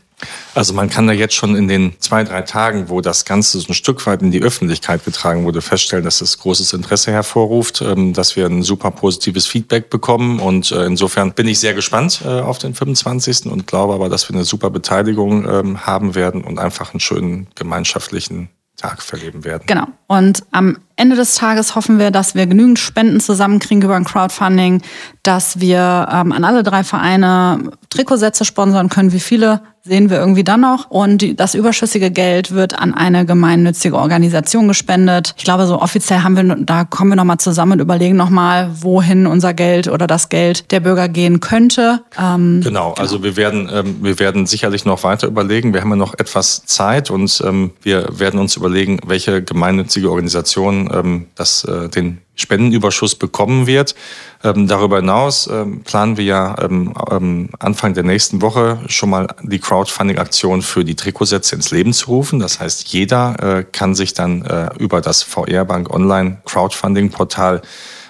Also 0.54 0.72
man 0.72 0.88
kann 0.88 1.06
da 1.06 1.12
jetzt 1.12 1.34
schon 1.34 1.56
in 1.56 1.68
den 1.68 1.94
zwei, 1.98 2.24
drei 2.24 2.42
Tagen, 2.42 2.88
wo 2.88 3.00
das 3.00 3.24
Ganze 3.24 3.58
so 3.58 3.68
ein 3.68 3.74
Stück 3.74 4.06
weit 4.06 4.22
in 4.22 4.30
die 4.30 4.42
Öffentlichkeit 4.42 5.04
getragen 5.04 5.44
wurde, 5.44 5.60
feststellen, 5.60 6.04
dass 6.04 6.20
es 6.20 6.38
großes 6.38 6.72
Interesse 6.72 7.12
hervorruft, 7.12 7.82
ähm, 7.82 8.12
dass 8.12 8.36
wir 8.36 8.46
ein 8.46 8.62
super 8.62 8.90
positives 8.90 9.46
Feedback 9.46 9.90
bekommen. 9.90 10.38
Und 10.40 10.70
äh, 10.70 10.84
insofern 10.84 11.32
bin 11.32 11.48
ich 11.48 11.58
sehr 11.58 11.74
gespannt 11.74 12.22
äh, 12.24 12.28
auf 12.28 12.58
den 12.58 12.74
25. 12.74 13.46
und 13.46 13.66
glaube 13.66 13.94
aber, 13.94 14.08
dass 14.08 14.28
wir 14.28 14.36
eine 14.36 14.44
super 14.44 14.70
Beteiligung 14.70 15.48
ähm, 15.48 15.86
haben 15.86 16.14
werden 16.14 16.44
und 16.44 16.58
einfach 16.58 16.94
einen 16.94 17.00
schönen 17.00 17.48
gemeinschaftlichen 17.54 18.48
Tag 18.76 19.02
verleben 19.02 19.44
werden. 19.44 19.64
Genau. 19.66 19.86
Und 20.08 20.44
am 20.50 20.78
Ende 20.96 21.16
des 21.16 21.36
Tages 21.36 21.74
hoffen 21.76 21.98
wir, 21.98 22.10
dass 22.10 22.34
wir 22.34 22.46
genügend 22.46 22.78
Spenden 22.78 23.20
zusammenkriegen 23.20 23.82
über 23.82 23.94
ein 23.94 24.04
Crowdfunding, 24.04 24.82
dass 25.22 25.60
wir 25.60 26.08
ähm, 26.10 26.32
an 26.32 26.44
alle 26.44 26.62
drei 26.62 26.82
Vereine 26.82 27.70
Trikotsätze 27.90 28.44
sponsern 28.44 28.88
können. 28.88 29.12
Wie 29.12 29.20
viele 29.20 29.62
sehen 29.84 30.08
wir 30.08 30.18
irgendwie 30.18 30.44
dann 30.44 30.62
noch? 30.62 30.90
Und 30.90 31.38
das 31.38 31.54
überschüssige 31.54 32.10
Geld 32.10 32.52
wird 32.52 32.78
an 32.78 32.94
eine 32.94 33.26
gemeinnützige 33.26 33.96
Organisation 33.96 34.66
gespendet. 34.66 35.34
Ich 35.36 35.44
glaube, 35.44 35.66
so 35.66 35.80
offiziell 35.80 36.20
haben 36.20 36.36
wir, 36.36 36.56
da 36.56 36.84
kommen 36.84 37.10
wir 37.10 37.16
nochmal 37.16 37.38
zusammen 37.38 37.72
und 37.72 37.80
überlegen 37.80 38.16
nochmal, 38.16 38.70
wohin 38.80 39.26
unser 39.26 39.52
Geld 39.52 39.88
oder 39.88 40.06
das 40.06 40.30
Geld 40.30 40.70
der 40.70 40.80
Bürger 40.80 41.08
gehen 41.08 41.40
könnte. 41.40 42.02
Ähm, 42.18 42.60
genau, 42.62 42.84
genau, 42.84 42.94
also 42.94 43.22
wir 43.22 43.36
werden, 43.36 43.68
ähm, 43.72 43.96
wir 44.00 44.18
werden 44.18 44.46
sicherlich 44.46 44.86
noch 44.86 45.04
weiter 45.04 45.26
überlegen. 45.26 45.74
Wir 45.74 45.82
haben 45.82 45.90
ja 45.90 45.96
noch 45.96 46.14
etwas 46.14 46.64
Zeit 46.64 47.10
und 47.10 47.42
ähm, 47.46 47.72
wir 47.82 48.18
werden 48.18 48.40
uns 48.40 48.56
überlegen, 48.56 48.98
welche 49.06 49.42
gemeinnützige 49.42 50.08
Organisation 50.08 50.90
ähm, 50.92 51.26
das, 51.34 51.64
äh, 51.64 51.88
den 51.88 52.23
Spendenüberschuss 52.36 53.14
bekommen 53.14 53.66
wird. 53.66 53.94
Ähm, 54.42 54.66
darüber 54.66 54.96
hinaus 54.96 55.46
ähm, 55.46 55.82
planen 55.82 56.16
wir 56.16 56.24
ja 56.24 56.56
ähm, 56.60 56.92
ähm, 57.10 57.50
Anfang 57.58 57.94
der 57.94 58.04
nächsten 58.04 58.42
Woche 58.42 58.80
schon 58.88 59.10
mal 59.10 59.28
die 59.42 59.58
Crowdfunding-Aktion 59.58 60.62
für 60.62 60.84
die 60.84 60.96
Trikotsätze 60.96 61.54
ins 61.54 61.70
Leben 61.70 61.92
zu 61.92 62.06
rufen. 62.06 62.40
Das 62.40 62.60
heißt, 62.60 62.88
jeder 62.88 63.58
äh, 63.58 63.64
kann 63.64 63.94
sich 63.94 64.14
dann 64.14 64.42
äh, 64.44 64.70
über 64.78 65.00
das 65.00 65.22
VR 65.22 65.64
Bank 65.64 65.90
Online 65.90 66.38
Crowdfunding-Portal 66.44 67.62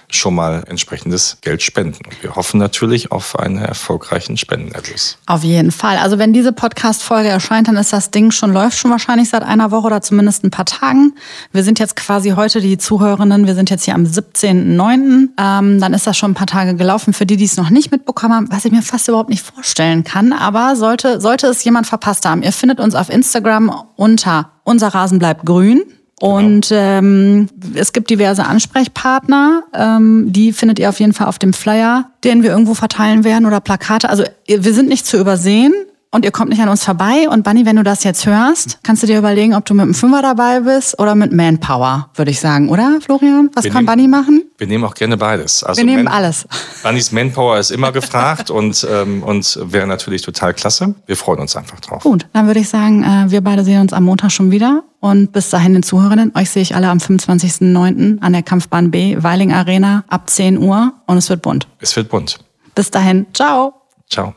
schon 0.09 0.35
mal 0.35 0.63
entsprechendes 0.67 1.37
Geld 1.41 1.61
spenden. 1.61 2.05
Und 2.05 2.23
wir 2.23 2.35
hoffen 2.35 2.59
natürlich 2.59 3.11
auf 3.11 3.37
einen 3.37 3.57
erfolgreichen 3.57 4.37
Spendenerlös. 4.37 5.17
Auf 5.25 5.43
jeden 5.43 5.71
Fall. 5.71 5.97
Also 5.97 6.17
wenn 6.17 6.33
diese 6.33 6.51
Podcast-Folge 6.51 7.29
erscheint, 7.29 7.67
dann 7.67 7.77
ist 7.77 7.93
das 7.93 8.11
Ding 8.11 8.31
schon, 8.31 8.53
läuft 8.53 8.77
schon 8.77 8.91
wahrscheinlich 8.91 9.29
seit 9.29 9.43
einer 9.43 9.71
Woche 9.71 9.87
oder 9.87 10.01
zumindest 10.01 10.43
ein 10.43 10.51
paar 10.51 10.65
Tagen. 10.65 11.13
Wir 11.51 11.63
sind 11.63 11.79
jetzt 11.79 11.95
quasi 11.95 12.31
heute 12.31 12.61
die 12.61 12.77
Zuhörerinnen, 12.77 13.47
wir 13.47 13.55
sind 13.55 13.69
jetzt 13.69 13.85
hier 13.85 13.95
am 13.95 14.03
17.09. 14.03 15.29
Ähm, 15.37 15.79
dann 15.79 15.93
ist 15.93 16.07
das 16.07 16.17
schon 16.17 16.31
ein 16.31 16.35
paar 16.35 16.47
Tage 16.47 16.75
gelaufen. 16.75 17.13
Für 17.13 17.25
die, 17.25 17.37
die 17.37 17.45
es 17.45 17.57
noch 17.57 17.69
nicht 17.69 17.91
mitbekommen 17.91 18.33
haben, 18.33 18.51
was 18.51 18.65
ich 18.65 18.71
mir 18.71 18.81
fast 18.81 19.07
überhaupt 19.07 19.29
nicht 19.29 19.45
vorstellen 19.45 20.03
kann. 20.03 20.33
Aber 20.33 20.75
sollte, 20.75 21.21
sollte 21.21 21.47
es 21.47 21.63
jemand 21.63 21.87
verpasst 21.87 22.25
haben, 22.25 22.43
ihr 22.43 22.51
findet 22.51 22.79
uns 22.79 22.95
auf 22.95 23.09
Instagram 23.09 23.71
unter 23.95 24.51
unser 24.65 24.87
Rasen 24.89 25.19
bleibt 25.19 25.45
grün. 25.45 25.83
Genau. 26.19 26.37
Und 26.37 26.69
ähm, 26.71 27.49
es 27.73 27.91
gibt 27.91 28.09
diverse 28.09 28.45
Ansprechpartner, 28.45 29.63
ähm, 29.73 30.31
die 30.31 30.53
findet 30.53 30.79
ihr 30.79 30.89
auf 30.89 30.99
jeden 30.99 31.13
Fall 31.13 31.27
auf 31.27 31.39
dem 31.39 31.51
Flyer, 31.51 32.09
den 32.23 32.41
wir 32.41 32.51
irgendwo 32.51 32.73
verteilen 32.73 33.23
werden 33.23 33.45
oder 33.45 33.59
Plakate. 33.59 34.09
Also 34.09 34.23
wir 34.47 34.73
sind 34.73 34.87
nicht 34.87 35.05
zu 35.05 35.17
übersehen 35.17 35.73
und 36.15 36.23
ihr 36.23 36.31
kommt 36.31 36.49
nicht 36.49 36.61
an 36.61 36.69
uns 36.69 36.85
vorbei. 36.85 37.27
Und 37.29 37.43
Bunny, 37.43 37.65
wenn 37.65 37.75
du 37.75 37.83
das 37.83 38.05
jetzt 38.05 38.25
hörst, 38.25 38.79
kannst 38.83 39.03
du 39.03 39.07
dir 39.07 39.17
überlegen, 39.17 39.53
ob 39.53 39.65
du 39.65 39.73
mit 39.73 39.85
dem 39.85 39.93
Fünfer 39.93 40.21
dabei 40.21 40.61
bist 40.61 40.97
oder 40.97 41.13
mit 41.13 41.33
Manpower, 41.33 42.09
würde 42.15 42.31
ich 42.31 42.39
sagen, 42.39 42.69
oder 42.69 42.99
Florian? 43.01 43.49
Was 43.53 43.65
wir 43.65 43.71
kann 43.71 43.83
nehmen, 43.83 43.97
Bunny 43.97 44.07
machen? 44.07 44.43
Wir 44.57 44.67
nehmen 44.67 44.85
auch 44.85 44.93
gerne 44.93 45.17
beides. 45.17 45.61
Also 45.61 45.79
wir 45.79 45.85
nehmen 45.85 46.05
Man, 46.05 46.13
alles. 46.13 46.47
Bunnys 46.83 47.11
Manpower 47.11 47.59
ist 47.59 47.69
immer 47.69 47.91
gefragt 47.91 48.49
und, 48.49 48.87
ähm, 48.89 49.23
und 49.23 49.59
wäre 49.61 49.87
natürlich 49.87 50.21
total 50.21 50.53
klasse. 50.53 50.95
Wir 51.05 51.17
freuen 51.17 51.39
uns 51.39 51.57
einfach 51.57 51.81
drauf. 51.81 52.03
Gut, 52.03 52.27
dann 52.31 52.47
würde 52.47 52.61
ich 52.61 52.69
sagen, 52.69 53.03
äh, 53.03 53.29
wir 53.29 53.41
beide 53.41 53.65
sehen 53.65 53.81
uns 53.81 53.91
am 53.91 54.05
Montag 54.05 54.31
schon 54.31 54.51
wieder. 54.51 54.85
Und 55.01 55.33
bis 55.33 55.49
dahin 55.49 55.73
den 55.73 55.83
Zuhörerinnen, 55.83 56.31
euch 56.33 56.49
sehe 56.49 56.61
ich 56.61 56.75
alle 56.75 56.87
am 56.87 56.99
25.09. 56.99 58.21
an 58.21 58.31
der 58.31 58.41
Kampfbahn 58.41 58.89
B, 58.89 59.17
Weiling 59.19 59.51
Arena, 59.51 60.05
ab 60.07 60.29
10 60.29 60.59
Uhr 60.59 60.93
und 61.07 61.17
es 61.17 61.29
wird 61.29 61.41
bunt. 61.41 61.67
Es 61.81 61.93
wird 61.97 62.07
bunt. 62.07 62.39
Bis 62.73 62.89
dahin, 62.89 63.25
ciao. 63.33 63.73
Ciao. 64.09 64.33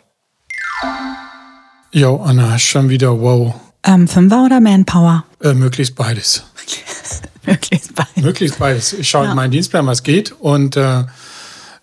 Jo, 1.91 2.17
Anna, 2.23 2.59
schon 2.59 2.91
wieder 2.91 3.19
wow. 3.19 3.55
Ähm, 3.83 4.09
Fünfer 4.09 4.45
oder 4.45 4.61
Manpower? 4.61 5.25
Äh, 5.43 5.55
möglichst 5.55 5.95
beides. 5.95 6.45
möglichst 7.47 7.95
beides. 7.95 8.17
Möglichst 8.23 8.59
beides. 8.59 8.93
Ich 8.93 9.09
schaue 9.09 9.25
ja. 9.25 9.31
in 9.31 9.37
meinen 9.37 9.53
Dienstplan, 9.53 9.87
was 9.87 10.03
geht. 10.03 10.33
Und 10.33 10.77
äh, 10.77 11.05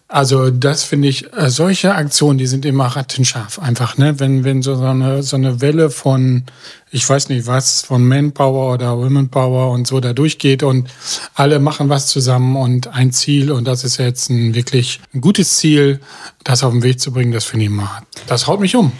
also 0.07 0.51
das 0.51 0.83
finde 0.83 1.07
ich, 1.07 1.33
äh, 1.33 1.49
solche 1.49 1.95
Aktionen, 1.95 2.37
die 2.37 2.45
sind 2.45 2.63
immer 2.63 2.85
rattenscharf 2.85 3.57
einfach, 3.57 3.97
ne? 3.97 4.19
Wenn, 4.19 4.43
wenn 4.43 4.61
so, 4.61 4.79
eine, 4.79 5.23
so 5.23 5.35
eine 5.35 5.61
Welle 5.61 5.89
von, 5.89 6.43
ich 6.91 7.09
weiß 7.09 7.29
nicht 7.29 7.47
was, 7.47 7.81
von 7.81 8.07
Manpower 8.07 8.73
oder 8.73 8.97
Womenpower 8.97 9.71
und 9.71 9.87
so 9.87 9.99
da 9.99 10.13
durchgeht 10.13 10.61
und 10.61 10.89
alle 11.33 11.57
machen 11.57 11.89
was 11.89 12.05
zusammen 12.07 12.55
und 12.55 12.87
ein 12.87 13.11
Ziel 13.11 13.51
und 13.51 13.65
das 13.65 13.83
ist 13.83 13.97
jetzt 13.97 14.29
ein 14.29 14.53
wirklich 14.53 14.99
ein 15.15 15.21
gutes 15.21 15.57
Ziel, 15.57 15.99
das 16.43 16.63
auf 16.63 16.71
den 16.71 16.83
Weg 16.83 16.99
zu 16.99 17.11
bringen, 17.11 17.31
das 17.31 17.45
finde 17.45 17.65
ich 17.65 17.71
mal, 17.71 18.03
das 18.27 18.45
haut 18.45 18.59
mich 18.59 18.75
um. 18.75 18.91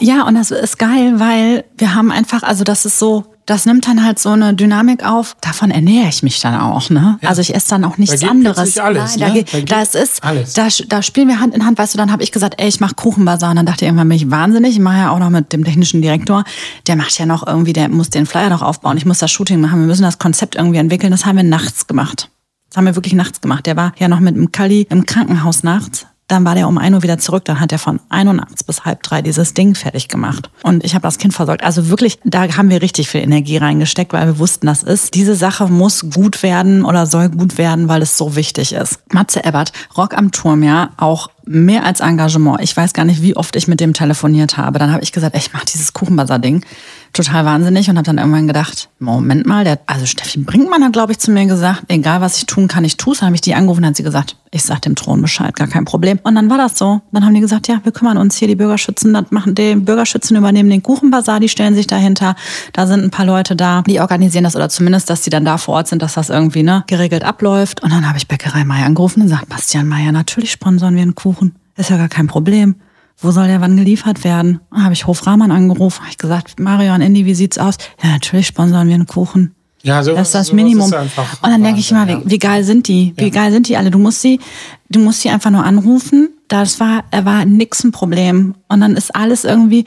Ja, 0.00 0.26
und 0.26 0.34
das 0.34 0.50
ist 0.50 0.78
geil, 0.78 1.14
weil 1.16 1.64
wir 1.78 1.94
haben 1.94 2.12
einfach, 2.12 2.42
also 2.42 2.64
das 2.64 2.84
ist 2.84 2.98
so, 2.98 3.24
das 3.50 3.66
nimmt 3.66 3.88
dann 3.88 4.04
halt 4.04 4.20
so 4.20 4.28
eine 4.28 4.54
Dynamik 4.54 5.04
auf. 5.04 5.34
Davon 5.40 5.72
ernähre 5.72 6.08
ich 6.08 6.22
mich 6.22 6.38
dann 6.38 6.54
auch. 6.54 6.88
Ne? 6.88 7.18
Ja. 7.20 7.30
Also 7.30 7.40
ich 7.40 7.52
esse 7.52 7.70
dann 7.70 7.84
auch 7.84 7.98
nichts 7.98 8.20
da 8.20 8.28
anderes. 8.28 8.78
Alles, 8.78 9.16
Nein, 9.16 9.32
ne? 9.32 9.44
da, 9.44 9.58
da 9.58 9.80
das 9.80 9.96
ist, 9.96 10.22
alles. 10.22 10.52
Da, 10.52 10.68
da 10.86 11.02
spielen 11.02 11.26
wir 11.26 11.40
Hand 11.40 11.52
in 11.56 11.66
Hand. 11.66 11.76
Weißt 11.76 11.92
du, 11.92 11.98
dann 11.98 12.12
habe 12.12 12.22
ich 12.22 12.30
gesagt, 12.30 12.54
ey, 12.58 12.68
ich 12.68 12.78
mache 12.78 12.94
Kuchenbasar. 12.94 13.50
Und 13.50 13.56
dann 13.56 13.66
dachte 13.66 13.84
ich 13.84 13.88
irgendwann, 13.88 14.08
bin 14.08 14.16
ich 14.18 14.30
wahnsinnig. 14.30 14.74
Ich 14.74 14.78
mache 14.78 14.98
ja 14.98 15.10
auch 15.10 15.18
noch 15.18 15.30
mit 15.30 15.52
dem 15.52 15.64
technischen 15.64 16.00
Direktor. 16.00 16.44
Der 16.86 16.94
macht 16.94 17.18
ja 17.18 17.26
noch 17.26 17.44
irgendwie, 17.44 17.72
der 17.72 17.88
muss 17.88 18.08
den 18.08 18.24
Flyer 18.24 18.50
noch 18.50 18.62
aufbauen. 18.62 18.96
Ich 18.96 19.04
muss 19.04 19.18
das 19.18 19.32
Shooting 19.32 19.60
machen. 19.60 19.80
Wir 19.80 19.86
müssen 19.88 20.02
das 20.02 20.18
Konzept 20.18 20.54
irgendwie 20.54 20.78
entwickeln. 20.78 21.10
Das 21.10 21.26
haben 21.26 21.34
wir 21.34 21.42
nachts 21.42 21.88
gemacht. 21.88 22.30
Das 22.68 22.76
haben 22.76 22.84
wir 22.84 22.94
wirklich 22.94 23.14
nachts 23.14 23.40
gemacht. 23.40 23.66
Der 23.66 23.76
war 23.76 23.92
ja 23.98 24.06
noch 24.06 24.20
mit 24.20 24.36
dem 24.36 24.52
Kali 24.52 24.86
im 24.90 25.06
Krankenhaus 25.06 25.64
nachts 25.64 26.06
dann 26.30 26.44
war 26.44 26.54
der 26.54 26.68
um 26.68 26.78
1 26.78 26.94
Uhr 26.94 27.02
wieder 27.02 27.18
zurück. 27.18 27.44
Dann 27.44 27.60
hat 27.60 27.72
er 27.72 27.78
von 27.78 28.00
1 28.08 28.28
Uhr 28.28 28.34
nachts 28.34 28.64
bis 28.64 28.84
halb 28.84 29.02
drei 29.02 29.22
dieses 29.22 29.54
Ding 29.54 29.74
fertig 29.74 30.08
gemacht. 30.08 30.50
Und 30.62 30.84
ich 30.84 30.94
habe 30.94 31.02
das 31.02 31.18
Kind 31.18 31.34
versorgt. 31.34 31.64
Also 31.64 31.88
wirklich, 31.88 32.18
da 32.24 32.56
haben 32.56 32.70
wir 32.70 32.82
richtig 32.82 33.08
viel 33.08 33.22
Energie 33.22 33.56
reingesteckt, 33.56 34.12
weil 34.12 34.26
wir 34.26 34.38
wussten, 34.38 34.66
das 34.66 34.82
ist, 34.82 35.14
diese 35.14 35.34
Sache 35.34 35.66
muss 35.66 36.10
gut 36.10 36.42
werden 36.42 36.84
oder 36.84 37.06
soll 37.06 37.28
gut 37.28 37.58
werden, 37.58 37.88
weil 37.88 38.02
es 38.02 38.16
so 38.16 38.36
wichtig 38.36 38.72
ist. 38.72 39.00
Matze 39.12 39.44
Ebert, 39.44 39.72
Rock 39.96 40.16
am 40.16 40.30
Turm, 40.30 40.62
ja, 40.62 40.90
auch 40.96 41.30
mehr 41.44 41.84
als 41.84 42.00
Engagement. 42.00 42.60
Ich 42.60 42.76
weiß 42.76 42.92
gar 42.92 43.04
nicht, 43.04 43.22
wie 43.22 43.36
oft 43.36 43.56
ich 43.56 43.66
mit 43.66 43.80
dem 43.80 43.92
telefoniert 43.92 44.56
habe. 44.56 44.78
Dann 44.78 44.92
habe 44.92 45.02
ich 45.02 45.12
gesagt, 45.12 45.36
ich 45.36 45.52
mache 45.52 45.66
dieses 45.66 45.92
Kuchenbazar-Ding 45.92 46.64
total 47.12 47.44
wahnsinnig 47.44 47.88
und 47.90 47.96
habe 47.96 48.06
dann 48.06 48.18
irgendwann 48.18 48.46
gedacht, 48.46 48.88
Moment 48.98 49.46
mal, 49.46 49.64
der, 49.64 49.80
also 49.86 50.06
Steffi 50.06 50.38
Brinkmann 50.38 50.84
hat, 50.84 50.92
glaube 50.92 51.12
ich, 51.12 51.18
zu 51.18 51.30
mir 51.30 51.46
gesagt, 51.46 51.84
egal 51.88 52.20
was 52.20 52.38
ich 52.38 52.46
tun 52.46 52.68
kann, 52.68 52.84
ich 52.84 52.96
tue 52.96 53.12
es. 53.12 53.20
Dann 53.20 53.26
habe 53.26 53.34
ich 53.34 53.40
die 53.40 53.54
angerufen 53.54 53.80
und 53.80 53.88
hat 53.88 53.96
sie 53.96 54.02
gesagt, 54.02 54.36
ich 54.50 54.62
sag 54.62 54.82
dem 54.82 54.94
Thron 54.94 55.20
Bescheid, 55.20 55.54
gar 55.54 55.68
kein 55.68 55.84
Problem. 55.84 56.18
Und 56.22 56.34
dann 56.34 56.50
war 56.50 56.58
das 56.58 56.78
so. 56.78 57.00
Dann 57.12 57.24
haben 57.24 57.34
die 57.34 57.40
gesagt, 57.40 57.68
ja, 57.68 57.80
wir 57.82 57.92
kümmern 57.92 58.16
uns 58.16 58.36
hier, 58.36 58.48
die 58.48 58.54
Bürgerschützen, 58.54 59.12
das 59.12 59.30
machen, 59.30 59.54
die 59.54 59.74
Bürgerschützen 59.76 60.36
übernehmen 60.36 60.70
den 60.70 60.82
Kuchenbazar, 60.82 61.40
die 61.40 61.48
stellen 61.48 61.74
sich 61.74 61.86
dahinter. 61.86 62.36
Da 62.72 62.86
sind 62.86 63.04
ein 63.04 63.10
paar 63.10 63.26
Leute 63.26 63.56
da, 63.56 63.82
die 63.82 64.00
organisieren 64.00 64.44
das 64.44 64.56
oder 64.56 64.68
zumindest, 64.68 65.10
dass 65.10 65.22
die 65.22 65.30
dann 65.30 65.44
da 65.44 65.58
vor 65.58 65.74
Ort 65.74 65.88
sind, 65.88 66.02
dass 66.02 66.14
das 66.14 66.30
irgendwie 66.30 66.62
ne, 66.62 66.84
geregelt 66.86 67.24
abläuft. 67.24 67.82
Und 67.82 67.92
dann 67.92 68.08
habe 68.08 68.18
ich 68.18 68.28
Bäckerei 68.28 68.64
Meier 68.64 68.86
angerufen 68.86 69.20
und 69.20 69.28
gesagt, 69.28 69.48
Bastian 69.48 69.88
Meier, 69.88 70.12
natürlich 70.12 70.52
sponsern 70.52 70.94
wir 70.94 71.02
einen 71.02 71.14
Kuchen. 71.14 71.54
Ist 71.76 71.90
ja 71.90 71.96
gar 71.96 72.08
kein 72.08 72.26
Problem 72.26 72.76
wo 73.20 73.30
soll 73.30 73.46
der 73.46 73.60
wann 73.60 73.76
geliefert 73.76 74.24
werden? 74.24 74.60
Habe 74.72 74.92
ich 74.92 75.06
Hof 75.06 75.26
Rahmann 75.26 75.50
angerufen, 75.50 76.00
habe 76.00 76.10
ich 76.10 76.18
gesagt, 76.18 76.58
Mario 76.58 76.94
und 76.94 77.02
Andy, 77.02 77.26
wie 77.26 77.34
sieht's 77.34 77.58
aus? 77.58 77.76
Ja, 78.02 78.10
natürlich 78.10 78.46
sponsern 78.46 78.88
wir 78.88 78.94
einen 78.94 79.06
Kuchen. 79.06 79.54
Ja, 79.82 80.02
so 80.02 80.14
das 80.14 80.28
ist 80.28 80.34
das 80.34 80.52
Minimum. 80.52 80.92
Ist 80.92 81.18
und 81.18 81.50
dann 81.50 81.62
denke 81.62 81.80
ich 81.80 81.90
immer, 81.90 82.06
wie, 82.06 82.18
wie, 82.24 82.38
geil 82.38 82.64
sind 82.64 82.86
die? 82.86 83.14
Wie 83.16 83.24
ja. 83.24 83.30
geil 83.30 83.50
sind 83.50 83.68
die 83.68 83.76
alle? 83.76 83.90
Du 83.90 83.98
musst 83.98 84.20
sie, 84.20 84.38
du 84.90 85.00
musst 85.00 85.22
sie 85.22 85.30
einfach 85.30 85.50
nur 85.50 85.64
anrufen. 85.64 86.28
Das 86.48 86.80
war, 86.80 87.04
er 87.10 87.24
war 87.24 87.44
nix 87.46 87.82
ein 87.82 87.92
Problem. 87.92 88.54
Und 88.68 88.80
dann 88.80 88.94
ist 88.96 89.14
alles 89.14 89.44
irgendwie, 89.44 89.84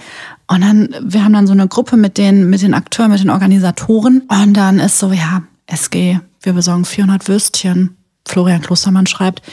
und 0.48 0.62
dann, 0.62 0.96
wir 1.04 1.24
haben 1.24 1.34
dann 1.34 1.46
so 1.46 1.54
eine 1.54 1.68
Gruppe 1.68 1.98
mit 1.98 2.18
den, 2.18 2.50
mit 2.50 2.64
den 2.64 2.74
Akteuren, 2.74 3.12
mit 3.12 3.22
den 3.22 3.30
Organisatoren. 3.30 4.24
Und 4.28 4.54
dann 4.54 4.80
ist 4.80 4.98
so, 4.98 5.12
ja, 5.12 5.44
SG, 5.68 6.20
wir 6.42 6.54
besorgen 6.54 6.86
400 6.86 7.28
Würstchen. 7.28 7.96
Florian 8.28 8.62
Klostermann 8.62 9.06
schreibt, 9.06 9.44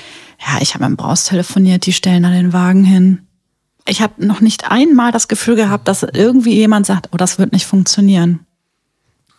ja, 0.41 0.63
ich 0.63 0.75
habe 0.75 0.85
mit 0.85 0.93
dem 0.93 0.97
Braus 0.97 1.25
telefoniert, 1.25 1.85
die 1.85 1.93
stellen 1.93 2.23
da 2.23 2.31
den 2.31 2.55
Wagen 2.55 2.85
hin 2.85 3.19
ich 3.87 4.03
habe 4.03 4.25
noch 4.25 4.41
nicht 4.41 4.71
einmal 4.71 5.13
das 5.13 5.29
Gefühl 5.29 5.57
gehabt, 5.57 5.89
dass 5.89 6.03
irgendwie 6.03 6.55
jemand 6.55 6.87
sagt, 6.87 7.09
oh, 7.13 7.17
das 7.17 7.39
wird 7.39 7.53
nicht 7.53 7.67
funktionieren. 7.67 8.47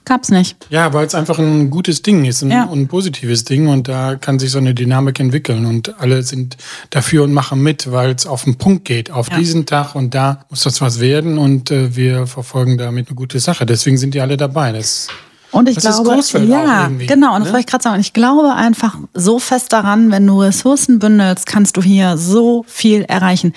Gab's 0.04 0.30
nicht. 0.30 0.66
Ja, 0.72 0.94
weil 0.94 1.06
es 1.06 1.14
einfach 1.14 1.38
ein 1.38 1.70
gutes 1.70 2.02
Ding 2.02 2.26
ist 2.26 2.42
ein, 2.42 2.50
ja. 2.50 2.68
ein 2.70 2.88
positives 2.88 3.44
Ding 3.44 3.68
und 3.68 3.88
da 3.88 4.16
kann 4.16 4.40
sich 4.40 4.50
so 4.50 4.58
eine 4.58 4.74
Dynamik 4.74 5.20
entwickeln 5.20 5.66
und 5.68 6.00
alle 6.00 6.24
sind 6.24 6.58
dafür 6.90 7.24
und 7.24 7.34
machen 7.34 7.62
mit, 7.62 7.92
weil 7.92 8.12
es 8.12 8.26
auf 8.26 8.46
den 8.46 8.58
Punkt 8.58 8.86
geht. 8.86 9.12
Auf 9.12 9.30
ja. 9.30 9.38
diesen 9.38 9.68
Tag 9.68 9.94
und 9.94 10.16
da 10.16 10.46
muss 10.50 10.64
das 10.64 10.82
was 10.82 11.00
werden 11.00 11.38
und 11.38 11.70
äh, 11.70 11.96
wir 11.96 12.26
verfolgen 12.26 12.80
damit 12.80 13.10
eine 13.10 13.16
gute 13.16 13.40
Sache. 13.40 13.68
Deswegen 13.68 13.98
sind 13.98 14.16
die 14.16 14.22
alle 14.22 14.38
dabei. 14.38 14.72
Das 14.72 15.08
und 15.52 15.68
ich 15.68 15.76
das 15.76 16.02
glaube, 16.02 16.22
ja, 16.46 16.88
genau. 16.88 17.36
Und 17.36 17.42
das 17.42 17.48
ne? 17.48 17.54
wollte 17.54 17.60
ich 17.60 17.66
gerade 17.66 17.84
sagen. 17.84 18.00
Ich 18.00 18.14
glaube 18.14 18.54
einfach 18.54 18.98
so 19.14 19.38
fest 19.40 19.74
daran, 19.74 20.10
wenn 20.12 20.26
du 20.26 20.42
Ressourcen 20.42 21.00
bündelst, 21.00 21.46
kannst 21.46 21.76
du 21.78 21.82
hier 21.82 22.18
so 22.18 22.64
viel 22.68 23.04
erreichen. 23.04 23.54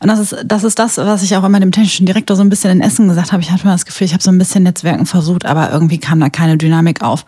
Und 0.00 0.08
das 0.08 0.18
ist, 0.18 0.36
das 0.44 0.64
ist 0.64 0.78
das, 0.78 0.98
was 0.98 1.22
ich 1.22 1.36
auch 1.36 1.44
immer 1.44 1.60
dem 1.60 1.72
technischen 1.72 2.04
Direktor 2.06 2.36
so 2.36 2.42
ein 2.42 2.48
bisschen 2.48 2.70
in 2.70 2.80
Essen 2.80 3.08
gesagt 3.08 3.32
habe. 3.32 3.42
Ich 3.42 3.50
hatte 3.50 3.64
mal 3.64 3.72
das 3.72 3.86
Gefühl, 3.86 4.06
ich 4.06 4.12
habe 4.12 4.22
so 4.22 4.30
ein 4.30 4.38
bisschen 4.38 4.64
Netzwerken 4.64 5.06
versucht, 5.06 5.46
aber 5.46 5.70
irgendwie 5.70 5.98
kam 5.98 6.20
da 6.20 6.28
keine 6.28 6.56
Dynamik 6.56 7.02
auf 7.02 7.24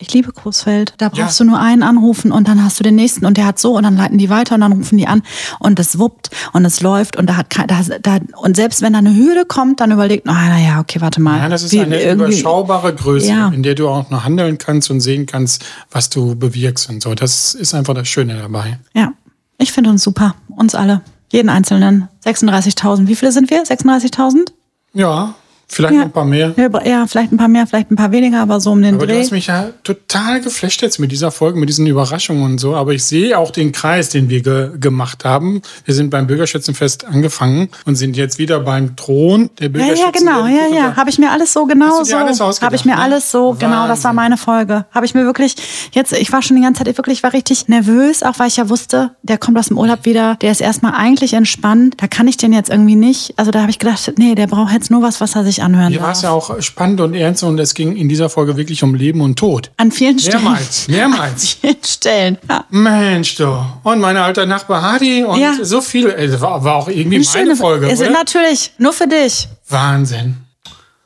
ich 0.00 0.12
liebe 0.14 0.32
Großfeld. 0.32 0.94
Da 0.98 1.10
brauchst 1.10 1.38
ja. 1.38 1.44
du 1.44 1.50
nur 1.50 1.60
einen 1.60 1.82
anrufen 1.82 2.32
und 2.32 2.48
dann 2.48 2.64
hast 2.64 2.80
du 2.80 2.82
den 2.82 2.94
nächsten 2.94 3.26
und 3.26 3.36
der 3.36 3.44
hat 3.44 3.58
so 3.58 3.76
und 3.76 3.82
dann 3.82 3.96
leiten 3.96 4.16
die 4.16 4.30
weiter 4.30 4.54
und 4.54 4.62
dann 4.62 4.72
rufen 4.72 4.96
die 4.96 5.06
an 5.06 5.22
und 5.58 5.78
es 5.78 5.98
wuppt 5.98 6.30
und 6.52 6.64
es 6.64 6.80
läuft 6.80 7.16
und 7.16 7.28
da 7.28 7.36
hat 7.36 7.46
da, 7.68 7.82
da 8.00 8.18
und 8.36 8.56
selbst 8.56 8.80
wenn 8.80 8.94
da 8.94 8.98
eine 8.98 9.14
Hürde 9.14 9.44
kommt, 9.44 9.80
dann 9.80 9.92
überlegt, 9.92 10.26
oh, 10.26 10.32
naja, 10.32 10.80
okay, 10.80 11.00
warte 11.00 11.20
mal. 11.20 11.38
Ja, 11.38 11.48
das 11.48 11.62
ist 11.62 11.72
wie, 11.72 11.80
eine 11.80 12.12
überschaubare 12.12 12.94
Größe, 12.94 13.28
ja. 13.28 13.48
in 13.48 13.62
der 13.62 13.74
du 13.74 13.88
auch 13.88 14.08
noch 14.08 14.24
handeln 14.24 14.56
kannst 14.56 14.90
und 14.90 15.00
sehen 15.00 15.26
kannst, 15.26 15.64
was 15.90 16.08
du 16.08 16.34
bewirkst 16.34 16.88
und 16.88 17.02
so. 17.02 17.14
Das 17.14 17.54
ist 17.54 17.74
einfach 17.74 17.94
das 17.94 18.08
Schöne 18.08 18.38
dabei. 18.38 18.78
Ja, 18.94 19.12
ich 19.58 19.70
finde 19.70 19.90
uns 19.90 20.02
super, 20.02 20.34
uns 20.48 20.74
alle, 20.74 21.02
jeden 21.30 21.50
Einzelnen. 21.50 22.08
36.000. 22.24 23.06
Wie 23.06 23.16
viele 23.16 23.32
sind 23.32 23.50
wir? 23.50 23.62
36.000? 23.62 24.50
Ja, 24.94 25.34
Vielleicht 25.72 25.94
ja. 25.94 26.02
ein 26.02 26.10
paar 26.10 26.24
mehr. 26.24 26.52
Ja, 26.56 27.06
vielleicht 27.06 27.32
ein 27.32 27.36
paar 27.36 27.48
mehr, 27.48 27.64
vielleicht 27.64 27.92
ein 27.92 27.96
paar 27.96 28.10
weniger, 28.10 28.40
aber 28.40 28.58
so 28.60 28.72
um 28.72 28.82
den 28.82 28.96
aber 28.96 29.06
Dreh. 29.06 29.14
Du 29.14 29.20
hast 29.20 29.30
mich 29.30 29.46
ja 29.46 29.68
total 29.84 30.40
geflasht 30.40 30.82
jetzt 30.82 30.98
mit 30.98 31.12
dieser 31.12 31.30
Folge, 31.30 31.60
mit 31.60 31.68
diesen 31.68 31.86
Überraschungen 31.86 32.42
und 32.42 32.58
so. 32.58 32.74
Aber 32.74 32.92
ich 32.92 33.04
sehe 33.04 33.38
auch 33.38 33.52
den 33.52 33.70
Kreis, 33.70 34.08
den 34.08 34.28
wir 34.28 34.42
ge 34.42 34.70
gemacht 34.80 35.24
haben. 35.24 35.62
Wir 35.84 35.94
sind 35.94 36.10
beim 36.10 36.26
Bürgerschützenfest 36.26 37.04
angefangen 37.04 37.68
und 37.84 37.94
sind 37.94 38.16
jetzt 38.16 38.38
wieder 38.38 38.58
beim 38.58 38.96
Thron 38.96 39.50
der 39.60 39.68
Bürgerschützen. 39.68 40.26
Ja, 40.26 40.48
ja, 40.48 40.48
genau. 40.48 40.74
Ja, 40.74 40.76
ja. 40.76 40.96
Habe 40.96 41.08
ich 41.08 41.18
mir 41.18 41.30
alles 41.30 41.52
so 41.52 41.66
genau 41.66 42.02
so. 42.02 42.16
Habe 42.16 42.74
ich 42.74 42.84
mir 42.84 42.96
ne? 42.96 43.02
alles 43.02 43.30
so, 43.30 43.50
Wahnsinn. 43.50 43.68
genau, 43.68 43.86
das 43.86 44.02
war 44.02 44.12
meine 44.12 44.36
Folge. 44.36 44.86
Habe 44.90 45.06
ich 45.06 45.14
mir 45.14 45.24
wirklich, 45.24 45.54
jetzt, 45.92 46.12
ich 46.12 46.32
war 46.32 46.42
schon 46.42 46.56
die 46.56 46.62
ganze 46.62 46.82
Zeit, 46.82 46.98
wirklich, 46.98 47.22
war 47.22 47.32
richtig 47.32 47.68
nervös, 47.68 48.24
auch 48.24 48.38
weil 48.38 48.48
ich 48.48 48.56
ja 48.56 48.68
wusste, 48.68 49.12
der 49.22 49.38
kommt 49.38 49.56
aus 49.56 49.68
dem 49.68 49.78
Urlaub 49.78 50.04
wieder, 50.04 50.36
der 50.36 50.50
ist 50.50 50.60
erstmal 50.60 50.94
eigentlich 50.94 51.34
entspannt. 51.34 51.94
Da 51.98 52.08
kann 52.08 52.26
ich 52.26 52.36
den 52.36 52.52
jetzt 52.52 52.70
irgendwie 52.70 52.96
nicht. 52.96 53.34
Also 53.36 53.52
da 53.52 53.60
habe 53.60 53.70
ich 53.70 53.78
gedacht, 53.78 54.12
nee, 54.16 54.34
der 54.34 54.48
braucht 54.48 54.72
jetzt 54.72 54.90
nur 54.90 55.02
was, 55.02 55.20
was 55.20 55.36
er 55.36 55.44
sich 55.44 55.59
anhören 55.60 55.88
Hier 55.88 56.00
war 56.00 56.12
es 56.12 56.22
ja 56.22 56.30
auch 56.30 56.60
spannend 56.60 57.00
und 57.00 57.14
ernst 57.14 57.42
und 57.42 57.58
es 57.58 57.74
ging 57.74 57.96
in 57.96 58.08
dieser 58.08 58.28
Folge 58.28 58.56
wirklich 58.56 58.82
um 58.82 58.94
Leben 58.94 59.20
und 59.20 59.38
Tod. 59.38 59.70
An 59.76 59.92
vielen 59.92 60.18
Stellen. 60.18 60.42
Mehrmals, 60.42 60.88
mehrmals. 60.88 61.58
An 61.62 61.70
vielen 61.70 61.84
Stellen. 61.84 62.38
Ja. 62.48 62.64
Mensch, 62.70 63.36
du. 63.36 63.64
Und 63.82 64.00
mein 64.00 64.16
alter 64.16 64.46
Nachbar 64.46 64.82
Hadi 64.82 65.24
und 65.24 65.38
ja. 65.38 65.54
so 65.62 65.80
viel. 65.80 66.08
Es 66.08 66.40
war, 66.40 66.62
war 66.64 66.76
auch 66.76 66.88
irgendwie 66.88 67.16
Eine 67.16 67.26
meine 67.34 67.56
Folge. 67.56 67.88
Ist? 67.88 68.00
Natürlich, 68.00 68.72
nur 68.78 68.92
für 68.92 69.06
dich. 69.06 69.48
Wahnsinn. 69.68 70.36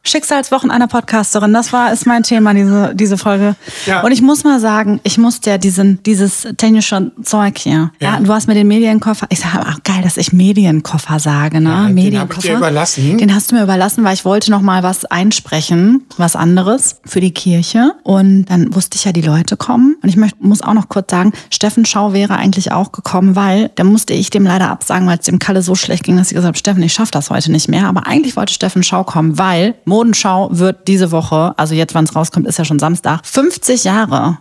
Schicksalswochen 0.06 0.70
einer 0.70 0.86
Podcasterin, 0.86 1.52
das 1.52 1.72
war 1.72 1.92
ist 1.92 2.06
mein 2.06 2.22
Thema 2.22 2.54
diese 2.54 2.94
diese 2.94 3.18
Folge. 3.18 3.56
Ja. 3.86 4.02
Und 4.02 4.12
ich 4.12 4.22
muss 4.22 4.44
mal 4.44 4.60
sagen, 4.60 5.00
ich 5.02 5.18
musste 5.18 5.50
ja 5.50 5.58
diesen 5.58 6.02
dieses 6.02 6.46
technische 6.56 7.12
Zeug 7.22 7.58
hier. 7.58 7.90
Ja. 8.00 8.14
ja 8.14 8.20
du 8.20 8.32
hast 8.32 8.46
mir 8.46 8.54
den 8.54 8.68
Medienkoffer. 8.68 9.26
Ich 9.30 9.40
sage 9.40 9.60
auch 9.60 9.82
geil, 9.82 10.02
dass 10.02 10.16
ich 10.16 10.32
Medienkoffer 10.32 11.18
sage, 11.18 11.60
ne? 11.60 11.70
Ja, 11.70 11.88
Medienkoffer. 11.88 12.12
Den 12.12 12.20
habe 12.20 12.34
ich 12.34 12.44
dir 12.44 12.56
überlassen. 12.56 13.18
Den 13.18 13.34
hast 13.34 13.50
du 13.50 13.56
mir 13.56 13.62
überlassen, 13.62 14.04
weil 14.04 14.14
ich 14.14 14.24
wollte 14.24 14.50
noch 14.50 14.60
mal 14.60 14.82
was 14.82 15.04
einsprechen, 15.04 16.04
was 16.16 16.36
anderes 16.36 17.00
für 17.04 17.20
die 17.20 17.32
Kirche. 17.32 17.92
Und 18.02 18.46
dann 18.46 18.74
wusste 18.74 18.96
ich 18.96 19.04
ja, 19.04 19.12
die 19.12 19.22
Leute 19.22 19.56
kommen. 19.56 19.96
Und 20.02 20.08
ich 20.08 20.16
möchte, 20.16 20.38
muss 20.40 20.62
auch 20.62 20.74
noch 20.74 20.88
kurz 20.88 21.10
sagen, 21.10 21.32
Steffen 21.50 21.84
Schau 21.84 22.12
wäre 22.12 22.36
eigentlich 22.36 22.72
auch 22.72 22.92
gekommen, 22.92 23.36
weil 23.36 23.70
da 23.74 23.84
musste 23.84 24.12
ich 24.12 24.30
dem 24.30 24.44
leider 24.44 24.70
absagen, 24.70 25.06
weil 25.08 25.18
es 25.18 25.26
dem 25.26 25.38
Kalle 25.38 25.62
so 25.62 25.74
schlecht 25.74 26.04
ging, 26.04 26.16
dass 26.16 26.28
ich 26.28 26.34
gesagt 26.34 26.48
habe, 26.48 26.58
Steffen, 26.58 26.82
ich 26.82 26.92
schaffe 26.92 27.12
das 27.12 27.30
heute 27.30 27.50
nicht 27.50 27.68
mehr. 27.68 27.86
Aber 27.86 28.06
eigentlich 28.06 28.36
wollte 28.36 28.52
Steffen 28.52 28.82
Schau 28.82 29.04
kommen, 29.04 29.38
weil 29.38 29.74
Modenschau 29.94 30.48
wird 30.50 30.88
diese 30.88 31.12
Woche, 31.12 31.54
also 31.56 31.72
jetzt, 31.72 31.94
wann 31.94 32.02
es 32.02 32.16
rauskommt, 32.16 32.48
ist 32.48 32.58
ja 32.58 32.64
schon 32.64 32.80
Samstag, 32.80 33.20
50 33.22 33.84
Jahre. 33.84 34.38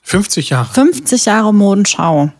50 0.00 0.48
Jahre. 0.48 0.72
50 0.72 1.26
Jahre 1.26 1.52
Modenschau. 1.52 2.30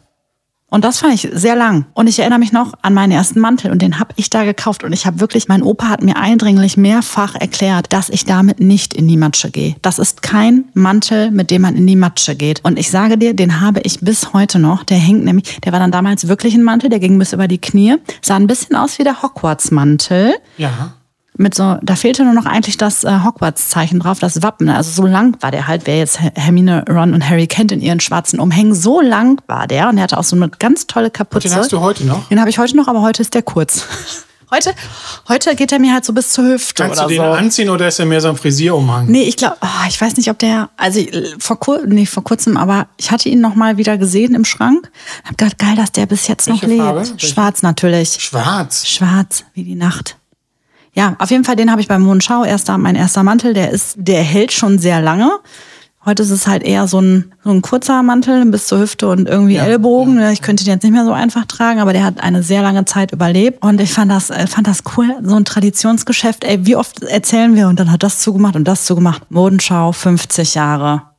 Und 0.70 0.82
das 0.82 1.00
fand 1.00 1.12
ich 1.12 1.28
sehr 1.30 1.56
lang. 1.56 1.84
Und 1.92 2.06
ich 2.06 2.18
erinnere 2.18 2.38
mich 2.38 2.52
noch 2.52 2.72
an 2.80 2.94
meinen 2.94 3.12
ersten 3.12 3.38
Mantel 3.38 3.70
und 3.70 3.82
den 3.82 3.98
habe 4.00 4.14
ich 4.16 4.30
da 4.30 4.44
gekauft. 4.44 4.82
Und 4.82 4.94
ich 4.94 5.04
habe 5.04 5.20
wirklich, 5.20 5.46
mein 5.46 5.62
Opa 5.62 5.90
hat 5.90 6.02
mir 6.02 6.16
eindringlich 6.16 6.78
mehrfach 6.78 7.34
erklärt, 7.34 7.92
dass 7.92 8.08
ich 8.08 8.24
damit 8.24 8.60
nicht 8.60 8.94
in 8.94 9.08
die 9.08 9.18
Matsche 9.18 9.50
gehe. 9.50 9.76
Das 9.82 9.98
ist 9.98 10.22
kein 10.22 10.64
Mantel, 10.72 11.30
mit 11.32 11.50
dem 11.50 11.62
man 11.62 11.76
in 11.76 11.86
die 11.86 11.96
Matsche 11.96 12.34
geht. 12.34 12.64
Und 12.64 12.78
ich 12.78 12.90
sage 12.90 13.18
dir, 13.18 13.34
den 13.34 13.60
habe 13.60 13.80
ich 13.80 14.00
bis 14.00 14.32
heute 14.32 14.58
noch. 14.58 14.84
Der 14.84 14.96
hängt 14.96 15.26
nämlich, 15.26 15.60
der 15.60 15.72
war 15.72 15.80
dann 15.80 15.92
damals 15.92 16.28
wirklich 16.28 16.54
ein 16.54 16.62
Mantel, 16.62 16.88
der 16.88 16.98
ging 16.98 17.18
bis 17.18 17.34
über 17.34 17.46
die 17.46 17.60
Knie. 17.60 17.96
Sah 18.22 18.36
ein 18.36 18.46
bisschen 18.46 18.74
aus 18.74 18.98
wie 18.98 19.04
der 19.04 19.20
Hogwarts-Mantel. 19.20 20.36
Ja 20.56 20.94
mit 21.36 21.54
so, 21.54 21.76
da 21.82 21.96
fehlte 21.96 22.24
nur 22.24 22.34
noch 22.34 22.46
eigentlich 22.46 22.76
das 22.76 23.02
äh, 23.02 23.20
Hogwarts-Zeichen 23.24 24.00
drauf, 24.00 24.20
das 24.20 24.42
Wappen. 24.42 24.68
Also 24.68 24.90
so 24.90 25.06
lang 25.06 25.36
war 25.40 25.50
der 25.50 25.66
halt, 25.66 25.82
wer 25.86 25.98
jetzt 25.98 26.20
Hermine, 26.20 26.84
Ron 26.88 27.12
und 27.12 27.28
Harry 27.28 27.46
kennt 27.46 27.72
in 27.72 27.80
ihren 27.80 28.00
schwarzen 28.00 28.38
Umhängen, 28.38 28.74
so 28.74 29.00
lang 29.00 29.40
war 29.46 29.66
der 29.66 29.88
und 29.88 29.96
er 29.96 30.04
hatte 30.04 30.18
auch 30.18 30.24
so 30.24 30.36
eine 30.36 30.48
ganz 30.48 30.86
tolle 30.86 31.10
Kapuze. 31.10 31.48
Und 31.48 31.54
den 31.54 31.60
hast 31.60 31.72
du 31.72 31.80
heute 31.80 32.04
noch? 32.04 32.28
Den 32.28 32.40
habe 32.40 32.50
ich 32.50 32.58
heute 32.58 32.76
noch, 32.76 32.86
aber 32.86 33.02
heute 33.02 33.22
ist 33.22 33.34
der 33.34 33.42
kurz. 33.42 33.86
Heute, 34.50 34.72
heute 35.28 35.56
geht 35.56 35.72
er 35.72 35.80
mir 35.80 35.92
halt 35.92 36.04
so 36.04 36.12
bis 36.12 36.30
zur 36.30 36.44
Hüfte. 36.44 36.84
Kannst 36.84 37.02
du 37.02 37.08
den 37.08 37.16
so. 37.16 37.22
anziehen 37.24 37.70
oder 37.70 37.88
ist 37.88 37.98
er 37.98 38.06
mehr 38.06 38.20
so 38.20 38.28
ein 38.28 38.36
Frisierumhang? 38.36 39.06
Nee, 39.06 39.24
ich 39.24 39.36
glaube, 39.36 39.56
oh, 39.60 39.88
ich 39.88 40.00
weiß 40.00 40.16
nicht, 40.16 40.30
ob 40.30 40.38
der, 40.38 40.70
also 40.76 41.00
vor, 41.40 41.58
kur 41.58 41.80
nee, 41.84 42.06
vor 42.06 42.22
kurzem, 42.22 42.56
aber 42.56 42.86
ich 42.96 43.10
hatte 43.10 43.28
ihn 43.28 43.40
noch 43.40 43.56
mal 43.56 43.78
wieder 43.78 43.98
gesehen 43.98 44.34
im 44.34 44.44
Schrank. 44.44 44.92
Hab 45.24 45.38
gedacht, 45.38 45.58
geil, 45.58 45.74
dass 45.74 45.90
der 45.90 46.06
bis 46.06 46.28
jetzt 46.28 46.46
Welche 46.46 46.68
noch 46.68 46.72
lebt. 46.72 47.08
Farbe? 47.08 47.20
Schwarz 47.20 47.62
natürlich. 47.62 48.10
Schwarz? 48.20 48.86
Schwarz, 48.86 49.44
wie 49.54 49.64
die 49.64 49.74
Nacht. 49.74 50.18
Ja, 50.94 51.16
auf 51.18 51.30
jeden 51.30 51.44
Fall, 51.44 51.56
den 51.56 51.70
habe 51.70 51.80
ich 51.80 51.88
beim 51.88 52.02
Mondschau. 52.02 52.44
Erster, 52.44 52.78
mein 52.78 52.94
erster 52.94 53.22
Mantel, 53.22 53.52
der 53.52 53.70
ist, 53.70 53.96
der 53.98 54.22
hält 54.22 54.52
schon 54.52 54.78
sehr 54.78 55.00
lange. 55.02 55.30
Heute 56.04 56.22
ist 56.22 56.30
es 56.30 56.46
halt 56.46 56.62
eher 56.62 56.86
so 56.86 57.00
ein, 57.00 57.32
so 57.42 57.50
ein 57.50 57.62
kurzer 57.62 58.02
Mantel 58.02 58.44
bis 58.46 58.66
zur 58.66 58.78
Hüfte 58.78 59.08
und 59.08 59.26
irgendwie 59.26 59.54
ja, 59.54 59.64
Ellbogen. 59.64 60.20
Ja. 60.20 60.30
Ich 60.30 60.42
könnte 60.42 60.62
den 60.62 60.74
jetzt 60.74 60.82
nicht 60.82 60.92
mehr 60.92 61.06
so 61.06 61.12
einfach 61.12 61.46
tragen, 61.46 61.80
aber 61.80 61.94
der 61.94 62.04
hat 62.04 62.22
eine 62.22 62.42
sehr 62.42 62.60
lange 62.60 62.84
Zeit 62.84 63.12
überlebt. 63.12 63.64
Und 63.64 63.80
ich 63.80 63.92
fand 63.92 64.10
das, 64.10 64.28
äh, 64.28 64.46
fand 64.46 64.66
das 64.66 64.82
cool. 64.96 65.16
So 65.22 65.34
ein 65.34 65.46
Traditionsgeschäft. 65.46 66.44
Ey, 66.44 66.66
wie 66.66 66.76
oft 66.76 67.02
erzählen 67.02 67.56
wir? 67.56 67.68
Und 67.68 67.80
dann 67.80 67.90
hat 67.90 68.02
das 68.02 68.20
zugemacht 68.20 68.54
und 68.54 68.68
das 68.68 68.84
zugemacht. 68.84 69.30
Modenschau, 69.30 69.92
50 69.92 70.54
Jahre. 70.54 71.13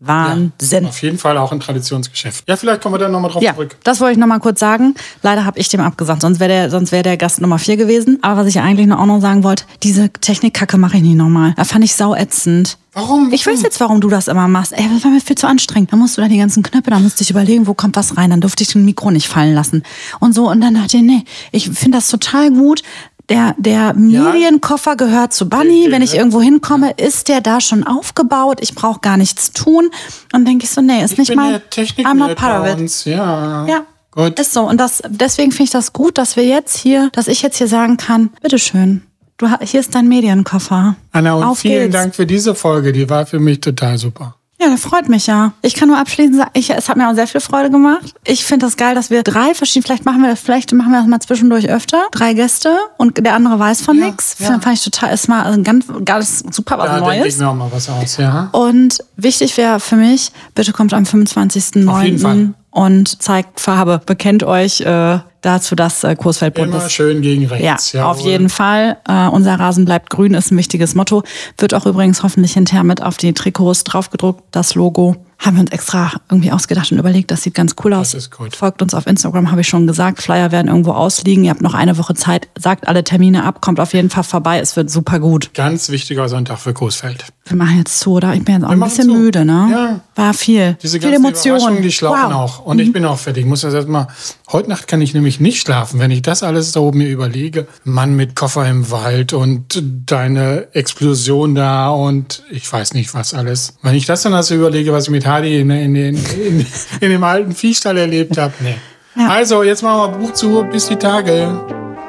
Wahnsinn. 0.00 0.86
Auf 0.86 1.02
jeden 1.02 1.18
Fall 1.18 1.36
auch 1.36 1.52
ein 1.52 1.60
Traditionsgeschäft. 1.60 2.44
Ja, 2.48 2.56
vielleicht 2.56 2.80
kommen 2.80 2.94
wir 2.94 2.98
dann 2.98 3.12
nochmal 3.12 3.30
drauf 3.30 3.42
Ja, 3.42 3.52
zurück. 3.54 3.76
das 3.84 4.00
wollte 4.00 4.12
ich 4.12 4.18
noch 4.18 4.26
mal 4.26 4.38
kurz 4.40 4.58
sagen. 4.58 4.94
Leider 5.22 5.44
habe 5.44 5.58
ich 5.58 5.68
dem 5.68 5.80
abgesagt, 5.80 6.22
sonst 6.22 6.40
wäre 6.40 6.48
der, 6.48 6.70
sonst 6.70 6.90
wäre 6.90 7.02
der 7.02 7.16
Gast 7.18 7.40
Nummer 7.40 7.58
vier 7.58 7.76
gewesen. 7.76 8.18
Aber 8.22 8.40
was 8.40 8.46
ich 8.46 8.58
eigentlich 8.60 8.86
noch 8.86 8.98
auch 8.98 9.06
noch 9.06 9.20
sagen 9.20 9.44
wollte, 9.44 9.64
diese 9.82 10.08
Technikkacke 10.10 10.78
mache 10.78 10.96
ich 10.96 11.02
nicht 11.02 11.16
nochmal. 11.16 11.52
Da 11.56 11.64
fand 11.64 11.84
ich 11.84 11.94
sau 11.94 12.14
ätzend. 12.14 12.78
Warum? 12.92 13.32
Ich 13.32 13.46
weiß 13.46 13.62
jetzt, 13.62 13.78
warum 13.78 14.00
du 14.00 14.08
das 14.08 14.26
immer 14.26 14.48
machst. 14.48 14.72
Ey, 14.72 14.84
das 14.92 15.04
war 15.04 15.10
mir 15.10 15.20
viel 15.20 15.36
zu 15.36 15.46
anstrengend. 15.46 15.92
Da 15.92 15.96
musst 15.96 16.16
du 16.16 16.22
da 16.22 16.28
die 16.28 16.38
ganzen 16.38 16.62
Knöpfe, 16.62 16.90
da 16.90 16.98
musst 16.98 17.20
du 17.20 17.24
dich 17.24 17.30
überlegen, 17.30 17.66
wo 17.66 17.74
kommt 17.74 17.94
was 17.96 18.16
rein. 18.16 18.30
Dann 18.30 18.40
durfte 18.40 18.62
ich 18.64 18.70
den 18.72 18.84
Mikro 18.84 19.10
nicht 19.10 19.28
fallen 19.28 19.54
lassen. 19.54 19.82
Und 20.18 20.34
so, 20.34 20.50
und 20.50 20.60
dann 20.60 20.74
dachte 20.74 20.96
ich, 20.96 21.02
nee, 21.02 21.24
ich 21.52 21.68
finde 21.70 21.98
das 21.98 22.08
total 22.08 22.50
gut. 22.50 22.82
Der, 23.30 23.54
der 23.58 23.94
Medienkoffer 23.94 24.96
gehört 24.96 25.32
zu 25.32 25.48
Bunny. 25.48 25.86
Wenn 25.90 26.02
ich 26.02 26.10
gehört- 26.10 26.18
irgendwo 26.26 26.42
hinkomme, 26.42 26.92
ist 26.96 27.28
der 27.28 27.40
da 27.40 27.60
schon 27.60 27.84
aufgebaut. 27.86 28.58
Ich 28.60 28.74
brauche 28.74 29.00
gar 29.00 29.16
nichts 29.16 29.52
tun. 29.52 29.88
Und 30.32 30.44
denke 30.46 30.64
ich 30.64 30.70
so, 30.70 30.80
nee, 30.80 31.02
ist 31.02 31.12
Ich 31.12 31.18
nicht 31.18 31.36
mal. 31.36 31.62
I'm 31.76 32.14
not 32.14 32.34
part 32.36 32.58
of 32.58 32.64
bei 32.66 32.72
it. 32.72 32.78
uns. 32.80 33.04
Ja. 33.04 33.66
Ja. 33.66 33.82
Gut. 34.10 34.38
Ist 34.40 34.52
so. 34.52 34.62
Und 34.68 34.78
das, 34.78 35.02
deswegen 35.08 35.52
finde 35.52 35.64
ich 35.64 35.70
das 35.70 35.92
gut, 35.92 36.18
dass 36.18 36.34
wir 36.36 36.44
jetzt 36.44 36.76
hier, 36.76 37.08
dass 37.12 37.28
ich 37.28 37.42
jetzt 37.42 37.58
hier 37.58 37.68
sagen 37.68 37.96
kann, 37.96 38.30
bitteschön, 38.42 39.02
du, 39.36 39.46
hier 39.62 39.78
ist 39.78 39.94
dein 39.94 40.08
Medienkoffer. 40.08 40.96
Anna, 41.12 41.34
und 41.34 41.44
Auf 41.44 41.60
vielen 41.60 41.82
geht's. 41.84 41.92
Dank 41.92 42.14
für 42.16 42.26
diese 42.26 42.56
Folge. 42.56 42.92
Die 42.92 43.08
war 43.08 43.24
für 43.26 43.38
mich 43.38 43.60
total 43.60 43.96
super. 43.98 44.34
Ja, 44.60 44.68
das 44.68 44.82
freut 44.82 45.08
mich 45.08 45.26
ja. 45.26 45.52
Ich 45.62 45.74
kann 45.74 45.88
nur 45.88 45.96
abschließend 45.98 46.36
sagen, 46.36 46.50
ich, 46.52 46.68
es 46.70 46.88
hat 46.90 46.96
mir 46.98 47.08
auch 47.08 47.14
sehr 47.14 47.26
viel 47.26 47.40
Freude 47.40 47.70
gemacht. 47.70 48.14
Ich 48.24 48.44
finde 48.44 48.66
das 48.66 48.76
geil, 48.76 48.94
dass 48.94 49.08
wir 49.10 49.22
drei 49.22 49.54
verschiedene, 49.54 49.84
vielleicht 49.86 50.04
machen 50.04 50.20
wir 50.20 50.28
das, 50.28 50.40
vielleicht 50.40 50.72
machen 50.74 50.92
wir 50.92 50.98
das 50.98 51.06
mal 51.08 51.18
zwischendurch 51.20 51.68
öfter. 51.70 52.02
Drei 52.12 52.34
Gäste 52.34 52.76
und 52.98 53.16
der 53.24 53.34
andere 53.34 53.58
weiß 53.58 53.80
von 53.80 53.98
Ja, 53.98 54.06
nichts. 54.06 54.36
ja. 54.38 54.60
Fand 54.60 54.66
ich 54.76 54.84
total, 54.84 55.14
ist 55.14 55.28
mal 55.28 55.44
ein 55.50 55.64
ganz, 55.64 55.86
ganz 56.04 56.44
super 56.50 56.76
was 56.76 56.88
Da 56.88 57.00
denke 57.00 57.14
ich 57.14 57.20
Neues. 57.22 57.38
mir 57.38 57.48
auch 57.48 57.54
mal 57.54 57.70
was 57.72 57.88
aus, 57.88 58.18
ja. 58.18 58.50
Und 58.52 58.98
wichtig 59.16 59.56
wäre 59.56 59.80
für 59.80 59.96
mich, 59.96 60.30
bitte 60.54 60.72
kommt 60.72 60.92
am 60.92 61.04
Auf 61.04 61.12
jeden 61.14 61.26
Fall. 61.26 61.44
25.09. 61.46 62.52
und 62.70 63.22
zeigt 63.22 63.60
Farbe. 63.60 64.00
Bekennt 64.04 64.42
euch 64.44 64.80
äh, 64.82 65.18
dazu, 65.40 65.74
dass 65.74 66.04
äh, 66.04 66.14
Kursfeld 66.16 66.54
bunt 66.54 66.68
Immer 66.68 66.84
ist. 66.86 66.92
schön 66.92 67.22
gegen 67.22 67.42
Ja, 67.42 67.48
rechts. 67.48 67.94
auf 67.96 68.18
jawohl. 68.18 68.30
jeden 68.30 68.48
Fall. 68.48 68.96
Äh, 69.08 69.28
unser 69.28 69.54
Rasen 69.58 69.84
bleibt 69.84 70.10
grün 70.10 70.34
ist 70.34 70.50
ein 70.52 70.58
wichtiges 70.58 70.94
Motto. 70.94 71.22
Wird 71.58 71.74
auch 71.74 71.86
übrigens 71.86 72.22
hoffentlich 72.22 72.52
hinterher 72.52 72.84
mit 72.84 73.02
auf 73.02 73.16
die 73.16 73.32
Trikots 73.32 73.84
draufgedruckt, 73.84 74.42
das 74.52 74.74
Logo. 74.74 75.16
Haben 75.40 75.56
wir 75.56 75.62
uns 75.62 75.70
extra 75.72 76.12
irgendwie 76.30 76.52
ausgedacht 76.52 76.92
und 76.92 76.98
überlegt, 76.98 77.30
das 77.30 77.42
sieht 77.42 77.54
ganz 77.54 77.74
cool 77.82 77.94
aus. 77.94 78.12
ist 78.12 78.30
gut. 78.30 78.54
Folgt 78.54 78.82
uns 78.82 78.92
auf 78.92 79.06
Instagram, 79.06 79.50
habe 79.50 79.62
ich 79.62 79.68
schon 79.68 79.86
gesagt. 79.86 80.20
Flyer 80.22 80.52
werden 80.52 80.68
irgendwo 80.68 80.92
ausliegen. 80.92 81.44
Ihr 81.44 81.50
habt 81.50 81.62
noch 81.62 81.72
eine 81.72 81.96
Woche 81.96 82.14
Zeit. 82.14 82.48
Sagt 82.58 82.86
alle 82.86 83.04
Termine 83.04 83.44
ab, 83.44 83.62
kommt 83.62 83.80
auf 83.80 83.94
jeden 83.94 84.10
Fall 84.10 84.22
vorbei. 84.24 84.58
Es 84.58 84.76
wird 84.76 84.90
super 84.90 85.18
gut. 85.18 85.54
Ganz 85.54 85.88
wichtiger 85.88 86.28
Sonntag 86.28 86.58
für 86.58 86.74
Coesfeld. 86.74 87.24
Wir 87.46 87.56
machen 87.56 87.78
jetzt 87.78 87.98
zu, 88.00 88.12
oder? 88.12 88.34
Ich 88.34 88.44
bin 88.44 88.56
jetzt 88.56 88.64
auch 88.64 88.68
Wir 88.70 88.76
ein 88.76 88.80
bisschen 88.80 89.08
müde, 89.10 89.44
ne? 89.46 89.68
Ja. 89.72 90.00
War 90.14 90.34
viel. 90.34 90.76
Diese 90.82 91.00
viel 91.00 91.10
ganzen 91.10 91.24
Emotionen. 91.24 91.82
Die 91.82 91.90
schlafen 91.90 92.34
Wow. 92.34 92.40
auch. 92.40 92.58
Und 92.66 92.78
ich 92.78 92.92
bin 92.92 93.04
auch 93.06 93.18
fertig. 93.18 93.44
Ich 93.44 93.48
muss 93.48 93.62
das 93.62 93.72
erstmal. 93.72 94.08
Heute 94.52 94.68
Nacht 94.68 94.88
kann 94.88 95.00
ich 95.00 95.14
nämlich 95.14 95.40
nicht 95.40 95.60
schlafen, 95.62 95.98
wenn 96.00 96.10
ich 96.10 96.20
das 96.22 96.42
alles 96.42 96.72
da 96.72 96.80
oben 96.80 96.98
mir 96.98 97.08
überlege. 97.08 97.66
Mann 97.84 98.14
mit 98.14 98.36
Koffer 98.36 98.68
im 98.68 98.90
Wald 98.90 99.32
und 99.32 99.82
deine 100.06 100.68
Explosion 100.74 101.54
da 101.54 101.88
und 101.90 102.42
ich 102.50 102.70
weiß 102.70 102.92
nicht 102.94 103.14
was 103.14 103.32
alles. 103.32 103.74
Wenn 103.82 103.94
ich 103.94 104.06
das 104.06 104.22
dann 104.22 104.34
also 104.34 104.54
überlege, 104.54 104.92
was 104.92 105.04
ich 105.04 105.10
mit 105.10 105.26
In, 105.38 105.70
in, 105.70 105.94
in, 105.94 106.16
in, 106.16 106.66
in 107.00 107.10
dem 107.10 107.24
alten 107.24 107.52
Viehstall 107.52 107.96
erlebt 107.96 108.36
habe. 108.38 108.52
Nee. 108.60 108.74
Ja. 109.16 109.28
Also, 109.28 109.62
jetzt 109.62 109.82
machen 109.82 110.12
wir 110.12 110.18
Buch 110.18 110.32
zu. 110.32 110.64
Bis 110.70 110.88
die 110.88 110.96
Tage. 110.96 111.60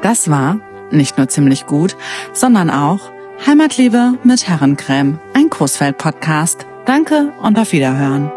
Das 0.02 0.28
war 0.28 0.60
nicht 0.90 1.16
nur 1.18 1.28
ziemlich 1.28 1.66
gut, 1.66 1.96
sondern 2.32 2.70
auch 2.70 3.10
Heimatliebe 3.46 4.14
mit 4.24 4.48
Herrencreme, 4.48 5.18
ein 5.34 5.48
Großfeld-Podcast. 5.48 6.66
Danke 6.84 7.32
und 7.42 7.58
auf 7.58 7.72
Wiederhören. 7.72 8.30